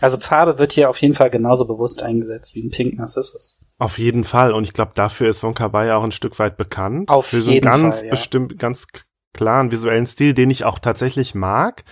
Also 0.00 0.18
Farbe 0.18 0.58
wird 0.58 0.72
hier 0.72 0.90
auf 0.90 1.00
jeden 1.00 1.14
Fall 1.14 1.30
genauso 1.30 1.68
bewusst 1.68 2.02
eingesetzt 2.02 2.56
wie 2.56 2.62
in 2.62 2.70
Pink 2.70 2.98
Narcissus. 2.98 3.60
Auf 3.78 3.98
jeden 3.98 4.24
Fall. 4.24 4.52
Und 4.52 4.64
ich 4.64 4.72
glaube, 4.72 4.90
dafür 4.96 5.30
ist 5.30 5.44
Wonka 5.44 5.70
ja 5.84 5.96
auch 5.96 6.02
ein 6.02 6.10
Stück 6.10 6.40
weit 6.40 6.56
bekannt. 6.56 7.08
Auf 7.08 7.26
Für 7.26 7.42
so 7.42 7.52
jeden 7.52 7.68
einen 7.68 7.82
ganz 7.82 7.98
Fall, 7.98 8.06
ja. 8.06 8.10
bestimmt, 8.10 8.58
ganz 8.58 8.88
klaren 9.32 9.70
visuellen 9.70 10.06
Stil, 10.06 10.34
den 10.34 10.50
ich 10.50 10.64
auch 10.64 10.80
tatsächlich 10.80 11.36
mag, 11.36 11.84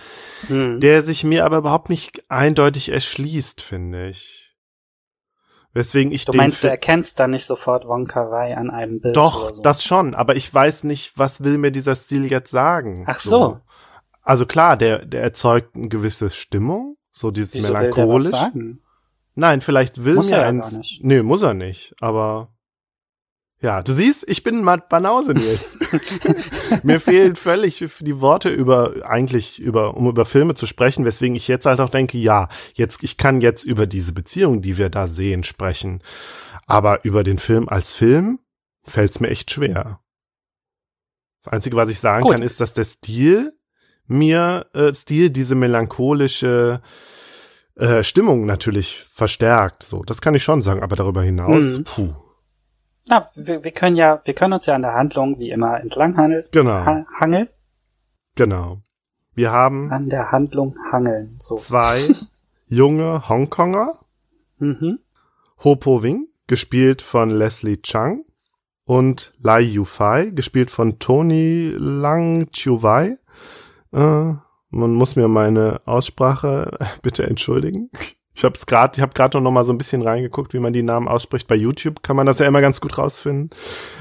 Hm. 0.47 0.81
der 0.81 1.01
sich 1.03 1.23
mir 1.23 1.45
aber 1.45 1.59
überhaupt 1.59 1.89
nicht 1.89 2.29
eindeutig 2.29 2.89
erschließt, 2.89 3.61
finde 3.61 4.09
ich. 4.09 4.40
Weswegen 5.73 6.11
ich 6.11 6.25
du 6.25 6.33
meinst, 6.33 6.63
du 6.63 6.69
erkennst 6.69 7.19
da 7.19 7.27
nicht 7.27 7.45
sofort 7.45 7.87
Wonka 7.87 8.29
Wai 8.29 8.57
an 8.57 8.69
einem 8.69 8.99
Bild 8.99 9.15
Doch, 9.15 9.45
oder 9.45 9.53
so. 9.53 9.61
das 9.61 9.83
schon, 9.83 10.15
aber 10.15 10.35
ich 10.35 10.53
weiß 10.53 10.83
nicht, 10.83 11.17
was 11.17 11.43
will 11.43 11.57
mir 11.57 11.71
dieser 11.71 11.95
Stil 11.95 12.29
jetzt 12.29 12.51
sagen. 12.51 13.05
Ach 13.07 13.19
so. 13.21 13.59
Also 14.21 14.45
klar, 14.45 14.75
der, 14.75 15.05
der 15.05 15.21
erzeugt 15.23 15.75
eine 15.75 15.87
gewisse 15.87 16.29
Stimmung, 16.29 16.97
so 17.11 17.31
dieses 17.31 17.55
Wieso 17.55 17.67
melancholisch. 17.73 18.25
sagen? 18.27 18.81
Nein, 19.33 19.61
vielleicht 19.61 20.03
will 20.03 20.15
Muss 20.15 20.29
mir 20.29 20.35
er 20.37 20.41
ja 20.43 20.49
ein. 20.49 20.59
gar 20.59 20.71
nicht. 20.73 21.03
Nee, 21.03 21.23
muss 21.23 21.41
er 21.41 21.53
nicht, 21.53 21.95
aber 22.01 22.49
ja, 23.61 23.81
du 23.83 23.91
siehst, 23.93 24.27
ich 24.27 24.43
bin 24.43 24.63
mal 24.63 24.77
Banause 24.89 25.33
jetzt. 25.37 25.77
mir 26.83 26.99
fehlen 26.99 27.35
völlig 27.35 27.85
die 27.99 28.19
Worte 28.19 28.49
über 28.49 29.05
eigentlich 29.07 29.59
über 29.59 29.95
um 29.95 30.07
über 30.07 30.25
Filme 30.25 30.55
zu 30.55 30.65
sprechen, 30.65 31.05
weswegen 31.05 31.35
ich 31.35 31.47
jetzt 31.47 31.65
halt 31.65 31.79
auch 31.79 31.89
denke, 31.89 32.17
ja, 32.17 32.47
jetzt 32.73 33.03
ich 33.03 33.17
kann 33.17 33.39
jetzt 33.41 33.63
über 33.63 33.85
diese 33.87 34.13
Beziehung, 34.13 34.61
die 34.61 34.77
wir 34.77 34.89
da 34.89 35.07
sehen, 35.07 35.43
sprechen. 35.43 36.01
Aber 36.67 37.05
über 37.05 37.23
den 37.23 37.37
Film 37.39 37.69
als 37.69 37.91
Film 37.91 38.39
fällt 38.85 39.11
es 39.11 39.19
mir 39.19 39.29
echt 39.29 39.51
schwer. 39.51 39.99
Das 41.43 41.53
Einzige, 41.53 41.75
was 41.75 41.89
ich 41.89 41.99
sagen 41.99 42.21
Gut. 42.23 42.31
kann, 42.33 42.41
ist, 42.43 42.59
dass 42.61 42.73
der 42.73 42.85
Stil 42.85 43.51
mir, 44.07 44.67
äh, 44.73 44.93
Stil 44.93 45.29
diese 45.29 45.55
melancholische 45.55 46.81
äh, 47.75 48.03
Stimmung 48.03 48.45
natürlich 48.45 49.05
verstärkt. 49.13 49.83
So, 49.83 50.03
das 50.03 50.21
kann 50.21 50.35
ich 50.35 50.43
schon 50.43 50.61
sagen. 50.61 50.83
Aber 50.83 50.95
darüber 50.95 51.21
hinaus, 51.23 51.79
Mhm. 51.79 51.83
puh. 51.83 52.13
Na, 53.09 53.29
wir, 53.35 53.63
wir 53.63 53.71
können 53.71 53.95
ja, 53.95 54.21
wir 54.25 54.33
können 54.33 54.53
uns 54.53 54.65
ja 54.65 54.75
an 54.75 54.83
der 54.83 54.93
Handlung 54.93 55.39
wie 55.39 55.49
immer 55.49 55.79
entlanghangeln. 55.79 56.45
Genau, 56.51 56.85
Ha 56.85 57.05
hangeln. 57.19 57.49
genau. 58.35 58.81
Wir 59.33 59.51
haben 59.51 59.91
An 59.91 60.09
der 60.09 60.31
Handlung 60.31 60.75
hangeln. 60.91 61.33
So. 61.37 61.55
zwei 61.55 62.01
junge 62.67 63.27
Hongkonger, 63.29 63.93
Mhm. 64.59 64.99
Ho 65.63 65.75
Po 65.75 66.03
Wing, 66.03 66.27
gespielt 66.47 67.01
von 67.01 67.29
Leslie 67.31 67.81
Chang, 67.81 68.23
und 68.83 69.33
Lai 69.39 69.61
Yufei, 69.61 70.31
gespielt 70.31 70.69
von 70.69 70.99
Tony 70.99 71.73
Lang 71.77 72.49
Chiu-Wei. 72.51 73.17
Äh, 73.93 74.33
man 74.69 74.93
muss 74.93 75.15
mir 75.15 75.27
meine 75.27 75.81
Aussprache 75.85 76.77
bitte 77.01 77.23
entschuldigen. 77.25 77.89
Ich 78.33 78.43
habe 78.45 78.55
es 78.55 78.65
gerade, 78.65 78.93
ich 78.95 79.01
habe 79.01 79.13
gerade 79.13 79.41
noch 79.41 79.51
mal 79.51 79.65
so 79.65 79.73
ein 79.73 79.77
bisschen 79.77 80.01
reingeguckt, 80.01 80.53
wie 80.53 80.59
man 80.59 80.73
die 80.73 80.83
Namen 80.83 81.07
ausspricht. 81.07 81.47
Bei 81.47 81.55
YouTube 81.55 82.01
kann 82.01 82.15
man 82.15 82.25
das 82.25 82.39
ja 82.39 82.45
immer 82.47 82.61
ganz 82.61 82.79
gut 82.81 82.97
rausfinden. 82.97 83.49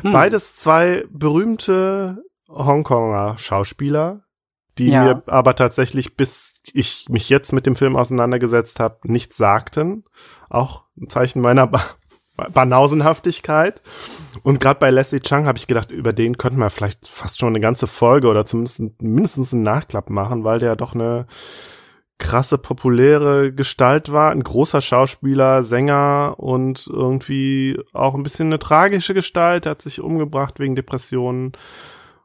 Hm. 0.03 0.13
Beides 0.13 0.55
zwei 0.55 1.05
berühmte 1.11 2.23
Hongkonger 2.49 3.37
Schauspieler, 3.39 4.23
die 4.79 4.91
Ja. 4.91 5.05
mir 5.05 5.23
aber 5.27 5.55
tatsächlich, 5.57 6.17
bis 6.17 6.61
ich 6.73 7.07
mich 7.09 7.29
jetzt 7.29 7.53
mit 7.53 7.67
dem 7.67 7.77
Film 7.77 7.97
auseinandergesetzt 7.97 8.81
habe, 8.81 8.99
nichts 9.05 9.37
sagten. 9.37 10.05
Auch 10.49 10.85
ein 11.01 11.09
Zeichen 11.09 11.41
meiner 11.41 11.67
ba 11.67 11.83
Banausenhaftigkeit. 12.55 13.83
Und 14.43 14.61
gerade 14.61 14.81
bei 14.81 14.91
Leslie 14.91 15.21
Chung 15.21 15.47
habe 15.47 15.59
ich 15.59 15.67
gedacht, 15.67 15.91
über 15.91 16.13
den 16.15 16.39
könnten 16.39 16.59
wir 16.59 16.71
vielleicht 16.71 17.07
fast 17.07 17.39
schon 17.39 17.49
eine 17.51 17.61
ganze 17.61 17.87
Folge 17.87 18.29
oder 18.29 18.47
zumindest 18.47 18.81
mindestens 19.03 19.53
einen 19.53 19.63
Nachklapp 19.63 20.09
machen, 20.09 20.43
weil 20.45 20.59
der 20.59 20.75
doch 20.77 20.95
eine 20.95 21.27
krasse, 22.21 22.57
populäre 22.59 23.53
Gestalt 23.53 24.13
war, 24.13 24.31
ein 24.31 24.45
großer 24.45 24.81
Schauspieler, 24.81 25.65
Sänger 25.65 26.35
und 26.39 26.87
irgendwie 26.87 27.81
auch 27.93 28.15
ein 28.15 28.23
bisschen 28.23 28.47
eine 28.49 28.61
tragische 28.61 29.15
Gestalt. 29.15 29.67
Hat 29.67 29.83
sich 29.83 30.01
umgebracht 30.01 30.61
wegen 30.61 30.77
Depressionen, 30.77 31.53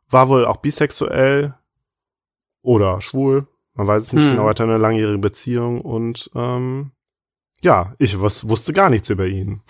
war 0.10 0.30
wohl 0.30 0.46
auch 0.46 0.58
bisexuell 0.58 1.56
oder 2.62 3.02
schwul. 3.02 3.48
Man 3.74 3.88
weiß 3.88 4.04
es 4.04 4.14
nicht 4.14 4.24
Hm. 4.26 4.32
genau, 4.32 4.48
hatte 4.48 4.64
eine 4.64 4.78
langjährige 4.78 5.18
Beziehung 5.18 5.82
und 5.82 6.30
ähm, 6.36 6.92
ja, 7.62 7.94
ich 7.98 8.22
was, 8.22 8.48
wusste 8.48 8.74
gar 8.74 8.90
nichts 8.90 9.10
über 9.10 9.26
ihn. 9.28 9.62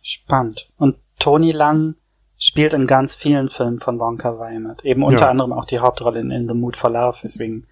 Spannend. 0.00 0.70
Und 0.78 0.96
Tony 1.18 1.50
Lang 1.52 1.94
spielt 2.36 2.72
in 2.72 2.86
ganz 2.88 3.14
vielen 3.14 3.48
Filmen 3.50 3.78
von 3.78 3.98
Wonka 4.00 4.38
Wai 4.38 4.58
mit. 4.58 4.84
Eben 4.84 5.04
unter 5.04 5.26
Ja. 5.26 5.30
anderem 5.30 5.52
auch 5.52 5.64
die 5.64 5.78
Hauptrolle 5.78 6.18
in 6.20 6.30
In 6.32 6.48
the 6.48 6.54
Mood 6.54 6.76
for 6.76 6.90
Love. 6.90 7.18
Deswegen, 7.22 7.66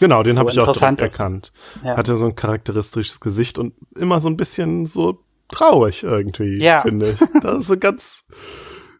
Genau, 0.00 0.22
den 0.22 0.32
So 0.34 0.40
habe 0.40 0.50
ich 0.50 0.58
auch 0.60 0.72
direkt 0.76 1.02
ist. 1.02 1.18
erkannt. 1.20 1.52
ja. 1.84 1.96
Hatte 1.96 2.16
so 2.16 2.26
ein 2.26 2.34
charakteristisches 2.34 3.20
Gesicht 3.20 3.58
und 3.58 3.74
immer 3.96 4.20
so 4.20 4.28
ein 4.28 4.36
bisschen 4.36 4.86
so 4.86 5.20
traurig 5.50 6.02
irgendwie, 6.02 6.58
Ja. 6.62 6.80
finde 6.82 7.10
ich. 7.10 7.20
Das 7.42 7.60
ist 7.60 7.66
so 7.68 7.76
ganz 7.78 8.24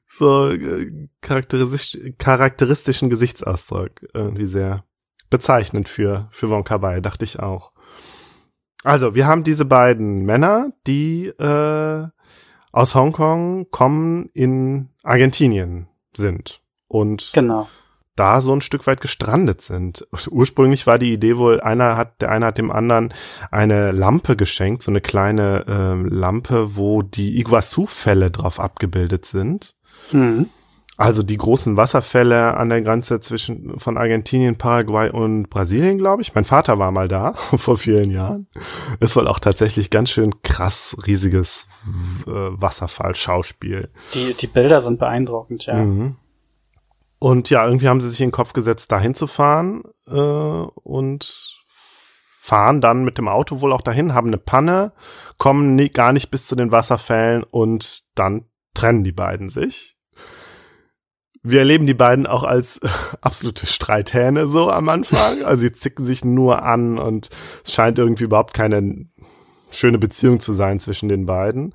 so 0.08 0.50
äh, 0.50 1.08
charakteristisch, 1.22 1.98
charakteristischen 2.18 3.08
Gesichtsausdruck 3.10 3.92
irgendwie 4.12 4.46
sehr 4.46 4.84
bezeichnend 5.30 5.88
für 5.88 6.28
für 6.30 6.50
Wonka 6.50 6.82
Wai, 6.82 7.00
dachte 7.00 7.24
ich 7.24 7.40
auch. 7.40 7.72
Also, 8.84 9.14
wir 9.14 9.26
haben 9.26 9.44
diese 9.44 9.64
beiden 9.64 10.24
Männer, 10.24 10.72
die 10.86 11.26
äh, 11.28 12.06
aus 12.72 12.94
Hongkong 12.94 13.70
kommen 13.70 14.28
in 14.34 14.90
Argentinien 15.04 15.88
sind 16.14 16.60
und 16.88 17.30
genau. 17.32 17.68
Da 18.22 18.40
so 18.40 18.52
ein 18.52 18.60
Stück 18.60 18.86
weit 18.86 19.00
gestrandet 19.00 19.62
sind. 19.62 20.06
Ursprünglich 20.30 20.86
war 20.86 20.96
die 20.96 21.12
Idee 21.12 21.38
wohl, 21.38 21.60
einer 21.60 21.96
hat, 21.96 22.22
der 22.22 22.30
eine 22.30 22.46
hat 22.46 22.56
dem 22.56 22.70
anderen 22.70 23.12
eine 23.50 23.90
Lampe 23.90 24.36
geschenkt, 24.36 24.84
so 24.84 24.92
eine 24.92 25.00
kleine 25.00 25.64
ähm, 25.68 26.06
Lampe, 26.06 26.76
wo 26.76 27.02
die 27.02 27.40
Iguazu-Fälle 27.40 28.30
drauf 28.30 28.60
abgebildet 28.60 29.26
sind. 29.26 29.74
Mhm. 30.12 30.50
Also 30.96 31.24
die 31.24 31.36
großen 31.36 31.76
Wasserfälle 31.76 32.56
an 32.56 32.68
der 32.68 32.82
Grenze 32.82 33.18
zwischen 33.18 33.80
von 33.80 33.98
Argentinien, 33.98 34.56
Paraguay 34.56 35.10
und 35.10 35.50
Brasilien, 35.50 35.98
glaube 35.98 36.22
ich. 36.22 36.32
Mein 36.32 36.44
Vater 36.44 36.78
war 36.78 36.92
mal 36.92 37.08
da 37.08 37.32
vor 37.56 37.76
vielen 37.76 38.12
Jahren. 38.12 38.46
Es 39.00 39.14
soll 39.14 39.26
auch 39.26 39.40
tatsächlich 39.40 39.90
ganz 39.90 40.10
schön 40.10 40.42
krass 40.42 40.96
riesiges 41.08 41.66
äh, 42.28 42.30
Wasserfall-Schauspiel. 42.30 43.88
Die, 44.14 44.34
die 44.34 44.46
Bilder 44.46 44.78
sind 44.78 45.00
beeindruckend, 45.00 45.66
ja. 45.66 45.74
Mhm. 45.74 46.18
Und 47.22 47.50
ja, 47.50 47.64
irgendwie 47.64 47.86
haben 47.86 48.00
sie 48.00 48.10
sich 48.10 48.20
in 48.20 48.30
den 48.30 48.32
Kopf 48.32 48.52
gesetzt, 48.52 48.90
dahin 48.90 49.14
zu 49.14 49.28
fahren 49.28 49.84
äh, 50.08 50.12
und 50.12 51.62
fahren 52.40 52.80
dann 52.80 53.04
mit 53.04 53.16
dem 53.16 53.28
Auto 53.28 53.60
wohl 53.60 53.72
auch 53.72 53.82
dahin, 53.82 54.12
haben 54.12 54.26
eine 54.26 54.38
Panne, 54.38 54.92
kommen 55.38 55.76
nie, 55.76 55.88
gar 55.88 56.12
nicht 56.12 56.32
bis 56.32 56.48
zu 56.48 56.56
den 56.56 56.72
Wasserfällen 56.72 57.44
und 57.44 58.02
dann 58.16 58.46
trennen 58.74 59.04
die 59.04 59.12
beiden 59.12 59.48
sich. 59.48 59.96
Wir 61.44 61.60
erleben 61.60 61.86
die 61.86 61.94
beiden 61.94 62.26
auch 62.26 62.42
als 62.42 62.80
absolute 63.20 63.66
Streithähne 63.66 64.48
so 64.48 64.72
am 64.72 64.88
Anfang. 64.88 65.42
Also 65.44 65.60
sie 65.60 65.72
zicken 65.72 66.04
sich 66.04 66.24
nur 66.24 66.64
an 66.64 66.98
und 66.98 67.30
es 67.64 67.72
scheint 67.72 68.00
irgendwie 68.00 68.24
überhaupt 68.24 68.52
keine 68.52 69.06
schöne 69.70 69.98
Beziehung 69.98 70.40
zu 70.40 70.54
sein 70.54 70.80
zwischen 70.80 71.08
den 71.08 71.26
beiden. 71.26 71.72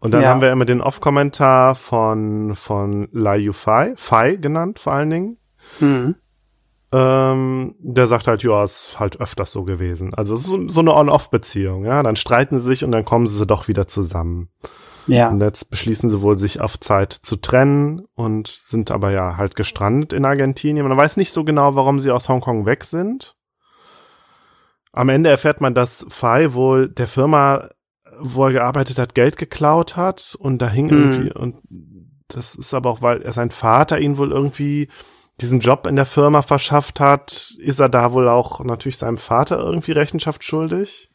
Und 0.00 0.12
dann 0.12 0.22
Ja. 0.22 0.28
haben 0.30 0.40
wir 0.40 0.50
immer 0.50 0.64
den 0.64 0.80
Off-Kommentar 0.80 1.74
von, 1.74 2.56
von 2.56 3.08
Lai 3.12 3.36
Yufei, 3.38 3.92
Fei 3.96 4.36
genannt 4.36 4.78
vor 4.78 4.94
allen 4.94 5.10
Dingen. 5.10 5.36
Mhm. 5.78 6.14
Ähm, 6.92 7.76
der 7.78 8.06
sagt 8.08 8.26
halt, 8.26 8.42
ja, 8.42 8.64
ist 8.64 8.98
halt 8.98 9.20
öfters 9.20 9.52
so 9.52 9.62
gewesen. 9.62 10.12
Also 10.14 10.34
es 10.34 10.40
ist 10.40 10.46
so, 10.48 10.68
so 10.68 10.80
eine 10.80 10.94
On-Off-Beziehung, 10.94 11.84
ja. 11.84 12.02
Dann 12.02 12.16
streiten 12.16 12.58
sie 12.58 12.66
sich 12.66 12.84
und 12.84 12.90
dann 12.92 13.04
kommen 13.04 13.26
sie 13.28 13.46
doch 13.46 13.68
wieder 13.68 13.86
zusammen. 13.86 14.48
Ja. 15.06 15.28
Und 15.28 15.40
jetzt 15.40 15.70
beschließen 15.70 16.10
sie 16.10 16.22
wohl, 16.22 16.36
sich 16.36 16.60
auf 16.60 16.80
Zeit 16.80 17.12
zu 17.12 17.36
trennen 17.36 18.02
und 18.14 18.48
sind 18.48 18.90
aber 18.90 19.10
ja 19.10 19.36
halt 19.36 19.54
gestrandet 19.54 20.12
in 20.12 20.24
Argentinien. 20.24 20.86
Man 20.86 20.96
weiß 20.96 21.16
nicht 21.16 21.32
so 21.32 21.44
genau, 21.44 21.74
warum 21.76 22.00
sie 22.00 22.10
aus 22.10 22.28
Hongkong 22.28 22.66
weg 22.66 22.84
sind. 22.84 23.36
Am 24.92 25.08
Ende 25.08 25.30
erfährt 25.30 25.60
man, 25.60 25.74
dass 25.74 26.06
Fai 26.08 26.54
wohl 26.54 26.88
der 26.88 27.06
Firma, 27.06 27.68
wo 28.22 28.46
er 28.46 28.52
gearbeitet 28.52 28.98
hat, 28.98 29.14
Geld 29.14 29.36
geklaut 29.36 29.96
hat 29.96 30.36
und 30.38 30.58
da 30.58 30.68
hing 30.68 30.86
Mhm. 30.86 30.92
irgendwie 31.12 31.32
und 31.32 31.56
das 32.28 32.54
ist 32.54 32.74
aber 32.74 32.90
auch, 32.90 33.02
weil 33.02 33.22
er 33.22 33.32
sein 33.32 33.50
Vater 33.50 33.98
ihn 33.98 34.16
wohl 34.16 34.30
irgendwie 34.30 34.88
diesen 35.40 35.60
Job 35.60 35.86
in 35.86 35.96
der 35.96 36.04
Firma 36.06 36.42
verschafft 36.42 37.00
hat, 37.00 37.54
ist 37.58 37.80
er 37.80 37.88
da 37.88 38.12
wohl 38.12 38.28
auch 38.28 38.62
natürlich 38.64 38.98
seinem 38.98 39.18
Vater 39.18 39.58
irgendwie 39.58 39.92
Rechenschaft 39.92 40.44
schuldig. 40.44 41.10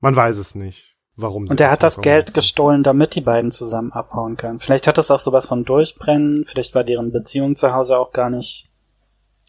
Man 0.00 0.16
weiß 0.16 0.36
es 0.38 0.54
nicht, 0.54 0.96
warum. 1.16 1.46
sie 1.46 1.50
Und 1.52 1.60
er 1.60 1.70
hat 1.70 1.82
das 1.82 2.00
Geld 2.00 2.28
sind. 2.28 2.34
gestohlen, 2.34 2.82
damit 2.82 3.14
die 3.14 3.20
beiden 3.20 3.50
zusammen 3.50 3.92
abhauen 3.92 4.36
können. 4.36 4.60
Vielleicht 4.60 4.86
hat 4.86 4.98
es 4.98 5.10
auch 5.10 5.18
sowas 5.18 5.46
von 5.46 5.64
Durchbrennen, 5.64 6.44
vielleicht 6.46 6.74
war 6.74 6.84
deren 6.84 7.12
Beziehung 7.12 7.54
zu 7.54 7.74
Hause 7.74 7.98
auch 7.98 8.12
gar 8.12 8.30
nicht 8.30 8.71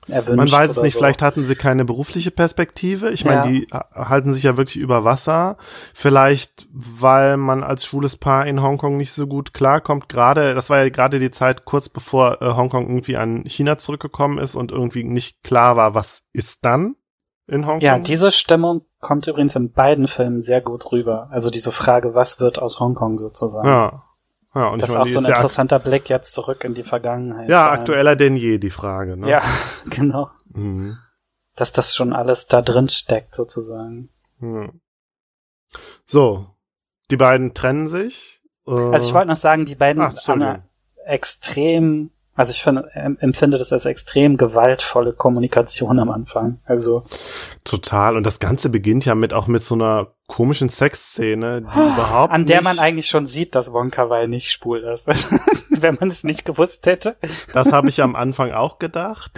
erwünscht. 0.08 0.38
Man 0.38 0.52
weiß 0.52 0.72
es 0.72 0.82
nicht, 0.82 0.94
so. 0.94 1.00
vielleicht 1.00 1.22
hatten 1.22 1.44
sie 1.46 1.56
keine 1.56 1.86
berufliche 1.86 2.32
Perspektive. 2.32 3.10
Ich 3.12 3.26
meine, 3.26 3.38
Ja. 3.38 3.42
die 3.48 3.68
ha- 3.72 3.88
halten 4.10 4.34
sich 4.34 4.44
ja 4.44 4.58
wirklich 4.58 4.78
über 4.78 5.04
Wasser. 5.04 5.58
Vielleicht, 5.94 6.68
weil 6.72 7.38
man 7.38 7.64
als 7.64 7.86
schwules 7.86 8.18
Paar 8.18 8.46
in 8.46 8.62
Hongkong 8.62 8.98
nicht 8.98 9.12
so 9.14 9.28
gut 9.28 9.54
klarkommt. 9.54 10.10
Gerade, 10.10 10.54
das 10.56 10.70
war 10.70 10.80
ja 10.84 10.90
gerade 10.90 11.20
die 11.20 11.32
Zeit 11.32 11.66
kurz 11.66 11.90
bevor 11.90 12.42
äh, 12.42 12.54
Hongkong 12.56 12.88
irgendwie 12.88 13.18
an 13.18 13.44
China 13.46 13.78
zurückgekommen 13.78 14.38
ist 14.38 14.56
und 14.56 14.72
irgendwie 14.72 15.04
nicht 15.04 15.44
klar 15.44 15.76
war, 15.78 15.94
was 15.96 16.24
ist 16.34 16.66
dann 16.66 16.96
in 17.48 17.66
Hongkong. 17.66 17.82
Ja, 17.82 18.00
diese 18.00 18.32
Stimmung 18.32 18.82
kommt 19.00 19.28
übrigens 19.28 19.56
in 19.56 19.72
beiden 19.72 20.08
Filmen 20.08 20.40
sehr 20.42 20.62
gut 20.62 20.92
rüber. 20.92 21.28
Also 21.32 21.50
diese 21.50 21.72
Frage, 21.72 22.16
was 22.16 22.40
wird 22.40 22.62
aus 22.62 22.80
Hongkong 22.80 23.18
sozusagen? 23.18 23.68
ja. 23.68 24.04
Ja 24.56 24.68
und 24.68 24.82
das 24.82 24.90
ist 24.92 24.96
meine, 24.96 25.04
auch 25.04 25.08
so 25.08 25.20
ein 25.20 25.26
interessanter 25.26 25.80
Blick 25.80 26.10
jetzt 26.10 26.34
zurück 26.34 26.64
in 26.64 26.74
die 26.74 26.84
Vergangenheit. 26.84 27.50
ja 27.50 27.70
allem. 27.70 27.80
aktueller 27.80 28.16
denn 28.16 28.36
je, 28.36 28.58
die 28.58 28.70
Frage. 28.70 29.18
Ne? 29.18 29.30
Ja, 29.30 29.42
genau. 29.90 30.30
Mhm. 30.54 30.98
Dass 31.56 31.72
das 31.72 31.96
schon 31.96 32.14
alles 32.14 32.48
da 32.48 32.62
drin 32.62 32.90
steckt 32.90 33.36
sozusagen. 33.36 34.10
Hm. 34.40 34.82
So, 36.06 36.48
die 37.12 37.18
beiden 37.18 37.54
trennen 37.54 37.88
sich. 37.88 38.42
Äh, 38.68 38.72
Also 38.72 39.08
ich 39.08 39.14
wollte 39.14 39.30
noch 39.30 39.36
sagen, 39.36 39.66
die 39.66 39.76
beiden 39.76 40.02
ah, 40.02 40.14
haben 40.28 40.42
eine 40.42 40.64
extrem, 41.06 42.12
also 42.36 42.52
ich 42.52 42.64
finde, 42.64 42.90
em- 42.96 43.18
empfinde 43.20 43.58
das 43.58 43.72
als 43.72 43.86
extrem 43.86 44.38
gewaltvolle 44.38 45.14
Kommunikation 45.14 46.00
am 46.00 46.10
Anfang. 46.10 46.60
Also 46.66 47.04
Total. 47.64 48.18
Und 48.18 48.26
das 48.26 48.40
Ganze 48.40 48.70
beginnt 48.70 49.06
ja 49.06 49.16
mit 49.16 49.34
auch 49.34 49.48
mit 49.48 49.64
so 49.64 49.76
einer 49.76 50.08
komischen 50.28 50.70
Sexszene, 50.70 51.62
die 51.62 51.80
überhaupt 51.80 52.32
Ah, 52.32 52.36
an 52.36 52.46
der 52.46 52.62
man 52.64 52.80
eigentlich 52.80 53.08
schon 53.08 53.26
sieht, 53.26 53.56
dass 53.56 53.72
Wonka 53.74 54.10
Wai 54.10 54.26
nicht 54.28 54.52
schwul 54.52 54.80
ist. 54.80 55.08
Wenn 55.70 55.96
man 56.00 56.10
es 56.10 56.24
nicht 56.24 56.46
gewusst 56.46 56.86
hätte. 56.88 57.18
Das 57.54 57.72
habe 57.72 57.90
ich 57.90 58.02
am 58.02 58.16
Anfang 58.16 58.52
auch 58.52 58.80
gedacht. 58.80 59.32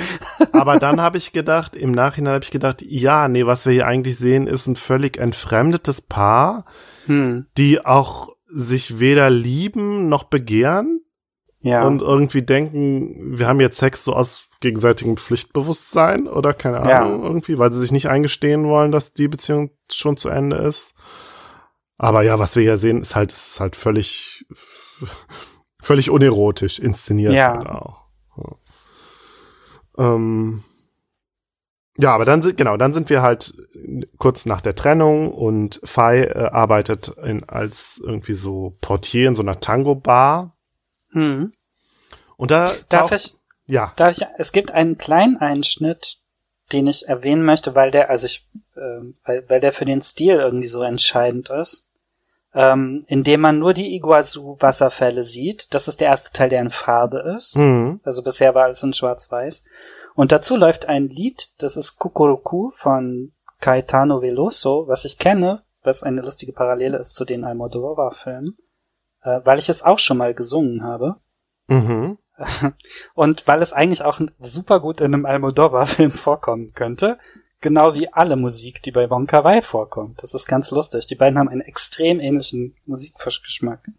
Aber 0.54 0.78
dann 0.80 1.02
habe 1.02 1.18
ich 1.18 1.34
gedacht, 1.34 1.76
im 1.76 1.92
Nachhinein 1.92 2.36
habe 2.36 2.44
ich 2.46 2.52
gedacht, 2.52 2.82
ja, 2.82 3.28
nee, 3.28 3.46
was 3.46 3.66
wir 3.66 3.74
hier 3.74 3.88
eigentlich 3.88 4.18
sehen, 4.18 4.48
ist 4.48 4.68
ein 4.68 4.76
völlig 4.76 5.18
entfremdetes 5.18 6.02
Paar, 6.02 6.66
Hm. 7.08 7.46
die 7.58 7.86
auch 7.86 8.30
sich 8.48 9.00
weder 9.00 9.30
lieben 9.30 10.08
noch 10.10 10.24
begehren. 10.24 11.02
Ja. 11.62 11.86
Und 11.86 12.02
irgendwie 12.02 12.44
denken, 12.44 13.38
wir 13.40 13.48
haben 13.48 13.60
jetzt 13.60 13.78
Sex 13.78 14.04
so 14.04 14.14
aus 14.14 14.50
gegenseitigem 14.60 15.18
Pflichtbewusstsein 15.18 16.28
oder 16.28 16.54
keine 16.54 16.78
Ja. 16.88 17.02
Ahnung, 17.02 17.24
irgendwie, 17.24 17.58
weil 17.58 17.72
sie 17.72 17.80
sich 17.80 17.92
nicht 17.92 18.08
eingestehen 18.10 18.66
wollen, 18.68 18.92
dass 18.92 19.14
die 19.14 19.28
Beziehung 19.28 19.72
schon 19.92 20.18
zu 20.18 20.30
Ende 20.30 20.58
ist. 20.58 20.94
Aber 21.98 22.24
ja, 22.24 22.40
was 22.40 22.56
wir 22.56 22.64
hier 22.64 22.78
sehen, 22.78 23.02
ist 23.02 23.16
halt, 23.16 23.32
ist 23.32 23.60
halt 23.60 23.76
völlig, 23.76 24.46
völlig 25.82 26.10
unerotisch 26.10 26.80
inszeniert 26.80 27.34
Ja. 27.34 27.56
halt 27.58 27.68
auch. 27.68 28.04
Ja. 28.38 30.14
Ähm, 30.16 30.64
ja, 31.98 32.14
aber 32.14 32.26
dann 32.26 32.42
sind, 32.42 32.58
genau, 32.58 32.76
dann 32.76 32.94
sind 32.94 33.10
wir 33.10 33.22
halt 33.22 33.54
kurz 34.18 34.46
nach 34.46 34.60
der 34.60 34.76
Trennung 34.76 35.32
und 35.32 35.80
Fei 35.86 36.24
äh, 36.24 36.50
arbeitet 36.52 37.08
in, 37.24 37.46
als 37.46 38.02
irgendwie 38.04 38.34
so 38.34 38.78
Portier 38.82 39.30
in 39.30 39.36
so 39.36 39.42
einer 39.42 39.62
Tango-Bar. 39.62 40.55
Hm. 41.16 41.54
Und 42.38 42.52
da 42.52 42.74
Darf 42.90 43.10
taucht- 43.10 43.14
ich, 43.14 43.34
ja, 43.66 43.94
darf 43.96 44.18
ich, 44.18 44.26
es 44.38 44.52
gibt 44.52 44.72
einen 44.72 44.98
kleinen 44.98 45.38
Einschnitt, 45.38 46.18
den 46.72 46.88
ich 46.88 47.08
erwähnen 47.08 47.44
möchte, 47.44 47.74
weil 47.76 47.92
der, 47.92 48.10
also 48.10 48.26
ich, 48.28 48.48
ähm, 48.76 49.14
weil, 49.26 49.50
weil 49.50 49.60
der 49.60 49.72
für 49.72 49.86
den 49.86 50.02
Stil 50.02 50.36
irgendwie 50.36 50.68
so 50.68 50.84
entscheidend 50.84 51.50
ist. 51.50 51.90
Ähm, 52.58 53.04
indem 53.08 53.42
man 53.42 53.60
nur 53.60 53.74
die 53.74 53.96
Iguazu-Wasserfälle 53.96 55.24
sieht. 55.24 55.74
Das 55.74 55.90
ist 55.90 56.00
der 56.00 56.08
erste 56.08 56.32
Teil, 56.32 56.48
der 56.48 56.62
in 56.62 56.70
Farbe 56.70 57.34
ist. 57.36 57.58
mhm. 57.58 58.00
Also 58.06 58.24
bisher 58.24 58.56
war 58.56 58.64
alles 58.64 58.82
in 58.82 58.94
Schwarz-Weiß. 58.94 59.66
Und 60.16 60.32
dazu 60.32 60.56
läuft 60.56 60.88
ein 60.88 61.10
Lied, 61.10 61.50
das 61.62 61.76
ist 61.76 61.98
Cucurucu 61.98 62.72
von 62.72 63.34
Caetano 63.60 64.22
Veloso, 64.22 64.88
was 64.88 65.04
ich 65.04 65.18
kenne, 65.20 65.64
was 65.84 66.04
eine 66.04 66.22
lustige 66.22 66.54
Parallele 66.54 66.98
ist 66.98 67.14
zu 67.16 67.26
den 67.26 67.44
Almodovar-Filmen, 67.44 68.58
äh, 69.26 69.42
weil 69.44 69.60
ich 69.60 69.70
es 69.70 69.84
auch 69.84 70.00
schon 70.00 70.18
mal 70.18 70.34
gesungen 70.34 70.84
habe. 70.84 71.16
Mhm. 71.68 72.18
Und 73.14 73.48
weil 73.48 73.62
es 73.62 73.74
eigentlich 73.74 74.04
auch 74.04 74.22
super 74.40 74.80
gut 74.80 75.02
in 75.02 75.14
einem 75.14 75.26
Almodovar-Film 75.26 76.12
vorkommen 76.12 76.74
könnte, 76.74 77.18
genau 77.62 77.96
wie 77.96 78.12
alle 78.12 78.36
Musik, 78.36 78.84
die 78.84 78.92
bei 78.92 79.10
Wonka 79.10 79.44
Wai 79.44 79.62
vorkommt. 79.62 80.22
Das 80.22 80.34
ist 80.34 80.46
ganz 80.46 80.72
lustig. 80.72 81.08
Die 81.08 81.16
beiden 81.16 81.40
haben 81.40 81.50
einen 81.50 81.62
extrem 81.62 82.20
ähnlichen 82.20 82.76
Musikgeschmack. 82.86 83.90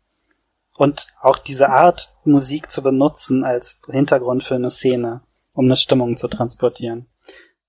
Und 0.76 1.08
auch 1.22 1.38
diese 1.38 1.70
Art, 1.70 2.16
Musik 2.24 2.70
zu 2.70 2.82
benutzen 2.82 3.44
als 3.44 3.80
Hintergrund 3.90 4.44
für 4.44 4.54
eine 4.54 4.70
Szene, 4.70 5.22
um 5.54 5.64
eine 5.64 5.76
Stimmung 5.76 6.16
zu 6.16 6.28
transportieren. 6.28 7.06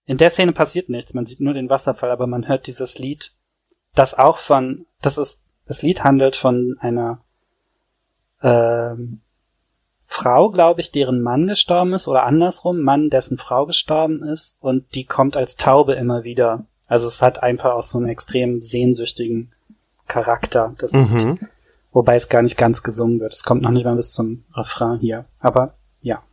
In 0.05 0.17
der 0.17 0.29
Szene 0.29 0.51
passiert 0.51 0.89
nichts, 0.89 1.13
man 1.13 1.25
sieht 1.25 1.39
nur 1.39 1.53
den 1.53 1.69
Wasserfall, 1.69 2.11
aber 2.11 2.27
man 2.27 2.47
hört 2.47 2.67
dieses 2.67 2.99
Lied, 2.99 3.31
das 3.95 4.13
auch 4.13 4.37
von, 4.37 4.85
das 5.01 5.17
ist, 5.17 5.45
das 5.65 5.81
Lied 5.81 6.03
handelt 6.03 6.35
von 6.35 6.75
einer 6.79 7.23
ähm, 8.41 9.21
Frau, 10.05 10.49
glaube 10.49 10.81
ich, 10.81 10.91
deren 10.91 11.21
Mann 11.21 11.47
gestorben 11.47 11.93
ist 11.93 12.07
oder 12.07 12.23
andersrum, 12.23 12.81
Mann, 12.81 13.09
dessen 13.09 13.37
Frau 13.37 13.65
gestorben 13.65 14.23
ist 14.23 14.57
und 14.63 14.95
die 14.95 15.03
kommt 15.03 15.35
als 15.35 15.57
Taube 15.57 15.93
immer 15.93 16.23
wieder. 16.23 16.65
Also 16.87 17.07
es 17.07 17.21
hat 17.21 17.43
einfach 17.43 17.73
auch 17.73 17.83
so 17.83 17.97
einen 17.97 18.07
extrem 18.07 18.61
sehnsüchtigen 18.61 19.51
Charakter, 20.07 20.73
das 20.77 20.93
Lied. 20.93 21.09
Mhm. 21.09 21.39
Wobei 21.91 22.15
es 22.15 22.29
gar 22.29 22.41
nicht 22.41 22.57
ganz 22.57 22.83
gesungen 22.83 23.19
wird. 23.19 23.33
Es 23.33 23.43
kommt 23.43 23.61
noch 23.61 23.71
nicht 23.71 23.85
mal 23.85 23.95
bis 23.95 24.11
zum 24.11 24.45
Refrain 24.53 24.99
hier. 24.99 25.25
Aber 25.39 25.73
ja, 25.99 26.23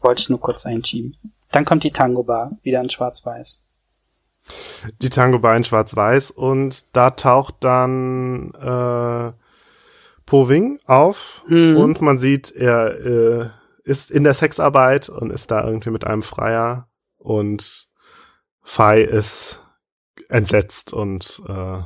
wollte 0.00 0.22
ich 0.22 0.30
nur 0.30 0.40
kurz 0.40 0.64
einschieben. 0.66 1.16
Dann 1.52 1.64
kommt 1.64 1.84
die 1.84 1.90
Tango 1.90 2.22
Bar, 2.22 2.52
wieder 2.62 2.80
in 2.80 2.88
Schwarz-Weiß. 2.88 3.64
Die 5.02 5.10
Tango 5.10 5.38
Bar 5.38 5.56
in 5.56 5.64
Schwarz-Weiß 5.64 6.30
und 6.30 6.96
da 6.96 7.10
taucht 7.10 7.56
dann 7.60 8.52
äh, 8.54 9.32
Poving 10.30 10.78
auf 10.86 11.42
Mhm. 11.48 11.76
und 11.76 12.00
man 12.00 12.16
sieht, 12.18 12.52
er 12.54 13.04
äh, 13.04 13.48
ist 13.82 14.12
in 14.12 14.22
der 14.22 14.34
Sexarbeit 14.34 15.08
und 15.08 15.30
ist 15.32 15.50
da 15.50 15.64
irgendwie 15.64 15.90
mit 15.90 16.06
einem 16.06 16.22
Freier 16.22 16.88
und 17.18 17.88
Fei 18.62 19.00
ist 19.02 19.58
entsetzt 20.28 20.92
und 20.92 21.42
äh, 21.48 21.78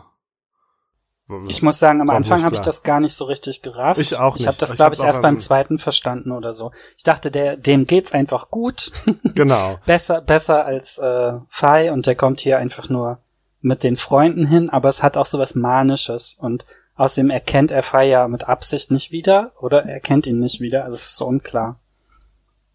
Ich 1.48 1.62
muss 1.62 1.78
sagen, 1.78 2.02
am 2.02 2.10
Anfang 2.10 2.42
habe 2.44 2.54
ich 2.54 2.60
das 2.60 2.82
gar 2.82 3.00
nicht 3.00 3.14
so 3.14 3.24
richtig 3.24 3.62
gerafft. 3.62 3.98
Ich 3.98 4.16
auch 4.18 4.34
Ich 4.36 4.40
nicht. 4.40 4.48
habe 4.48 4.58
das, 4.58 4.70
Ich 4.72 4.76
glaube 4.76 4.94
ich, 4.94 5.00
erst 5.00 5.22
beim 5.22 5.38
zweiten 5.38 5.78
verstanden 5.78 6.30
oder 6.30 6.52
so. 6.52 6.70
Ich 6.98 7.02
dachte, 7.02 7.30
der, 7.30 7.56
dem 7.56 7.86
geht's 7.86 8.12
einfach 8.12 8.50
gut. 8.50 8.92
genau. 9.34 9.78
besser, 9.86 10.20
besser 10.20 10.66
als 10.66 10.98
äh, 10.98 11.32
Fei 11.48 11.90
und 11.92 12.06
der 12.06 12.14
kommt 12.14 12.40
hier 12.40 12.58
einfach 12.58 12.90
nur 12.90 13.20
mit 13.62 13.82
den 13.84 13.96
Freunden 13.96 14.44
hin, 14.46 14.68
aber 14.68 14.90
es 14.90 15.02
hat 15.02 15.16
auch 15.16 15.24
sowas 15.24 15.54
Manisches 15.54 16.36
und 16.38 16.66
außerdem 16.96 17.30
erkennt 17.30 17.70
er 17.70 17.82
Fei 17.82 18.06
ja 18.08 18.28
mit 18.28 18.48
Absicht 18.48 18.90
nicht 18.90 19.10
wieder 19.12 19.52
oder 19.60 19.84
er 19.84 20.00
kennt 20.00 20.26
ihn 20.26 20.38
nicht 20.38 20.60
wieder, 20.60 20.84
also 20.84 20.94
es 20.94 21.02
ist 21.06 21.16
so 21.16 21.26
unklar. 21.26 21.80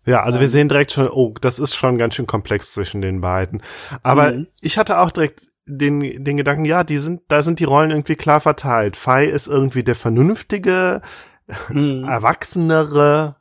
Ja, 0.06 0.24
also 0.24 0.38
Ähm. 0.38 0.42
wir 0.42 0.50
sehen 0.50 0.70
direkt 0.70 0.92
schon, 0.92 1.10
oh, 1.10 1.34
das 1.42 1.60
ist 1.60 1.76
schon 1.76 1.98
ganz 1.98 2.16
schön 2.16 2.26
komplex 2.28 2.74
zwischen 2.74 3.02
den 3.02 3.22
beiden. 3.22 3.62
Aber 4.04 4.32
Mhm. 4.32 4.48
ich 4.62 4.78
hatte 4.78 4.98
auch 5.00 5.12
direkt 5.12 5.42
den, 5.68 6.24
den 6.24 6.38
Gedanken, 6.38 6.66
ja, 6.66 6.84
die 6.84 6.98
sind, 6.98 7.22
da 7.28 7.44
sind 7.44 7.60
die 7.60 7.64
Rollen 7.66 7.92
irgendwie 7.92 8.16
klar 8.16 8.40
verteilt. 8.40 8.96
Fei 8.98 9.26
ist 9.26 9.48
irgendwie 9.48 9.84
der 9.84 9.96
vernünftige, 9.96 11.02
Hm. 11.68 12.04
erwachsenere, 12.08 13.36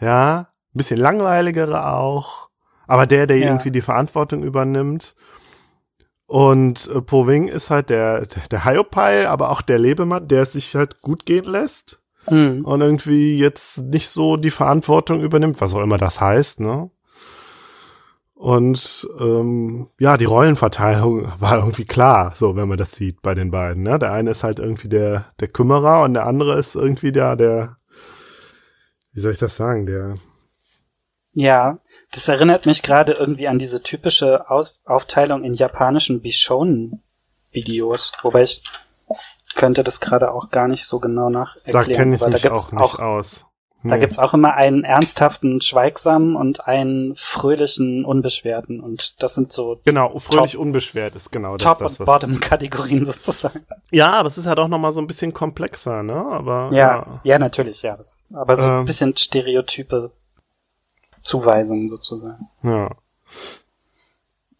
ja, 0.00 0.38
ein 0.40 0.46
bisschen 0.78 0.98
langweiligere 1.00 1.92
auch, 1.94 2.48
aber 2.86 3.06
der, 3.06 3.26
der 3.26 3.38
Ja. 3.38 3.46
irgendwie 3.46 3.70
die 3.70 3.80
Verantwortung 3.80 4.42
übernimmt. 4.42 5.14
Und 6.28 6.90
äh, 6.94 7.00
Po 7.00 7.26
Wing 7.26 7.48
ist 7.48 7.70
halt 7.70 7.88
der, 7.88 8.26
der, 8.26 8.64
Hiopai, 8.66 9.26
aber 9.26 9.48
auch 9.50 9.62
der 9.62 9.78
Lebemann, 9.78 10.28
der 10.28 10.42
es 10.42 10.52
sich 10.52 10.74
halt 10.74 11.00
gut 11.00 11.24
gehen 11.24 11.46
lässt 11.46 12.02
Hm. 12.26 12.66
und 12.66 12.82
irgendwie 12.82 13.38
jetzt 13.38 13.78
nicht 13.78 14.10
so 14.10 14.36
die 14.36 14.50
Verantwortung 14.50 15.22
übernimmt, 15.22 15.58
was 15.62 15.72
auch 15.72 15.80
immer 15.80 15.96
das 15.96 16.20
heißt, 16.20 16.60
ne? 16.60 16.90
Und 18.34 19.08
ähm, 19.18 19.88
ja, 19.98 20.18
die 20.18 20.26
Rollenverteilung 20.26 21.26
war 21.40 21.56
irgendwie 21.56 21.86
klar, 21.86 22.34
so 22.36 22.54
wenn 22.56 22.68
man 22.68 22.76
das 22.78 22.92
sieht 22.92 23.22
bei 23.22 23.34
den 23.34 23.50
beiden. 23.50 23.82
Ne? 23.82 23.98
Der 23.98 24.12
eine 24.12 24.30
ist 24.30 24.44
halt 24.44 24.58
irgendwie 24.60 24.88
der 24.88 25.24
der 25.40 25.48
Kümmerer 25.48 26.02
und 26.04 26.14
der 26.14 26.26
andere 26.26 26.58
ist 26.58 26.76
irgendwie 26.76 27.10
der 27.10 27.36
der 27.36 27.78
wie 29.12 29.20
soll 29.20 29.32
ich 29.32 29.38
das 29.38 29.56
sagen, 29.56 29.86
der 29.86 30.16
Ja, 31.32 31.80
das 32.12 32.28
erinnert 32.28 32.66
mich 32.66 32.82
gerade 32.82 33.12
irgendwie 33.12 33.48
an 33.48 33.58
diese 33.58 33.82
typische 33.82 34.50
Aus 34.50 34.80
Aufteilung 34.86 35.44
in 35.44 35.52
japanischen 35.54 36.20
Bishonen-Videos, 36.22 38.12
wobei 38.22 38.42
ich 38.42 38.62
könnte 39.54 39.82
das 39.84 40.00
gerade 40.00 40.32
auch 40.32 40.50
gar 40.50 40.68
nicht 40.68 40.86
so 40.86 40.98
genau 41.00 41.30
nach 41.30 41.56
da 41.66 41.78
erklären. 41.78 41.98
kenne 41.98 42.14
ich 42.16 42.20
weil 42.20 42.30
mich 42.30 42.42
da 42.42 42.48
gibt's 42.48 42.72
auch 42.74 42.80
nicht 42.80 42.98
aus. 43.00 43.44
Da 43.84 43.94
Nee. 43.94 44.00
gibt's 44.00 44.18
auch 44.18 44.34
immer 44.34 44.54
einen 44.54 44.82
ernsthaften, 44.82 45.60
schweigsamen 45.60 46.34
und 46.34 46.66
einen 46.66 47.14
fröhlichen, 47.14 48.04
unbeschwerten. 48.04 48.80
Und 48.80 49.22
das 49.22 49.36
sind 49.36 49.52
so 49.52 49.80
genau, 49.84 50.18
fröhlich 50.18 50.56
unbeschwert 50.56 51.14
ist 51.14 51.30
genau 51.30 51.56
das, 51.56 51.62
Top- 51.62 51.78
das 51.78 52.00
und. 52.00 52.06
Bottom-Kategorien 52.06 53.04
sozusagen. 53.04 53.64
Ja, 53.92 54.14
aber 54.14 54.28
es 54.30 54.36
ist 54.36 54.46
halt 54.46 54.58
auch 54.58 54.66
noch 54.66 54.78
mal 54.78 54.90
so 54.90 55.00
ein 55.00 55.06
bisschen 55.06 55.32
komplexer, 55.32 56.02
ne? 56.02 56.16
Aber 56.16 56.70
Ja, 56.72 57.20
ja, 57.22 57.38
natürlich, 57.38 57.82
ja. 57.82 57.96
Aber 58.34 58.56
so 58.56 58.68
Ähm. 58.68 58.78
ein 58.80 58.84
bisschen 58.84 59.16
stereotype 59.16 60.10
Zuweisungen 61.20 61.88
sozusagen. 61.88 62.48
Ja. 62.62 62.90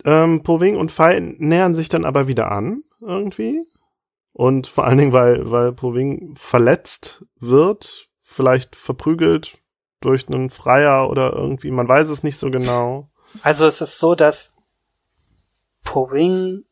Ähm, 0.05 0.43
Poving 0.43 0.77
und 0.77 0.93
Fei 0.93 1.19
nähern 1.21 1.75
sich 1.75 1.89
dann 1.89 2.05
aber 2.05 2.29
wieder 2.29 2.51
an, 2.51 2.83
irgendwie. 3.01 3.65
Und 4.33 4.67
vor 4.67 4.85
allen 4.85 4.99
Dingen, 4.99 5.13
weil, 5.13 5.51
weil 5.51 5.73
Poving 5.73 6.35
verletzt 6.37 7.25
wird, 7.41 8.09
vielleicht 8.21 8.77
verprügelt 8.77 9.59
durch 10.01 10.29
einen 10.29 10.51
Freier 10.51 11.11
oder 11.11 11.33
irgendwie, 11.33 11.71
man 11.71 11.89
weiß 11.89 12.09
es 12.09 12.23
nicht 12.23 12.39
so 12.39 12.51
genau. 12.51 13.09
Also 13.43 13.67
es 13.67 13.81
ist 13.81 13.99
so, 13.99 14.15
dass 14.15 14.57
Powing 15.83 16.65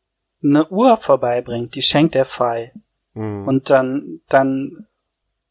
eine 0.43 0.69
Uhr 0.69 0.95
vorbeibringt, 0.97 1.75
die 1.75 1.81
schenkt 1.81 2.15
der 2.15 2.25
Fei. 2.25 2.73
Hm. 3.13 3.47
Und 3.47 3.69
dann, 3.69 4.21
dann 4.29 4.87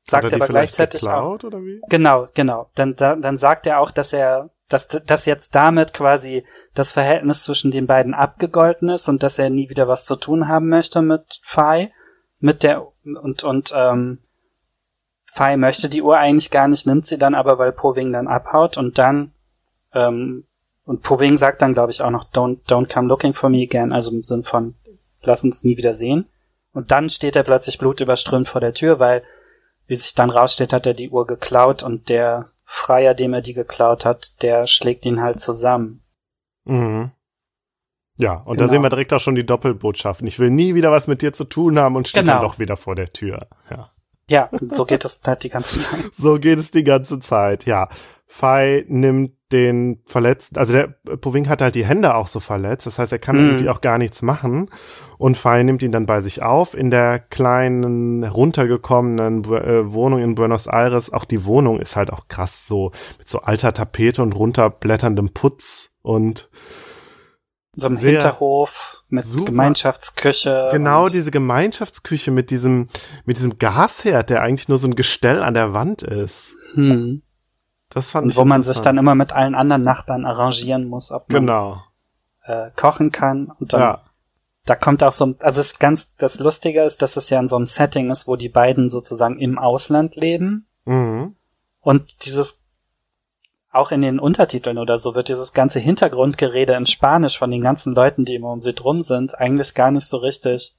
sagt 0.07 0.25
er 0.25 0.31
er 0.33 0.37
aber 0.37 0.47
gleichzeitig 0.47 1.03
auch, 1.03 1.39
geklaut, 1.39 1.45
oder 1.45 1.63
wie? 1.63 1.81
Genau, 1.89 2.27
genau. 2.35 2.71
Dann, 2.75 2.95
dann, 2.95 3.23
dann 3.23 3.37
sagt 3.37 3.67
er 3.67 3.81
auch, 3.81 3.91
dass 3.91 4.13
er, 4.13 4.51
dass, 4.69 4.89
dass 4.89 5.27
jetzt 5.27 5.55
damit 5.55 5.95
quasi 5.95 6.45
das 6.75 6.93
Verhältnis 6.93 7.43
zwischen 7.43 7.71
den 7.71 7.87
beiden 7.87 8.15
abgegolten 8.15 8.89
ist 8.89 9.09
und 9.09 9.23
dass 9.23 9.39
er 9.39 9.51
nie 9.51 9.69
wieder 9.69 9.89
was 9.89 10.05
zu 10.05 10.17
tun 10.17 10.49
haben 10.49 10.69
möchte 10.69 11.03
mit 11.03 11.41
Fei, 11.43 11.93
mit 12.39 12.63
der 12.63 12.87
und 13.05 13.45
und 13.45 13.73
ähm, 13.75 14.19
Fei 15.25 15.57
möchte 15.57 15.89
die 15.89 16.03
Uhr 16.03 16.17
eigentlich 16.17 16.51
gar 16.51 16.69
nicht, 16.69 16.87
nimmt 16.87 17.07
sie 17.07 17.19
dann 17.19 17.35
aber, 17.35 17.59
weil 17.59 17.73
Poving 17.73 18.13
dann 18.13 18.29
abhaut 18.29 18.79
und 18.79 18.99
dann 18.99 19.33
ähm, 19.93 20.47
und 20.85 21.03
Poving 21.03 21.37
sagt 21.37 21.63
dann, 21.63 21.75
glaube 21.75 21.91
ich, 21.91 22.03
auch 22.03 22.11
noch 22.11 22.25
don't 22.25 22.65
don't 22.69 22.93
come 22.93 23.09
looking 23.09 23.33
for 23.33 23.51
me 23.51 23.63
again, 23.63 23.93
also 23.93 24.13
im 24.13 24.23
Sinn 24.23 24.43
von 24.43 24.75
lass 25.23 25.45
uns 25.45 25.65
nie 25.65 25.77
wieder 25.77 25.93
sehen. 25.93 26.27
Und 26.73 26.91
dann 26.91 27.09
steht 27.09 27.37
er 27.37 27.43
plötzlich 27.43 27.79
blutüberströmt 27.79 28.47
vor 28.47 28.61
der 28.61 28.75
Tür, 28.75 28.99
weil 28.99 29.23
wie 29.87 29.95
sich 29.95 30.15
dann 30.15 30.31
rausstellt, 30.31 30.73
hat 30.73 30.87
er 30.87 30.95
die 30.95 31.11
Uhr 31.11 31.27
geklaut 31.27 31.83
und 31.83 32.09
der 32.09 32.51
Freier, 32.65 33.15
dem 33.15 33.33
er 33.35 33.41
die 33.43 33.55
geklaut 33.55 34.05
hat, 34.05 34.43
der 34.43 34.67
schlägt 34.67 35.07
ihn 35.07 35.21
halt 35.23 35.39
zusammen. 35.41 36.03
Mhm. 36.65 37.13
Ja, 38.19 38.35
und 38.39 38.59
da 38.61 38.65
Genau. 38.65 38.73
sehen 38.73 38.83
wir 38.83 38.89
direkt 38.89 39.13
auch 39.13 39.21
schon 39.21 39.35
die 39.35 39.45
Doppelbotschaften. 39.47 40.27
Ich 40.27 40.39
will 40.39 40.51
nie 40.51 40.75
wieder 40.75 40.91
was 40.91 41.07
mit 41.07 41.23
dir 41.23 41.33
zu 41.33 41.45
tun 41.45 41.79
haben 41.79 41.97
und 41.97 42.09
steht 42.09 42.25
Genau. 42.25 42.39
dann 42.39 42.43
doch 42.43 42.59
wieder 42.59 42.77
vor 42.77 42.97
der 42.97 43.13
Tür. 43.13 43.47
Ja. 43.71 43.91
Ja, 44.29 44.51
so 44.61 44.85
geht 44.87 45.05
es 45.05 45.21
halt 45.27 45.45
die 45.45 45.51
ganze 45.51 45.79
Zeit. 45.79 46.01
so 46.13 46.39
geht 46.41 46.59
es 46.59 46.71
die 46.73 46.83
ganze 46.83 47.21
Zeit, 47.21 47.65
ja. 47.67 47.89
Fei 48.27 48.85
nimmt 48.89 49.36
den 49.53 50.03
Verletzten, 50.07 50.59
also 50.59 50.73
der 50.73 50.89
Poving 51.21 51.49
hat 51.49 51.63
halt 51.63 51.77
die 51.77 51.85
Hände 51.85 52.17
auch 52.17 52.27
so 52.27 52.41
verletzt, 52.41 52.87
das 52.87 52.99
heißt, 52.99 53.13
er 53.13 53.21
kann 53.21 53.37
mhm. 53.37 53.45
irgendwie 53.45 53.69
auch 53.69 53.81
gar 53.81 53.99
nichts 53.99 54.23
machen. 54.23 54.71
Und 55.19 55.37
Fei 55.37 55.63
nimmt 55.63 55.83
ihn 55.83 55.93
dann 55.93 56.07
bei 56.07 56.21
sich 56.21 56.43
auf 56.43 56.77
in 56.77 56.91
der 56.91 57.19
kleinen, 57.19 58.25
runtergekommenen 58.25 59.45
äh, 59.45 59.93
Wohnung 59.93 60.21
in 60.21 60.35
Buenos 60.35 60.67
Aires. 60.67 61.13
Auch 61.13 61.25
die 61.25 61.45
Wohnung 61.47 61.81
ist 61.81 61.97
halt 61.97 62.13
auch 62.13 62.29
krass, 62.29 62.67
so 62.67 62.91
mit 63.19 63.29
so 63.29 63.41
alter 63.41 63.73
Tapete 63.73 64.23
und 64.23 64.33
runterblätterndem 64.35 65.31
Putz 65.31 65.91
und 66.03 66.51
so 67.77 67.89
einem 67.89 67.99
Hinterhof 67.99 69.05
mit 69.09 69.27
super. 69.27 69.47
Gemeinschaftsküche. 69.47 70.71
Genau, 70.73 71.09
diese 71.09 71.31
Gemeinschaftsküche 71.31 72.31
mit 72.31 72.51
diesem, 72.51 72.89
mit 73.27 73.37
diesem 73.37 73.59
Gasherd, 73.59 74.31
der 74.31 74.43
eigentlich 74.43 74.69
nur 74.69 74.79
so 74.79 74.89
ein 74.89 74.97
Gestell 74.97 75.43
an 75.43 75.55
der 75.55 75.75
Wand 75.75 76.03
ist. 76.03 76.55
Hm. 76.73 77.23
Das 77.97 78.11
fand 78.11 78.25
Und 78.25 78.31
ich 78.33 78.37
wo 78.37 78.45
man 78.45 78.63
sich 78.63 78.79
dann 78.81 78.99
immer 78.99 79.15
mit 79.15 79.33
allen 79.33 79.55
anderen 79.55 79.83
Nachbarn 79.83 80.27
arrangieren 80.27 80.87
muss, 80.87 81.11
ob 81.13 81.31
man 81.33 81.41
genau. 81.41 81.83
äh, 82.45 82.71
kochen 82.77 83.11
kann. 83.11 83.51
Und 83.59 83.73
dann, 83.73 83.81
Ja. 83.81 84.01
da 84.67 84.77
kommt 84.77 85.03
auch 85.03 85.13
so, 85.13 85.35
also 85.41 85.61
es 85.63 85.69
ist 85.73 85.81
ganz, 85.81 86.15
das 86.17 86.39
Lustige 86.39 86.83
ist, 86.83 87.01
dass 87.01 87.17
es 87.17 87.31
ja 87.31 87.41
in 87.41 87.49
so 87.49 87.57
einem 87.57 87.65
Setting 87.65 88.11
ist, 88.11 88.29
wo 88.29 88.37
die 88.37 88.51
beiden 88.51 88.91
sozusagen 88.91 89.39
im 89.39 89.59
Ausland 89.59 90.15
leben. 90.15 90.67
Mhm. 90.85 91.37
Und 91.81 92.27
dieses, 92.27 92.63
auch 93.73 93.93
in 93.93 94.03
den 94.03 94.19
Untertiteln 94.21 94.77
oder 94.77 94.99
so 94.99 95.15
wird 95.15 95.31
dieses 95.31 95.55
ganze 95.55 95.79
Hintergrundgerede 95.81 96.75
in 96.75 96.85
Spanisch 96.85 97.39
von 97.39 97.51
den 97.51 97.63
ganzen 97.63 97.95
Leuten, 97.95 98.27
die 98.27 98.35
immer 98.35 98.53
um 98.53 98.61
sie 98.61 98.75
drum 98.75 99.01
sind, 99.01 99.39
eigentlich 99.39 99.73
gar 99.73 99.91
nicht 99.91 100.07
so 100.07 100.19
richtig 100.19 100.77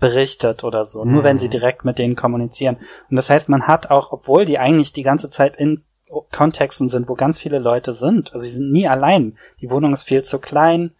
berichtet 0.00 0.64
oder 0.64 0.82
so. 0.82 1.04
Nur 1.04 1.20
Mhm. 1.20 1.24
wenn 1.24 1.38
sie 1.38 1.50
direkt 1.50 1.84
mit 1.84 1.98
denen 2.00 2.16
kommunizieren. 2.16 2.78
Und 3.10 3.14
das 3.14 3.30
heißt, 3.30 3.48
man 3.48 3.68
hat 3.68 3.92
auch, 3.92 4.10
obwohl 4.10 4.44
die 4.44 4.58
eigentlich 4.58 4.92
die 4.92 5.04
ganze 5.04 5.30
Zeit 5.30 5.54
in 5.56 5.84
Kontexten 6.20 6.88
sind, 6.88 7.08
wo 7.08 7.14
ganz 7.14 7.38
viele 7.38 7.58
Leute 7.58 7.92
sind, 7.92 8.32
also 8.32 8.44
sie 8.44 8.50
sind 8.50 8.70
nie 8.70 8.86
allein. 8.88 9.36
Die 9.60 9.70
Wohnung 9.70 9.92
ist 9.92 10.04
viel 10.04 10.22
zu 10.22 10.38
klein. 10.38 10.92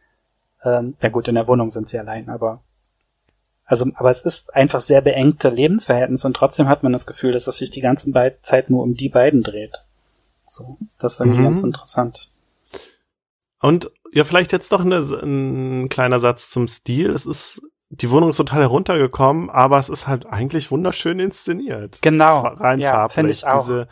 Ähm, 0.64 0.94
ja 1.02 1.09
gut, 1.09 1.28
in 1.28 1.34
der 1.34 1.47
Wohnung 1.48 1.68
sind 1.68 1.89
sie 1.89 1.98
allein, 1.98 2.28
aber 2.28 2.60
also, 3.64 3.86
aber 3.94 4.10
es 4.10 4.22
ist 4.22 4.55
einfach 4.55 4.80
sehr 4.80 5.01
beengte 5.01 5.48
Lebensverhältnisse 5.48 6.26
und 6.26 6.34
trotzdem 6.36 6.68
hat 6.68 6.82
man 6.82 6.93
das 6.93 7.06
Gefühl, 7.06 7.32
dass 7.32 7.47
es 7.47 7.56
sich 7.56 7.70
die 7.70 7.80
ganze 7.80 8.12
Zeit 8.40 8.68
nur 8.70 8.82
um 8.82 8.94
die 8.94 9.09
beiden 9.09 9.43
dreht. 9.43 9.84
So, 10.44 10.76
das 10.98 11.14
ist 11.14 11.20
irgendwie 11.20 11.40
Mhm. 11.40 11.44
ganz 11.44 11.62
interessant. 11.62 12.28
Und 13.60 13.90
ja, 14.12 14.24
vielleicht 14.24 14.52
jetzt 14.52 14.72
doch 14.72 14.80
eine, 14.82 14.97
ein 14.98 15.89
kleiner 15.89 16.20
Satz 16.20 16.51
zum 16.51 16.68
Stil. 16.68 17.10
Es 17.10 17.24
ist, 17.24 17.62
die 17.89 18.10
Wohnung 18.10 18.30
ist 18.30 18.36
total 18.36 18.60
heruntergekommen, 18.60 19.48
aber 19.48 19.78
es 19.78 19.89
ist 19.89 20.06
halt 20.06 20.26
eigentlich 20.26 20.70
wunderschön 20.70 21.18
inszeniert. 21.20 22.01
Genau, 22.02 22.40
Rein 22.40 22.80
ja, 22.80 22.93
farblich. 22.93 23.14
finde 23.14 23.32
ich 23.32 23.47
auch. 23.47 23.62
Diese, 23.64 23.89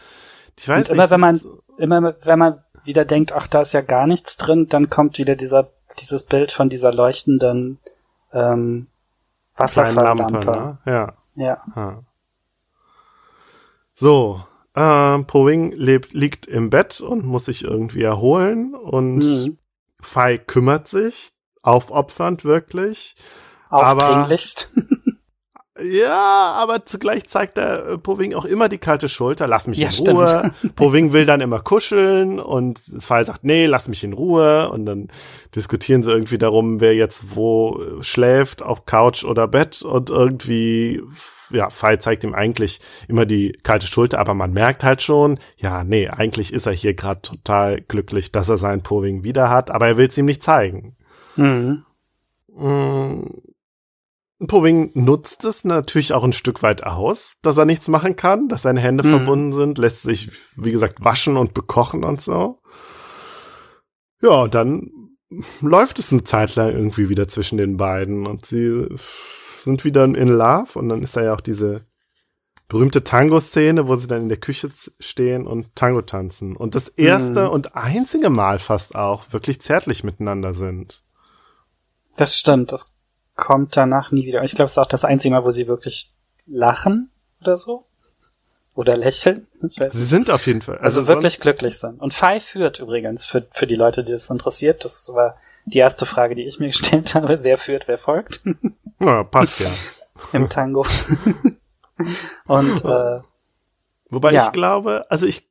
ich 0.61 0.69
weiß 0.69 0.89
Und 0.91 0.95
immer 0.95 1.03
nicht, 1.05 1.11
wenn 1.11 1.20
man- 1.20 1.37
sind- 1.37 1.53
Immer 1.78 2.15
wenn 2.24 2.39
man 2.39 2.62
wieder 2.85 3.07
denkt, 3.07 3.32
ach, 3.32 3.47
da 3.47 3.62
ist 3.62 3.73
ja 3.73 3.81
gar 3.81 4.07
nichts 4.07 4.37
drin, 4.37 4.66
dann 4.69 4.91
kommt 4.91 5.16
wieder 5.16 5.35
dieser, 5.35 5.70
dieses 5.99 6.24
Bild 6.24 6.53
von 6.53 6.69
dieser 6.69 6.93
leuchtenden 6.93 7.78
ähm, 8.35 8.87
Wasserfalllampe. 9.57 10.23
Lampe, 10.45 10.51
ne? 10.51 10.78
Ja. 10.85 11.15
Ja. 11.37 11.62
ja. 11.74 12.03
So, 13.95 14.43
ähm, 14.74 15.27
Powing 15.27 15.73
lebt, 15.73 16.12
liegt 16.12 16.47
im 16.47 16.69
Bett 16.70 17.01
und 17.01 17.24
muss 17.24 17.47
sich 17.47 17.65
irgendwie 17.65 18.03
erholen 18.03 18.74
und 18.74 19.19
Mhm. 19.19 19.59
Fei 20.03 20.39
kümmert 20.39 20.87
sich, 20.89 21.32
aufopfernd 21.62 22.45
wirklich. 22.45 23.15
Aber- 23.69 24.05
Aufdringlichst. 24.07 24.73
Ja, 25.82 26.52
aber 26.59 26.85
zugleich 26.86 27.27
zeigt 27.28 27.57
der 27.57 27.86
äh, 27.86 27.98
Poving 27.98 28.35
auch 28.35 28.44
immer 28.44 28.69
die 28.69 28.78
kalte 28.78 29.09
Schulter. 29.09 29.47
Lass 29.47 29.66
mich 29.66 29.78
Ja, 29.78 29.86
in 29.86 29.93
stimmt. 29.93 30.19
Ruhe. 30.19 30.52
Poving 30.77 31.12
will 31.12 31.27
dann 31.27 31.40
immer 31.40 31.61
kuscheln 31.61 32.39
und 32.39 32.81
Fall 32.98 33.24
sagt, 33.24 33.44
nee, 33.44 33.66
lass 33.66 33.89
mich 33.89 34.05
in 34.05 34.12
Ruhe. 34.12 34.70
Und 34.70 34.86
dann 34.86 35.09
diskutieren 35.55 36.02
sie 36.02 36.11
irgendwie 36.11 36.39
darum, 36.39 36.81
wer 36.81 36.94
jetzt 36.94 37.36
wo 37.36 37.81
äh, 37.81 38.02
schläft, 38.02 38.62
auf 38.62 38.86
Couch 38.86 39.24
oder 39.24 39.48
Bett. 39.48 39.82
Und 39.82 40.11
irgendwie, 40.11 41.02
ja, 41.51 41.70
Fall 41.70 42.01
zeigt 42.01 42.24
ihm 42.24 42.35
eigentlich 42.35 42.81
immer 43.09 43.27
die 43.27 43.52
kalte 43.62 43.86
Schulter, 43.86 44.19
aber 44.19 44.35
man 44.35 44.52
merkt 44.52 44.85
halt 44.85 45.02
schon, 45.02 45.39
ja, 45.57 45.85
nee, 45.85 46.09
eigentlich 46.09 46.52
ist 46.52 46.66
er 46.66 46.73
hier 46.73 46.94
gerade 46.94 47.23
total 47.23 47.81
glücklich, 47.81 48.32
dass 48.32 48.48
er 48.48 48.59
seinen 48.59 48.82
Poving 48.82 49.23
wieder 49.24 49.48
hat, 49.51 49.70
aber 49.70 49.86
er 49.89 49.97
will 49.97 50.09
es 50.09 50.19
ihm 50.19 50.27
nicht 50.27 50.43
zeigen. 50.43 50.97
Mhm. 51.36 51.85
Mm, 52.57 53.23
Poving 54.47 54.91
nutzt 54.95 55.45
es 55.45 55.65
natürlich 55.65 56.12
auch 56.15 56.25
ein 56.25 56.33
Stück 56.33 56.62
weit 56.62 56.85
aus, 56.85 57.35
dass 57.43 57.57
er 57.59 57.67
nichts 57.67 57.89
machen 57.89 58.17
kann, 58.17 58.49
dass 58.49 58.62
seine 58.62 58.81
Hände 58.81 59.05
Mhm. 59.05 59.11
verbunden 59.11 59.53
sind, 59.53 59.79
lässt 59.79 60.03
sich, 60.03 60.31
wie 60.57 60.73
gesagt, 60.73 61.05
waschen 61.05 61.37
und 61.37 61.53
bekochen 61.55 62.05
und 62.05 62.23
so. 62.23 62.59
Ja, 64.23 64.43
und 64.43 64.55
dann 64.55 64.91
läuft 65.61 65.99
es 65.99 66.12
eine 66.12 66.25
Zeit 66.25 66.57
lang 66.57 66.71
irgendwie 66.71 67.09
wieder 67.09 67.29
zwischen 67.29 67.59
den 67.59 67.77
beiden 67.77 68.27
und 68.27 68.47
sie 68.47 68.87
sind 69.62 69.85
wieder 69.85 70.05
in 70.05 70.29
Love 70.29 70.79
und 70.79 70.89
dann 70.89 71.03
ist 71.03 71.17
da 71.17 71.23
ja 71.23 71.35
auch 71.35 71.41
diese 71.41 71.83
berühmte 72.69 73.05
Tango-Szene, 73.05 73.89
wo 73.89 73.97
sie 73.97 74.07
dann 74.07 74.23
in 74.23 74.29
der 74.29 74.39
Küche 74.39 74.71
stehen 75.01 75.47
und 75.47 75.75
Tango 75.75 76.03
tanzen 76.03 76.57
und 76.57 76.75
das 76.75 76.89
erste 76.89 77.45
Mhm. 77.47 77.51
und 77.51 77.77
einzige 77.77 78.31
Mal 78.31 78.59
fast 78.59 78.95
auch 78.95 79.33
wirklich 79.33 79.61
zärtlich 79.61 80.03
miteinander 80.05 80.55
sind. 80.55 81.03
Das 82.17 82.37
stimmt, 82.39 82.73
das 82.73 82.95
kommt 83.41 83.77
danach 83.77 84.12
nie 84.12 84.27
wieder. 84.27 84.43
Ich 84.45 84.53
glaube, 84.55 84.67
es 84.67 84.73
ist 84.73 84.79
auch 84.79 84.87
das 84.87 85.05
einzige 85.05 85.35
Mal, 85.35 85.45
wo 85.45 85.51
sie 85.51 85.67
wirklich 85.67 86.12
lachen 86.47 87.11
oder 87.41 87.57
so. 87.57 87.87
Oder 88.75 88.97
lächeln. 88.97 89.49
Ich 89.67 89.81
weiß 89.81 89.93
Sie 89.93 89.99
nicht. 89.99 90.09
sind 90.09 90.31
auf 90.31 90.47
jeden 90.47 90.62
Fall. 90.62 90.79
Also, 90.79 91.09
wirklich 91.09 91.41
glücklich 91.41 91.77
sind. 91.79 92.01
Und 92.01 92.15
Five 92.15 92.45
führt 92.45 92.79
übrigens, 92.79 93.27
für, 93.27 93.47
für 93.51 93.67
die 93.67 93.75
Leute, 93.75 94.05
die 94.05 94.12
das 94.12 94.31
interessiert, 94.31 94.85
das 94.85 95.11
war 95.12 95.37
die 95.67 95.79
erste 95.79 96.07
Frage, 96.07 96.35
die 96.37 96.45
ich 96.47 96.61
mir 96.61 96.67
gestellt 96.73 97.15
habe. 97.17 97.41
Wer 97.43 97.59
führt, 97.59 97.89
wer 97.89 97.99
folgt 97.99 98.43
ja, 99.01 99.25
passt 99.25 99.59
ja. 99.61 99.71
im 100.33 100.49
Tango. 100.49 100.87
Und 102.47 102.85
äh, 102.85 103.21
Wobei 104.09 104.33
Ja. 104.33 104.47
ich 104.47 104.53
glaube, 104.53 105.05
also 105.11 105.27
ich 105.27 105.49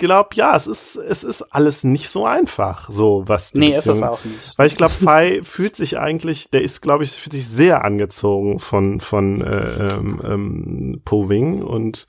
glaube, 0.00 0.30
ja, 0.34 0.56
es 0.56 0.66
ist, 0.66 0.96
es 0.96 1.22
ist 1.22 1.42
alles 1.54 1.84
nicht 1.84 2.08
so 2.10 2.26
einfach, 2.26 2.90
so 2.90 3.22
was 3.26 3.52
die 3.52 3.60
nee, 3.60 3.70
ist 3.70 3.86
es 3.86 4.00
Beziehung- 4.00 4.08
auch 4.08 4.24
nicht. 4.24 4.58
Weil 4.58 4.66
ich 4.66 4.74
glaube, 4.74 4.94
Fei 4.94 5.40
fühlt 5.44 5.76
sich 5.76 5.98
eigentlich, 5.98 6.50
der 6.50 6.62
ist, 6.62 6.82
glaube 6.82 7.04
ich, 7.04 7.12
fühlt 7.12 7.32
sich 7.34 7.46
sehr 7.46 7.84
angezogen 7.84 8.58
von, 8.58 9.00
von 9.00 9.40
äh, 9.42 9.88
ähm, 9.94 10.20
ähm, 10.28 11.02
Poving 11.04 11.62
und 11.62 12.08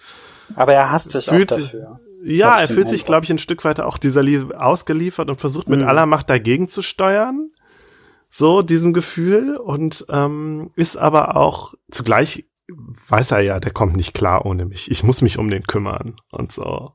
Aber 0.56 0.74
er 0.74 0.92
hasst 0.92 1.12
sich 1.12 1.30
auch 1.30 1.36
sich- 1.36 1.46
dafür. 1.48 2.00
ja, 2.24 2.58
er 2.58 2.68
fühlt 2.68 2.90
sich, 2.90 3.06
glaube 3.06 3.26
ich, 3.26 3.30
ein 3.30 3.38
Stück 3.38 3.64
weiter 3.64 3.86
auch 3.86 4.00
dieser 4.00 4.24
Liebe 4.24 4.60
ausgeliefert 4.60 5.30
und 5.30 5.40
versucht 5.40 5.70
mit 5.70 5.82
Mhm. 5.82 5.88
aller 5.88 6.08
Macht 6.08 6.30
dagegen 6.32 6.68
zu 6.68 6.82
steuern. 6.82 7.52
So, 8.34 8.62
diesem 8.62 8.94
Gefühl 8.94 9.58
und 9.58 10.06
ähm, 10.10 10.70
ist 10.76 10.96
aber 10.98 11.36
auch 11.38 11.74
zugleich 11.92 12.46
weiß 13.10 13.32
er 13.32 13.42
ja, 13.42 13.60
der 13.60 13.72
kommt 13.72 13.98
nicht 13.98 14.14
klar 14.14 14.46
ohne 14.46 14.66
mich. 14.66 14.90
Ich 14.90 15.04
muss 15.04 15.22
mich 15.22 15.38
um 15.38 15.50
den 15.50 15.64
kümmern 15.64 16.16
und 16.32 16.54
so. 16.54 16.94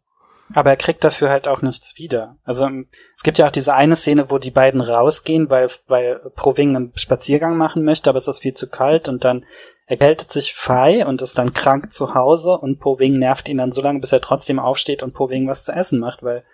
Aber 0.54 0.70
er 0.70 0.76
kriegt 0.76 1.02
dafür 1.02 1.30
halt 1.30 1.48
auch 1.48 1.62
nichts 1.62 1.98
wieder. 1.98 2.36
Also 2.44 2.66
ähm, 2.66 2.88
es 3.16 3.22
gibt 3.22 3.38
ja 3.38 3.46
auch 3.46 3.52
diese 3.52 3.74
eine 3.74 3.96
Szene, 3.96 4.30
wo 4.30 4.38
die 4.38 4.50
beiden 4.50 4.80
rausgehen, 4.80 5.50
weil, 5.50 5.68
weil 5.88 6.20
Proving 6.36 6.76
einen 6.76 6.92
Spaziergang 6.94 7.56
machen 7.56 7.84
möchte, 7.84 8.10
aber 8.10 8.18
es 8.18 8.28
ist 8.28 8.40
viel 8.40 8.54
zu 8.54 8.68
kalt 8.68 9.08
und 9.08 9.24
dann 9.24 9.44
erkältet 9.86 10.32
sich 10.32 10.54
Fei 10.54 11.06
und 11.06 11.22
ist 11.22 11.38
dann 11.38 11.52
krank 11.52 11.92
zu 11.92 12.14
Hause 12.14 12.58
und 12.58 12.80
Proving 12.80 13.18
nervt 13.18 13.48
ihn 13.48 13.58
dann 13.58 13.72
so 13.72 13.82
lange, 13.82 14.00
bis 14.00 14.12
er 14.12 14.20
trotzdem 14.20 14.58
aufsteht 14.58 15.02
und 15.02 15.14
Proving 15.14 15.48
was 15.48 15.64
zu 15.64 15.72
essen 15.72 16.00
macht, 16.00 16.22
weil 16.22 16.44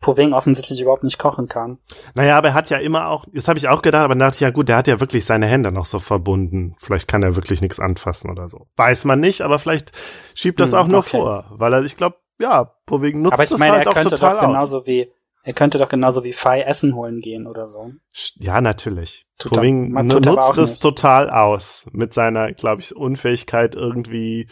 Proving 0.00 0.32
offensichtlich 0.32 0.80
überhaupt 0.80 1.02
nicht 1.02 1.18
kochen 1.18 1.48
kann. 1.48 1.78
Naja, 2.14 2.36
aber 2.38 2.48
er 2.48 2.54
hat 2.54 2.70
ja 2.70 2.78
immer 2.78 3.08
auch, 3.08 3.24
das 3.32 3.48
habe 3.48 3.58
ich 3.58 3.68
auch 3.68 3.82
gedacht, 3.82 4.04
aber 4.04 4.14
dachte 4.14 4.36
ich, 4.36 4.40
ja 4.40 4.50
gut, 4.50 4.68
der 4.68 4.76
hat 4.76 4.86
ja 4.86 5.00
wirklich 5.00 5.24
seine 5.24 5.46
Hände 5.46 5.72
noch 5.72 5.86
so 5.86 5.98
verbunden. 5.98 6.76
Vielleicht 6.80 7.08
kann 7.08 7.22
er 7.22 7.36
wirklich 7.36 7.62
nichts 7.62 7.80
anfassen 7.80 8.30
oder 8.30 8.48
so. 8.48 8.66
Weiß 8.76 9.04
man 9.06 9.18
nicht, 9.18 9.40
aber 9.40 9.58
vielleicht 9.58 9.92
schiebt 10.34 10.60
das 10.60 10.72
Hm, 10.72 10.78
auch 10.78 10.88
nur 10.88 11.00
okay. 11.00 11.16
vor, 11.18 11.46
weil 11.50 11.72
er, 11.72 11.84
ich 11.84 11.96
glaube, 11.96 12.16
ja, 12.38 12.64
Poving 12.86 13.22
nutzt 13.22 13.34
aber 13.34 13.44
ich 13.44 13.50
das 13.50 13.58
meine, 13.58 13.76
halt 13.76 13.86
er 13.86 13.92
könnte 13.92 14.16
doch 14.16 14.34
aus. 14.34 14.40
genauso 14.40 14.86
wie 14.86 15.10
er 15.44 15.52
könnte 15.54 15.78
doch 15.78 15.88
genauso 15.88 16.24
wie 16.24 16.32
Fei 16.32 16.60
Essen 16.62 16.94
holen 16.94 17.20
gehen 17.20 17.46
oder 17.46 17.68
so. 17.68 17.92
Ja, 18.36 18.60
natürlich. 18.60 19.26
Tut 19.38 19.52
Poving 19.54 19.92
nutzt 19.92 20.58
es 20.58 20.70
nicht. 20.70 20.82
total 20.82 21.30
aus 21.30 21.86
mit 21.92 22.12
seiner, 22.12 22.52
glaube 22.52 22.82
ich, 22.82 22.94
Unfähigkeit 22.94 23.74
irgendwie 23.74 24.48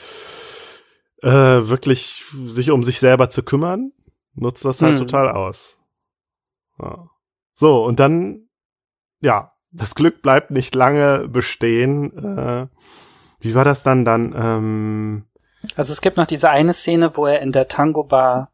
äh, 1.22 1.28
wirklich 1.30 2.24
sich 2.46 2.70
um 2.70 2.82
sich 2.84 2.98
selber 3.00 3.28
zu 3.28 3.42
kümmern. 3.42 3.92
Nutzt 4.34 4.64
das 4.64 4.80
halt 4.80 4.98
Hm. 4.98 5.06
total 5.06 5.30
aus. 5.30 5.78
Ja. 6.78 7.08
So, 7.54 7.84
und 7.84 8.00
dann, 8.00 8.48
ja, 9.20 9.52
das 9.72 9.94
Glück 9.94 10.22
bleibt 10.22 10.50
nicht 10.50 10.74
lange 10.74 11.28
bestehen. 11.28 12.16
Äh, 12.16 12.68
wie 13.40 13.54
war 13.54 13.64
das 13.64 13.82
dann 13.82 14.04
dann? 14.04 14.34
Ähm, 14.38 15.24
Also 15.74 15.92
es 15.92 16.00
gibt 16.00 16.16
noch 16.16 16.26
diese 16.26 16.50
eine 16.50 16.72
Szene, 16.72 17.16
wo 17.16 17.26
er 17.26 17.40
in 17.40 17.52
der 17.52 17.66
Tango 17.68 18.04
Bar 18.04 18.52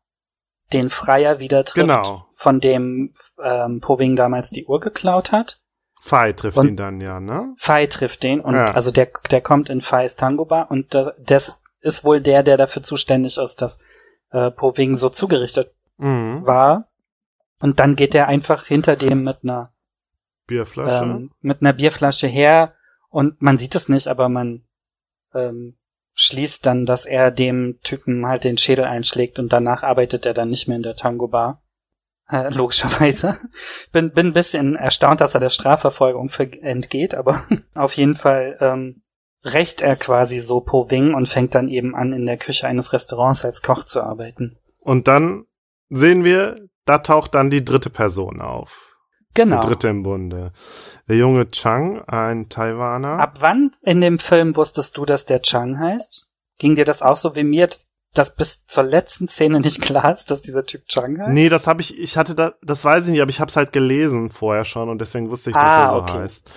den 0.72 0.88
Freier 0.90 1.38
wieder 1.40 1.64
trifft, 1.64 1.86
Genau. 1.86 2.26
von 2.34 2.58
dem 2.60 3.12
ähm, 3.42 3.80
Poving 3.80 4.16
damals 4.16 4.50
die 4.50 4.64
Uhr 4.66 4.80
geklaut 4.80 5.30
hat. 5.32 5.60
Fei 6.00 6.32
trifft 6.32 6.58
Und- 6.58 6.68
ihn 6.68 6.76
dann 6.76 7.00
ja, 7.00 7.20
ne? 7.20 7.54
Fei 7.58 7.86
trifft 7.86 8.22
den 8.22 8.40
und 8.40 8.54
Ja. 8.54 8.64
also 8.66 8.90
der 8.90 9.10
der 9.30 9.40
kommt 9.40 9.68
in 9.70 9.80
Feis 9.80 10.16
Tango 10.16 10.44
Bar 10.46 10.70
und 10.70 10.94
da- 10.94 11.12
das 11.18 11.62
ist 11.80 12.04
wohl 12.04 12.20
der, 12.20 12.42
der 12.42 12.56
dafür 12.56 12.82
zuständig 12.82 13.36
ist, 13.38 13.60
dass 13.62 13.84
äh, 14.30 14.50
Poving 14.50 14.94
so 14.94 15.08
zugerichtet 15.10 15.74
Mhm. 15.98 16.46
war. 16.46 16.88
Und 17.60 17.78
dann 17.78 17.94
geht 17.94 18.14
er 18.14 18.28
einfach 18.28 18.64
hinter 18.64 18.96
dem 18.96 19.22
mit 19.24 19.38
einer 19.44 19.72
Bierflasche. 20.46 21.04
ähm, 21.04 21.30
mit 21.40 21.60
einer 21.60 21.72
Bierflasche 21.74 22.26
her 22.26 22.74
und 23.10 23.40
man 23.42 23.58
sieht 23.58 23.74
es 23.74 23.88
nicht, 23.88 24.08
aber 24.08 24.28
man 24.28 24.64
ähm, 25.34 25.76
schließt 26.14 26.66
dann, 26.66 26.86
dass 26.86 27.06
er 27.06 27.30
dem 27.30 27.78
Typen 27.82 28.26
halt 28.26 28.44
den 28.44 28.58
Schädel 28.58 28.84
einschlägt 28.84 29.38
und 29.38 29.52
danach 29.52 29.82
arbeitet 29.82 30.26
er 30.26 30.34
dann 30.34 30.50
nicht 30.50 30.68
mehr 30.68 30.76
in 30.76 30.82
der 30.82 30.94
Tango 30.94 31.28
Bar. 31.28 31.62
Äh, 32.28 32.48
logischerweise. 32.50 33.38
Bin, 33.92 34.12
bin 34.12 34.28
ein 34.28 34.32
bisschen 34.32 34.76
erstaunt, 34.76 35.20
dass 35.20 35.34
er 35.34 35.40
der 35.40 35.50
Strafverfolgung 35.50 36.28
ver- 36.28 36.62
entgeht, 36.62 37.14
aber 37.14 37.44
auf 37.74 37.94
jeden 37.94 38.14
Fall 38.14 38.56
ähm, 38.60 39.02
rächt 39.44 39.82
er 39.82 39.96
quasi 39.96 40.38
so 40.38 40.60
Poving 40.60 41.14
und 41.14 41.28
fängt 41.28 41.54
dann 41.54 41.68
eben 41.68 41.94
an, 41.94 42.12
in 42.12 42.26
der 42.26 42.36
Küche 42.36 42.66
eines 42.66 42.92
Restaurants 42.92 43.44
als 43.44 43.62
Koch 43.62 43.84
zu 43.84 44.02
arbeiten. 44.02 44.56
Und 44.78 45.08
dann 45.08 45.46
sehen 45.88 46.24
wir, 46.24 46.60
da 46.84 46.98
taucht 46.98 47.34
dann 47.34 47.50
die 47.50 47.64
dritte 47.64 47.90
Person 47.90 48.40
auf. 48.40 48.91
Genau. 49.34 49.60
Die 49.60 49.66
dritte 49.66 49.88
im 49.88 50.02
Bunde. 50.02 50.52
Der 51.08 51.16
junge 51.16 51.50
Chang, 51.50 52.02
ein 52.06 52.48
Taiwaner. 52.48 53.18
Ab 53.18 53.38
wann 53.40 53.72
in 53.82 54.00
dem 54.00 54.18
Film 54.18 54.56
wusstest 54.56 54.96
du, 54.98 55.04
dass 55.04 55.24
der 55.26 55.42
Chang 55.42 55.78
heißt? 55.78 56.28
Ging 56.58 56.74
dir 56.74 56.84
das 56.84 57.02
auch 57.02 57.16
so 57.16 57.34
wie 57.34 57.44
mir, 57.44 57.68
dass 58.14 58.36
bis 58.36 58.66
zur 58.66 58.82
letzten 58.84 59.26
Szene 59.26 59.60
nicht 59.60 59.80
klar 59.80 60.12
ist, 60.12 60.30
dass 60.30 60.42
dieser 60.42 60.66
Typ 60.66 60.86
Chang 60.86 61.18
heißt? 61.18 61.32
Nee, 61.32 61.48
das 61.48 61.66
habe 61.66 61.80
ich, 61.80 61.98
ich 61.98 62.16
hatte 62.18 62.34
da, 62.34 62.52
das 62.62 62.84
weiß 62.84 63.04
ich 63.06 63.12
nicht, 63.12 63.22
aber 63.22 63.30
ich 63.30 63.40
habe 63.40 63.48
es 63.48 63.56
halt 63.56 63.72
gelesen 63.72 64.30
vorher 64.30 64.64
schon 64.64 64.88
und 64.90 65.00
deswegen 65.00 65.30
wusste 65.30 65.50
ich, 65.50 65.54
dass 65.56 65.64
Ah, 65.64 65.84
er 65.84 65.90
so 65.90 65.96
okay. 66.02 66.18
heißt. 66.18 66.50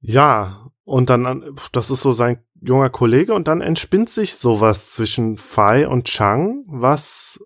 Ja, 0.00 0.70
und 0.84 1.10
dann, 1.10 1.56
das 1.72 1.90
ist 1.90 2.02
so 2.02 2.12
sein 2.12 2.42
junger 2.60 2.90
Kollege 2.90 3.34
und 3.34 3.48
dann 3.48 3.60
entspinnt 3.60 4.10
sich 4.10 4.34
sowas 4.36 4.90
zwischen 4.90 5.36
Fei 5.36 5.88
und 5.88 6.04
Chang, 6.04 6.64
was 6.68 7.40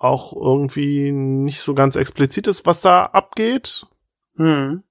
auch 0.00 0.32
irgendwie 0.34 1.12
nicht 1.12 1.60
so 1.60 1.74
ganz 1.74 1.94
explizit 1.94 2.46
ist, 2.46 2.66
was 2.66 2.80
da 2.80 3.04
abgeht. 3.04 3.86
Hm. 4.36 4.82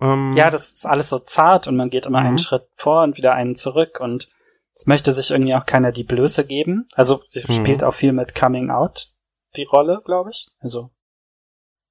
Ähm, 0.00 0.32
Ja, 0.36 0.50
das 0.50 0.70
ist 0.70 0.86
alles 0.86 1.08
so 1.08 1.18
zart 1.18 1.66
und 1.66 1.76
man 1.76 1.90
geht 1.90 2.06
immer 2.06 2.20
Mhm. 2.20 2.26
einen 2.26 2.38
Schritt 2.38 2.68
vor 2.74 3.02
und 3.02 3.16
wieder 3.16 3.32
einen 3.34 3.54
zurück 3.56 3.98
und 4.00 4.28
es 4.74 4.86
möchte 4.86 5.12
sich 5.12 5.30
irgendwie 5.30 5.54
auch 5.54 5.64
keiner 5.66 5.90
die 5.92 6.04
Blöße 6.04 6.46
geben. 6.46 6.88
Also 6.92 7.22
sie 7.26 7.42
Mhm. 7.48 7.52
spielt 7.52 7.82
auch 7.82 7.94
viel 7.94 8.12
mit 8.12 8.34
Coming 8.34 8.70
Out 8.70 9.08
die 9.56 9.64
Rolle, 9.64 10.02
glaube 10.04 10.30
ich. 10.30 10.46
Also, 10.60 10.90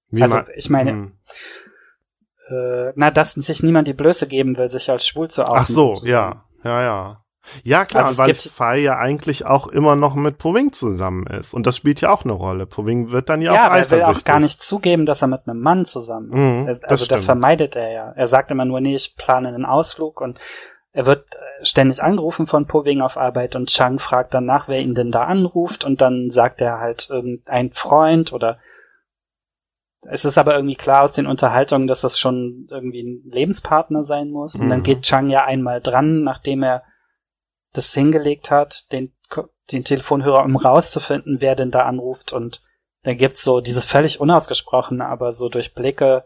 wie 0.10 0.22
also 0.22 0.42
ich 0.56 0.70
meine, 0.70 0.92
Hm. 0.92 1.20
äh, 2.50 2.94
na, 2.96 3.12
dass 3.12 3.34
sich 3.34 3.64
niemand 3.64 3.88
die 3.88 3.94
Blöße 3.94 4.28
geben 4.28 4.58
will, 4.58 4.70
sich 4.70 4.90
als 4.90 5.06
schwul 5.08 5.28
zu 5.30 5.46
outen. 5.46 5.58
Ach 5.60 5.68
so, 5.68 5.94
ja, 6.04 6.46
ja, 6.64 6.82
ja. 6.84 7.24
Ja, 7.64 7.86
klar, 7.86 8.06
Also 8.06 8.22
weil 8.24 8.34
Fei 8.34 8.78
ja 8.80 8.98
eigentlich 8.98 9.46
auch 9.46 9.68
immer 9.68 9.96
noch 9.96 10.16
mit 10.16 10.38
Poving 10.38 10.74
zusammen 10.74 11.28
ist. 11.28 11.54
Und 11.54 11.68
das 11.68 11.76
spielt 11.78 12.02
ja 12.02 12.10
auch 12.12 12.24
eine 12.24 12.34
Rolle. 12.34 12.66
Poving 12.66 13.12
wird 13.12 13.30
dann 13.30 13.42
ja, 13.42 13.54
Ja, 13.54 13.62
auch 13.62 13.66
aber 13.68 13.78
er 13.80 13.90
will 13.92 13.98
eifersüchtig. 14.00 14.24
auch 14.24 14.26
gar 14.26 14.40
nicht 14.40 14.62
zugeben, 14.62 15.06
dass 15.06 15.22
er 15.22 15.28
mit 15.28 15.42
einem 15.48 15.60
Mann 15.62 15.86
zusammen 15.86 16.32
ist. 16.34 16.38
Mhm, 16.38 16.66
das 16.68 16.84
also 16.84 16.88
das, 16.94 17.06
stimmt. 17.06 17.22
vermeidet 17.26 17.76
er 17.76 17.92
ja. 17.92 18.12
Er 18.16 18.28
sagt 18.28 18.52
immer 18.52 18.66
nur, 18.66 18.82
nee, 18.82 18.96
ich 18.96 19.16
plane 19.16 19.48
einen 19.50 19.66
Ausflug 19.66 20.22
und 20.22 20.40
er 20.94 21.06
wird 21.06 21.26
äh, 21.36 21.66
ständig 21.66 22.02
angerufen 22.02 22.48
von 22.48 22.66
Poving 22.66 23.02
auf 23.02 23.18
Arbeit 23.18 23.56
und 23.56 23.70
Chang 23.70 24.00
fragt 24.00 24.34
dann 24.34 24.46
nach, 24.46 24.68
wer 24.68 24.80
ihn 24.82 24.96
denn 24.96 25.12
da 25.12 25.26
anruft 25.26 25.84
und 25.86 26.02
dann 26.02 26.30
sagt 26.30 26.60
er 26.62 26.80
halt 26.80 27.08
irgendein 27.10 27.72
Freund 27.72 28.34
oder 28.34 28.58
es 30.10 30.26
ist 30.26 30.38
aber 30.38 30.56
irgendwie 30.56 30.76
klar 30.76 31.02
aus 31.04 31.12
den 31.12 31.28
Unterhaltungen, 31.28 31.88
dass 31.88 32.02
das 32.02 32.20
schon 32.20 32.68
irgendwie 32.70 33.02
ein 33.04 33.22
Lebenspartner 33.30 34.04
sein 34.04 34.30
muss. 34.30 34.56
Und 34.60 34.70
dann 34.70 34.80
Mhm. 34.80 34.84
geht 34.84 35.02
Chang 35.02 35.30
ja 35.30 35.44
einmal 35.46 35.82
dran, 35.82 36.24
nachdem 36.24 36.64
er 36.64 36.84
das 37.74 37.94
hingelegt 37.94 38.52
hat, 38.52 38.92
den, 38.92 39.14
den 39.72 39.84
Telefonhörer, 39.84 40.44
um 40.44 40.56
rauszufinden, 40.56 41.38
wer 41.42 41.56
denn 41.56 41.72
da 41.72 41.84
anruft. 41.86 42.34
Und 42.34 42.62
dann 43.04 43.18
gibt's 43.18 43.44
so 43.44 43.62
dieses 43.62 43.86
völlig 43.86 44.20
unausgesprochene, 44.20 45.06
aber 45.06 45.32
so 45.32 45.50
durch 45.50 45.74
Blicke 45.74 46.26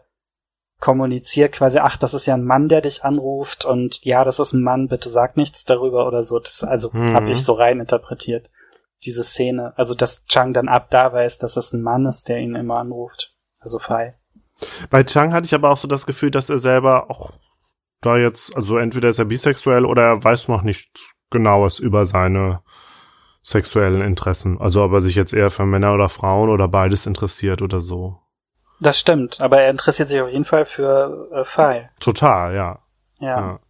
kommuniziert 0.80 1.52
quasi, 1.52 1.78
ach, 1.78 1.96
das 1.96 2.12
ist 2.12 2.26
ja 2.26 2.34
ein 2.34 2.44
Mann, 2.44 2.68
der 2.68 2.80
dich 2.80 3.04
anruft 3.04 3.64
und 3.64 4.04
ja, 4.04 4.24
das 4.24 4.40
ist 4.40 4.52
ein 4.52 4.64
Mann, 4.64 4.88
bitte 4.88 5.08
sag 5.10 5.36
nichts 5.36 5.64
darüber 5.64 6.08
oder 6.08 6.22
so. 6.22 6.40
Das, 6.40 6.64
also 6.64 6.90
Mhm. 6.92 7.12
habe 7.14 7.30
ich 7.30 7.44
so 7.44 7.52
rein 7.52 7.78
interpretiert, 7.78 8.50
diese 9.04 9.22
Szene. 9.22 9.74
Also, 9.76 9.94
dass 9.94 10.24
Chang 10.26 10.52
dann 10.52 10.68
ab 10.68 10.88
da 10.90 11.12
weiß, 11.12 11.38
dass 11.38 11.56
es 11.56 11.72
ein 11.72 11.82
Mann 11.82 12.06
ist, 12.06 12.28
der 12.28 12.38
ihn 12.38 12.56
immer 12.56 12.78
anruft. 12.78 13.36
Also 13.60 13.78
Fei. 13.78 14.16
Bei 14.90 15.04
Chang 15.04 15.32
hatte 15.32 15.46
ich 15.46 15.54
aber 15.54 15.70
auch 15.70 15.76
so 15.76 15.86
das 15.86 16.04
Gefühl, 16.04 16.32
dass 16.32 16.50
er 16.50 16.58
selber 16.58 17.08
auch 17.10 17.30
da 18.00 18.16
jetzt, 18.16 18.56
also 18.56 18.76
entweder 18.76 19.08
ist 19.08 19.20
er 19.20 19.24
bisexuell 19.24 19.84
oder 19.84 20.02
er 20.02 20.24
weiß 20.24 20.48
noch 20.48 20.62
nichts 20.62 21.12
Genaues 21.32 21.80
über 21.80 22.06
seine 22.06 22.60
sexuellen 23.42 24.00
Interessen. 24.00 24.60
Also 24.60 24.84
ob 24.84 24.92
er 24.92 25.00
sich 25.00 25.16
jetzt 25.16 25.34
eher 25.34 25.50
für 25.50 25.66
Männer 25.66 25.94
oder 25.94 26.08
Frauen 26.08 26.48
oder 26.48 26.68
beides 26.68 27.06
interessiert 27.06 27.60
oder 27.60 27.80
so. 27.80 28.18
Das 28.80 28.98
stimmt, 28.98 29.40
aber 29.40 29.60
er 29.60 29.70
interessiert 29.70 30.08
sich 30.08 30.20
auf 30.20 30.30
jeden 30.30 30.44
Fall 30.44 30.64
für 30.64 31.28
äh, 31.32 31.44
Fei. 31.44 31.90
Total, 32.00 32.54
ja. 32.54 32.78
Ja. 33.20 33.40
Ja. 33.40 33.60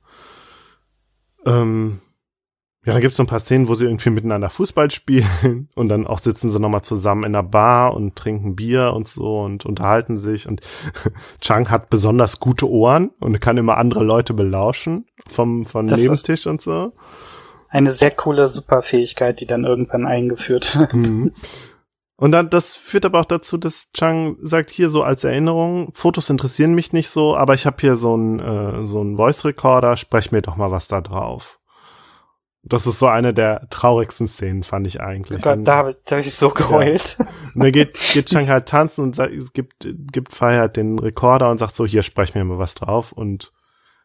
Ähm, 1.45 2.01
ja, 2.85 2.95
dann 2.95 3.03
gibt's 3.03 3.17
so 3.17 3.23
ein 3.23 3.29
paar 3.29 3.39
Szenen, 3.39 3.69
wo 3.69 3.77
sie 3.77 3.85
irgendwie 3.85 4.11
miteinander 4.11 4.51
Fußball 4.51 4.91
spielen 4.91 5.69
und 5.77 5.89
dann 5.89 6.07
auch 6.07 6.19
sitzen 6.19 6.51
sie 6.51 6.59
nochmal 6.59 6.83
zusammen 6.83 7.25
in 7.25 7.33
der 7.33 7.43
Bar 7.43 7.95
und 7.95 8.17
trinken 8.17 8.57
Bier 8.57 8.93
und 8.95 9.07
so 9.07 9.41
und 9.41 9.65
unterhalten 9.65 10.17
sich 10.17 10.49
und 10.49 10.63
Chang 11.41 11.71
hat 11.71 11.91
besonders 11.91 12.41
gute 12.41 12.69
Ohren 12.69 13.11
und 13.21 13.41
kann 13.41 13.57
immer 13.57 13.77
andere 13.77 14.03
Leute 14.05 14.35
belauschen 14.35 15.07
vom, 15.31 15.65
vom 15.67 15.87
Das 15.87 16.01
Nebentisch 16.01 16.47
und 16.47 16.61
so. 16.61 16.93
Eine 17.73 17.90
sehr 17.90 18.11
coole 18.11 18.49
Superfähigkeit, 18.49 19.40
die 19.40 19.47
dann 19.47 19.65
irgendwann 19.65 20.07
eingeführt 20.07 20.78
wird. 20.78 20.93
Mhm. 20.93 21.32
Und 22.16 22.32
dann, 22.32 22.51
das 22.51 22.74
führt 22.74 23.07
aber 23.07 23.19
auch 23.20 23.24
dazu, 23.24 23.57
dass 23.57 23.90
Chang 23.93 24.36
sagt, 24.40 24.70
hier 24.70 24.90
so 24.90 25.03
als 25.03 25.24
Erinnerung, 25.24 25.90
Fotos 25.94 26.28
interessieren 26.31 26.74
mich 26.74 26.93
nicht 26.93 27.09
so, 27.09 27.35
aber 27.35 27.55
ich 27.55 27.65
habe 27.66 27.78
hier 27.81 27.97
so 27.97 28.15
einen 28.15 28.39
äh, 28.39 28.85
so 28.85 29.01
einen 29.01 29.16
Voice 29.16 29.44
Recorder, 29.44 29.97
sprech 29.97 30.31
mir 30.31 30.43
doch 30.43 30.57
mal 30.57 30.70
was 30.70 30.86
da 30.86 31.01
drauf. 31.01 31.59
Das 32.62 32.86
ist 32.86 33.01
so 33.01 33.09
eine 33.09 33.35
der 33.35 33.66
traurigsten 33.70 34.28
Szenen, 34.28 34.62
fand 34.62 34.86
ich 34.86 35.01
eigentlich. 35.01 35.40
Oh 35.40 35.43
Gott, 35.43 35.53
Dann- 35.53 35.65
da 35.65 35.77
habe 35.77 35.89
ich, 35.89 35.97
da 36.05 36.16
hab 36.16 36.20
ich 36.24 36.32
so 36.35 36.51
geheult. 36.51 37.16
und 37.55 37.65
dann 37.65 37.73
geht, 37.73 37.99
geht 38.12 38.27
Chang 38.27 38.49
halt 38.49 38.69
tanzen 38.69 39.03
und 39.03 39.16
sagt, 39.16 39.32
gibt, 39.55 39.89
gibt 40.12 40.32
Fei 40.32 40.59
halt 40.59 40.77
den 40.77 40.99
Rekorder 40.99 41.51
und 41.51 41.59
sagt 41.59 41.74
so, 41.74 41.86
hier, 41.86 42.03
sprech 42.05 42.35
mir 42.36 42.44
mal 42.44 42.59
was 42.59 42.74
drauf. 42.74 43.11
Und 43.11 43.53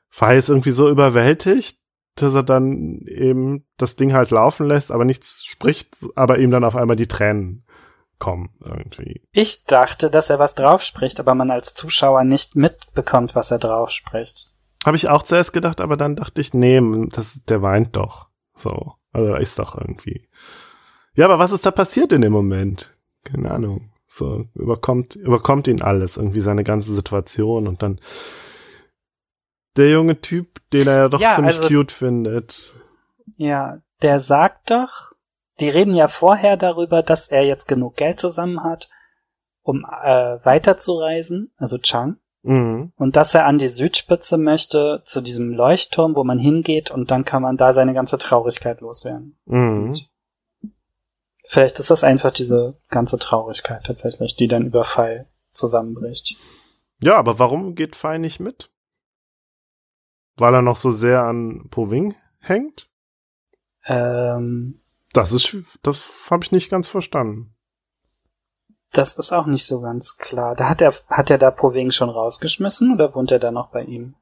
Fei 0.10 0.38
ist 0.38 0.49
irgendwie 0.49 0.72
so 0.72 0.89
überwältigt, 0.89 1.77
dass 2.22 2.34
er 2.34 2.44
dann 2.44 3.02
eben 3.07 3.65
das 3.77 3.95
Ding 3.95 4.14
halt 4.14 4.31
laufen 4.31 4.68
lässt, 4.68 4.91
aber 4.91 5.06
nichts 5.06 5.45
spricht, 5.45 5.95
aber 6.15 6.39
ihm 6.39 6.52
dann 6.52 6.64
auf 6.64 6.76
einmal 6.76 6.95
die 6.95 7.07
Tränen 7.07 7.65
kommen 8.19 8.49
irgendwie. 8.64 9.22
Ich 9.31 9.65
dachte, 9.65 10.10
dass 10.10 10.30
er 10.30 10.39
was 10.39 10.56
drauf 10.56 10.81
spricht, 10.81 11.19
aber 11.19 11.35
man 11.35 11.52
als 11.52 11.73
Zuschauer 11.73 12.23
nicht 12.23 12.56
mitbekommt, 12.56 13.35
was 13.35 13.52
er 13.52 13.60
drauf 13.60 13.91
spricht. 13.91 14.53
Habe 14.85 14.98
ich 14.98 15.10
auch 15.10 15.23
zuerst 15.23 15.53
gedacht, 15.53 15.81
aber 15.81 15.98
dann 15.98 16.15
dachte 16.15 16.41
ich, 16.41 16.53
nee, 16.53 16.81
das, 17.11 17.41
der 17.48 17.61
weint 17.61 17.95
doch. 17.95 18.27
So. 18.56 18.94
Also 19.11 19.34
er 19.34 19.39
ist 19.39 19.60
doch 19.60 19.76
irgendwie. 19.76 20.27
Ja, 21.15 21.26
aber 21.26 21.39
was 21.39 21.52
ist 21.52 21.65
da 21.65 21.72
passiert 21.72 22.11
in 22.11 22.22
dem 22.22 22.31
Moment? 22.31 22.95
Keine 23.23 23.52
Ahnung. 23.52 23.89
So, 24.07 24.45
überkommt, 24.53 25.15
überkommt 25.15 25.68
ihn 25.68 25.81
alles, 25.81 26.15
irgendwie 26.15 26.39
seine 26.39 26.64
ganze 26.64 26.94
Situation 26.94 27.68
und 27.68 27.84
dann 27.84 27.99
der 29.78 29.90
junge 29.90 30.20
Typ, 30.22 30.60
den 30.72 30.88
er 30.88 30.98
ja 30.98 31.10
doch 31.10 31.20
Ja, 31.20 31.32
ziemlich 31.32 31.56
also- 31.58 31.68
cute 31.68 31.91
findet. 31.91 32.74
Ja, 33.38 33.80
der 34.02 34.20
sagt 34.20 34.72
doch, 34.72 35.12
die 35.60 35.70
reden 35.70 35.94
ja 35.95 36.08
vorher 36.08 36.58
darüber, 36.58 37.04
dass 37.04 37.30
er 37.30 37.44
jetzt 37.45 37.68
genug 37.68 37.95
Geld 37.95 38.20
zusammen 38.20 38.64
hat, 38.64 38.90
um 39.62 39.86
äh, 40.04 40.40
weiterzureisen, 40.45 41.52
also 41.58 41.78
Chang, 41.78 42.18
Mhm. 42.44 42.94
und 42.95 43.16
dass 43.16 43.36
er 43.36 43.45
an 43.45 43.58
die 43.58 43.68
Südspitze 43.68 44.38
möchte, 44.38 45.02
zu 45.04 45.22
diesem 45.22 45.52
Leuchtturm, 45.52 46.16
wo 46.16 46.24
man 46.24 46.40
hingeht, 46.40 46.91
und 46.91 47.12
dann 47.12 47.26
kann 47.26 47.41
man 47.41 47.58
da 47.58 47.74
seine 47.74 47.94
ganze 47.94 48.18
Traurigkeit 48.18 48.80
loswerden. 48.82 49.38
Mhm. 49.45 49.95
Vielleicht 51.45 51.80
ist 51.80 51.90
das 51.91 52.04
einfach 52.04 52.32
diese 52.32 52.78
ganze 52.90 53.18
Traurigkeit 53.20 53.86
tatsächlich, 53.86 54.36
die 54.36 54.48
dann 54.48 54.66
über 54.66 54.84
Fall 54.84 55.28
zusammenbricht. 55.49 56.36
Ja, 57.02 57.16
aber 57.18 57.40
warum 57.40 57.76
geht 57.76 57.95
Fei 57.95 58.18
nicht 58.18 58.40
mit? 58.40 58.70
Weil 60.38 60.53
er 60.53 60.61
noch 60.61 60.77
so 60.77 60.91
sehr 60.91 61.23
an 61.23 61.68
Poving 61.69 62.15
hängt? 62.39 62.88
Ähm, 63.85 64.80
Das 65.14 65.31
ist, 65.31 65.55
das 65.84 66.03
habe 66.30 66.43
ich 66.43 66.51
nicht 66.51 66.69
ganz 66.69 66.88
verstanden. 66.88 67.53
das 68.93 69.18
ist 69.18 69.31
auch 69.34 69.45
nicht 69.47 69.65
so 69.65 69.81
ganz 69.81 70.18
klar. 70.18 70.55
Da 70.55 70.69
hat 70.69 70.81
er, 70.81 70.93
hat 71.09 71.30
er 71.30 71.38
da 71.38 71.51
Poving 71.51 71.91
schon 71.91 72.09
rausgeschmissen 72.09 72.93
oder 72.93 73.14
wohnt 73.15 73.31
er 73.31 73.39
da 73.39 73.51
noch 73.51 73.69
bei 73.69 73.84
ihm? 73.84 74.15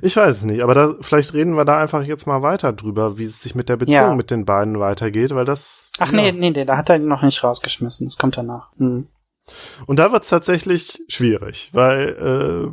Ich 0.00 0.16
weiß 0.16 0.34
es 0.38 0.44
nicht, 0.44 0.62
aber 0.62 0.74
da, 0.74 0.94
vielleicht 1.02 1.34
reden 1.34 1.54
wir 1.54 1.66
da 1.66 1.76
einfach 1.78 2.02
jetzt 2.02 2.26
mal 2.26 2.40
weiter 2.40 2.72
drüber, 2.72 3.18
wie 3.18 3.24
es 3.24 3.42
sich 3.42 3.54
mit 3.54 3.68
der 3.68 3.76
Beziehung 3.76 3.94
Ja. 4.00 4.14
mit 4.14 4.30
den 4.30 4.46
beiden 4.46 4.80
weitergeht, 4.80 5.34
weil 5.34 5.44
das. 5.44 5.90
Ach 5.98 6.10
ja. 6.10 6.16
nee, 6.22 6.32
nee, 6.32 6.50
nee, 6.50 6.64
da 6.64 6.78
hat 6.78 6.88
er 6.88 6.96
ihn 6.96 7.06
noch 7.06 7.22
nicht 7.22 7.44
rausgeschmissen. 7.44 8.06
Das 8.06 8.16
kommt 8.16 8.38
danach. 8.38 8.70
Hm. 8.78 9.08
Und 9.86 9.98
da 9.98 10.12
wird's 10.12 10.28
tatsächlich 10.28 11.02
schwierig, 11.08 11.70
weil, 11.72 12.70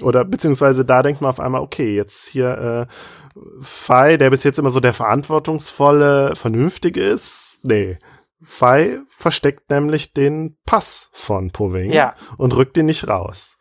äh, 0.00 0.02
oder 0.02 0.24
beziehungsweise 0.24 0.84
da 0.84 1.02
denkt 1.02 1.20
man 1.20 1.30
auf 1.30 1.40
einmal, 1.40 1.60
okay, 1.62 1.94
jetzt 1.94 2.28
hier 2.28 2.86
äh, 2.88 3.40
Fei, 3.60 4.16
der 4.16 4.30
bis 4.30 4.42
jetzt 4.42 4.58
immer 4.58 4.70
so 4.70 4.80
der 4.80 4.94
verantwortungsvolle, 4.94 6.34
vernünftige 6.36 7.02
ist, 7.02 7.60
nee. 7.62 7.98
Fei 8.42 9.00
versteckt 9.08 9.68
nämlich 9.70 10.12
den 10.12 10.56
Pass 10.64 11.10
von 11.12 11.50
Poving 11.50 11.92
Ja. 11.92 12.14
und 12.36 12.54
rückt 12.56 12.76
ihn 12.76 12.86
nicht 12.86 13.08
raus. 13.08 13.57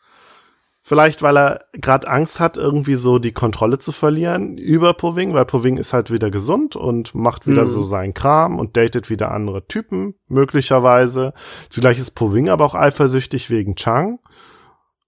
Vielleicht, 0.90 1.22
weil 1.22 1.38
er 1.38 1.66
gerade 1.74 2.08
Angst 2.08 2.40
hat, 2.40 2.56
irgendwie 2.56 2.96
so 2.96 3.20
die 3.20 3.34
Kontrolle 3.34 3.78
zu 3.78 3.92
verlieren 3.92 4.58
über 4.58 4.94
Poving, 4.94 5.34
weil 5.34 5.44
Poving 5.44 5.76
ist 5.76 5.92
halt 5.92 6.12
wieder 6.12 6.32
gesund 6.32 6.78
und 6.78 7.14
macht 7.14 7.46
wieder 7.46 7.64
Mhm. 7.66 7.70
so 7.70 7.84
seinen 7.84 8.14
Kram 8.14 8.58
und 8.58 8.78
datet 8.78 9.10
wieder 9.10 9.32
andere 9.32 9.68
Typen, 9.68 10.16
möglicherweise. 10.30 11.34
Vielleicht 11.70 12.00
ist 12.00 12.12
Poving 12.12 12.48
aber 12.48 12.64
auch 12.64 12.74
eifersüchtig 12.74 13.50
wegen 13.50 13.76
Chang. 13.76 14.20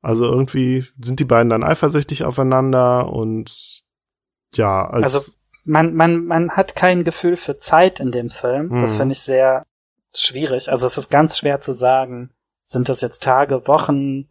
Also 0.01 0.25
irgendwie 0.25 0.83
sind 1.01 1.21
die 1.21 1.25
beiden 1.25 1.49
dann 1.49 1.63
eifersüchtig 1.63 2.25
aufeinander 2.25 3.09
und 3.13 3.81
ja, 4.55 4.85
als 4.85 5.15
Also 5.15 5.31
man, 5.63 5.93
man, 5.93 6.25
man 6.25 6.51
hat 6.51 6.75
kein 6.75 7.05
Gefühl 7.05 7.37
für 7.37 7.55
Zeit 7.57 8.01
in 8.01 8.11
dem 8.11 8.29
Film. 8.29 8.81
Das 8.81 8.95
Mhm. 8.95 8.97
finde 8.97 9.13
ich 9.13 9.21
sehr 9.21 9.65
schwierig. 10.13 10.69
Also 10.69 10.85
es 10.85 10.97
ist 10.97 11.09
ganz 11.09 11.37
schwer 11.37 11.61
zu 11.61 11.71
sagen, 11.71 12.31
sind 12.65 12.89
das 12.89 12.99
jetzt 12.99 13.23
Tage, 13.23 13.65
Wochen, 13.65 14.27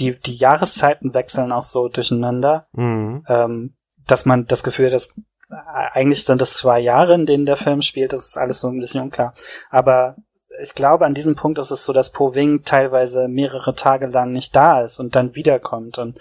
die, 0.00 0.18
die 0.18 0.36
Jahreszeiten 0.36 1.14
wechseln 1.14 1.52
auch 1.52 1.62
so 1.62 1.88
durcheinander, 1.88 2.66
Mhm. 2.72 3.24
ähm, 3.28 3.74
dass 4.06 4.24
man 4.26 4.46
das 4.46 4.62
Gefühl 4.62 4.86
hat, 4.86 4.94
dass 4.94 5.16
äh, 5.50 5.54
eigentlich 5.92 6.24
sind 6.24 6.40
es 6.42 6.54
zwei 6.54 6.80
Jahre, 6.80 7.14
in 7.14 7.26
denen 7.26 7.46
der 7.46 7.56
Film 7.56 7.82
spielt, 7.82 8.12
das 8.12 8.26
ist 8.26 8.36
alles 8.38 8.60
so 8.60 8.68
ein 8.68 8.78
bisschen 8.78 9.02
unklar. 9.02 9.34
Aber 9.70 10.16
ich 10.60 10.74
glaube, 10.74 11.04
an 11.06 11.14
diesem 11.14 11.34
Punkt 11.34 11.58
ist 11.58 11.70
es 11.70 11.84
so, 11.84 11.92
dass 11.92 12.10
Po 12.10 12.34
Wing 12.34 12.62
teilweise 12.62 13.26
mehrere 13.28 13.74
Tage 13.74 14.06
lang 14.06 14.32
nicht 14.32 14.54
da 14.54 14.82
ist 14.82 14.98
und 15.00 15.14
dann 15.16 15.34
wiederkommt 15.34 15.98
und 15.98 16.18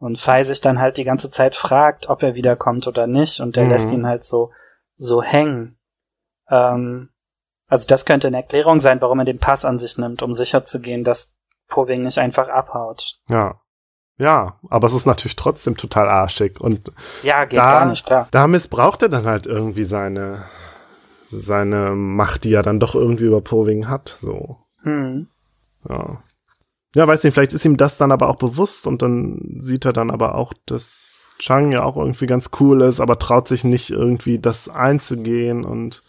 und 0.00 0.16
Fei 0.18 0.44
sich 0.44 0.60
dann 0.60 0.78
halt 0.78 0.96
die 0.96 1.02
ganze 1.04 1.28
Zeit 1.28 1.56
fragt, 1.56 2.08
ob 2.08 2.22
er 2.22 2.36
wiederkommt 2.36 2.86
oder 2.86 3.08
nicht 3.08 3.40
und 3.40 3.56
der 3.56 3.64
Mhm. 3.64 3.70
lässt 3.70 3.90
ihn 3.90 4.06
halt 4.06 4.22
so 4.22 4.52
so 4.94 5.22
hängen. 5.24 5.76
Ähm, 6.48 7.10
also 7.68 7.86
das 7.88 8.04
könnte 8.04 8.28
eine 8.28 8.36
Erklärung 8.38 8.78
sein, 8.80 9.00
warum 9.00 9.18
er 9.18 9.24
den 9.24 9.38
Pass 9.40 9.64
an 9.64 9.76
sich 9.78 9.98
nimmt, 9.98 10.22
um 10.22 10.32
sicherzugehen, 10.32 11.02
dass 11.04 11.34
nicht 11.76 12.18
einfach 12.18 12.48
abhaut. 12.48 13.18
ja. 13.28 13.60
Ja, 14.20 14.58
aber 14.68 14.88
es 14.88 14.94
ist 14.94 15.06
natürlich 15.06 15.36
trotzdem 15.36 15.76
total 15.76 16.08
arschig 16.08 16.60
und 16.60 16.90
Ja, 17.22 17.44
geht 17.44 17.56
Da- 17.56 17.72
gar 17.78 17.86
nicht, 17.86 18.04
klar. 18.04 18.26
da 18.32 18.48
missbraucht 18.48 19.00
er 19.02 19.08
dann 19.08 19.26
halt 19.26 19.46
irgendwie 19.46 19.84
seine 19.84 20.44
seine 21.30 21.90
Macht, 21.94 22.42
die 22.42 22.52
er 22.52 22.64
dann 22.64 22.80
doch 22.80 22.96
irgendwie 22.96 23.26
über 23.26 23.40
Poving 23.42 23.86
hat, 23.88 24.18
so. 24.20 24.56
Hm. 24.82 25.28
Ja. 25.88 26.20
Ja, 26.96 27.06
weiß 27.06 27.22
nicht, 27.22 27.34
vielleicht 27.34 27.52
ist 27.52 27.64
ihm 27.64 27.76
das 27.76 27.96
dann 27.96 28.10
aber 28.10 28.28
auch 28.28 28.34
bewusst 28.36 28.88
und 28.88 29.02
dann 29.02 29.54
sieht 29.58 29.84
er 29.84 29.92
dann 29.92 30.10
aber 30.10 30.34
auch, 30.34 30.52
dass 30.66 31.24
Chang 31.38 31.70
ja 31.70 31.84
auch 31.84 31.96
irgendwie 31.96 32.26
ganz 32.26 32.50
cool 32.58 32.80
ist, 32.82 32.98
aber 33.00 33.20
traut 33.20 33.46
sich 33.46 33.62
nicht 33.62 33.90
irgendwie 33.90 34.40
das 34.40 34.68
einzugehen 34.68 35.64
und 35.64 36.02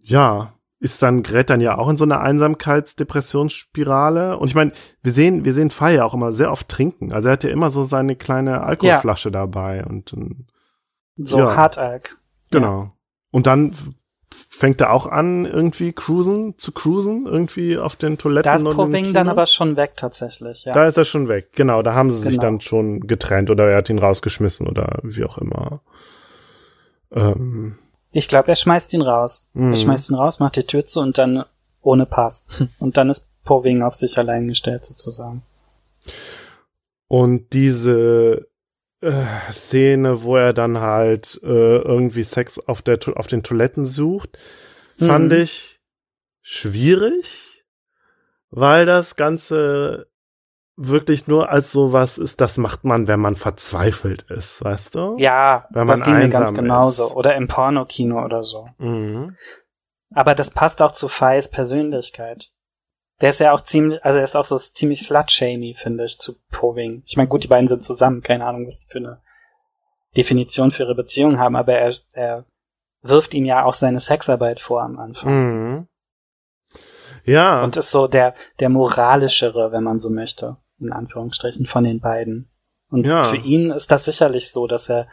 ja, 0.00 0.52
ist 0.82 1.00
dann, 1.00 1.22
gerät 1.22 1.48
dann 1.48 1.60
ja 1.60 1.78
auch 1.78 1.88
in 1.88 1.96
so 1.96 2.02
eine 2.02 2.18
Einsamkeitsdepressionsspirale. 2.20 4.36
Und 4.36 4.48
ich 4.48 4.56
meine, 4.56 4.72
wir 5.02 5.12
sehen, 5.12 5.44
wir 5.44 5.54
sehen 5.54 5.70
Fei 5.70 5.94
ja 5.94 6.04
auch 6.04 6.12
immer 6.14 6.32
sehr 6.32 6.50
oft 6.50 6.68
trinken. 6.68 7.12
Also 7.12 7.28
er 7.28 7.34
hat 7.34 7.44
ja 7.44 7.50
immer 7.50 7.70
so 7.70 7.84
seine 7.84 8.16
kleine 8.16 8.62
Alkoholflasche 8.64 9.30
dabei 9.30 9.84
und 9.84 10.12
ähm, 10.12 10.46
So 11.16 11.38
Ja. 11.38 11.54
Hartalk. 11.56 12.18
Genau. 12.50 12.90
Und 13.30 13.46
dann 13.46 13.76
fängt 14.48 14.80
er 14.80 14.92
auch 14.92 15.06
an, 15.06 15.44
irgendwie 15.44 15.92
cruisen, 15.92 16.58
zu 16.58 16.72
cruisen, 16.72 17.26
irgendwie 17.26 17.78
auf 17.78 17.94
den 17.94 18.18
Toiletten. 18.18 18.50
Da 18.50 18.56
ist 18.56 18.64
Proving 18.64 19.12
dann 19.12 19.28
aber 19.28 19.46
schon 19.46 19.76
weg 19.76 19.92
tatsächlich, 19.96 20.64
ja. 20.64 20.72
Da 20.72 20.86
ist 20.86 20.96
er 20.96 21.04
schon 21.04 21.28
weg. 21.28 21.50
Genau, 21.52 21.82
da 21.82 21.94
haben 21.94 22.10
sie 22.10 22.18
sich 22.18 22.30
Genau. 22.32 22.42
dann 22.42 22.60
schon 22.60 23.06
getrennt 23.06 23.50
oder 23.50 23.68
er 23.68 23.76
hat 23.76 23.88
ihn 23.90 24.00
rausgeschmissen 24.00 24.66
oder 24.66 24.98
wie 25.04 25.24
auch 25.24 25.38
immer. 25.38 25.80
Ähm, 27.12 27.78
Ich 28.12 28.28
glaube, 28.28 28.48
er 28.48 28.56
schmeißt 28.56 28.92
ihn 28.92 29.02
raus. 29.02 29.50
Mhm. 29.54 29.70
Er 29.72 29.76
schmeißt 29.76 30.10
ihn 30.10 30.16
raus, 30.16 30.38
macht 30.38 30.56
die 30.56 30.64
Tür 30.64 30.84
zu 30.84 31.00
und 31.00 31.18
dann 31.18 31.44
ohne 31.80 32.06
Pass. 32.06 32.46
Und 32.78 32.96
dann 32.96 33.10
ist 33.10 33.28
Proving 33.44 33.82
auf 33.82 33.94
sich 33.94 34.18
allein 34.18 34.46
gestellt 34.48 34.84
sozusagen. 34.84 35.42
und 37.08 37.52
diese 37.52 38.48
äh, 39.00 39.12
Szene, 39.50 40.22
wo 40.22 40.36
er 40.36 40.52
dann 40.52 40.78
halt 40.80 41.40
äh, 41.42 41.78
irgendwie 41.78 42.22
Sex 42.22 42.58
auf, 42.58 42.82
der, 42.82 42.98
auf 43.16 43.26
den 43.26 43.42
Toiletten 43.42 43.84
sucht, 43.86 44.38
fand 44.98 45.32
Mhm. 45.32 45.38
ich 45.38 45.80
schwierig, 46.40 47.64
weil 48.50 48.86
das 48.86 49.16
Ganze 49.16 50.06
wirklich 50.88 51.26
nur 51.26 51.50
als 51.50 51.72
sowas 51.72 52.18
ist, 52.18 52.40
das 52.40 52.58
macht 52.58 52.84
man, 52.84 53.08
wenn 53.08 53.20
man 53.20 53.36
verzweifelt 53.36 54.22
ist, 54.30 54.62
weißt 54.64 54.94
du? 54.94 55.16
Ja, 55.18 55.66
Wenn 55.70 55.86
das 55.88 56.00
man 56.00 56.06
ging 56.08 56.18
mir 56.18 56.28
ganz 56.28 56.54
genauso. 56.54 57.06
ist. 57.08 57.14
Oder 57.14 57.36
im 57.36 57.48
Pornokino 57.48 58.24
oder 58.24 58.42
so. 58.42 58.68
Mhm. 58.78 59.36
Aber 60.14 60.34
das 60.34 60.50
passt 60.50 60.82
auch 60.82 60.92
zu 60.92 61.08
Feis 61.08 61.50
Persönlichkeit. 61.50 62.50
Der 63.20 63.30
ist 63.30 63.40
ja 63.40 63.52
auch 63.52 63.60
ziemlich, 63.60 64.04
also 64.04 64.18
er 64.18 64.24
ist 64.24 64.36
auch 64.36 64.44
so 64.44 64.56
ziemlich 64.56 65.02
slut-shamey, 65.02 65.74
finde 65.76 66.04
ich, 66.04 66.18
zu 66.18 66.34
Poving. 66.50 67.02
Ich 67.06 67.16
meine, 67.16 67.28
gut, 67.28 67.44
die 67.44 67.48
beiden 67.48 67.68
sind 67.68 67.82
zusammen, 67.84 68.20
keine 68.22 68.44
Ahnung, 68.46 68.66
was 68.66 68.78
die 68.80 68.90
für 68.90 68.98
eine 68.98 69.22
Definition 70.16 70.70
für 70.70 70.82
ihre 70.82 70.94
Beziehung 70.94 71.38
haben, 71.38 71.56
aber 71.56 71.74
er, 71.74 71.94
er 72.14 72.44
wirft 73.02 73.32
ihm 73.34 73.44
ja 73.44 73.64
auch 73.64 73.74
seine 73.74 74.00
Sexarbeit 74.00 74.60
vor 74.60 74.82
am 74.82 74.98
Anfang. 74.98 75.32
Mhm. 75.34 75.86
Ja, 77.24 77.62
Und 77.62 77.76
ist 77.76 77.90
so 77.90 78.08
der, 78.08 78.34
der 78.58 78.68
moralischere, 78.68 79.70
wenn 79.70 79.84
man 79.84 79.98
so 79.98 80.10
möchte, 80.10 80.56
in 80.86 80.92
Anführungsstrichen, 80.92 81.66
von 81.66 81.84
den 81.84 82.00
beiden. 82.00 82.48
Und 82.90 83.06
Ja. 83.06 83.24
für 83.24 83.36
ihn 83.36 83.70
ist 83.70 83.90
das 83.90 84.04
sicherlich 84.04 84.50
so, 84.50 84.66
dass 84.66 84.88
er, 84.90 85.06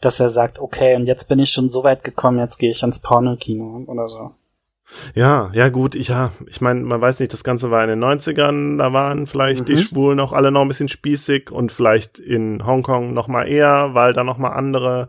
dass 0.00 0.20
er 0.20 0.28
sagt, 0.28 0.58
okay, 0.58 0.96
und 0.96 1.06
jetzt 1.06 1.28
bin 1.28 1.38
ich 1.38 1.50
schon 1.50 1.68
so 1.68 1.84
weit 1.84 2.02
gekommen, 2.04 2.38
jetzt 2.38 2.58
gehe 2.58 2.70
ich 2.70 2.82
ins 2.82 3.00
Pornokino 3.00 3.84
oder 3.86 4.08
so. 4.08 4.30
ja, 5.14 5.50
ja 5.52 5.68
gut, 5.68 5.94
ich 5.96 6.08
ja, 6.08 6.30
ich 6.46 6.60
meine, 6.60 6.80
man 6.80 7.00
weiß 7.00 7.18
nicht, 7.18 7.32
das 7.32 7.42
Ganze 7.44 7.70
war 7.72 7.82
in 7.82 7.90
den 7.90 7.98
90ern, 8.04 8.78
da 8.78 8.92
waren 8.92 9.26
vielleicht 9.26 9.66
die 9.68 9.72
Mhm. 9.72 9.78
Schwulen 9.78 10.20
auch 10.20 10.32
alle 10.32 10.52
noch 10.52 10.60
ein 10.62 10.68
bisschen 10.68 10.86
spießig 10.88 11.50
und 11.50 11.72
vielleicht 11.72 12.20
in 12.20 12.64
Hongkong 12.64 13.12
noch 13.12 13.26
mal 13.26 13.48
eher, 13.48 13.94
weil 13.94 14.12
da 14.12 14.22
noch 14.22 14.38
mal 14.38 14.50
andere 14.50 15.08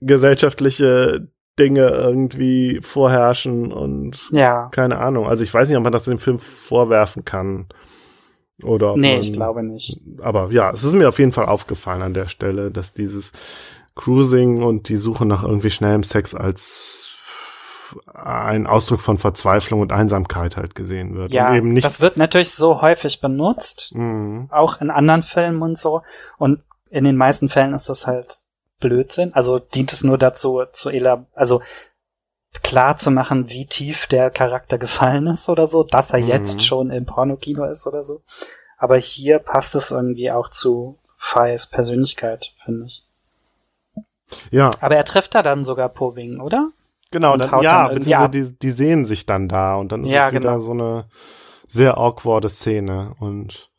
gesellschaftliche 0.00 1.28
Dinge 1.58 1.88
irgendwie 1.88 2.80
vorherrschen 2.82 3.72
und 3.72 4.30
Ja. 4.32 4.68
keine 4.70 4.98
Ahnung. 4.98 5.26
Also 5.26 5.42
ich 5.42 5.52
weiß 5.52 5.68
nicht, 5.68 5.76
ob 5.76 5.82
man 5.82 5.92
das 5.92 6.04
dem 6.04 6.18
Film 6.18 6.38
vorwerfen 6.38 7.24
kann. 7.24 7.66
Oder 8.62 8.96
Nee, 8.96 9.12
man, 9.12 9.20
ich 9.20 9.32
glaube 9.32 9.62
nicht. 9.62 10.00
Aber 10.20 10.50
ja, 10.50 10.70
es 10.70 10.84
ist 10.84 10.94
mir 10.94 11.08
auf 11.08 11.18
jeden 11.18 11.32
Fall 11.32 11.46
aufgefallen 11.46 12.02
an 12.02 12.14
der 12.14 12.26
Stelle, 12.28 12.70
dass 12.70 12.92
dieses 12.94 13.32
Cruising 13.96 14.62
und 14.62 14.88
die 14.88 14.96
Suche 14.96 15.26
nach 15.26 15.42
irgendwie 15.42 15.70
schnellem 15.70 16.02
Sex 16.02 16.34
als 16.34 17.16
ein 18.14 18.66
Ausdruck 18.66 19.00
von 19.00 19.18
Verzweiflung 19.18 19.80
und 19.80 19.92
Einsamkeit 19.92 20.56
halt 20.56 20.74
gesehen 20.74 21.14
wird. 21.16 21.32
Ja, 21.32 21.48
und 21.50 21.56
eben 21.56 21.72
nicht. 21.72 21.84
das 21.86 22.00
wird 22.00 22.16
natürlich 22.16 22.50
so 22.52 22.80
häufig 22.82 23.20
benutzt, 23.20 23.92
Mhm. 23.94 24.48
auch 24.50 24.80
in 24.80 24.90
anderen 24.90 25.22
Filmen 25.22 25.60
und 25.62 25.76
so. 25.76 26.02
Und 26.38 26.62
in 26.88 27.04
den 27.04 27.16
meisten 27.16 27.48
Fällen 27.48 27.74
ist 27.74 27.88
das 27.88 28.06
halt 28.06 28.38
Blödsinn. 28.78 29.34
Also 29.34 29.58
dient 29.58 29.92
es 29.92 30.04
nur 30.04 30.18
dazu, 30.18 30.62
zu 30.72 30.90
elab 30.90 31.26
also 31.34 31.62
klar 32.62 32.96
zu 32.96 33.10
machen, 33.10 33.48
wie 33.48 33.66
tief 33.66 34.06
der 34.06 34.30
Charakter 34.30 34.78
gefallen 34.78 35.26
ist 35.28 35.48
oder 35.48 35.66
so, 35.66 35.84
dass 35.84 36.12
er 36.12 36.20
Mhm. 36.20 36.26
jetzt 36.28 36.62
schon 36.62 36.90
im 36.90 37.06
Pornokino 37.06 37.64
ist 37.64 37.86
oder 37.86 38.02
so. 38.02 38.22
Aber 38.78 38.96
hier 38.96 39.38
passt 39.38 39.74
es 39.74 39.90
irgendwie 39.90 40.30
auch 40.30 40.48
zu 40.48 40.98
Feis 41.16 41.66
Persönlichkeit, 41.66 42.54
finde 42.64 42.86
ich. 42.86 43.04
Ja, 44.50 44.70
Aber 44.80 44.96
er 44.96 45.04
trifft 45.04 45.34
da 45.34 45.42
dann 45.42 45.64
sogar 45.64 45.88
Poving, 45.88 46.40
oder? 46.40 46.70
genau. 47.10 47.32
Und 47.34 47.40
Dann, 47.44 47.62
ja, 47.62 47.86
dann 47.88 47.94
beziehungsweise 47.96 48.30
die, 48.30 48.58
die 48.58 48.70
sehen 48.70 49.04
sich 49.04 49.26
dann 49.26 49.48
da 49.48 49.74
und 49.74 49.90
dann 49.92 50.04
ist 50.04 50.12
Ja, 50.12 50.28
es 50.28 50.32
wieder 50.32 50.52
genau. 50.52 50.60
so 50.60 50.70
eine 50.72 51.08
sehr 51.66 51.98
awkwarde 51.98 52.48
Szene. 52.48 53.14
Und 53.18 53.70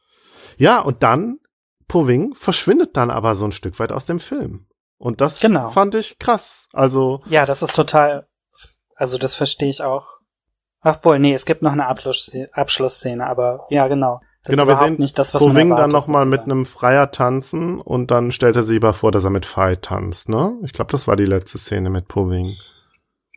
ja, 0.58 0.80
und 0.80 1.04
dann, 1.04 1.40
Poving 1.88 2.36
verschwindet 2.36 2.96
dann 2.98 3.10
aber 3.10 3.36
so 3.36 3.46
ein 3.46 3.52
Stück 3.54 3.80
weit 3.80 3.92
aus 3.92 4.06
dem 4.06 4.20
Film. 4.20 4.68
Und 4.98 5.20
das 5.22 5.40
Genau. 5.40 5.70
fand 5.70 5.96
ich 5.96 6.20
krass. 6.20 6.68
Also, 6.74 7.20
Ja, 7.28 7.46
das 7.46 7.64
ist 7.64 7.76
total, 7.76 8.28
also 9.02 9.18
das 9.18 9.36
verstehe 9.36 9.70
ich 9.70 9.82
auch. 9.82 10.20
Ach 10.82 11.00
wohl, 11.04 11.20
nee, 11.20 11.34
es 11.34 11.46
gibt 11.46 11.62
noch 11.62 11.74
eine 11.74 11.88
Abschlussszene, 11.88 13.26
aber 13.28 13.66
ja, 13.70 13.88
genau. 13.88 14.22
Das 14.44 14.56
Genau, 14.56 14.64
ist 14.64 14.70
wir 14.80 14.86
sehen 14.88 14.96
nicht 14.98 15.20
das, 15.20 15.34
was 15.36 15.44
erwartet, 15.44 15.78
dann 15.78 15.90
nochmal 15.92 16.26
mit 16.26 16.42
einem 16.42 16.66
Freier 16.66 17.12
tanzen 17.12 17.80
und 17.80 18.10
dann 18.10 18.32
stellt 18.32 18.56
er 18.56 18.64
sich 18.64 18.78
aber 18.78 18.94
vor, 18.94 19.12
dass 19.12 19.24
er 19.24 19.30
mit 19.30 19.46
Fei 19.46 19.76
tanzt, 19.76 20.30
ne? 20.30 20.54
Ich 20.64 20.74
glaube, 20.74 20.92
das 20.92 21.08
war 21.08 21.16
die 21.16 21.26
letzte 21.26 21.60
Szene 21.60 21.90
mit 21.92 22.08
Poving. 22.08 22.56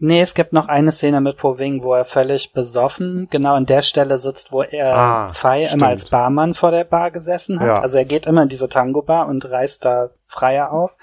Nee, 0.01 0.21
es 0.23 0.35
gibt 0.35 0.53
noch 0.55 0.67
eine 0.69 0.93
Szene 0.93 1.21
mit 1.21 1.37
Poving, 1.37 1.83
wo 1.83 1.95
er 1.95 2.05
völlig 2.07 2.53
besoffen 2.53 3.29
genau 3.31 3.55
an 3.55 3.67
der 3.67 3.83
Stelle 3.83 4.17
sitzt, 4.17 4.51
wo 4.51 4.63
er 4.63 4.95
Ah, 4.97 5.29
Fei 5.29 5.65
stimmt. 5.67 5.83
immer 5.83 5.91
als 5.91 6.07
Barmann 6.09 6.55
vor 6.55 6.71
der 6.71 6.85
Bar 6.85 7.11
gesessen 7.11 7.61
hat. 7.61 7.67
Ja. 7.67 7.81
Also 7.81 7.99
er 7.99 8.05
geht 8.07 8.27
immer 8.27 8.43
in 8.43 8.49
diese 8.49 8.69
Tango-Bar 8.69 9.29
und 9.29 9.49
reißt 9.49 9.85
da 9.85 10.11
Freier 10.27 10.73
auf. 10.73 10.97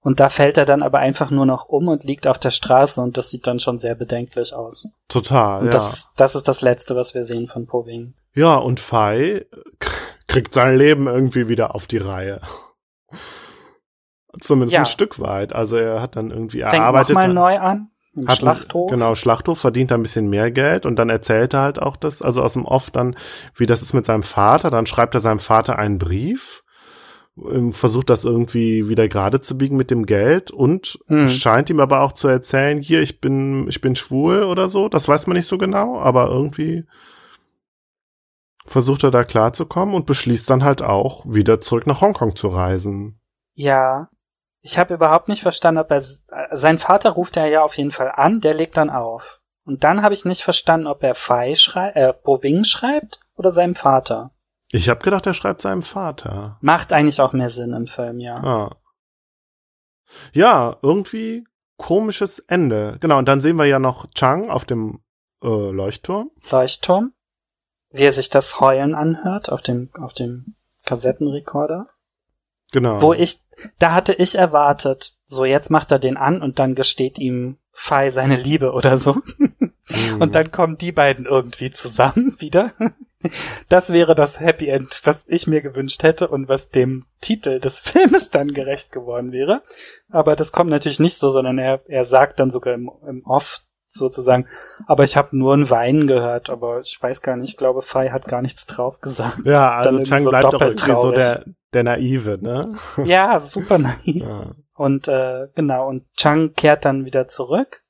Und 0.00 0.20
da 0.20 0.28
fällt 0.28 0.56
er 0.58 0.64
dann 0.64 0.82
aber 0.82 0.98
einfach 0.98 1.30
nur 1.30 1.44
noch 1.44 1.66
um 1.68 1.88
und 1.88 2.04
liegt 2.04 2.26
auf 2.28 2.38
der 2.38 2.50
Straße 2.52 3.00
und 3.00 3.16
das 3.16 3.30
sieht 3.30 3.46
dann 3.46 3.58
schon 3.58 3.78
sehr 3.78 3.94
bedenklich 3.96 4.54
aus. 4.54 4.88
Total, 5.08 5.60
Und 5.60 5.66
ja. 5.66 5.72
das, 5.72 6.12
das 6.16 6.34
ist 6.36 6.46
das 6.46 6.60
Letzte, 6.62 6.94
was 6.96 7.14
wir 7.14 7.24
sehen 7.24 7.48
von 7.48 7.66
Poving. 7.66 8.14
Ja, 8.34 8.54
und 8.56 8.78
Fei 8.78 9.44
kriegt 10.28 10.54
sein 10.54 10.76
Leben 10.76 11.06
irgendwie 11.08 11.48
wieder 11.48 11.74
auf 11.74 11.86
die 11.88 11.98
Reihe. 11.98 12.40
Zumindest 14.40 14.74
Ja. 14.74 14.80
ein 14.80 14.86
Stück 14.86 15.18
weit. 15.20 15.52
Also 15.52 15.76
er 15.76 16.00
hat 16.00 16.14
dann 16.16 16.30
irgendwie 16.30 16.60
Fängt 16.60 16.74
erarbeitet. 16.74 17.14
nochmal 17.16 17.32
neu 17.32 17.58
an. 17.58 17.90
Im 18.14 18.28
hat 18.28 18.38
Schlachthof. 18.38 18.90
Genau, 18.90 19.14
Schlachthof 19.14 19.58
verdient 19.58 19.92
ein 19.92 20.02
bisschen 20.02 20.28
mehr 20.28 20.50
Geld 20.50 20.86
und 20.86 20.96
dann 20.96 21.08
erzählt 21.08 21.54
er 21.54 21.62
halt 21.62 21.78
auch 21.80 21.96
das, 21.96 22.22
also 22.22 22.42
aus 22.42 22.54
dem 22.54 22.64
Off 22.64 22.90
dann, 22.90 23.16
wie 23.54 23.66
das 23.66 23.82
ist 23.82 23.94
mit 23.94 24.06
seinem 24.06 24.22
Vater. 24.22 24.70
Dann 24.70 24.86
schreibt 24.86 25.14
er 25.14 25.20
seinem 25.20 25.38
Vater 25.38 25.78
einen 25.78 25.98
Brief, 25.98 26.62
versucht 27.72 28.10
das 28.10 28.24
irgendwie 28.24 28.88
wieder 28.88 29.08
gerade 29.08 29.40
zu 29.40 29.56
biegen 29.58 29.76
mit 29.76 29.90
dem 29.90 30.06
Geld 30.06 30.50
und 30.50 30.98
Hm. 31.06 31.28
scheint 31.28 31.70
ihm 31.70 31.80
aber 31.80 32.00
auch 32.02 32.12
zu 32.12 32.28
erzählen, 32.28 32.78
hier, 32.78 33.00
ich 33.00 33.20
bin, 33.20 33.68
ich 33.68 33.80
bin 33.80 33.96
schwul 33.96 34.42
oder 34.42 34.68
so. 34.68 34.88
Das 34.88 35.08
weiß 35.08 35.26
man 35.26 35.36
nicht 35.36 35.46
so 35.46 35.58
genau, 35.58 35.98
aber 36.00 36.28
irgendwie 36.28 36.84
versucht 38.66 39.04
er 39.04 39.10
da 39.10 39.24
klarzukommen 39.24 39.94
und 39.94 40.06
beschließt 40.06 40.48
dann 40.50 40.64
halt 40.64 40.82
auch, 40.82 41.24
wieder 41.26 41.60
zurück 41.60 41.86
nach 41.86 42.00
Hongkong 42.00 42.36
zu 42.36 42.48
reisen. 42.48 43.20
Ja. 43.54 44.08
Ich 44.60 44.76
habe 44.78 44.94
überhaupt 44.94 45.28
nicht 45.28 45.42
verstanden, 45.42 45.80
ob 45.80 45.90
er 45.90 46.00
sein 46.00 46.78
Vater 46.78 47.10
ruft 47.10 47.36
er 47.36 47.46
ja 47.46 47.62
auf 47.62 47.76
jeden 47.76 47.92
Fall 47.92 48.12
an, 48.14 48.40
der 48.40 48.54
legt 48.54 48.76
dann 48.76 48.90
auf. 48.90 49.40
Und 49.64 49.84
dann 49.84 50.02
habe 50.02 50.14
ich 50.14 50.24
nicht 50.24 50.42
verstanden, 50.42 50.86
ob 50.86 51.02
er 51.02 51.14
Fei 51.14 51.54
schrei 51.54 51.90
äh, 51.90 52.12
Boving 52.24 52.64
schreibt 52.64 53.20
oder 53.36 53.50
seinem 53.50 53.74
Vater. 53.74 54.32
Ich 54.70 54.88
habe 54.88 55.02
gedacht, 55.02 55.26
er 55.26 55.34
schreibt 55.34 55.62
seinem 55.62 55.82
Vater. 55.82 56.58
Macht 56.60 56.92
eigentlich 56.92 57.20
auch 57.20 57.32
mehr 57.32 57.48
Sinn 57.48 57.72
im 57.72 57.86
Film, 57.86 58.20
ja. 58.20 58.36
Ah. 58.36 58.76
Ja, 60.32 60.76
irgendwie 60.82 61.44
komisches 61.76 62.38
Ende. 62.38 62.98
Genau, 63.00 63.18
und 63.18 63.26
dann 63.26 63.40
sehen 63.40 63.56
wir 63.56 63.66
ja 63.66 63.78
noch 63.78 64.10
Chang 64.10 64.50
auf 64.50 64.64
dem 64.64 65.00
äh, 65.42 65.46
Leuchtturm. 65.46 66.30
Leuchtturm. 66.50 67.12
Wie 67.90 68.04
er 68.04 68.12
sich 68.12 68.28
das 68.28 68.60
Heulen 68.60 68.94
anhört 68.94 69.50
auf 69.50 69.62
dem, 69.62 69.90
auf 69.98 70.12
dem 70.12 70.54
Kassettenrekorder. 70.84 71.88
Genau. 72.72 73.00
Wo 73.00 73.14
ich, 73.14 73.38
da 73.78 73.94
hatte 73.94 74.12
ich 74.12 74.34
erwartet, 74.34 75.14
so 75.24 75.46
jetzt 75.46 75.70
macht 75.70 75.90
er 75.90 75.98
den 75.98 76.18
an 76.18 76.42
und 76.42 76.58
dann 76.58 76.74
gesteht 76.74 77.18
ihm 77.18 77.56
Fei 77.72 78.10
seine 78.10 78.36
Liebe 78.36 78.72
oder 78.72 78.98
so. 78.98 79.16
Mhm. 79.90 80.20
Und 80.20 80.34
dann 80.34 80.52
kommen 80.52 80.76
die 80.76 80.92
beiden 80.92 81.24
irgendwie 81.24 81.70
zusammen 81.70 82.36
wieder. 82.40 82.74
Das 83.68 83.92
wäre 83.92 84.14
das 84.14 84.40
Happy 84.40 84.68
End, 84.68 85.00
was 85.04 85.26
ich 85.28 85.46
mir 85.46 85.60
gewünscht 85.60 86.02
hätte 86.02 86.28
und 86.28 86.48
was 86.48 86.68
dem 86.68 87.06
Titel 87.20 87.58
des 87.58 87.80
Filmes 87.80 88.30
dann 88.30 88.48
gerecht 88.48 88.92
geworden 88.92 89.32
wäre. 89.32 89.62
Aber 90.08 90.36
das 90.36 90.52
kommt 90.52 90.70
natürlich 90.70 91.00
nicht 91.00 91.16
so, 91.16 91.30
sondern 91.30 91.58
er, 91.58 91.82
er 91.86 92.04
sagt 92.04 92.38
dann 92.40 92.50
sogar 92.50 92.74
im, 92.74 92.90
im 93.06 93.24
Off 93.24 93.60
sozusagen, 93.88 94.46
aber 94.86 95.04
ich 95.04 95.16
habe 95.16 95.36
nur 95.36 95.54
ein 95.54 95.70
Weinen 95.70 96.06
gehört, 96.06 96.50
aber 96.50 96.80
ich 96.80 96.98
weiß 97.00 97.22
gar 97.22 97.36
nicht, 97.36 97.52
ich 97.52 97.56
glaube, 97.56 97.80
Fei 97.82 98.10
hat 98.10 98.26
gar 98.26 98.42
nichts 98.42 98.66
drauf 98.66 99.00
gesagt. 99.00 99.38
ja, 99.44 99.76
also 99.76 99.98
Chang 100.02 100.18
so 100.18 100.30
bleibt 100.30 100.44
doch 100.44 100.50
doppelt 100.52 100.82
irgendwie 100.82 101.00
so 101.00 101.10
der, 101.12 101.44
der 101.72 101.84
Naive, 101.84 102.38
ne? 102.40 102.76
Ja, 103.04 103.40
super 103.40 103.78
naiv. 103.78 104.22
Ja, 104.22 104.52
Und 104.76 105.08
äh, 105.08 105.48
genau, 105.54 105.88
und 105.88 106.04
Chang 106.16 106.52
kehrt 106.52 106.84
dann 106.84 107.06
wieder 107.06 107.26
zurück 107.26 107.82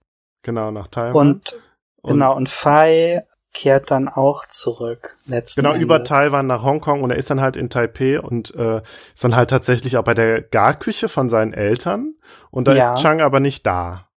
genau, 0.43 0.71
nach 0.71 0.87
Taiwan. 0.87 1.15
und 1.15 1.61
Und 2.01 2.13
genau, 2.13 2.37
und 2.37 2.49
Fei 2.49 3.27
kehrt 3.55 3.91
dann 3.91 4.09
auch 4.09 4.47
zurück. 4.47 5.19
Letzten 5.27 5.63
Genau, 5.63 5.75
über 5.75 5.97
Endes. 5.97 6.09
Taiwan 6.11 6.47
nach 6.47 6.63
Hongkong 6.63 7.03
und 7.03 7.11
er 7.11 7.17
ist 7.17 7.31
dann 7.31 7.41
halt 7.41 7.57
in 7.57 7.71
Taipei 7.71 8.21
und 8.21 8.55
äh, 8.55 8.83
ist 9.15 9.25
dann 9.25 9.35
halt 9.35 9.51
tatsächlich 9.51 9.97
auch 9.97 10.05
bei 10.05 10.15
der 10.15 10.43
Garküche 10.43 11.09
von 11.09 11.29
seinen 11.29 11.53
Eltern 11.55 12.15
und 12.51 12.69
da 12.69 12.75
Ja. 12.75 12.93
ist 12.95 13.01
Chang 13.03 13.21
aber 13.21 13.41
nicht 13.41 13.67
da. 13.67 14.09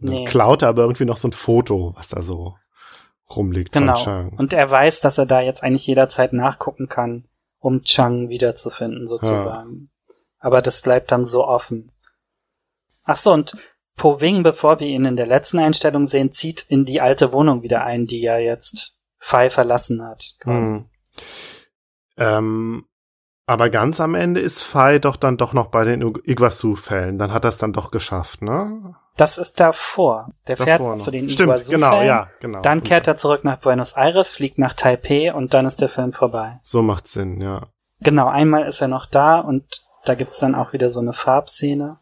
Und 0.00 0.08
dann 0.10 0.16
Nee. 0.20 0.24
klaut 0.24 0.62
er 0.62 0.68
aber 0.68 0.82
irgendwie 0.82 1.04
noch 1.06 1.16
so 1.16 1.28
ein 1.28 1.32
Foto, 1.32 1.92
was 1.96 2.08
da 2.08 2.22
so 2.22 2.56
rumliegt 3.34 3.72
Genau. 3.72 3.94
von 3.96 4.04
Chang. 4.04 4.32
Und 4.36 4.52
er 4.52 4.70
weiß, 4.70 5.00
dass 5.00 5.18
er 5.18 5.26
da 5.26 5.40
jetzt 5.40 5.62
eigentlich 5.64 5.86
jederzeit 5.86 6.32
nachgucken 6.32 6.88
kann, 6.88 7.24
um 7.58 7.82
Chang 7.82 8.28
wiederzufinden, 8.28 9.06
sozusagen. 9.06 9.90
Aber 10.38 10.60
das 10.60 10.82
bleibt 10.82 11.10
dann 11.10 11.24
so 11.24 11.46
offen. 11.46 11.90
Ach 13.04 13.16
so, 13.16 13.32
und 13.32 13.56
Po 13.96 14.20
Wing, 14.20 14.42
bevor 14.42 14.80
wir 14.80 14.88
ihn 14.88 15.04
in 15.04 15.16
der 15.16 15.26
letzten 15.26 15.58
Einstellung 15.58 16.06
sehen, 16.06 16.32
zieht 16.32 16.62
in 16.68 16.84
die 16.84 17.00
alte 17.00 17.32
Wohnung 17.32 17.62
wieder 17.62 17.84
ein, 17.84 18.06
die 18.06 18.24
er 18.24 18.40
jetzt 18.40 18.98
Fei 19.18 19.50
verlassen 19.50 20.02
hat, 20.04 20.34
quasi. 20.40 20.74
Hm. 20.74 20.86
Ähm, 22.16 22.84
aber 23.46 23.70
ganz 23.70 24.00
am 24.00 24.14
Ende 24.14 24.40
ist 24.40 24.62
Fei 24.62 24.98
doch 24.98 25.16
dann 25.16 25.36
doch 25.36 25.52
noch 25.52 25.66
bei 25.66 25.84
den 25.84 26.02
Iguazu-Fällen. 26.02 27.18
Dann 27.18 27.32
hat 27.32 27.44
er 27.44 27.48
es 27.48 27.58
dann 27.58 27.72
doch 27.72 27.90
geschafft, 27.90 28.42
ne? 28.42 28.94
Das 29.16 29.38
ist 29.38 29.60
davor. 29.60 30.30
Der 30.48 30.56
fährt 30.56 30.80
Davor 30.80 30.96
noch. 30.96 31.02
zu 31.02 31.10
den 31.10 31.28
Stimmt, 31.28 31.50
Iguazu-Fällen, 31.50 31.80
genau, 31.80 32.02
ja, 32.02 32.28
genau. 32.40 32.62
Dann 32.62 32.82
kehrt 32.82 33.06
er 33.06 33.16
zurück 33.16 33.44
nach 33.44 33.60
Buenos 33.60 33.96
Aires, 33.96 34.32
fliegt 34.32 34.58
nach 34.58 34.74
Taipei 34.74 35.32
und 35.32 35.54
dann 35.54 35.66
ist 35.66 35.80
der 35.80 35.88
Film 35.88 36.12
vorbei. 36.12 36.58
So 36.62 36.82
macht 36.82 37.06
Sinn, 37.06 37.40
ja. 37.40 37.68
Genau, 38.00 38.28
einmal 38.28 38.66
ist 38.66 38.80
er 38.80 38.88
noch 38.88 39.06
da 39.06 39.40
und 39.40 39.64
da 40.04 40.14
gibt's 40.14 40.38
dann 40.38 40.54
auch 40.54 40.72
wieder 40.72 40.88
so 40.88 41.00
eine 41.00 41.12
Farbszene. 41.12 41.98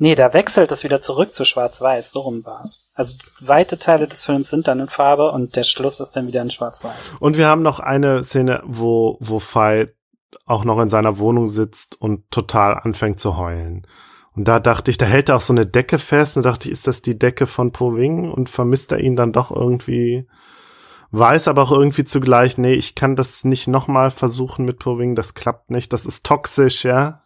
Nee, 0.00 0.14
da 0.14 0.32
wechselt 0.32 0.70
es 0.70 0.84
wieder 0.84 1.00
zurück 1.00 1.32
zu 1.32 1.44
Schwarz-Weiß, 1.44 2.12
so 2.12 2.20
rum 2.20 2.44
war's. 2.44 2.92
Also 2.94 3.16
weite 3.40 3.78
Teile 3.78 4.06
des 4.06 4.24
Films 4.24 4.48
sind 4.48 4.68
dann 4.68 4.78
in 4.78 4.88
Farbe 4.88 5.32
und 5.32 5.56
der 5.56 5.64
Schluss 5.64 5.98
ist 5.98 6.12
dann 6.12 6.28
wieder 6.28 6.40
in 6.40 6.50
Schwarz-Weiß. 6.50 7.16
Und 7.18 7.36
wir 7.36 7.48
haben 7.48 7.62
noch 7.62 7.80
eine 7.80 8.22
Szene, 8.22 8.62
wo, 8.64 9.16
wo 9.20 9.40
Fei 9.40 9.92
auch 10.46 10.64
noch 10.64 10.78
in 10.78 10.88
seiner 10.88 11.18
Wohnung 11.18 11.48
sitzt 11.48 12.00
und 12.00 12.30
total 12.30 12.78
anfängt 12.78 13.18
zu 13.18 13.36
heulen. 13.36 13.86
Und 14.36 14.46
da 14.46 14.60
dachte 14.60 14.92
ich, 14.92 14.98
da 14.98 15.06
hält 15.06 15.30
er 15.30 15.36
auch 15.36 15.40
so 15.40 15.52
eine 15.52 15.66
Decke 15.66 15.98
fest 15.98 16.36
und 16.36 16.46
dachte 16.46 16.68
ich, 16.68 16.72
ist 16.72 16.86
das 16.86 17.02
die 17.02 17.18
Decke 17.18 17.48
von 17.48 17.72
Po 17.72 17.96
Wing 17.96 18.30
und 18.30 18.48
vermisst 18.48 18.92
er 18.92 19.00
ihn 19.00 19.16
dann 19.16 19.32
doch 19.32 19.50
irgendwie, 19.50 20.28
weiß 21.10 21.48
aber 21.48 21.62
auch 21.62 21.72
irgendwie 21.72 22.04
zugleich, 22.04 22.56
nee, 22.56 22.74
ich 22.74 22.94
kann 22.94 23.16
das 23.16 23.42
nicht 23.42 23.66
nochmal 23.66 24.12
versuchen 24.12 24.64
mit 24.64 24.78
Po 24.78 24.96
Wing, 24.96 25.16
das 25.16 25.34
klappt 25.34 25.72
nicht, 25.72 25.92
das 25.92 26.06
ist 26.06 26.24
toxisch, 26.24 26.84
ja. 26.84 27.20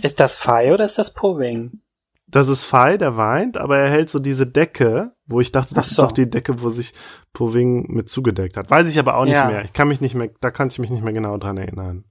Ist 0.00 0.20
das 0.20 0.38
Fei 0.38 0.72
oder 0.72 0.84
ist 0.84 0.98
das 0.98 1.12
Powing? 1.12 1.80
Das 2.26 2.48
ist 2.48 2.64
Fei, 2.64 2.96
der 2.96 3.18
weint, 3.18 3.58
aber 3.58 3.76
er 3.78 3.90
hält 3.90 4.08
so 4.08 4.18
diese 4.18 4.46
Decke, 4.46 5.12
wo 5.26 5.40
ich 5.40 5.52
dachte, 5.52 5.74
das 5.74 5.90
so. 5.90 6.02
ist 6.02 6.08
doch 6.08 6.12
die 6.12 6.30
Decke, 6.30 6.62
wo 6.62 6.70
sich 6.70 6.94
Po 7.34 7.52
Wing 7.52 7.92
mit 7.92 8.08
zugedeckt 8.08 8.56
hat. 8.56 8.70
Weiß 8.70 8.88
ich 8.88 8.98
aber 8.98 9.16
auch 9.16 9.24
nicht 9.24 9.34
Ja. 9.34 9.46
mehr. 9.46 9.64
Ich 9.64 9.74
kann 9.74 9.88
mich 9.88 10.00
nicht 10.00 10.14
mehr, 10.14 10.30
da 10.40 10.50
kann 10.50 10.68
ich 10.68 10.78
mich 10.78 10.90
nicht 10.90 11.04
mehr 11.04 11.12
genau 11.12 11.36
dran 11.36 11.58
erinnern. 11.58 12.04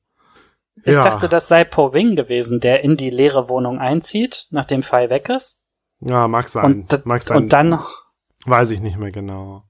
Ich 0.84 0.96
ja. 0.96 1.02
dachte, 1.04 1.28
das 1.28 1.48
sei 1.48 1.64
Powing 1.64 2.16
gewesen, 2.16 2.60
der 2.60 2.84
in 2.84 2.98
die 2.98 3.10
leere 3.10 3.50
Wohnung 3.50 3.80
einzieht, 3.80 4.48
nachdem 4.52 4.84
Fei 4.84 5.10
weg 5.10 5.30
ist. 5.30 5.64
Ja, 6.00 6.28
mag 6.28 6.48
sein. 6.48 6.86
Und, 6.92 7.06
mag 7.06 7.22
sein. 7.24 7.38
und 7.38 7.54
dann 7.54 7.70
noch 7.70 8.02
Weiß 8.46 8.72
ich 8.72 8.82
nicht 8.82 8.98
mehr 8.98 9.12
genau. 9.12 9.64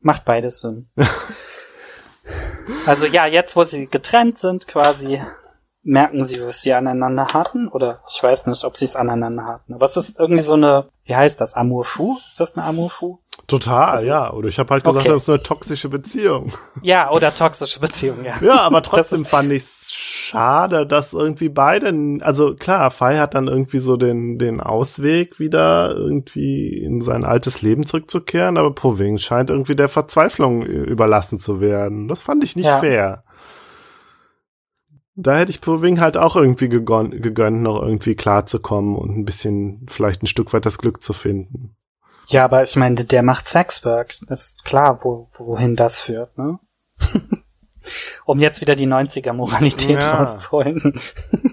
macht 0.00 0.24
beides 0.24 0.60
Sinn. 0.60 0.88
also 2.86 3.06
ja, 3.06 3.26
jetzt 3.26 3.56
wo 3.56 3.62
sie 3.62 3.86
getrennt 3.86 4.38
sind, 4.38 4.68
quasi 4.68 5.20
merken 5.88 6.24
sie, 6.24 6.40
was 6.44 6.62
sie 6.62 6.72
aneinander 6.74 7.28
hatten. 7.32 7.68
Oder 7.68 8.00
ich 8.14 8.22
weiß 8.22 8.46
nicht, 8.46 8.64
ob 8.64 8.76
sie 8.76 8.84
es 8.84 8.94
aneinander 8.96 9.44
hatten. 9.46 9.74
Aber 9.74 9.84
es 9.84 9.96
ist 9.96 10.20
irgendwie 10.20 10.42
so 10.42 10.54
eine, 10.54 10.86
wie 11.04 11.16
heißt 11.16 11.40
das, 11.40 11.54
Amour 11.54 11.84
fou? 11.84 12.16
Ist 12.26 12.38
das 12.40 12.56
eine 12.56 12.66
Amour 12.66 12.90
fou? 12.90 13.18
Total, 13.46 13.90
Also- 13.90 14.08
ja. 14.08 14.32
Oder 14.32 14.48
ich 14.48 14.58
habe 14.58 14.70
halt 14.74 14.84
gesagt, 14.84 15.04
Okay. 15.06 15.12
das 15.12 15.22
ist 15.22 15.28
eine 15.28 15.42
toxische 15.42 15.88
Beziehung. 15.88 16.52
Ja, 16.82 17.10
oder 17.10 17.34
toxische 17.34 17.80
Beziehung, 17.80 18.24
ja. 18.24 18.34
Ja, 18.42 18.60
aber 18.60 18.82
trotzdem 18.82 19.24
fand 19.24 19.50
ich 19.52 19.62
es 19.62 19.90
schade, 19.92 20.86
dass 20.86 21.14
irgendwie 21.14 21.48
beide, 21.48 22.18
also 22.20 22.54
klar, 22.56 22.90
Fei 22.90 23.16
hat 23.18 23.34
dann 23.34 23.48
irgendwie 23.48 23.78
so 23.78 23.96
den, 23.96 24.38
den 24.38 24.60
Ausweg, 24.60 25.38
wieder 25.38 25.94
irgendwie 25.96 26.68
in 26.76 27.00
sein 27.00 27.24
altes 27.24 27.62
Leben 27.62 27.86
zurückzukehren, 27.86 28.58
aber 28.58 28.74
Proving 28.74 29.16
scheint 29.16 29.48
irgendwie 29.48 29.76
der 29.76 29.88
Verzweiflung 29.88 30.62
ü- 30.62 30.84
überlassen 30.84 31.38
zu 31.40 31.60
werden. 31.62 32.08
Das 32.08 32.22
fand 32.22 32.44
ich 32.44 32.56
nicht 32.56 32.66
Ja. 32.66 32.78
fair. 32.78 33.22
Da 35.20 35.36
hätte 35.36 35.50
ich 35.50 35.60
Proving 35.60 35.98
halt 35.98 36.16
auch 36.16 36.36
irgendwie 36.36 36.68
gegönnt, 36.68 37.62
noch 37.62 37.82
irgendwie 37.82 38.14
klarzukommen 38.14 38.94
und 38.94 39.18
ein 39.18 39.24
bisschen, 39.24 39.84
vielleicht 39.88 40.22
ein 40.22 40.28
Stück 40.28 40.52
weit 40.52 40.64
das 40.64 40.78
Glück 40.78 41.02
zu 41.02 41.12
finden. 41.12 41.74
Ja, 42.28 42.44
aber 42.44 42.62
ich 42.62 42.76
meine, 42.76 43.04
der 43.04 43.24
macht 43.24 43.48
Sexwork. 43.48 44.14
Ist 44.28 44.64
klar, 44.64 45.00
wo, 45.02 45.28
wohin 45.36 45.74
das 45.74 46.00
führt, 46.00 46.38
ne? 46.38 46.60
um 48.26 48.38
jetzt 48.38 48.60
wieder 48.60 48.76
die 48.76 48.86
90er-Moralität 48.86 50.00
Ja. 50.00 50.18
rauszuholen. 50.18 50.94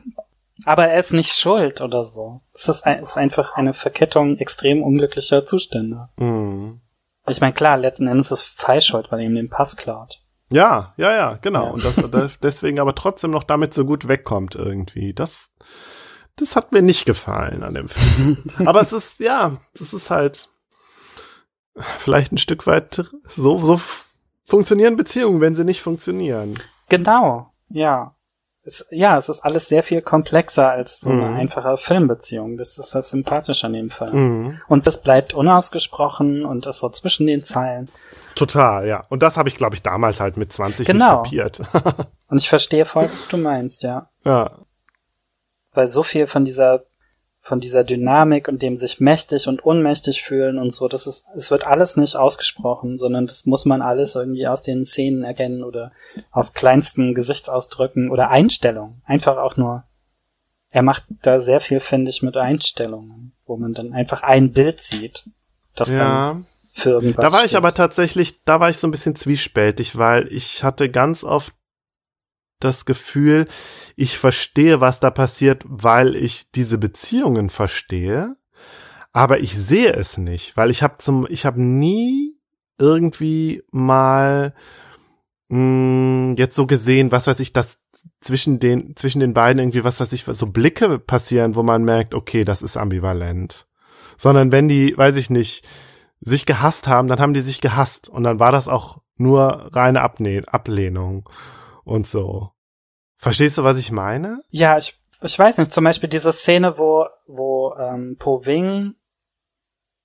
aber 0.66 0.88
er 0.90 1.00
ist 1.00 1.14
nicht 1.14 1.34
schuld 1.34 1.82
oder 1.82 2.04
so. 2.04 2.42
Es 2.54 2.70
ist, 2.70 2.86
ein, 2.86 3.00
es 3.00 3.10
ist 3.12 3.18
einfach 3.18 3.54
eine 3.56 3.74
Verkettung 3.74 4.38
extrem 4.38 4.84
unglücklicher 4.84 5.44
Zustände. 5.44 6.10
Mhm. 6.18 6.82
Ich 7.28 7.42
meine, 7.42 7.54
klar, 7.54 7.78
letzten 7.78 8.08
Endes 8.08 8.32
ist 8.32 8.44
Fei 8.44 8.80
schuld, 8.80 9.12
weil 9.12 9.22
er 9.22 9.26
ihm 9.26 9.34
den 9.34 9.50
Pass 9.50 9.76
klaut. 9.76 10.22
Ja, 10.50 10.94
ja, 10.98 11.12
ja, 11.12 11.40
genau. 11.42 11.66
Ja. 11.66 11.72
Und 11.72 11.86
das, 11.86 11.96
das 12.12 12.40
deswegen 12.44 12.80
aber 12.80 12.96
trotzdem 12.96 13.32
noch 13.32 13.44
damit 13.44 13.74
so 13.74 13.86
gut 13.86 14.08
wegkommt 14.08 14.56
irgendwie. 14.56 15.14
Das, 15.14 15.54
das 16.36 16.56
hat 16.56 16.72
mir 16.72 16.82
nicht 16.82 17.06
gefallen 17.06 17.64
an 17.64 17.74
dem 17.74 17.88
Film. 17.90 18.38
aber 18.66 18.82
es 18.82 18.94
ist, 18.94 19.20
ja, 19.20 19.58
das 19.78 19.94
ist 19.94 20.10
halt 20.10 20.50
vielleicht 21.76 22.32
ein 22.32 22.38
Stück 22.38 22.68
weit 22.68 23.12
so, 23.28 23.58
so 23.58 23.80
funktionieren 24.46 24.96
Beziehungen, 24.96 25.42
wenn 25.42 25.56
sie 25.56 25.66
nicht 25.66 25.82
funktionieren. 25.82 26.54
Genau, 26.88 27.52
ja. 27.70 28.16
es, 28.64 28.88
ja, 28.92 29.18
es 29.18 29.28
ist 29.28 29.42
alles 29.42 29.68
sehr 29.68 29.82
viel 29.82 30.02
komplexer 30.02 30.70
als 30.70 31.00
so 31.00 31.10
eine 31.10 31.26
mhm. 31.26 31.38
einfache 31.38 31.78
Filmbeziehung. 31.78 32.58
Das 32.58 32.78
ist 32.78 32.94
das 32.94 33.10
Sympathische 33.10 33.66
an 33.66 33.74
dem 33.74 33.90
Film. 33.90 34.44
Mhm. 34.44 34.62
Und 34.68 34.86
das 34.86 35.02
bleibt 35.02 35.34
unausgesprochen 35.34 36.46
und 36.46 36.68
ist 36.68 36.80
so 36.80 36.90
zwischen 36.90 37.26
den 37.26 37.42
Zeilen. 37.42 37.90
Total, 38.36 38.86
ja. 38.88 39.06
Und 39.10 39.24
das 39.24 39.38
habe 39.38 39.50
ich, 39.50 39.56
glaube 39.56 39.76
ich, 39.76 39.82
damals 39.82 40.20
halt 40.20 40.38
mit 40.38 40.52
20 40.52 40.86
genau. 40.86 41.22
nicht 41.22 41.32
kapiert. 41.32 41.62
und 42.28 42.38
ich 42.38 42.50
verstehe 42.50 42.86
voll, 42.86 43.10
was 43.12 43.28
du 43.28 43.38
meinst, 43.38 43.84
ja. 43.84 44.10
Ja. 44.26 44.60
Weil 45.72 45.88
so 45.88 46.04
viel 46.04 46.28
von 46.28 46.46
dieser 46.46 46.84
von 47.46 47.60
dieser 47.60 47.84
Dynamik 47.84 48.48
und 48.48 48.64
dem 48.64 48.76
sich 48.76 49.00
mächtig 49.00 49.48
und 49.48 49.64
unmächtig 49.64 50.24
fühlen 50.24 50.58
und 50.58 50.72
so, 50.72 50.88
das 50.88 51.06
ist, 51.06 51.28
es 51.36 51.52
wird 51.52 51.68
alles 51.68 51.96
nicht 51.96 52.16
ausgesprochen, 52.16 52.98
sondern 52.98 53.28
das 53.28 53.46
muss 53.46 53.66
man 53.66 53.84
alles 53.84 54.16
irgendwie 54.16 54.48
aus 54.48 54.64
den 54.64 54.84
Szenen 54.84 55.24
erkennen 55.24 55.64
oder 55.64 55.92
aus 56.32 56.54
kleinsten 56.54 57.14
Gesichtsausdrücken 57.14 58.10
oder 58.10 58.32
Einstellungen. 58.32 59.04
Einfach 59.06 59.38
auch 59.38 59.58
nur. 59.58 59.84
Er 60.72 60.82
macht 60.82 61.04
da 61.22 61.38
sehr 61.38 61.60
viel, 61.60 61.80
finde 61.80 62.10
ich, 62.10 62.24
mit 62.24 62.36
Einstellungen, 62.36 63.36
wo 63.46 63.58
man 63.58 63.76
dann 63.76 63.94
einfach 63.94 64.24
ein 64.24 64.52
Bild 64.52 64.82
sieht, 64.82 65.30
das 65.76 65.92
ja. 65.92 65.98
dann 65.98 66.46
für 66.76 66.90
irgendwas. 66.92 67.16
Da 67.16 67.32
war 67.32 67.40
steht. 67.40 67.52
ich 67.52 67.58
aber 67.58 67.74
tatsächlich, 67.74 68.44
da 68.44 68.60
war 68.60 68.70
ich 68.70 68.78
so 68.78 68.88
ein 68.88 68.92
bisschen 68.92 69.16
zwiespältig, 69.16 69.98
weil 69.98 70.32
ich 70.32 70.64
hatte 70.64 70.90
ganz 70.90 71.24
oft 71.24 71.54
das 72.60 72.86
Gefühl, 72.86 73.48
ich 73.96 74.18
verstehe, 74.18 74.82
was 74.82 75.00
da 75.00 75.10
passiert, 75.10 75.64
weil 75.66 76.16
ich 76.16 76.52
diese 76.52 76.78
Beziehungen 76.78 77.50
verstehe, 77.50 78.36
aber 79.14 79.40
ich 79.40 79.56
sehe 79.56 79.94
es 79.94 80.18
nicht, 80.18 80.58
weil 80.58 80.70
ich 80.70 80.84
habe 80.84 80.98
zum, 81.00 81.26
ich 81.30 81.46
habe 81.46 81.62
nie 81.62 82.38
irgendwie 82.78 83.64
mal 83.72 84.54
mh, 85.48 85.58
hm, 85.58 86.36
jetzt 86.38 86.56
so 86.56 86.68
gesehen, 86.68 87.12
was 87.12 87.28
weiß 87.28 87.40
ich, 87.40 87.54
dass 87.54 87.80
zwischen 88.20 88.60
den 88.60 88.96
zwischen 88.98 89.22
den 89.22 89.34
beiden 89.34 89.60
irgendwie 89.60 89.86
was 89.86 90.02
weiß 90.02 90.12
ich, 90.12 90.26
so 90.26 90.48
Blicke 90.48 91.00
passieren, 91.00 91.56
wo 91.56 91.64
man 91.64 91.86
merkt, 91.86 92.14
okay, 92.14 92.44
das 92.44 92.62
ist 92.62 92.76
ambivalent. 92.76 93.68
Sondern 94.18 94.52
wenn 94.52 94.68
die, 94.68 94.98
weiß 94.98 95.16
ich 95.18 95.30
nicht, 95.30 95.66
sich 96.22 96.46
gehasst 96.46 96.88
haben, 96.88 97.08
dann 97.08 97.20
haben 97.20 97.34
die 97.34 97.42
sich 97.42 97.62
gehasst 97.62 98.10
und 98.10 98.24
dann 98.24 98.40
war 98.40 98.52
das 98.52 98.68
auch 98.68 99.02
nur 99.16 99.70
reine 99.74 100.02
Abne 100.02 100.44
Ablehnung 100.48 101.30
und 101.84 102.08
so. 102.08 102.52
Verstehst 103.18 103.58
du, 103.58 103.64
was 103.64 103.78
ich 103.78 103.92
meine? 103.92 104.42
Ja, 104.50 104.78
ich, 104.78 105.00
ich 105.22 105.38
weiß 105.38 105.58
nicht. 105.58 105.72
Zum 105.72 105.84
Beispiel 105.84 106.10
diese 106.10 106.32
Szene, 106.32 106.78
wo, 106.78 107.06
wo 107.28 107.76
ähm, 107.76 108.18
Po 108.20 108.46
Wing 108.46 108.96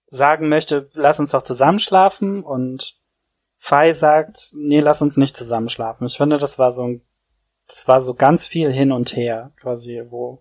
sagen 0.07 0.49
möchte, 0.49 0.91
lass 0.93 1.20
uns 1.20 1.31
doch 1.31 1.43
zusammenschlafen 1.43 2.43
und 2.43 3.01
Fei 3.59 3.93
sagt, 3.93 4.53
nee, 4.55 4.81
lass 4.81 5.03
uns 5.03 5.16
nicht 5.16 5.37
zusammenschlafen. 5.37 6.07
Ich 6.07 6.16
finde, 6.16 6.39
das 6.39 6.59
war 6.59 6.70
so 6.70 6.85
ein, 6.85 7.03
das 7.66 7.87
war 7.87 8.01
so 8.01 8.15
ganz 8.15 8.47
viel 8.47 8.73
hin 8.73 8.91
und 8.91 9.15
her, 9.15 9.53
quasi, 9.61 10.03
wo, 10.09 10.41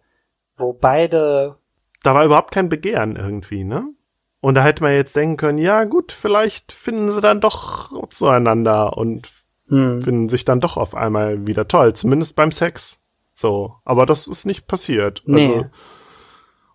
wo 0.55 0.73
beide. 0.73 1.57
Da 2.01 2.15
war 2.15 2.23
überhaupt 2.23 2.51
kein 2.51 2.69
Begehren 2.69 3.17
irgendwie, 3.17 3.65
ne? 3.65 3.93
Und 4.41 4.55
da 4.55 4.63
hätte 4.63 4.83
man 4.83 4.93
jetzt 4.93 5.15
denken 5.15 5.37
können, 5.37 5.57
ja 5.57 5.83
gut, 5.83 6.11
vielleicht 6.11 6.71
finden 6.71 7.11
sie 7.11 7.21
dann 7.21 7.41
doch 7.41 7.91
zueinander 8.09 8.95
und 8.97 9.29
hm. 9.67 10.01
finden 10.01 10.29
sich 10.29 10.45
dann 10.45 10.61
doch 10.61 10.77
auf 10.77 10.95
einmal 10.95 11.45
wieder 11.45 11.67
toll, 11.67 11.93
zumindest 11.93 12.35
beim 12.35 12.51
Sex. 12.51 12.97
So, 13.35 13.75
aber 13.85 14.05
das 14.05 14.27
ist 14.27 14.45
nicht 14.45 14.67
passiert. 14.67 15.23
Nee. 15.25 15.47
Also, 15.47 15.65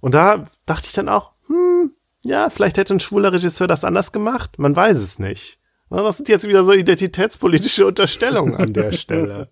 und 0.00 0.14
da 0.14 0.46
dachte 0.66 0.86
ich 0.86 0.92
dann 0.92 1.08
auch, 1.08 1.32
hm, 1.46 1.92
ja, 2.22 2.50
vielleicht 2.50 2.76
hätte 2.76 2.94
ein 2.94 3.00
schwuler 3.00 3.32
Regisseur 3.32 3.66
das 3.66 3.84
anders 3.84 4.12
gemacht. 4.12 4.58
Man 4.58 4.76
weiß 4.76 4.98
es 4.98 5.18
nicht. 5.18 5.60
Das 5.90 6.16
sind 6.16 6.28
jetzt 6.28 6.48
wieder 6.48 6.64
so 6.64 6.72
identitätspolitische 6.72 7.86
Unterstellungen 7.86 8.56
an 8.56 8.72
der 8.72 8.92
Stelle. 8.92 9.50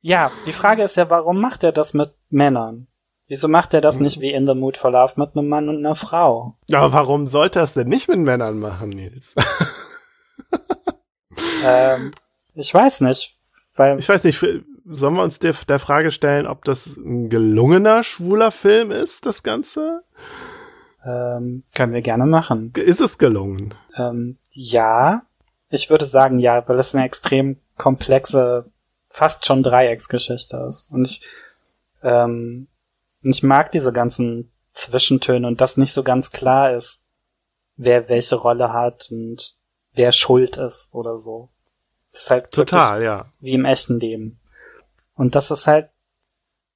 Ja, 0.00 0.30
die 0.46 0.52
Frage 0.52 0.82
ist 0.82 0.96
ja, 0.96 1.08
warum 1.10 1.40
macht 1.40 1.64
er 1.64 1.72
das 1.72 1.94
mit 1.94 2.14
Männern? 2.28 2.86
Wieso 3.28 3.48
macht 3.48 3.72
er 3.74 3.80
das 3.80 3.96
hm. 3.96 4.02
nicht 4.02 4.20
wie 4.20 4.32
in 4.32 4.46
The 4.46 4.54
Mood 4.54 4.76
for 4.76 4.90
Love 4.90 5.14
mit 5.16 5.36
einem 5.36 5.48
Mann 5.48 5.68
und 5.68 5.78
einer 5.78 5.94
Frau? 5.94 6.56
Ja, 6.68 6.92
warum 6.92 7.26
sollte 7.26 7.60
er 7.60 7.64
es 7.64 7.74
denn 7.74 7.88
nicht 7.88 8.08
mit 8.08 8.18
Männern 8.18 8.58
machen, 8.58 8.90
Nils? 8.90 9.34
ähm, 11.66 12.12
ich 12.54 12.72
weiß 12.72 13.02
nicht. 13.02 13.38
Weil 13.74 13.98
ich 13.98 14.08
weiß 14.08 14.24
nicht, 14.24 14.38
sollen 14.84 15.14
wir 15.14 15.22
uns 15.22 15.38
der, 15.38 15.54
der 15.68 15.78
Frage 15.78 16.10
stellen, 16.10 16.46
ob 16.46 16.64
das 16.64 16.96
ein 16.96 17.30
gelungener 17.30 18.04
schwuler 18.04 18.50
Film 18.50 18.90
ist, 18.90 19.24
das 19.24 19.42
Ganze? 19.42 20.02
Ähm, 21.04 21.64
können 21.74 21.92
wir 21.92 22.02
gerne 22.02 22.26
machen. 22.26 22.72
Ist 22.76 23.00
es 23.00 23.18
gelungen? 23.18 23.74
Ähm, 23.96 24.38
ja. 24.50 25.22
Ich 25.70 25.90
würde 25.90 26.04
sagen 26.04 26.38
ja, 26.38 26.66
weil 26.68 26.78
es 26.78 26.94
eine 26.94 27.04
extrem 27.04 27.56
komplexe, 27.76 28.66
fast 29.08 29.46
schon 29.46 29.62
Dreiecksgeschichte 29.62 30.66
ist. 30.68 30.92
Und 30.92 31.06
ich, 31.06 31.26
ähm, 32.02 32.68
ich 33.30 33.42
mag 33.42 33.70
diese 33.70 33.92
ganzen 33.92 34.52
Zwischentöne 34.72 35.46
und 35.46 35.60
das 35.60 35.76
nicht 35.76 35.92
so 35.92 36.02
ganz 36.02 36.30
klar 36.30 36.74
ist, 36.74 37.06
wer 37.76 38.08
welche 38.08 38.36
Rolle 38.36 38.72
hat 38.72 39.08
und 39.10 39.54
wer 39.92 40.12
schuld 40.12 40.56
ist 40.56 40.94
oder 40.94 41.16
so. 41.16 41.50
Ist 42.10 42.30
halt 42.30 42.50
total, 42.50 43.02
ja. 43.02 43.32
Wie 43.40 43.52
im 43.52 43.64
echten 43.64 43.98
Leben. 43.98 44.40
Und 45.14 45.34
das 45.34 45.50
ist 45.50 45.66
halt 45.66 45.90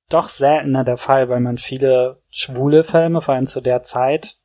doch 0.09 0.29
seltener 0.29 0.85
der 0.85 0.97
Fall, 0.97 1.29
weil 1.29 1.41
man 1.41 1.59
viele 1.59 2.23
schwule 2.31 2.85
Filme, 2.85 3.21
vor 3.21 3.35
allem 3.35 3.47
zu 3.47 3.61
der 3.61 3.83
Zeit, 3.83 4.37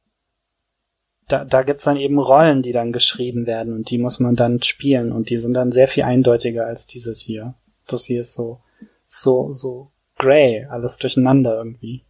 da, 1.28 1.46
da 1.46 1.62
gibt's 1.64 1.84
dann 1.84 1.98
eben 1.98 2.20
Rollen, 2.20 2.62
die 2.62 2.72
dann 2.72 2.92
geschrieben 2.92 3.46
werden 3.46 3.74
und 3.74 3.90
die 3.90 3.98
muss 3.98 4.20
man 4.20 4.36
dann 4.36 4.62
spielen 4.64 5.12
und 5.12 5.30
die 5.30 5.38
sind 5.38 5.54
dann 5.54 5.72
sehr 5.72 5.88
viel 5.88 6.04
eindeutiger 6.04 6.66
als 6.66 6.88
dieses 6.88 7.22
hier. 7.22 7.54
Das 7.88 8.06
hier 8.06 8.22
ist 8.22 8.34
so, 8.34 8.62
so, 9.06 9.52
so 9.52 9.92
grey, 10.22 10.68
alles 10.70 10.98
durcheinander 11.00 11.58
irgendwie. 11.58 12.06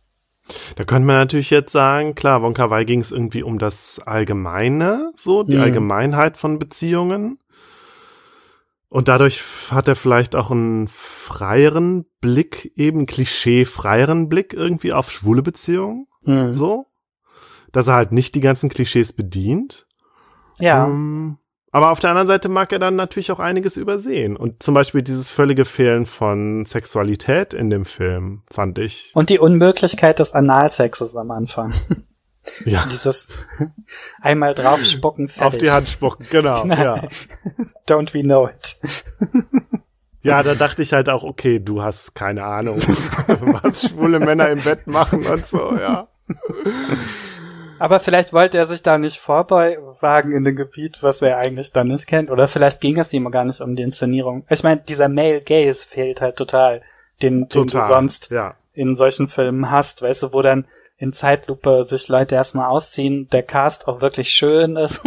Da 0.75 0.83
könnte 0.83 1.07
man 1.07 1.15
natürlich 1.15 1.49
jetzt 1.49 1.71
sagen, 1.71 2.13
klar, 2.13 2.41
Wonka 2.41 2.69
Wai 2.69 2.83
ging 2.83 2.99
es 2.99 3.11
irgendwie 3.11 3.43
um 3.43 3.57
das 3.57 3.99
Allgemeine, 3.99 5.11
so, 5.17 5.43
die 5.43 5.55
mhm. 5.55 5.63
Allgemeinheit 5.63 6.37
von 6.37 6.59
Beziehungen. 6.59 7.39
Und 8.89 9.07
dadurch 9.07 9.41
hat 9.71 9.87
er 9.87 9.95
vielleicht 9.95 10.35
auch 10.35 10.51
einen 10.51 10.89
freieren 10.89 12.05
Blick, 12.19 12.73
eben 12.75 13.05
klischee-freieren 13.05 14.27
Blick 14.27 14.53
irgendwie 14.53 14.91
auf 14.91 15.09
schwule 15.09 15.41
Beziehungen. 15.41 16.07
Mhm. 16.23 16.53
So. 16.53 16.87
Dass 17.71 17.87
er 17.87 17.95
halt 17.95 18.11
nicht 18.11 18.35
die 18.35 18.41
ganzen 18.41 18.69
Klischees 18.69 19.13
bedient. 19.13 19.87
Ja. 20.59 20.85
Ähm, 20.85 21.37
aber 21.71 21.91
auf 21.91 21.99
der 21.99 22.09
anderen 22.09 22.27
Seite 22.27 22.49
mag 22.49 22.71
er 22.73 22.79
dann 22.79 22.95
natürlich 22.95 23.31
auch 23.31 23.39
einiges 23.39 23.77
übersehen. 23.77 24.35
Und 24.35 24.61
zum 24.61 24.73
Beispiel 24.73 25.01
dieses 25.01 25.29
völlige 25.29 25.63
Fehlen 25.63 26.05
von 26.05 26.65
Sexualität 26.65 27.53
in 27.53 27.69
dem 27.69 27.85
Film, 27.85 28.43
fand 28.51 28.77
ich. 28.77 29.11
Und 29.13 29.29
die 29.29 29.39
Unmöglichkeit 29.39 30.19
des 30.19 30.33
Analsexes 30.33 31.15
am 31.15 31.31
Anfang. 31.31 31.73
Ja. 32.65 32.85
Dieses 32.91 33.45
einmal 34.19 34.53
draufspucken, 34.53 35.27
fertig. 35.29 35.47
Auf 35.47 35.57
die 35.57 35.71
Hand 35.71 35.87
spucken, 35.87 36.25
genau, 36.29 36.65
ja. 36.67 37.07
Don't 37.87 38.13
we 38.13 38.21
know 38.21 38.47
it. 38.49 38.79
Ja, 40.23 40.43
da 40.43 40.53
dachte 40.53 40.83
ich 40.83 40.93
halt 40.93 41.09
auch, 41.09 41.23
okay, 41.23 41.59
du 41.59 41.81
hast 41.81 42.13
keine 42.13 42.43
Ahnung, 42.43 42.79
was 43.63 43.89
schwule 43.89 44.19
Männer 44.19 44.49
im 44.49 44.61
Bett 44.61 44.85
machen 44.85 45.25
und 45.25 45.43
so, 45.43 45.75
ja. 45.75 46.09
Aber 47.81 47.99
vielleicht 47.99 48.31
wollte 48.31 48.59
er 48.59 48.67
sich 48.67 48.83
da 48.83 48.99
nicht 48.99 49.17
vorwagen 49.17 50.33
in 50.33 50.43
dem 50.43 50.55
Gebiet, 50.55 51.01
was 51.01 51.23
er 51.23 51.39
eigentlich 51.39 51.71
dann 51.71 51.87
nicht 51.87 52.05
kennt. 52.05 52.29
Oder 52.29 52.47
vielleicht 52.47 52.79
ging 52.79 52.99
es 52.99 53.11
ihm 53.11 53.31
gar 53.31 53.43
nicht 53.43 53.59
um 53.59 53.75
die 53.75 53.81
Inszenierung. 53.81 54.45
Ich 54.51 54.61
meine, 54.61 54.81
dieser 54.81 55.09
Male 55.09 55.41
Gaze 55.41 55.87
fehlt 55.87 56.21
halt 56.21 56.35
total, 56.35 56.83
den, 57.23 57.49
den 57.49 57.65
du 57.65 57.81
sonst 57.81 58.29
ja. 58.29 58.53
in 58.73 58.93
solchen 58.93 59.27
Filmen 59.27 59.71
hast, 59.71 60.03
weißt 60.03 60.21
du, 60.21 60.33
wo 60.33 60.43
dann 60.43 60.67
in 60.97 61.11
Zeitlupe 61.11 61.83
sich 61.83 62.07
Leute 62.07 62.35
erstmal 62.35 62.69
ausziehen, 62.69 63.27
der 63.31 63.41
Cast 63.41 63.87
auch 63.87 63.99
wirklich 63.99 64.29
schön 64.29 64.75
ist 64.75 65.01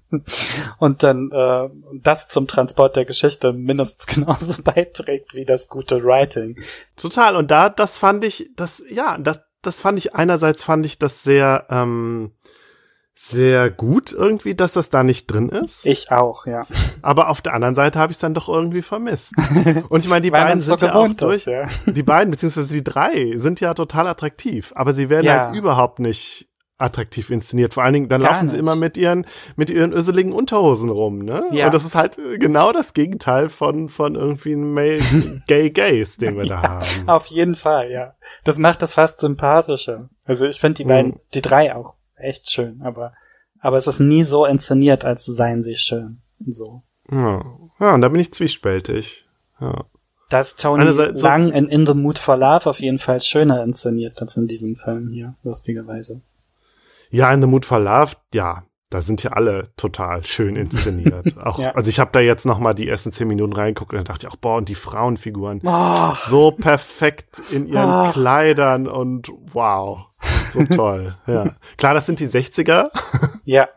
und 0.78 1.02
dann 1.02 1.30
äh, 1.30 1.68
das 1.92 2.28
zum 2.28 2.46
Transport 2.46 2.96
der 2.96 3.04
Geschichte 3.04 3.52
mindestens 3.52 4.06
genauso 4.14 4.62
beiträgt 4.62 5.34
wie 5.34 5.44
das 5.44 5.68
gute 5.68 6.02
Writing. 6.02 6.56
Total. 6.96 7.36
Und 7.36 7.50
da, 7.50 7.68
das 7.68 7.98
fand 7.98 8.24
ich, 8.24 8.48
das, 8.56 8.82
ja, 8.88 9.18
das, 9.18 9.40
das 9.62 9.80
fand 9.80 9.98
ich, 9.98 10.14
einerseits 10.14 10.62
fand 10.62 10.86
ich 10.86 10.98
das 10.98 11.22
sehr, 11.22 11.66
ähm, 11.70 12.32
sehr 13.20 13.68
gut 13.68 14.12
irgendwie, 14.12 14.54
dass 14.54 14.74
das 14.74 14.90
da 14.90 15.02
nicht 15.02 15.26
drin 15.26 15.48
ist. 15.48 15.84
Ich 15.84 16.12
auch, 16.12 16.46
ja. 16.46 16.64
Aber 17.02 17.28
auf 17.28 17.42
der 17.42 17.52
anderen 17.52 17.74
Seite 17.74 17.98
habe 17.98 18.12
ich 18.12 18.16
es 18.16 18.20
dann 18.20 18.32
doch 18.32 18.48
irgendwie 18.48 18.82
vermisst. 18.82 19.32
Und 19.88 20.04
ich 20.04 20.08
meine, 20.08 20.22
die 20.22 20.30
beiden 20.30 20.62
sind 20.62 20.78
so 20.78 20.86
ja 20.86 20.94
auch 20.94 21.08
durch. 21.08 21.38
Ist, 21.38 21.46
ja. 21.46 21.68
Die 21.86 22.04
beiden, 22.04 22.30
beziehungsweise 22.30 22.72
die 22.72 22.84
drei, 22.84 23.34
sind 23.38 23.58
ja 23.58 23.74
total 23.74 24.06
attraktiv. 24.06 24.72
Aber 24.76 24.92
sie 24.92 25.08
werden 25.10 25.26
ja. 25.26 25.46
halt 25.46 25.56
überhaupt 25.56 25.98
nicht 25.98 26.47
attraktiv 26.78 27.30
inszeniert. 27.30 27.74
Vor 27.74 27.82
allen 27.82 27.92
Dingen, 27.92 28.08
dann 28.08 28.22
Gar 28.22 28.30
laufen 28.30 28.44
nicht. 28.44 28.52
sie 28.52 28.58
immer 28.58 28.76
mit 28.76 28.96
ihren, 28.96 29.26
mit 29.56 29.68
ihren 29.68 29.92
öseligen 29.92 30.32
Unterhosen 30.32 30.88
rum, 30.88 31.18
ne? 31.18 31.44
Ja. 31.50 31.66
Und 31.66 31.74
das 31.74 31.84
ist 31.84 31.96
halt 31.96 32.18
genau 32.38 32.72
das 32.72 32.94
Gegenteil 32.94 33.48
von, 33.48 33.88
von 33.88 34.14
irgendwie 34.14 34.52
einem 34.52 34.72
Male 34.72 35.00
Gay 35.48 35.70
Gays, 35.70 36.16
den 36.16 36.36
wir 36.36 36.44
da 36.44 36.62
ja, 36.62 36.68
haben. 36.68 37.08
Auf 37.08 37.26
jeden 37.26 37.56
Fall, 37.56 37.90
ja. 37.90 38.14
Das 38.44 38.58
macht 38.58 38.80
das 38.80 38.94
fast 38.94 39.20
sympathischer. 39.20 40.08
Also 40.24 40.46
ich 40.46 40.60
finde 40.60 40.74
die 40.74 40.84
beiden, 40.84 41.12
mhm. 41.12 41.20
die 41.34 41.42
drei 41.42 41.74
auch 41.74 41.96
echt 42.16 42.50
schön, 42.50 42.80
aber, 42.82 43.12
aber 43.60 43.76
es 43.76 43.86
ist 43.86 44.00
nie 44.00 44.22
so 44.22 44.46
inszeniert, 44.46 45.04
als 45.04 45.26
seien 45.26 45.62
sie 45.62 45.76
schön. 45.76 46.22
So. 46.46 46.82
Ja. 47.10 47.44
ja, 47.80 47.94
und 47.94 48.00
da 48.02 48.08
bin 48.08 48.20
ich 48.20 48.32
zwiespältig. 48.32 49.26
Ja. 49.60 49.84
Da 50.30 50.40
ist 50.40 50.60
Tony 50.60 50.84
Lang 50.84 51.52
in 51.52 51.68
In 51.68 51.86
the 51.86 51.94
Mood 51.94 52.18
for 52.18 52.36
Love 52.36 52.68
auf 52.68 52.80
jeden 52.80 52.98
Fall 52.98 53.20
schöner 53.20 53.64
inszeniert 53.64 54.20
als 54.20 54.36
in 54.36 54.46
diesem 54.46 54.76
Film 54.76 55.08
hier, 55.08 55.34
lustigerweise. 55.42 56.20
Ja, 57.10 57.32
in 57.32 57.40
the 57.40 57.46
Mood 57.46 57.64
for 57.64 57.78
Love, 57.78 58.12
ja, 58.34 58.64
da 58.90 59.02
sind 59.02 59.22
ja 59.22 59.32
alle 59.32 59.68
total 59.76 60.24
schön 60.24 60.56
inszeniert. 60.56 61.36
Auch, 61.44 61.58
ja. 61.58 61.72
Also 61.72 61.90
ich 61.90 62.00
habe 62.00 62.10
da 62.12 62.20
jetzt 62.20 62.46
noch 62.46 62.58
mal 62.58 62.74
die 62.74 62.88
ersten 62.88 63.12
zehn 63.12 63.28
Minuten 63.28 63.52
reingeguckt 63.52 63.92
und 63.92 63.98
da 63.98 64.04
dachte 64.04 64.26
ich 64.26 64.32
auch, 64.32 64.36
boah, 64.36 64.56
und 64.56 64.68
die 64.68 64.74
Frauenfiguren 64.74 65.60
oh. 65.64 66.14
so 66.14 66.52
perfekt 66.52 67.42
in 67.50 67.66
ihren 67.66 68.08
oh. 68.08 68.10
Kleidern 68.12 68.88
und 68.88 69.30
wow, 69.52 70.06
so 70.48 70.64
toll. 70.64 71.16
ja, 71.26 71.54
klar, 71.76 71.92
das 71.92 72.06
sind 72.06 72.20
die 72.20 72.28
60er. 72.28 72.90
ja. 73.44 73.68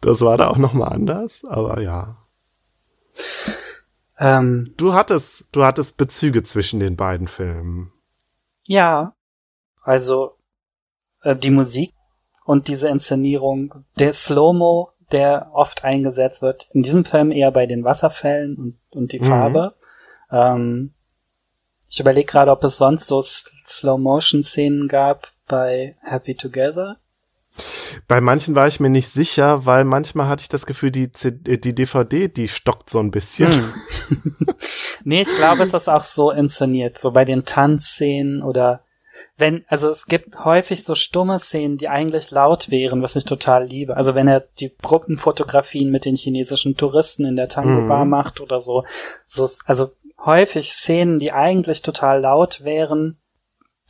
Das 0.00 0.20
war 0.20 0.36
da 0.36 0.48
auch 0.48 0.58
noch 0.58 0.74
mal 0.74 0.88
anders, 0.88 1.40
aber 1.48 1.80
ja. 1.80 2.18
Ähm, 4.18 4.74
du 4.76 4.92
hattest, 4.92 5.44
du 5.52 5.64
hattest 5.64 5.96
Bezüge 5.96 6.42
zwischen 6.42 6.78
den 6.78 6.96
beiden 6.96 7.26
Filmen. 7.26 7.92
Ja, 8.66 9.14
also 9.82 10.36
äh, 11.22 11.36
die 11.36 11.50
Musik 11.50 11.92
und 12.44 12.68
diese 12.68 12.88
Inszenierung, 12.88 13.84
der 13.98 14.12
Slow-Mo, 14.12 14.90
der 15.10 15.50
oft 15.52 15.84
eingesetzt 15.84 16.42
wird, 16.42 16.68
in 16.72 16.82
diesem 16.82 17.04
Film 17.04 17.30
eher 17.30 17.50
bei 17.50 17.66
den 17.66 17.84
Wasserfällen 17.84 18.56
und, 18.56 18.78
und 18.90 19.12
die 19.12 19.20
mhm. 19.20 19.24
Farbe. 19.24 19.74
Ähm, 20.30 20.94
ich 21.88 22.00
überlege 22.00 22.30
gerade, 22.30 22.50
ob 22.50 22.64
es 22.64 22.78
sonst 22.78 23.06
so 23.06 23.20
Slow-Motion-Szenen 23.20 24.88
gab 24.88 25.28
bei 25.46 25.96
Happy 26.00 26.34
Together. 26.34 26.96
Bei 28.08 28.22
manchen 28.22 28.54
war 28.54 28.66
ich 28.66 28.80
mir 28.80 28.88
nicht 28.88 29.08
sicher, 29.08 29.66
weil 29.66 29.84
manchmal 29.84 30.26
hatte 30.26 30.40
ich 30.40 30.48
das 30.48 30.64
Gefühl, 30.64 30.90
die, 30.90 31.12
CD, 31.12 31.58
die 31.58 31.74
DVD, 31.74 32.28
die 32.28 32.48
stockt 32.48 32.88
so 32.88 32.98
ein 32.98 33.10
bisschen. 33.10 33.52
Hm. 33.52 34.36
nee, 35.04 35.20
ich 35.20 35.34
glaube, 35.36 35.62
es 35.62 35.74
ist 35.74 35.88
auch 35.88 36.04
so 36.04 36.30
inszeniert, 36.30 36.96
so 36.96 37.10
bei 37.10 37.26
den 37.26 37.44
Tanzszenen 37.44 38.42
oder 38.42 38.84
wenn, 39.36 39.64
also 39.68 39.88
es 39.88 40.06
gibt 40.06 40.44
häufig 40.44 40.84
so 40.84 40.94
stumme 40.94 41.38
Szenen, 41.38 41.78
die 41.78 41.88
eigentlich 41.88 42.30
laut 42.30 42.70
wären, 42.70 43.02
was 43.02 43.16
ich 43.16 43.24
total 43.24 43.64
liebe. 43.64 43.96
Also 43.96 44.14
wenn 44.14 44.28
er 44.28 44.40
die 44.40 44.72
Gruppenfotografien 44.80 45.90
mit 45.90 46.04
den 46.04 46.16
chinesischen 46.16 46.76
Touristen 46.76 47.24
in 47.24 47.36
der 47.36 47.48
Tango 47.48 47.86
Bar 47.86 48.04
mhm. 48.04 48.10
macht 48.10 48.40
oder 48.40 48.58
so, 48.58 48.84
so, 49.26 49.48
also 49.66 49.90
häufig 50.24 50.72
Szenen, 50.72 51.18
die 51.18 51.32
eigentlich 51.32 51.82
total 51.82 52.20
laut 52.20 52.64
wären, 52.64 53.18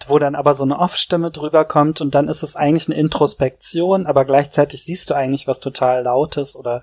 wo 0.06 0.18
dann 0.18 0.34
aber 0.34 0.54
so 0.54 0.64
eine 0.64 0.78
Off-Stimme 0.78 1.30
drüber 1.30 1.64
kommt 1.64 2.00
und 2.00 2.14
dann 2.14 2.28
ist 2.28 2.42
es 2.42 2.56
eigentlich 2.56 2.88
eine 2.88 2.98
Introspektion, 2.98 4.06
aber 4.06 4.24
gleichzeitig 4.24 4.84
siehst 4.84 5.10
du 5.10 5.14
eigentlich 5.14 5.46
was 5.46 5.60
total 5.60 6.02
Lautes 6.02 6.56
oder 6.56 6.82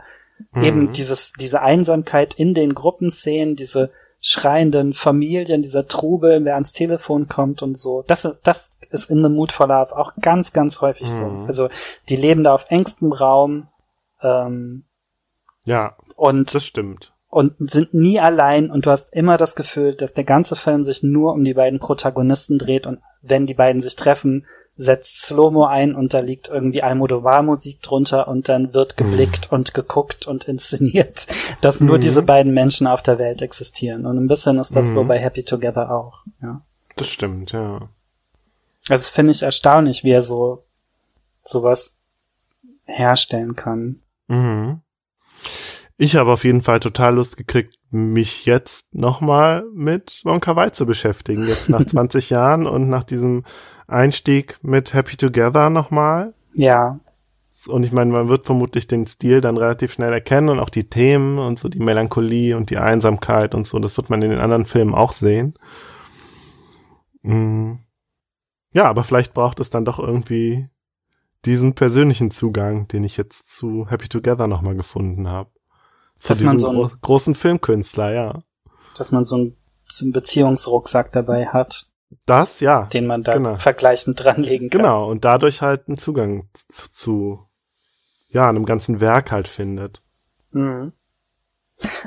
mhm. 0.52 0.64
eben 0.64 0.92
dieses, 0.92 1.34
diese 1.34 1.62
Einsamkeit 1.62 2.34
in 2.34 2.54
den 2.54 2.74
Gruppenszenen, 2.74 3.56
diese 3.56 3.92
schreienden 4.22 4.94
Familien, 4.94 5.62
dieser 5.62 5.88
Trubel, 5.88 6.44
wer 6.44 6.56
ans 6.56 6.74
Telefon 6.74 7.28
kommt 7.28 7.62
und 7.62 7.78
so. 7.78 8.04
Das 8.08 8.26
ist, 8.26 8.42
das 8.42 8.80
ist 8.92 9.10
in 9.10 9.24
The 9.24 9.30
Mood 9.30 9.52
for 9.52 9.68
Love 9.68 9.96
auch 9.96 10.14
ganz, 10.22 10.52
ganz 10.52 10.82
häufig 10.82 11.08
mhm. 11.08 11.16
so. 11.16 11.26
Also 11.48 11.70
die 12.10 12.18
leben 12.18 12.44
da 12.44 12.54
auf 12.54 12.66
engstem 12.70 13.14
Raum. 13.14 13.70
Ähm, 14.22 14.86
ja, 15.64 15.96
und 16.16 16.54
das 16.54 16.66
stimmt. 16.66 17.14
Und 17.30 17.54
sind 17.60 17.94
nie 17.94 18.20
allein 18.20 18.72
und 18.72 18.86
du 18.86 18.92
hast 18.92 19.14
immer 19.14 19.38
das 19.38 19.56
Gefühl, 19.56 19.94
dass 19.94 20.14
der 20.14 20.24
ganze 20.24 20.56
Film 20.56 20.84
sich 20.84 21.04
nur 21.04 21.34
um 21.34 21.44
die 21.44 21.54
beiden 21.54 21.80
Protagonisten 21.80 22.58
dreht 22.58 22.88
und 22.88 23.00
wenn 23.22 23.46
die 23.46 23.54
beiden 23.54 23.82
sich 23.82 23.96
treffen, 23.96 24.46
setzt 24.82 25.24
Slomo 25.24 25.66
ein 25.66 25.94
und 25.94 26.14
da 26.14 26.22
liegt 26.22 26.48
irgendwie 26.48 26.82
Almodovar-Musik 26.82 27.82
drunter 27.82 28.30
und 28.30 28.48
dann 28.48 28.74
wird 28.74 28.96
geblickt 28.96 29.52
mhm. 29.52 29.58
und 29.58 29.74
geguckt 29.74 30.26
und 30.26 30.46
inszeniert, 30.46 31.28
dass 31.62 31.82
nur 31.82 31.98
mhm. 31.98 32.02
diese 32.02 32.24
beiden 32.24 32.54
Menschen 32.54 32.88
auf 32.88 33.04
der 33.04 33.20
Welt 33.20 33.42
existieren. 33.42 34.06
Und 34.06 34.18
ein 34.18 34.30
bisschen 34.30 34.58
ist 34.58 34.78
das 34.78 34.88
mhm. 34.88 34.94
so 34.94 35.04
bei 35.04 35.20
Happy 35.20 35.44
Together 35.44 35.92
auch, 35.92 36.24
ja. 36.42 36.62
Das 36.96 37.10
stimmt, 37.10 37.52
ja. 37.52 37.90
Also 38.88 39.12
finde 39.12 39.34
ich 39.34 39.44
erstaunlich, 39.44 40.06
wie 40.06 40.12
er 40.12 40.22
so 40.22 40.64
sowas 41.44 41.98
herstellen 42.86 43.58
kann. 43.58 44.00
Mhm. 44.28 44.80
Ich 45.98 46.16
habe 46.16 46.32
auf 46.32 46.46
jeden 46.46 46.64
Fall 46.64 46.80
total 46.80 47.16
Lust 47.16 47.36
gekriegt, 47.36 47.76
mich 47.92 48.46
jetzt 48.46 48.94
nochmal 48.94 49.66
mit 49.74 50.22
Wonka 50.24 50.56
Wai 50.56 50.70
zu 50.70 50.86
beschäftigen, 50.86 51.48
jetzt 51.48 51.70
nach 51.70 51.84
20 51.86 52.30
Jahren 52.30 52.68
und 52.68 52.90
nach 52.90 53.04
diesem 53.04 53.44
Einstieg 53.88 54.58
mit 54.62 54.94
Happy 54.94 55.18
Together 55.18 55.70
nochmal. 55.70 56.34
Ja. 56.54 57.00
Und 57.68 57.84
ich 57.84 57.92
meine, 57.92 58.12
man 58.12 58.30
wird 58.30 58.46
vermutlich 58.46 58.88
den 58.88 59.08
Stil 59.08 59.42
dann 59.42 59.58
relativ 59.58 59.92
schnell 59.92 60.14
erkennen 60.14 60.50
und 60.50 60.60
auch 60.60 60.70
die 60.70 60.90
Themen 60.90 61.40
und 61.40 61.60
so 61.60 61.68
die 61.68 61.80
Melancholie 61.80 62.56
und 62.56 62.70
die 62.70 62.78
Einsamkeit 62.78 63.54
und 63.54 63.68
so, 63.68 63.80
das 63.80 63.98
wird 63.98 64.10
man 64.10 64.22
in 64.22 64.30
den 64.30 64.40
anderen 64.40 64.66
Filmen 64.66 64.94
auch 64.94 65.12
sehen. 65.12 65.56
Mhm. 67.22 67.80
Ja, 68.72 68.86
aber 68.86 69.04
vielleicht 69.04 69.34
braucht 69.34 69.60
es 69.60 69.70
dann 69.70 69.84
doch 69.84 70.00
irgendwie 70.00 70.70
diesen 71.46 71.74
persönlichen 71.74 72.32
Zugang, 72.32 72.88
den 72.88 73.04
ich 73.04 73.18
jetzt 73.18 73.48
zu 73.48 73.90
Happy 73.90 74.08
Together 74.08 74.48
nochmal 74.48 74.76
gefunden 74.76 75.28
habe. 75.28 75.50
Zu 76.20 76.30
dass 76.30 76.42
man 76.42 76.58
so 76.58 76.70
einen, 76.70 76.92
großen 77.02 77.36
Filmkünstler, 77.36 78.14
ja. 78.14 78.40
Dass 78.98 79.12
man 79.12 79.24
so 79.24 79.36
einen, 79.36 79.58
so 79.86 80.06
einen 80.06 80.14
Beziehungsrucksack 80.14 81.12
dabei 81.12 81.48
hat, 81.48 81.90
das, 82.26 82.60
ja. 82.60 82.86
Den 82.86 83.06
man 83.06 83.24
da 83.24 83.34
genau. 83.34 83.56
vergleichend 83.56 84.24
dranlegen 84.24 84.70
kann. 84.70 84.82
Genau, 84.82 85.10
und 85.10 85.26
dadurch 85.26 85.62
halt 85.62 85.88
einen 85.88 85.98
Zugang 85.98 86.50
zu, 86.54 87.46
ja, 88.30 88.50
einem 88.50 88.66
ganzen 88.66 89.00
Werk 89.00 89.32
halt 89.32 89.48
findet. 89.48 90.02
Mhm. 90.52 90.94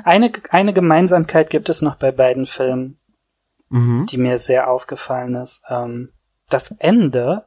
Eine, 0.03 0.31
eine 0.49 0.73
Gemeinsamkeit 0.73 1.49
gibt 1.49 1.69
es 1.69 1.81
noch 1.81 1.95
bei 1.95 2.11
beiden 2.11 2.45
Filmen, 2.45 2.99
mhm. 3.69 4.05
die 4.05 4.17
mir 4.17 4.37
sehr 4.37 4.69
aufgefallen 4.69 5.35
ist. 5.35 5.63
Ähm, 5.67 6.11
das 6.49 6.71
Ende, 6.77 7.45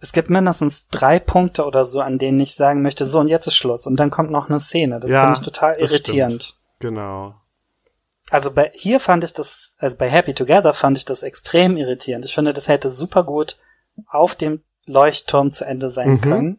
es 0.00 0.12
gibt 0.12 0.30
mindestens 0.30 0.88
drei 0.88 1.18
Punkte 1.18 1.64
oder 1.64 1.84
so, 1.84 2.00
an 2.00 2.18
denen 2.18 2.40
ich 2.40 2.54
sagen 2.54 2.82
möchte, 2.82 3.04
so 3.04 3.20
und 3.20 3.28
jetzt 3.28 3.46
ist 3.46 3.54
Schluss. 3.54 3.86
Und 3.86 3.96
dann 3.96 4.10
kommt 4.10 4.30
noch 4.30 4.48
eine 4.48 4.60
Szene. 4.60 5.00
Das 5.00 5.10
ja, 5.10 5.22
finde 5.22 5.38
ich 5.38 5.44
total 5.44 5.76
irritierend. 5.76 6.42
Stimmt. 6.42 6.60
Genau 6.78 7.34
also 8.30 8.50
bei 8.52 8.70
hier 8.74 9.00
fand 9.00 9.24
ich 9.24 9.32
das, 9.32 9.76
also 9.78 9.96
bei 9.96 10.10
Happy 10.10 10.34
Together 10.34 10.72
fand 10.72 10.98
ich 10.98 11.04
das 11.04 11.22
extrem 11.22 11.76
irritierend. 11.76 12.24
Ich 12.24 12.34
finde, 12.34 12.52
das 12.52 12.68
hätte 12.68 12.88
super 12.88 13.24
gut 13.24 13.58
auf 14.08 14.34
dem 14.34 14.62
Leuchtturm 14.86 15.50
zu 15.50 15.64
Ende 15.64 15.88
sein 15.88 16.12
mhm. 16.12 16.20
können. 16.20 16.58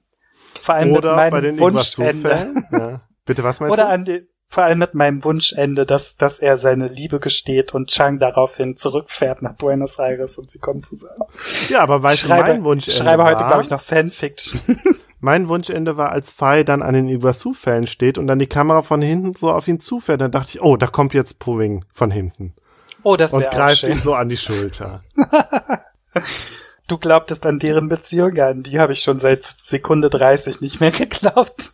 Vor 0.62 0.76
allem 0.76 0.94
Oder 0.94 1.10
mit 1.10 1.18
meinem 1.18 1.32
bei 1.32 1.42
den 1.42 1.60
Wunschende. 1.60 2.64
Ja. 2.72 3.02
Bitte, 3.26 3.44
was 3.44 3.60
meinst 3.60 3.74
Oder 3.74 3.84
du? 3.84 3.90
an 3.90 4.06
den, 4.06 4.28
vor 4.50 4.64
allem 4.64 4.80
mit 4.80 4.94
meinem 4.94 5.24
Wunschende, 5.24 5.86
dass, 5.86 6.16
dass 6.16 6.40
er 6.40 6.58
seine 6.58 6.88
Liebe 6.88 7.20
gesteht 7.20 7.74
und 7.74 7.90
Chang 7.90 8.20
daraufhin 8.20 8.76
zurückfährt 8.76 9.42
nach 9.42 9.54
Buenos 9.54 10.00
Aires 10.00 10.38
und 10.38 10.50
sie 10.50 10.60
kommen 10.60 10.82
zusammen. 10.82 11.24
Ja, 11.70 11.82
aber 11.82 12.02
weißt 12.02 12.26
du, 12.26 12.30
mein 12.30 12.64
Wunschende 12.64 12.92
Ich 12.92 13.04
schreibe 13.04 13.24
heute, 13.24 13.46
glaube 13.46 13.62
ich, 13.62 13.70
noch 13.70 13.82
Fanfiction. 13.82 14.62
Mein 15.20 15.48
Wunschende 15.48 15.98
war, 15.98 16.12
als 16.12 16.32
Fai 16.32 16.64
dann 16.64 16.84
an 16.84 16.94
den 16.94 17.10
Iguazu-Fällen 17.10 17.88
steht 17.88 18.20
und 18.20 18.28
dann 18.28 18.38
die 18.38 18.46
Kamera 18.46 18.84
von 18.84 19.02
hinten 19.02 19.34
so 19.34 19.52
auf 19.52 19.68
ihn 19.68 19.80
zufährt. 19.80 20.22
Dann 20.22 20.32
dachte 20.32 20.52
ich, 20.52 20.62
oh, 20.62 20.78
da 20.78 20.86
kommt 20.86 21.16
jetzt 21.16 21.40
Proving 21.40 21.86
von 21.92 22.12
hinten. 22.12 22.54
Oh, 23.02 23.16
das 23.16 23.34
Und 23.34 23.50
greift 23.50 23.82
ihn 23.82 24.00
so 24.00 24.14
an 24.14 24.30
die 24.30 24.38
Schulter. 24.38 25.04
du 26.88 26.98
glaubtest 26.98 27.46
an 27.46 27.60
deren 27.60 27.90
Beziehung 27.90 28.38
an. 28.40 28.64
Die 28.64 28.80
habe 28.80 28.94
ich 28.94 29.00
schon 29.00 29.20
seit 29.20 29.56
Sekunde 29.64 30.10
30 30.10 30.62
nicht 30.62 30.80
mehr 30.80 30.92
geglaubt. 30.92 31.74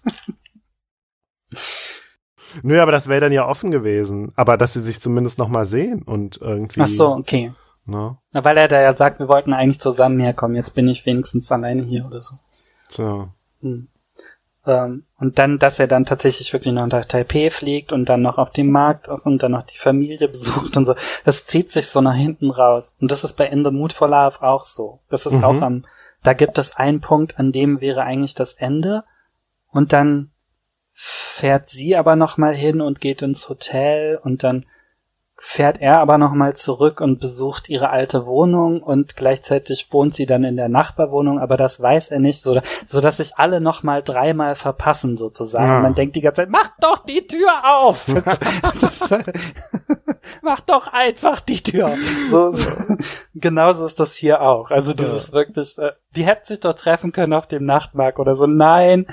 Nö, 2.61 2.79
aber 2.79 2.91
das 2.91 3.07
wäre 3.07 3.21
dann 3.21 3.31
ja 3.31 3.47
offen 3.47 3.71
gewesen. 3.71 4.31
Aber 4.35 4.57
dass 4.57 4.73
sie 4.73 4.81
sich 4.81 5.01
zumindest 5.01 5.37
noch 5.39 5.47
mal 5.47 5.65
sehen 5.65 6.03
und 6.03 6.37
irgendwie. 6.41 6.81
Ach 6.81 6.87
so, 6.87 7.11
okay. 7.13 7.53
Ne? 7.85 8.17
Na, 8.31 8.45
weil 8.45 8.57
er 8.57 8.67
da 8.67 8.81
ja 8.81 8.93
sagt, 8.93 9.19
wir 9.19 9.27
wollten 9.27 9.53
eigentlich 9.53 9.81
zusammen 9.81 10.19
herkommen. 10.19 10.55
Jetzt 10.55 10.71
bin 10.71 10.87
ich 10.87 11.05
wenigstens 11.05 11.51
alleine 11.51 11.83
hier 11.83 12.05
oder 12.05 12.21
so. 12.21 12.35
So. 12.89 13.27
Hm. 13.61 13.87
Ähm, 14.65 15.03
und 15.19 15.39
dann, 15.39 15.57
dass 15.57 15.79
er 15.79 15.87
dann 15.87 16.05
tatsächlich 16.05 16.53
wirklich 16.53 16.73
noch 16.73 16.87
nach 16.87 17.05
Taipei 17.05 17.49
fliegt 17.49 17.91
und 17.91 18.07
dann 18.07 18.21
noch 18.21 18.37
auf 18.37 18.51
dem 18.51 18.71
Markt 18.71 19.09
ist 19.09 19.25
und 19.25 19.43
dann 19.43 19.51
noch 19.51 19.63
die 19.63 19.77
Familie 19.77 20.27
besucht 20.29 20.77
und 20.77 20.85
so. 20.85 20.95
Das 21.25 21.45
zieht 21.45 21.71
sich 21.71 21.87
so 21.87 22.01
nach 22.01 22.15
hinten 22.15 22.51
raus. 22.51 22.97
Und 23.01 23.11
das 23.11 23.23
ist 23.23 23.33
bei 23.33 23.47
In 23.47 23.63
the 23.63 23.71
Mood 23.71 23.91
for 23.91 24.07
Love 24.07 24.41
auch 24.41 24.63
so. 24.63 25.01
Das 25.09 25.25
ist 25.25 25.39
mhm. 25.39 25.43
auch 25.43 25.61
am, 25.61 25.85
da 26.23 26.33
gibt 26.33 26.57
es 26.57 26.77
einen 26.77 27.01
Punkt, 27.01 27.37
an 27.39 27.51
dem 27.51 27.81
wäre 27.81 28.03
eigentlich 28.03 28.35
das 28.35 28.53
Ende. 28.53 29.03
Und 29.71 29.91
dann 29.91 30.31
fährt 30.93 31.67
sie 31.67 31.95
aber 31.95 32.15
noch 32.15 32.37
mal 32.37 32.53
hin 32.53 32.79
und 32.79 33.01
geht 33.01 33.21
ins 33.21 33.49
Hotel 33.49 34.19
und 34.23 34.43
dann 34.43 34.65
fährt 35.35 35.81
er 35.81 35.99
aber 35.99 36.17
nochmal 36.17 36.55
zurück 36.55 37.01
und 37.01 37.19
besucht 37.19 37.67
ihre 37.67 37.89
alte 37.89 38.25
Wohnung 38.25 38.81
und 38.81 39.15
gleichzeitig 39.15 39.91
wohnt 39.91 40.13
sie 40.13 40.25
dann 40.25 40.43
in 40.43 40.55
der 40.55 40.69
Nachbarwohnung, 40.69 41.39
aber 41.39 41.57
das 41.57 41.81
weiß 41.81 42.11
er 42.11 42.19
nicht, 42.19 42.39
so, 42.39 42.61
so 42.85 43.01
dass 43.01 43.17
sich 43.17 43.33
alle 43.37 43.59
nochmal 43.59 44.03
dreimal 44.03 44.55
verpassen 44.55 45.15
sozusagen. 45.15 45.67
Ja. 45.67 45.79
Man 45.81 45.95
denkt 45.95 46.15
die 46.15 46.21
ganze 46.21 46.43
Zeit, 46.43 46.49
mach 46.49 46.69
doch 46.79 46.99
die 46.99 47.27
Tür 47.27 47.49
auf! 47.63 48.07
mach 50.41 50.59
doch 50.61 50.93
einfach 50.93 51.41
die 51.41 51.61
Tür. 51.61 51.97
So, 52.29 52.51
so. 52.51 52.69
Genauso 53.33 53.85
ist 53.85 53.99
das 53.99 54.15
hier 54.15 54.41
auch. 54.41 54.71
Also 54.71 54.93
dieses 54.93 55.29
ja. 55.29 55.33
wirklich, 55.33 55.77
äh, 55.79 55.91
die 56.15 56.25
hätten 56.25 56.45
sich 56.45 56.59
doch 56.59 56.73
treffen 56.73 57.11
können 57.11 57.33
auf 57.33 57.47
dem 57.47 57.65
Nachtmarkt 57.65 58.19
oder 58.19 58.35
so. 58.35 58.45
Nein, 58.47 59.07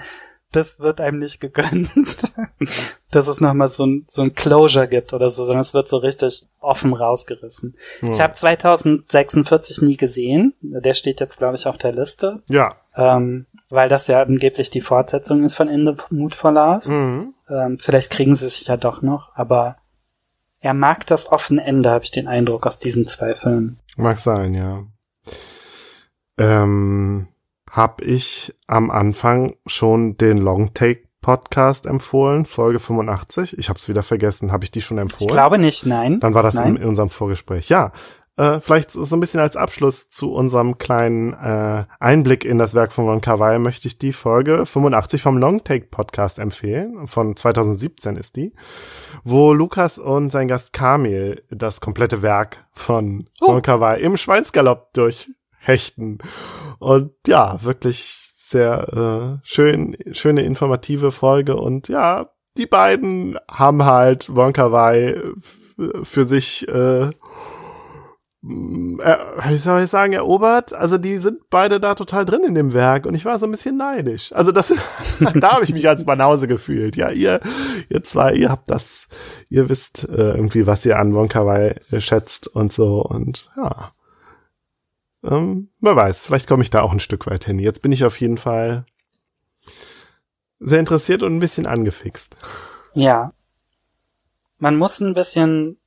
das 0.53 0.81
wird 0.81 1.01
einem 1.01 1.21
nicht 1.21 1.41
gegönnt, 1.41 1.91
dass 3.11 3.29
es 3.29 3.41
nochmal 3.41 3.69
so 3.69 3.87
ein, 3.87 4.05
so 4.07 4.23
ein 4.23 4.35
Closure 4.35 4.89
gibt 4.89 5.13
oder 5.13 5.31
so, 5.31 5.45
sondern 5.45 5.63
es 5.63 5.75
wird 5.75 5.89
so 5.89 5.99
richtig 5.99 6.47
offen 6.61 6.93
rausgerissen. 6.93 7.77
Ja. 8.03 8.09
Ich 8.09 8.21
habe 8.21 8.35
2046 8.35 9.83
nie 9.83 9.97
gesehen. 9.97 10.55
Der 10.61 10.95
steht 10.95 11.21
jetzt, 11.21 11.39
glaube 11.39 11.55
ich, 11.55 11.67
auf 11.67 11.79
der 11.79 11.93
Liste. 11.93 12.43
Ja. 12.49 12.77
Ähm, 12.97 13.47
weil 13.69 13.89
das 13.89 14.09
ja 14.09 14.21
angeblich 14.23 14.71
die 14.71 14.81
Fortsetzung 14.81 15.45
ist 15.45 15.55
von 15.55 15.69
Ende 15.69 15.97
Mut 16.11 16.35
for 16.35 16.53
Love. 16.53 16.91
Mhm. 16.91 17.35
Ähm, 17.49 17.79
vielleicht 17.79 18.11
kriegen 18.11 18.35
sie 18.35 18.49
sich 18.49 18.67
ja 18.67 18.77
doch 18.77 19.03
noch, 19.03 19.35
aber 19.35 19.77
er 20.61 20.75
mag 20.75 21.07
das 21.07 21.31
offene 21.31 21.65
Ende, 21.65 21.91
habe 21.91 22.05
ich 22.05 22.11
den 22.11 22.29
Eindruck, 22.29 22.67
aus 22.67 22.79
diesen 22.79 23.07
zwei 23.07 23.35
Filmen. 23.35 23.79
Mag 23.97 24.19
sein, 24.19 24.53
ja. 24.53 24.85
Ähm, 26.37 27.29
hab 27.71 28.03
ich 28.03 28.55
am 28.67 28.91
Anfang 28.91 29.55
schon 29.67 30.17
den 30.17 30.39
Longtake 30.39 31.09
Podcast 31.21 31.87
empfohlen, 31.87 32.47
Folge 32.47 32.79
85. 32.79 33.59
Ich 33.59 33.69
habe 33.69 33.79
es 33.79 33.89
wieder 33.89 34.03
vergessen. 34.03 34.53
Habe 34.53 34.65
ich 34.65 34.71
die 34.71 34.81
schon 34.81 34.99
empfohlen? 34.99 35.29
Ich 35.29 35.33
glaube 35.33 35.59
nicht, 35.59 35.85
nein. 35.85 36.19
Dann 36.19 36.35
war 36.35 36.43
das 36.43 36.55
in, 36.55 36.77
in, 36.77 36.85
unserem 36.85 37.11
Vorgespräch. 37.11 37.69
Ja, 37.69 37.93
äh, 38.37 38.59
vielleicht 38.61 38.91
so 38.93 39.17
ein 39.17 39.21
bisschen 39.21 39.41
als 39.41 39.55
Abschluss 39.55 40.09
zu 40.09 40.33
unserem 40.33 40.79
kleinen 40.79 41.35
äh, 41.35 41.85
Einblick 41.99 42.47
in 42.47 42.57
das 42.57 42.75
Werk 42.75 42.93
von 42.93 43.07
Ron 43.07 43.21
Carville 43.21 43.59
möchte 43.59 43.87
ich 43.87 43.99
die 43.99 44.15
Folge 44.15 44.65
85 44.65 45.21
vom 45.21 45.37
Longtake 45.37 45.89
Podcast 45.91 46.39
empfehlen. 46.39 47.07
Von 47.07 47.37
2017 47.37 48.17
ist 48.17 48.37
die, 48.37 48.55
wo 49.25 49.53
Lukas 49.53 49.99
und 49.99 50.33
sein 50.33 50.49
Gast 50.49 50.73
Kamil 50.73 51.43
das 51.51 51.83
komplette 51.83 52.23
Werk 52.23 52.67
von 52.73 53.29
oh. 53.43 53.53
Ron 53.53 53.63
Carville 53.63 53.99
im 53.99 54.17
Schweinsgalopp 54.17 54.95
durchhechten. 55.61 56.19
Und 56.79 57.13
ja, 57.27 57.63
wirklich 57.63 58.33
sehr 58.39 59.41
äh, 59.43 59.47
schön, 59.47 59.97
schöne 60.13 60.43
wie 60.43 61.13
Folge 61.13 61.57
und 61.57 61.89
ja, 61.89 62.31
die 62.57 62.67
beiden 62.67 63.39
haben 63.49 63.85
halt 63.85 64.35
Wonka 64.35 64.73
Wai 64.73 65.21
für 66.03 66.25
sich 66.25 66.67
äh, 66.69 67.11
wie 68.43 69.57
soll 69.59 69.83
ich 69.83 69.91
sagen, 69.91 70.15
erobert. 70.15 70.73
Also 70.73 70.97
die 70.97 71.19
sind 71.19 71.51
beide 71.51 71.79
da 71.79 71.95
total 71.95 72.25
drin 72.25 72.43
in 72.43 72.55
dem 72.55 72.73
Werk 72.73 73.05
und 73.05 73.15
ich 73.15 73.27
war 73.27 73.39
so 73.39 73.47
ein 73.47 73.51
bisschen 73.51 73.77
neidisch. 73.77 74.33
Also 74.33 74.51
das, 74.51 74.73
da 75.35 75.53
habe 75.53 75.65
ich 75.65 75.75
mich 75.75 75.87
als 75.87 76.07
Banause 76.07 76.49
gefühlt. 76.49 76.97
Ja, 76.97 77.11
ihr, 77.11 77.41
ihr 77.91 78.03
zwei, 78.03 78.33
ihr 78.33 78.49
habt 78.49 78.71
das, 78.71 79.09
ihr 79.51 79.69
wisst 79.69 80.09
äh, 80.09 80.33
irgendwie, 80.33 80.67
was 80.67 80.87
ihr 80.87 80.99
an 80.99 81.15
Wonka 81.15 81.45
Wai 81.45 81.77
schätzt 81.99 82.49
und 82.49 82.73
so 82.73 83.03
und 83.03 83.51
ja. 83.59 83.93
Ähm, 85.23 85.69
wer 85.81 85.97
weiß, 85.97 86.25
vielleicht 86.25 86.49
komme 86.49 86.63
ich 86.63 86.71
da 86.71 86.83
auch 86.83 86.93
ein 86.93 87.01
Stück 87.01 87.27
weit 87.27 87.45
hin. 87.45 87.59
Jetzt 87.59 87.83
bin 87.83 87.93
ich 87.93 88.05
auf 88.05 88.21
jeden 88.21 88.39
Fall 88.39 88.87
sehr 90.59 90.81
interessiert 90.81 91.23
und 91.23 91.37
ein 91.37 91.41
bisschen 91.41 91.67
angefixt. 91.67 92.37
Ja. 92.95 93.33
Man 94.59 94.77
muss 94.77 95.01
ein 95.01 95.15
bisschen 95.15 95.79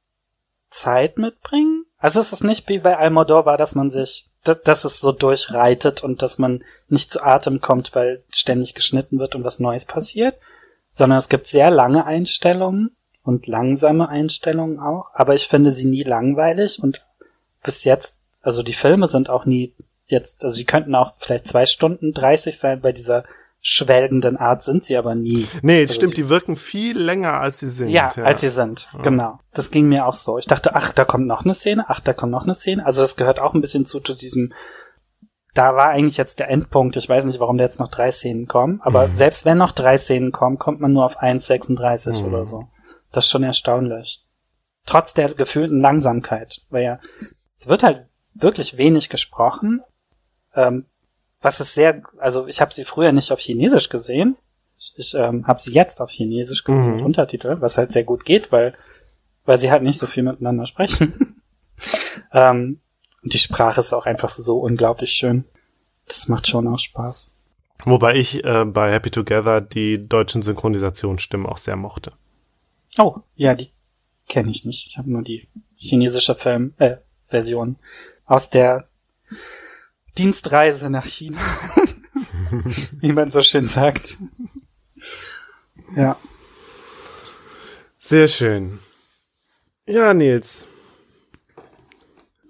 Zeit 0.68 1.18
mitbringen. 1.18 1.86
Also 1.98 2.20
es 2.20 2.34
ist 2.34 2.44
nicht 2.44 2.68
wie 2.70 2.80
bei 2.80 2.98
Almodovar, 2.98 3.58
dass 3.58 3.76
man 3.76 3.90
sich, 3.90 4.32
dass 4.44 4.84
es 4.84 5.00
so 5.00 5.12
durchreitet 5.12 6.04
und 6.04 6.22
dass 6.22 6.38
man 6.38 6.64
nicht 6.90 7.12
zu 7.12 7.24
Atem 7.24 7.62
kommt, 7.62 7.96
weil 7.96 8.24
ständig 8.30 8.74
geschnitten 8.74 9.20
wird 9.20 9.36
und 9.36 9.44
was 9.44 9.60
Neues 9.60 9.86
passiert, 9.86 10.38
sondern 10.90 11.20
es 11.20 11.30
gibt 11.30 11.46
sehr 11.46 11.70
lange 11.70 12.06
Einstellungen 12.06 12.90
und 13.24 13.48
langsame 13.48 14.10
Einstellungen 14.10 14.80
auch, 14.80 15.12
aber 15.14 15.34
ich 15.34 15.48
finde 15.48 15.72
sie 15.72 15.88
nie 15.88 16.04
langweilig 16.04 16.82
und 16.82 17.06
bis 17.64 17.84
jetzt 17.86 18.23
also 18.44 18.62
die 18.62 18.74
Filme 18.74 19.08
sind 19.08 19.30
auch 19.30 19.46
nie 19.46 19.74
jetzt, 20.06 20.44
also 20.44 20.58
die 20.58 20.66
könnten 20.66 20.94
auch 20.94 21.14
vielleicht 21.18 21.48
zwei 21.48 21.66
Stunden 21.66 22.12
dreißig 22.12 22.60
sein 22.60 22.82
bei 22.82 22.92
dieser 22.92 23.24
schwelgenden 23.66 24.36
Art 24.36 24.62
sind 24.62 24.84
sie 24.84 24.98
aber 24.98 25.16
nie. 25.16 25.48
Nee, 25.62 25.82
also 25.82 25.94
stimmt, 25.94 26.18
die 26.18 26.28
wirken 26.28 26.58
viel 26.58 27.00
länger 27.00 27.40
als 27.40 27.62
sie 27.62 27.70
sind. 27.70 27.90
Ja, 27.90 28.10
ja. 28.14 28.24
als 28.24 28.42
sie 28.42 28.50
sind, 28.50 28.90
ja. 28.94 29.02
genau. 29.02 29.40
Das 29.54 29.72
ging 29.72 29.88
mir 29.88 30.06
auch 30.06 30.16
so. 30.16 30.38
Ich 30.38 30.48
dachte, 30.48 30.76
ach, 30.76 30.92
da 30.92 31.06
kommt 31.06 31.28
noch 31.28 31.46
eine 31.46 31.54
Szene, 31.54 31.86
ach, 31.88 32.02
da 32.02 32.12
kommt 32.12 32.34
noch 32.34 32.44
eine 32.44 32.56
Szene. 32.56 32.86
Also 32.86 33.02
das 33.02 33.16
gehört 33.16 33.40
auch 33.40 33.54
ein 33.54 33.62
bisschen 33.62 33.86
zu, 33.86 34.02
zu 34.02 34.14
diesem, 34.14 34.52
da 35.54 35.78
war 35.78 35.88
eigentlich 35.88 36.18
jetzt 36.18 36.40
der 36.40 36.50
Endpunkt. 36.50 36.98
Ich 36.98 37.08
weiß 37.08 37.24
nicht, 37.24 37.40
warum 37.40 37.58
da 37.58 37.64
jetzt 37.64 37.80
noch 37.80 37.88
drei 37.88 38.12
Szenen 38.12 38.48
kommen, 38.48 38.82
aber 38.84 39.06
mhm. 39.06 39.12
selbst 39.12 39.46
wenn 39.46 39.58
noch 39.58 39.72
drei 39.72 39.98
Szenen 39.98 40.34
kommen, 40.34 40.58
kommt 40.58 40.82
man 40.82 40.92
nur 40.92 41.06
auf 41.06 41.22
1,36 41.22 42.20
mhm. 42.20 42.28
oder 42.28 42.46
so. 42.46 42.68
Das 43.14 43.24
ist 43.24 43.32
schon 43.32 43.44
erstaunlich. 43.44 44.26
Trotz 44.86 45.14
der 45.14 45.34
gefühlten 45.34 45.80
Langsamkeit, 45.80 46.64
weil 46.70 46.84
ja, 46.84 47.00
es 47.56 47.70
wird 47.70 47.84
halt 47.84 48.08
wirklich 48.34 48.78
wenig 48.78 49.10
gesprochen. 49.10 49.82
Ähm, 50.56 50.86
was 51.42 51.60
ist 51.60 51.74
sehr, 51.74 52.04
also 52.20 52.48
ich 52.48 52.62
habe 52.62 52.74
sie 52.74 52.86
früher 52.86 53.12
nicht 53.12 53.32
auf 53.32 53.40
Chinesisch 53.40 53.90
gesehen. 53.90 54.38
Ich, 54.78 54.94
ich 54.98 55.14
ähm, 55.14 55.46
habe 55.48 55.60
sie 55.60 55.74
jetzt 55.74 56.02
auf 56.02 56.10
Chinesisch 56.10 56.64
gesehen 56.64 56.88
mhm. 56.88 56.96
mit 56.96 57.06
Untertitel, 57.06 57.58
was 57.60 57.78
halt 57.78 57.92
sehr 57.92 58.04
gut 58.04 58.26
geht, 58.26 58.52
weil 58.52 58.74
weil 59.46 59.58
sie 59.58 59.72
halt 59.72 59.84
nicht 59.84 60.00
so 60.00 60.08
viel 60.08 60.24
miteinander 60.24 60.66
sprechen. 60.66 61.42
ähm, 62.32 62.80
und 63.22 63.34
die 63.34 63.40
Sprache 63.40 63.80
ist 63.80 63.94
auch 63.94 64.06
einfach 64.06 64.30
so 64.30 64.60
unglaublich 64.60 65.12
schön. 65.12 65.46
Das 66.08 66.28
macht 66.28 66.48
schon 66.48 66.68
auch 66.68 66.80
Spaß. 66.80 67.32
Wobei 67.86 68.16
ich 68.16 68.44
äh, 68.44 68.66
bei 68.66 68.92
Happy 68.92 69.12
Together 69.12 69.62
die 69.62 70.08
deutschen 70.08 70.42
Synchronisationsstimmen 70.42 71.48
auch 71.48 71.58
sehr 71.58 71.76
mochte. 71.76 72.14
Oh, 72.98 73.18
ja, 73.36 73.56
die 73.56 73.72
kenne 74.28 74.52
ich 74.52 74.66
nicht. 74.66 74.88
Ich 74.88 74.98
habe 74.98 75.12
nur 75.12 75.22
die 75.22 75.48
chinesische 75.76 76.36
Film 76.36 76.74
äh, 76.78 76.98
Version 77.28 77.78
aus 78.26 78.50
der 78.50 78.88
Dienstreise 80.18 80.90
nach 80.90 81.06
China. 81.06 81.40
Wie 83.02 83.12
man 83.12 83.32
so 83.32 83.42
schön 83.42 83.68
sagt. 83.68 84.18
Ja. 85.96 86.18
Sehr 88.00 88.28
schön. 88.28 88.80
Ja, 89.88 90.14
Nils. 90.14 90.68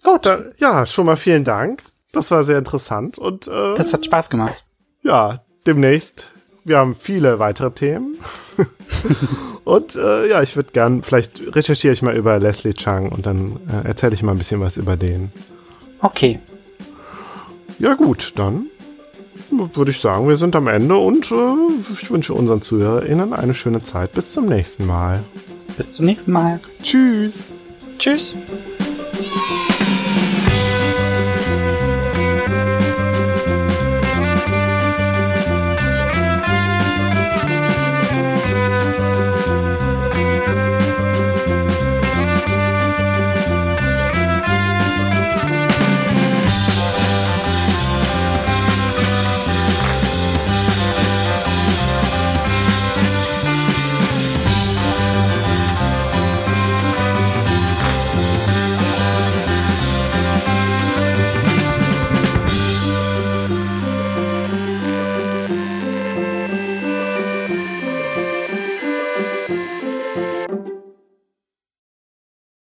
Gut. 0.03 0.25
Da, 0.25 0.43
ja, 0.57 0.85
schon 0.85 1.05
mal 1.05 1.15
vielen 1.15 1.43
Dank. 1.43 1.83
Das 2.11 2.29
war 2.31 2.43
sehr 2.43 2.59
interessant 2.59 3.17
und 3.17 3.47
äh, 3.47 3.73
das 3.73 3.93
hat 3.93 4.05
Spaß 4.05 4.29
gemacht. 4.29 4.65
Ja, 5.01 5.43
demnächst. 5.65 6.31
Wir 6.63 6.77
haben 6.77 6.95
viele 6.95 7.39
weitere 7.39 7.71
Themen. 7.71 8.19
und 9.63 9.95
äh, 9.95 10.29
ja, 10.29 10.41
ich 10.41 10.55
würde 10.55 10.71
gern, 10.71 11.01
vielleicht 11.01 11.55
recherchiere 11.55 11.93
ich 11.93 12.01
mal 12.01 12.15
über 12.15 12.39
Leslie 12.39 12.73
Chang 12.73 13.09
und 13.09 13.25
dann 13.25 13.59
äh, 13.67 13.87
erzähle 13.87 14.13
ich 14.13 14.23
mal 14.23 14.31
ein 14.31 14.37
bisschen 14.37 14.61
was 14.61 14.77
über 14.77 14.95
den. 14.95 15.31
Okay. 16.03 16.39
Ja 17.79 17.95
gut, 17.95 18.33
dann 18.35 18.67
würde 19.49 19.91
ich 19.91 19.99
sagen, 19.99 20.27
wir 20.27 20.37
sind 20.37 20.55
am 20.55 20.67
Ende 20.67 20.97
und 20.97 21.31
äh, 21.31 21.93
ich 21.93 22.11
wünsche 22.11 22.33
unseren 22.33 22.61
ZuhörerInnen 22.61 23.33
eine 23.33 23.53
schöne 23.53 23.81
Zeit. 23.83 24.11
Bis 24.11 24.33
zum 24.33 24.45
nächsten 24.45 24.85
Mal. 24.85 25.23
Bis 25.77 25.93
zum 25.93 26.05
nächsten 26.05 26.31
Mal. 26.31 26.59
Tschüss. 26.81 27.49
Tschüss. 27.97 28.35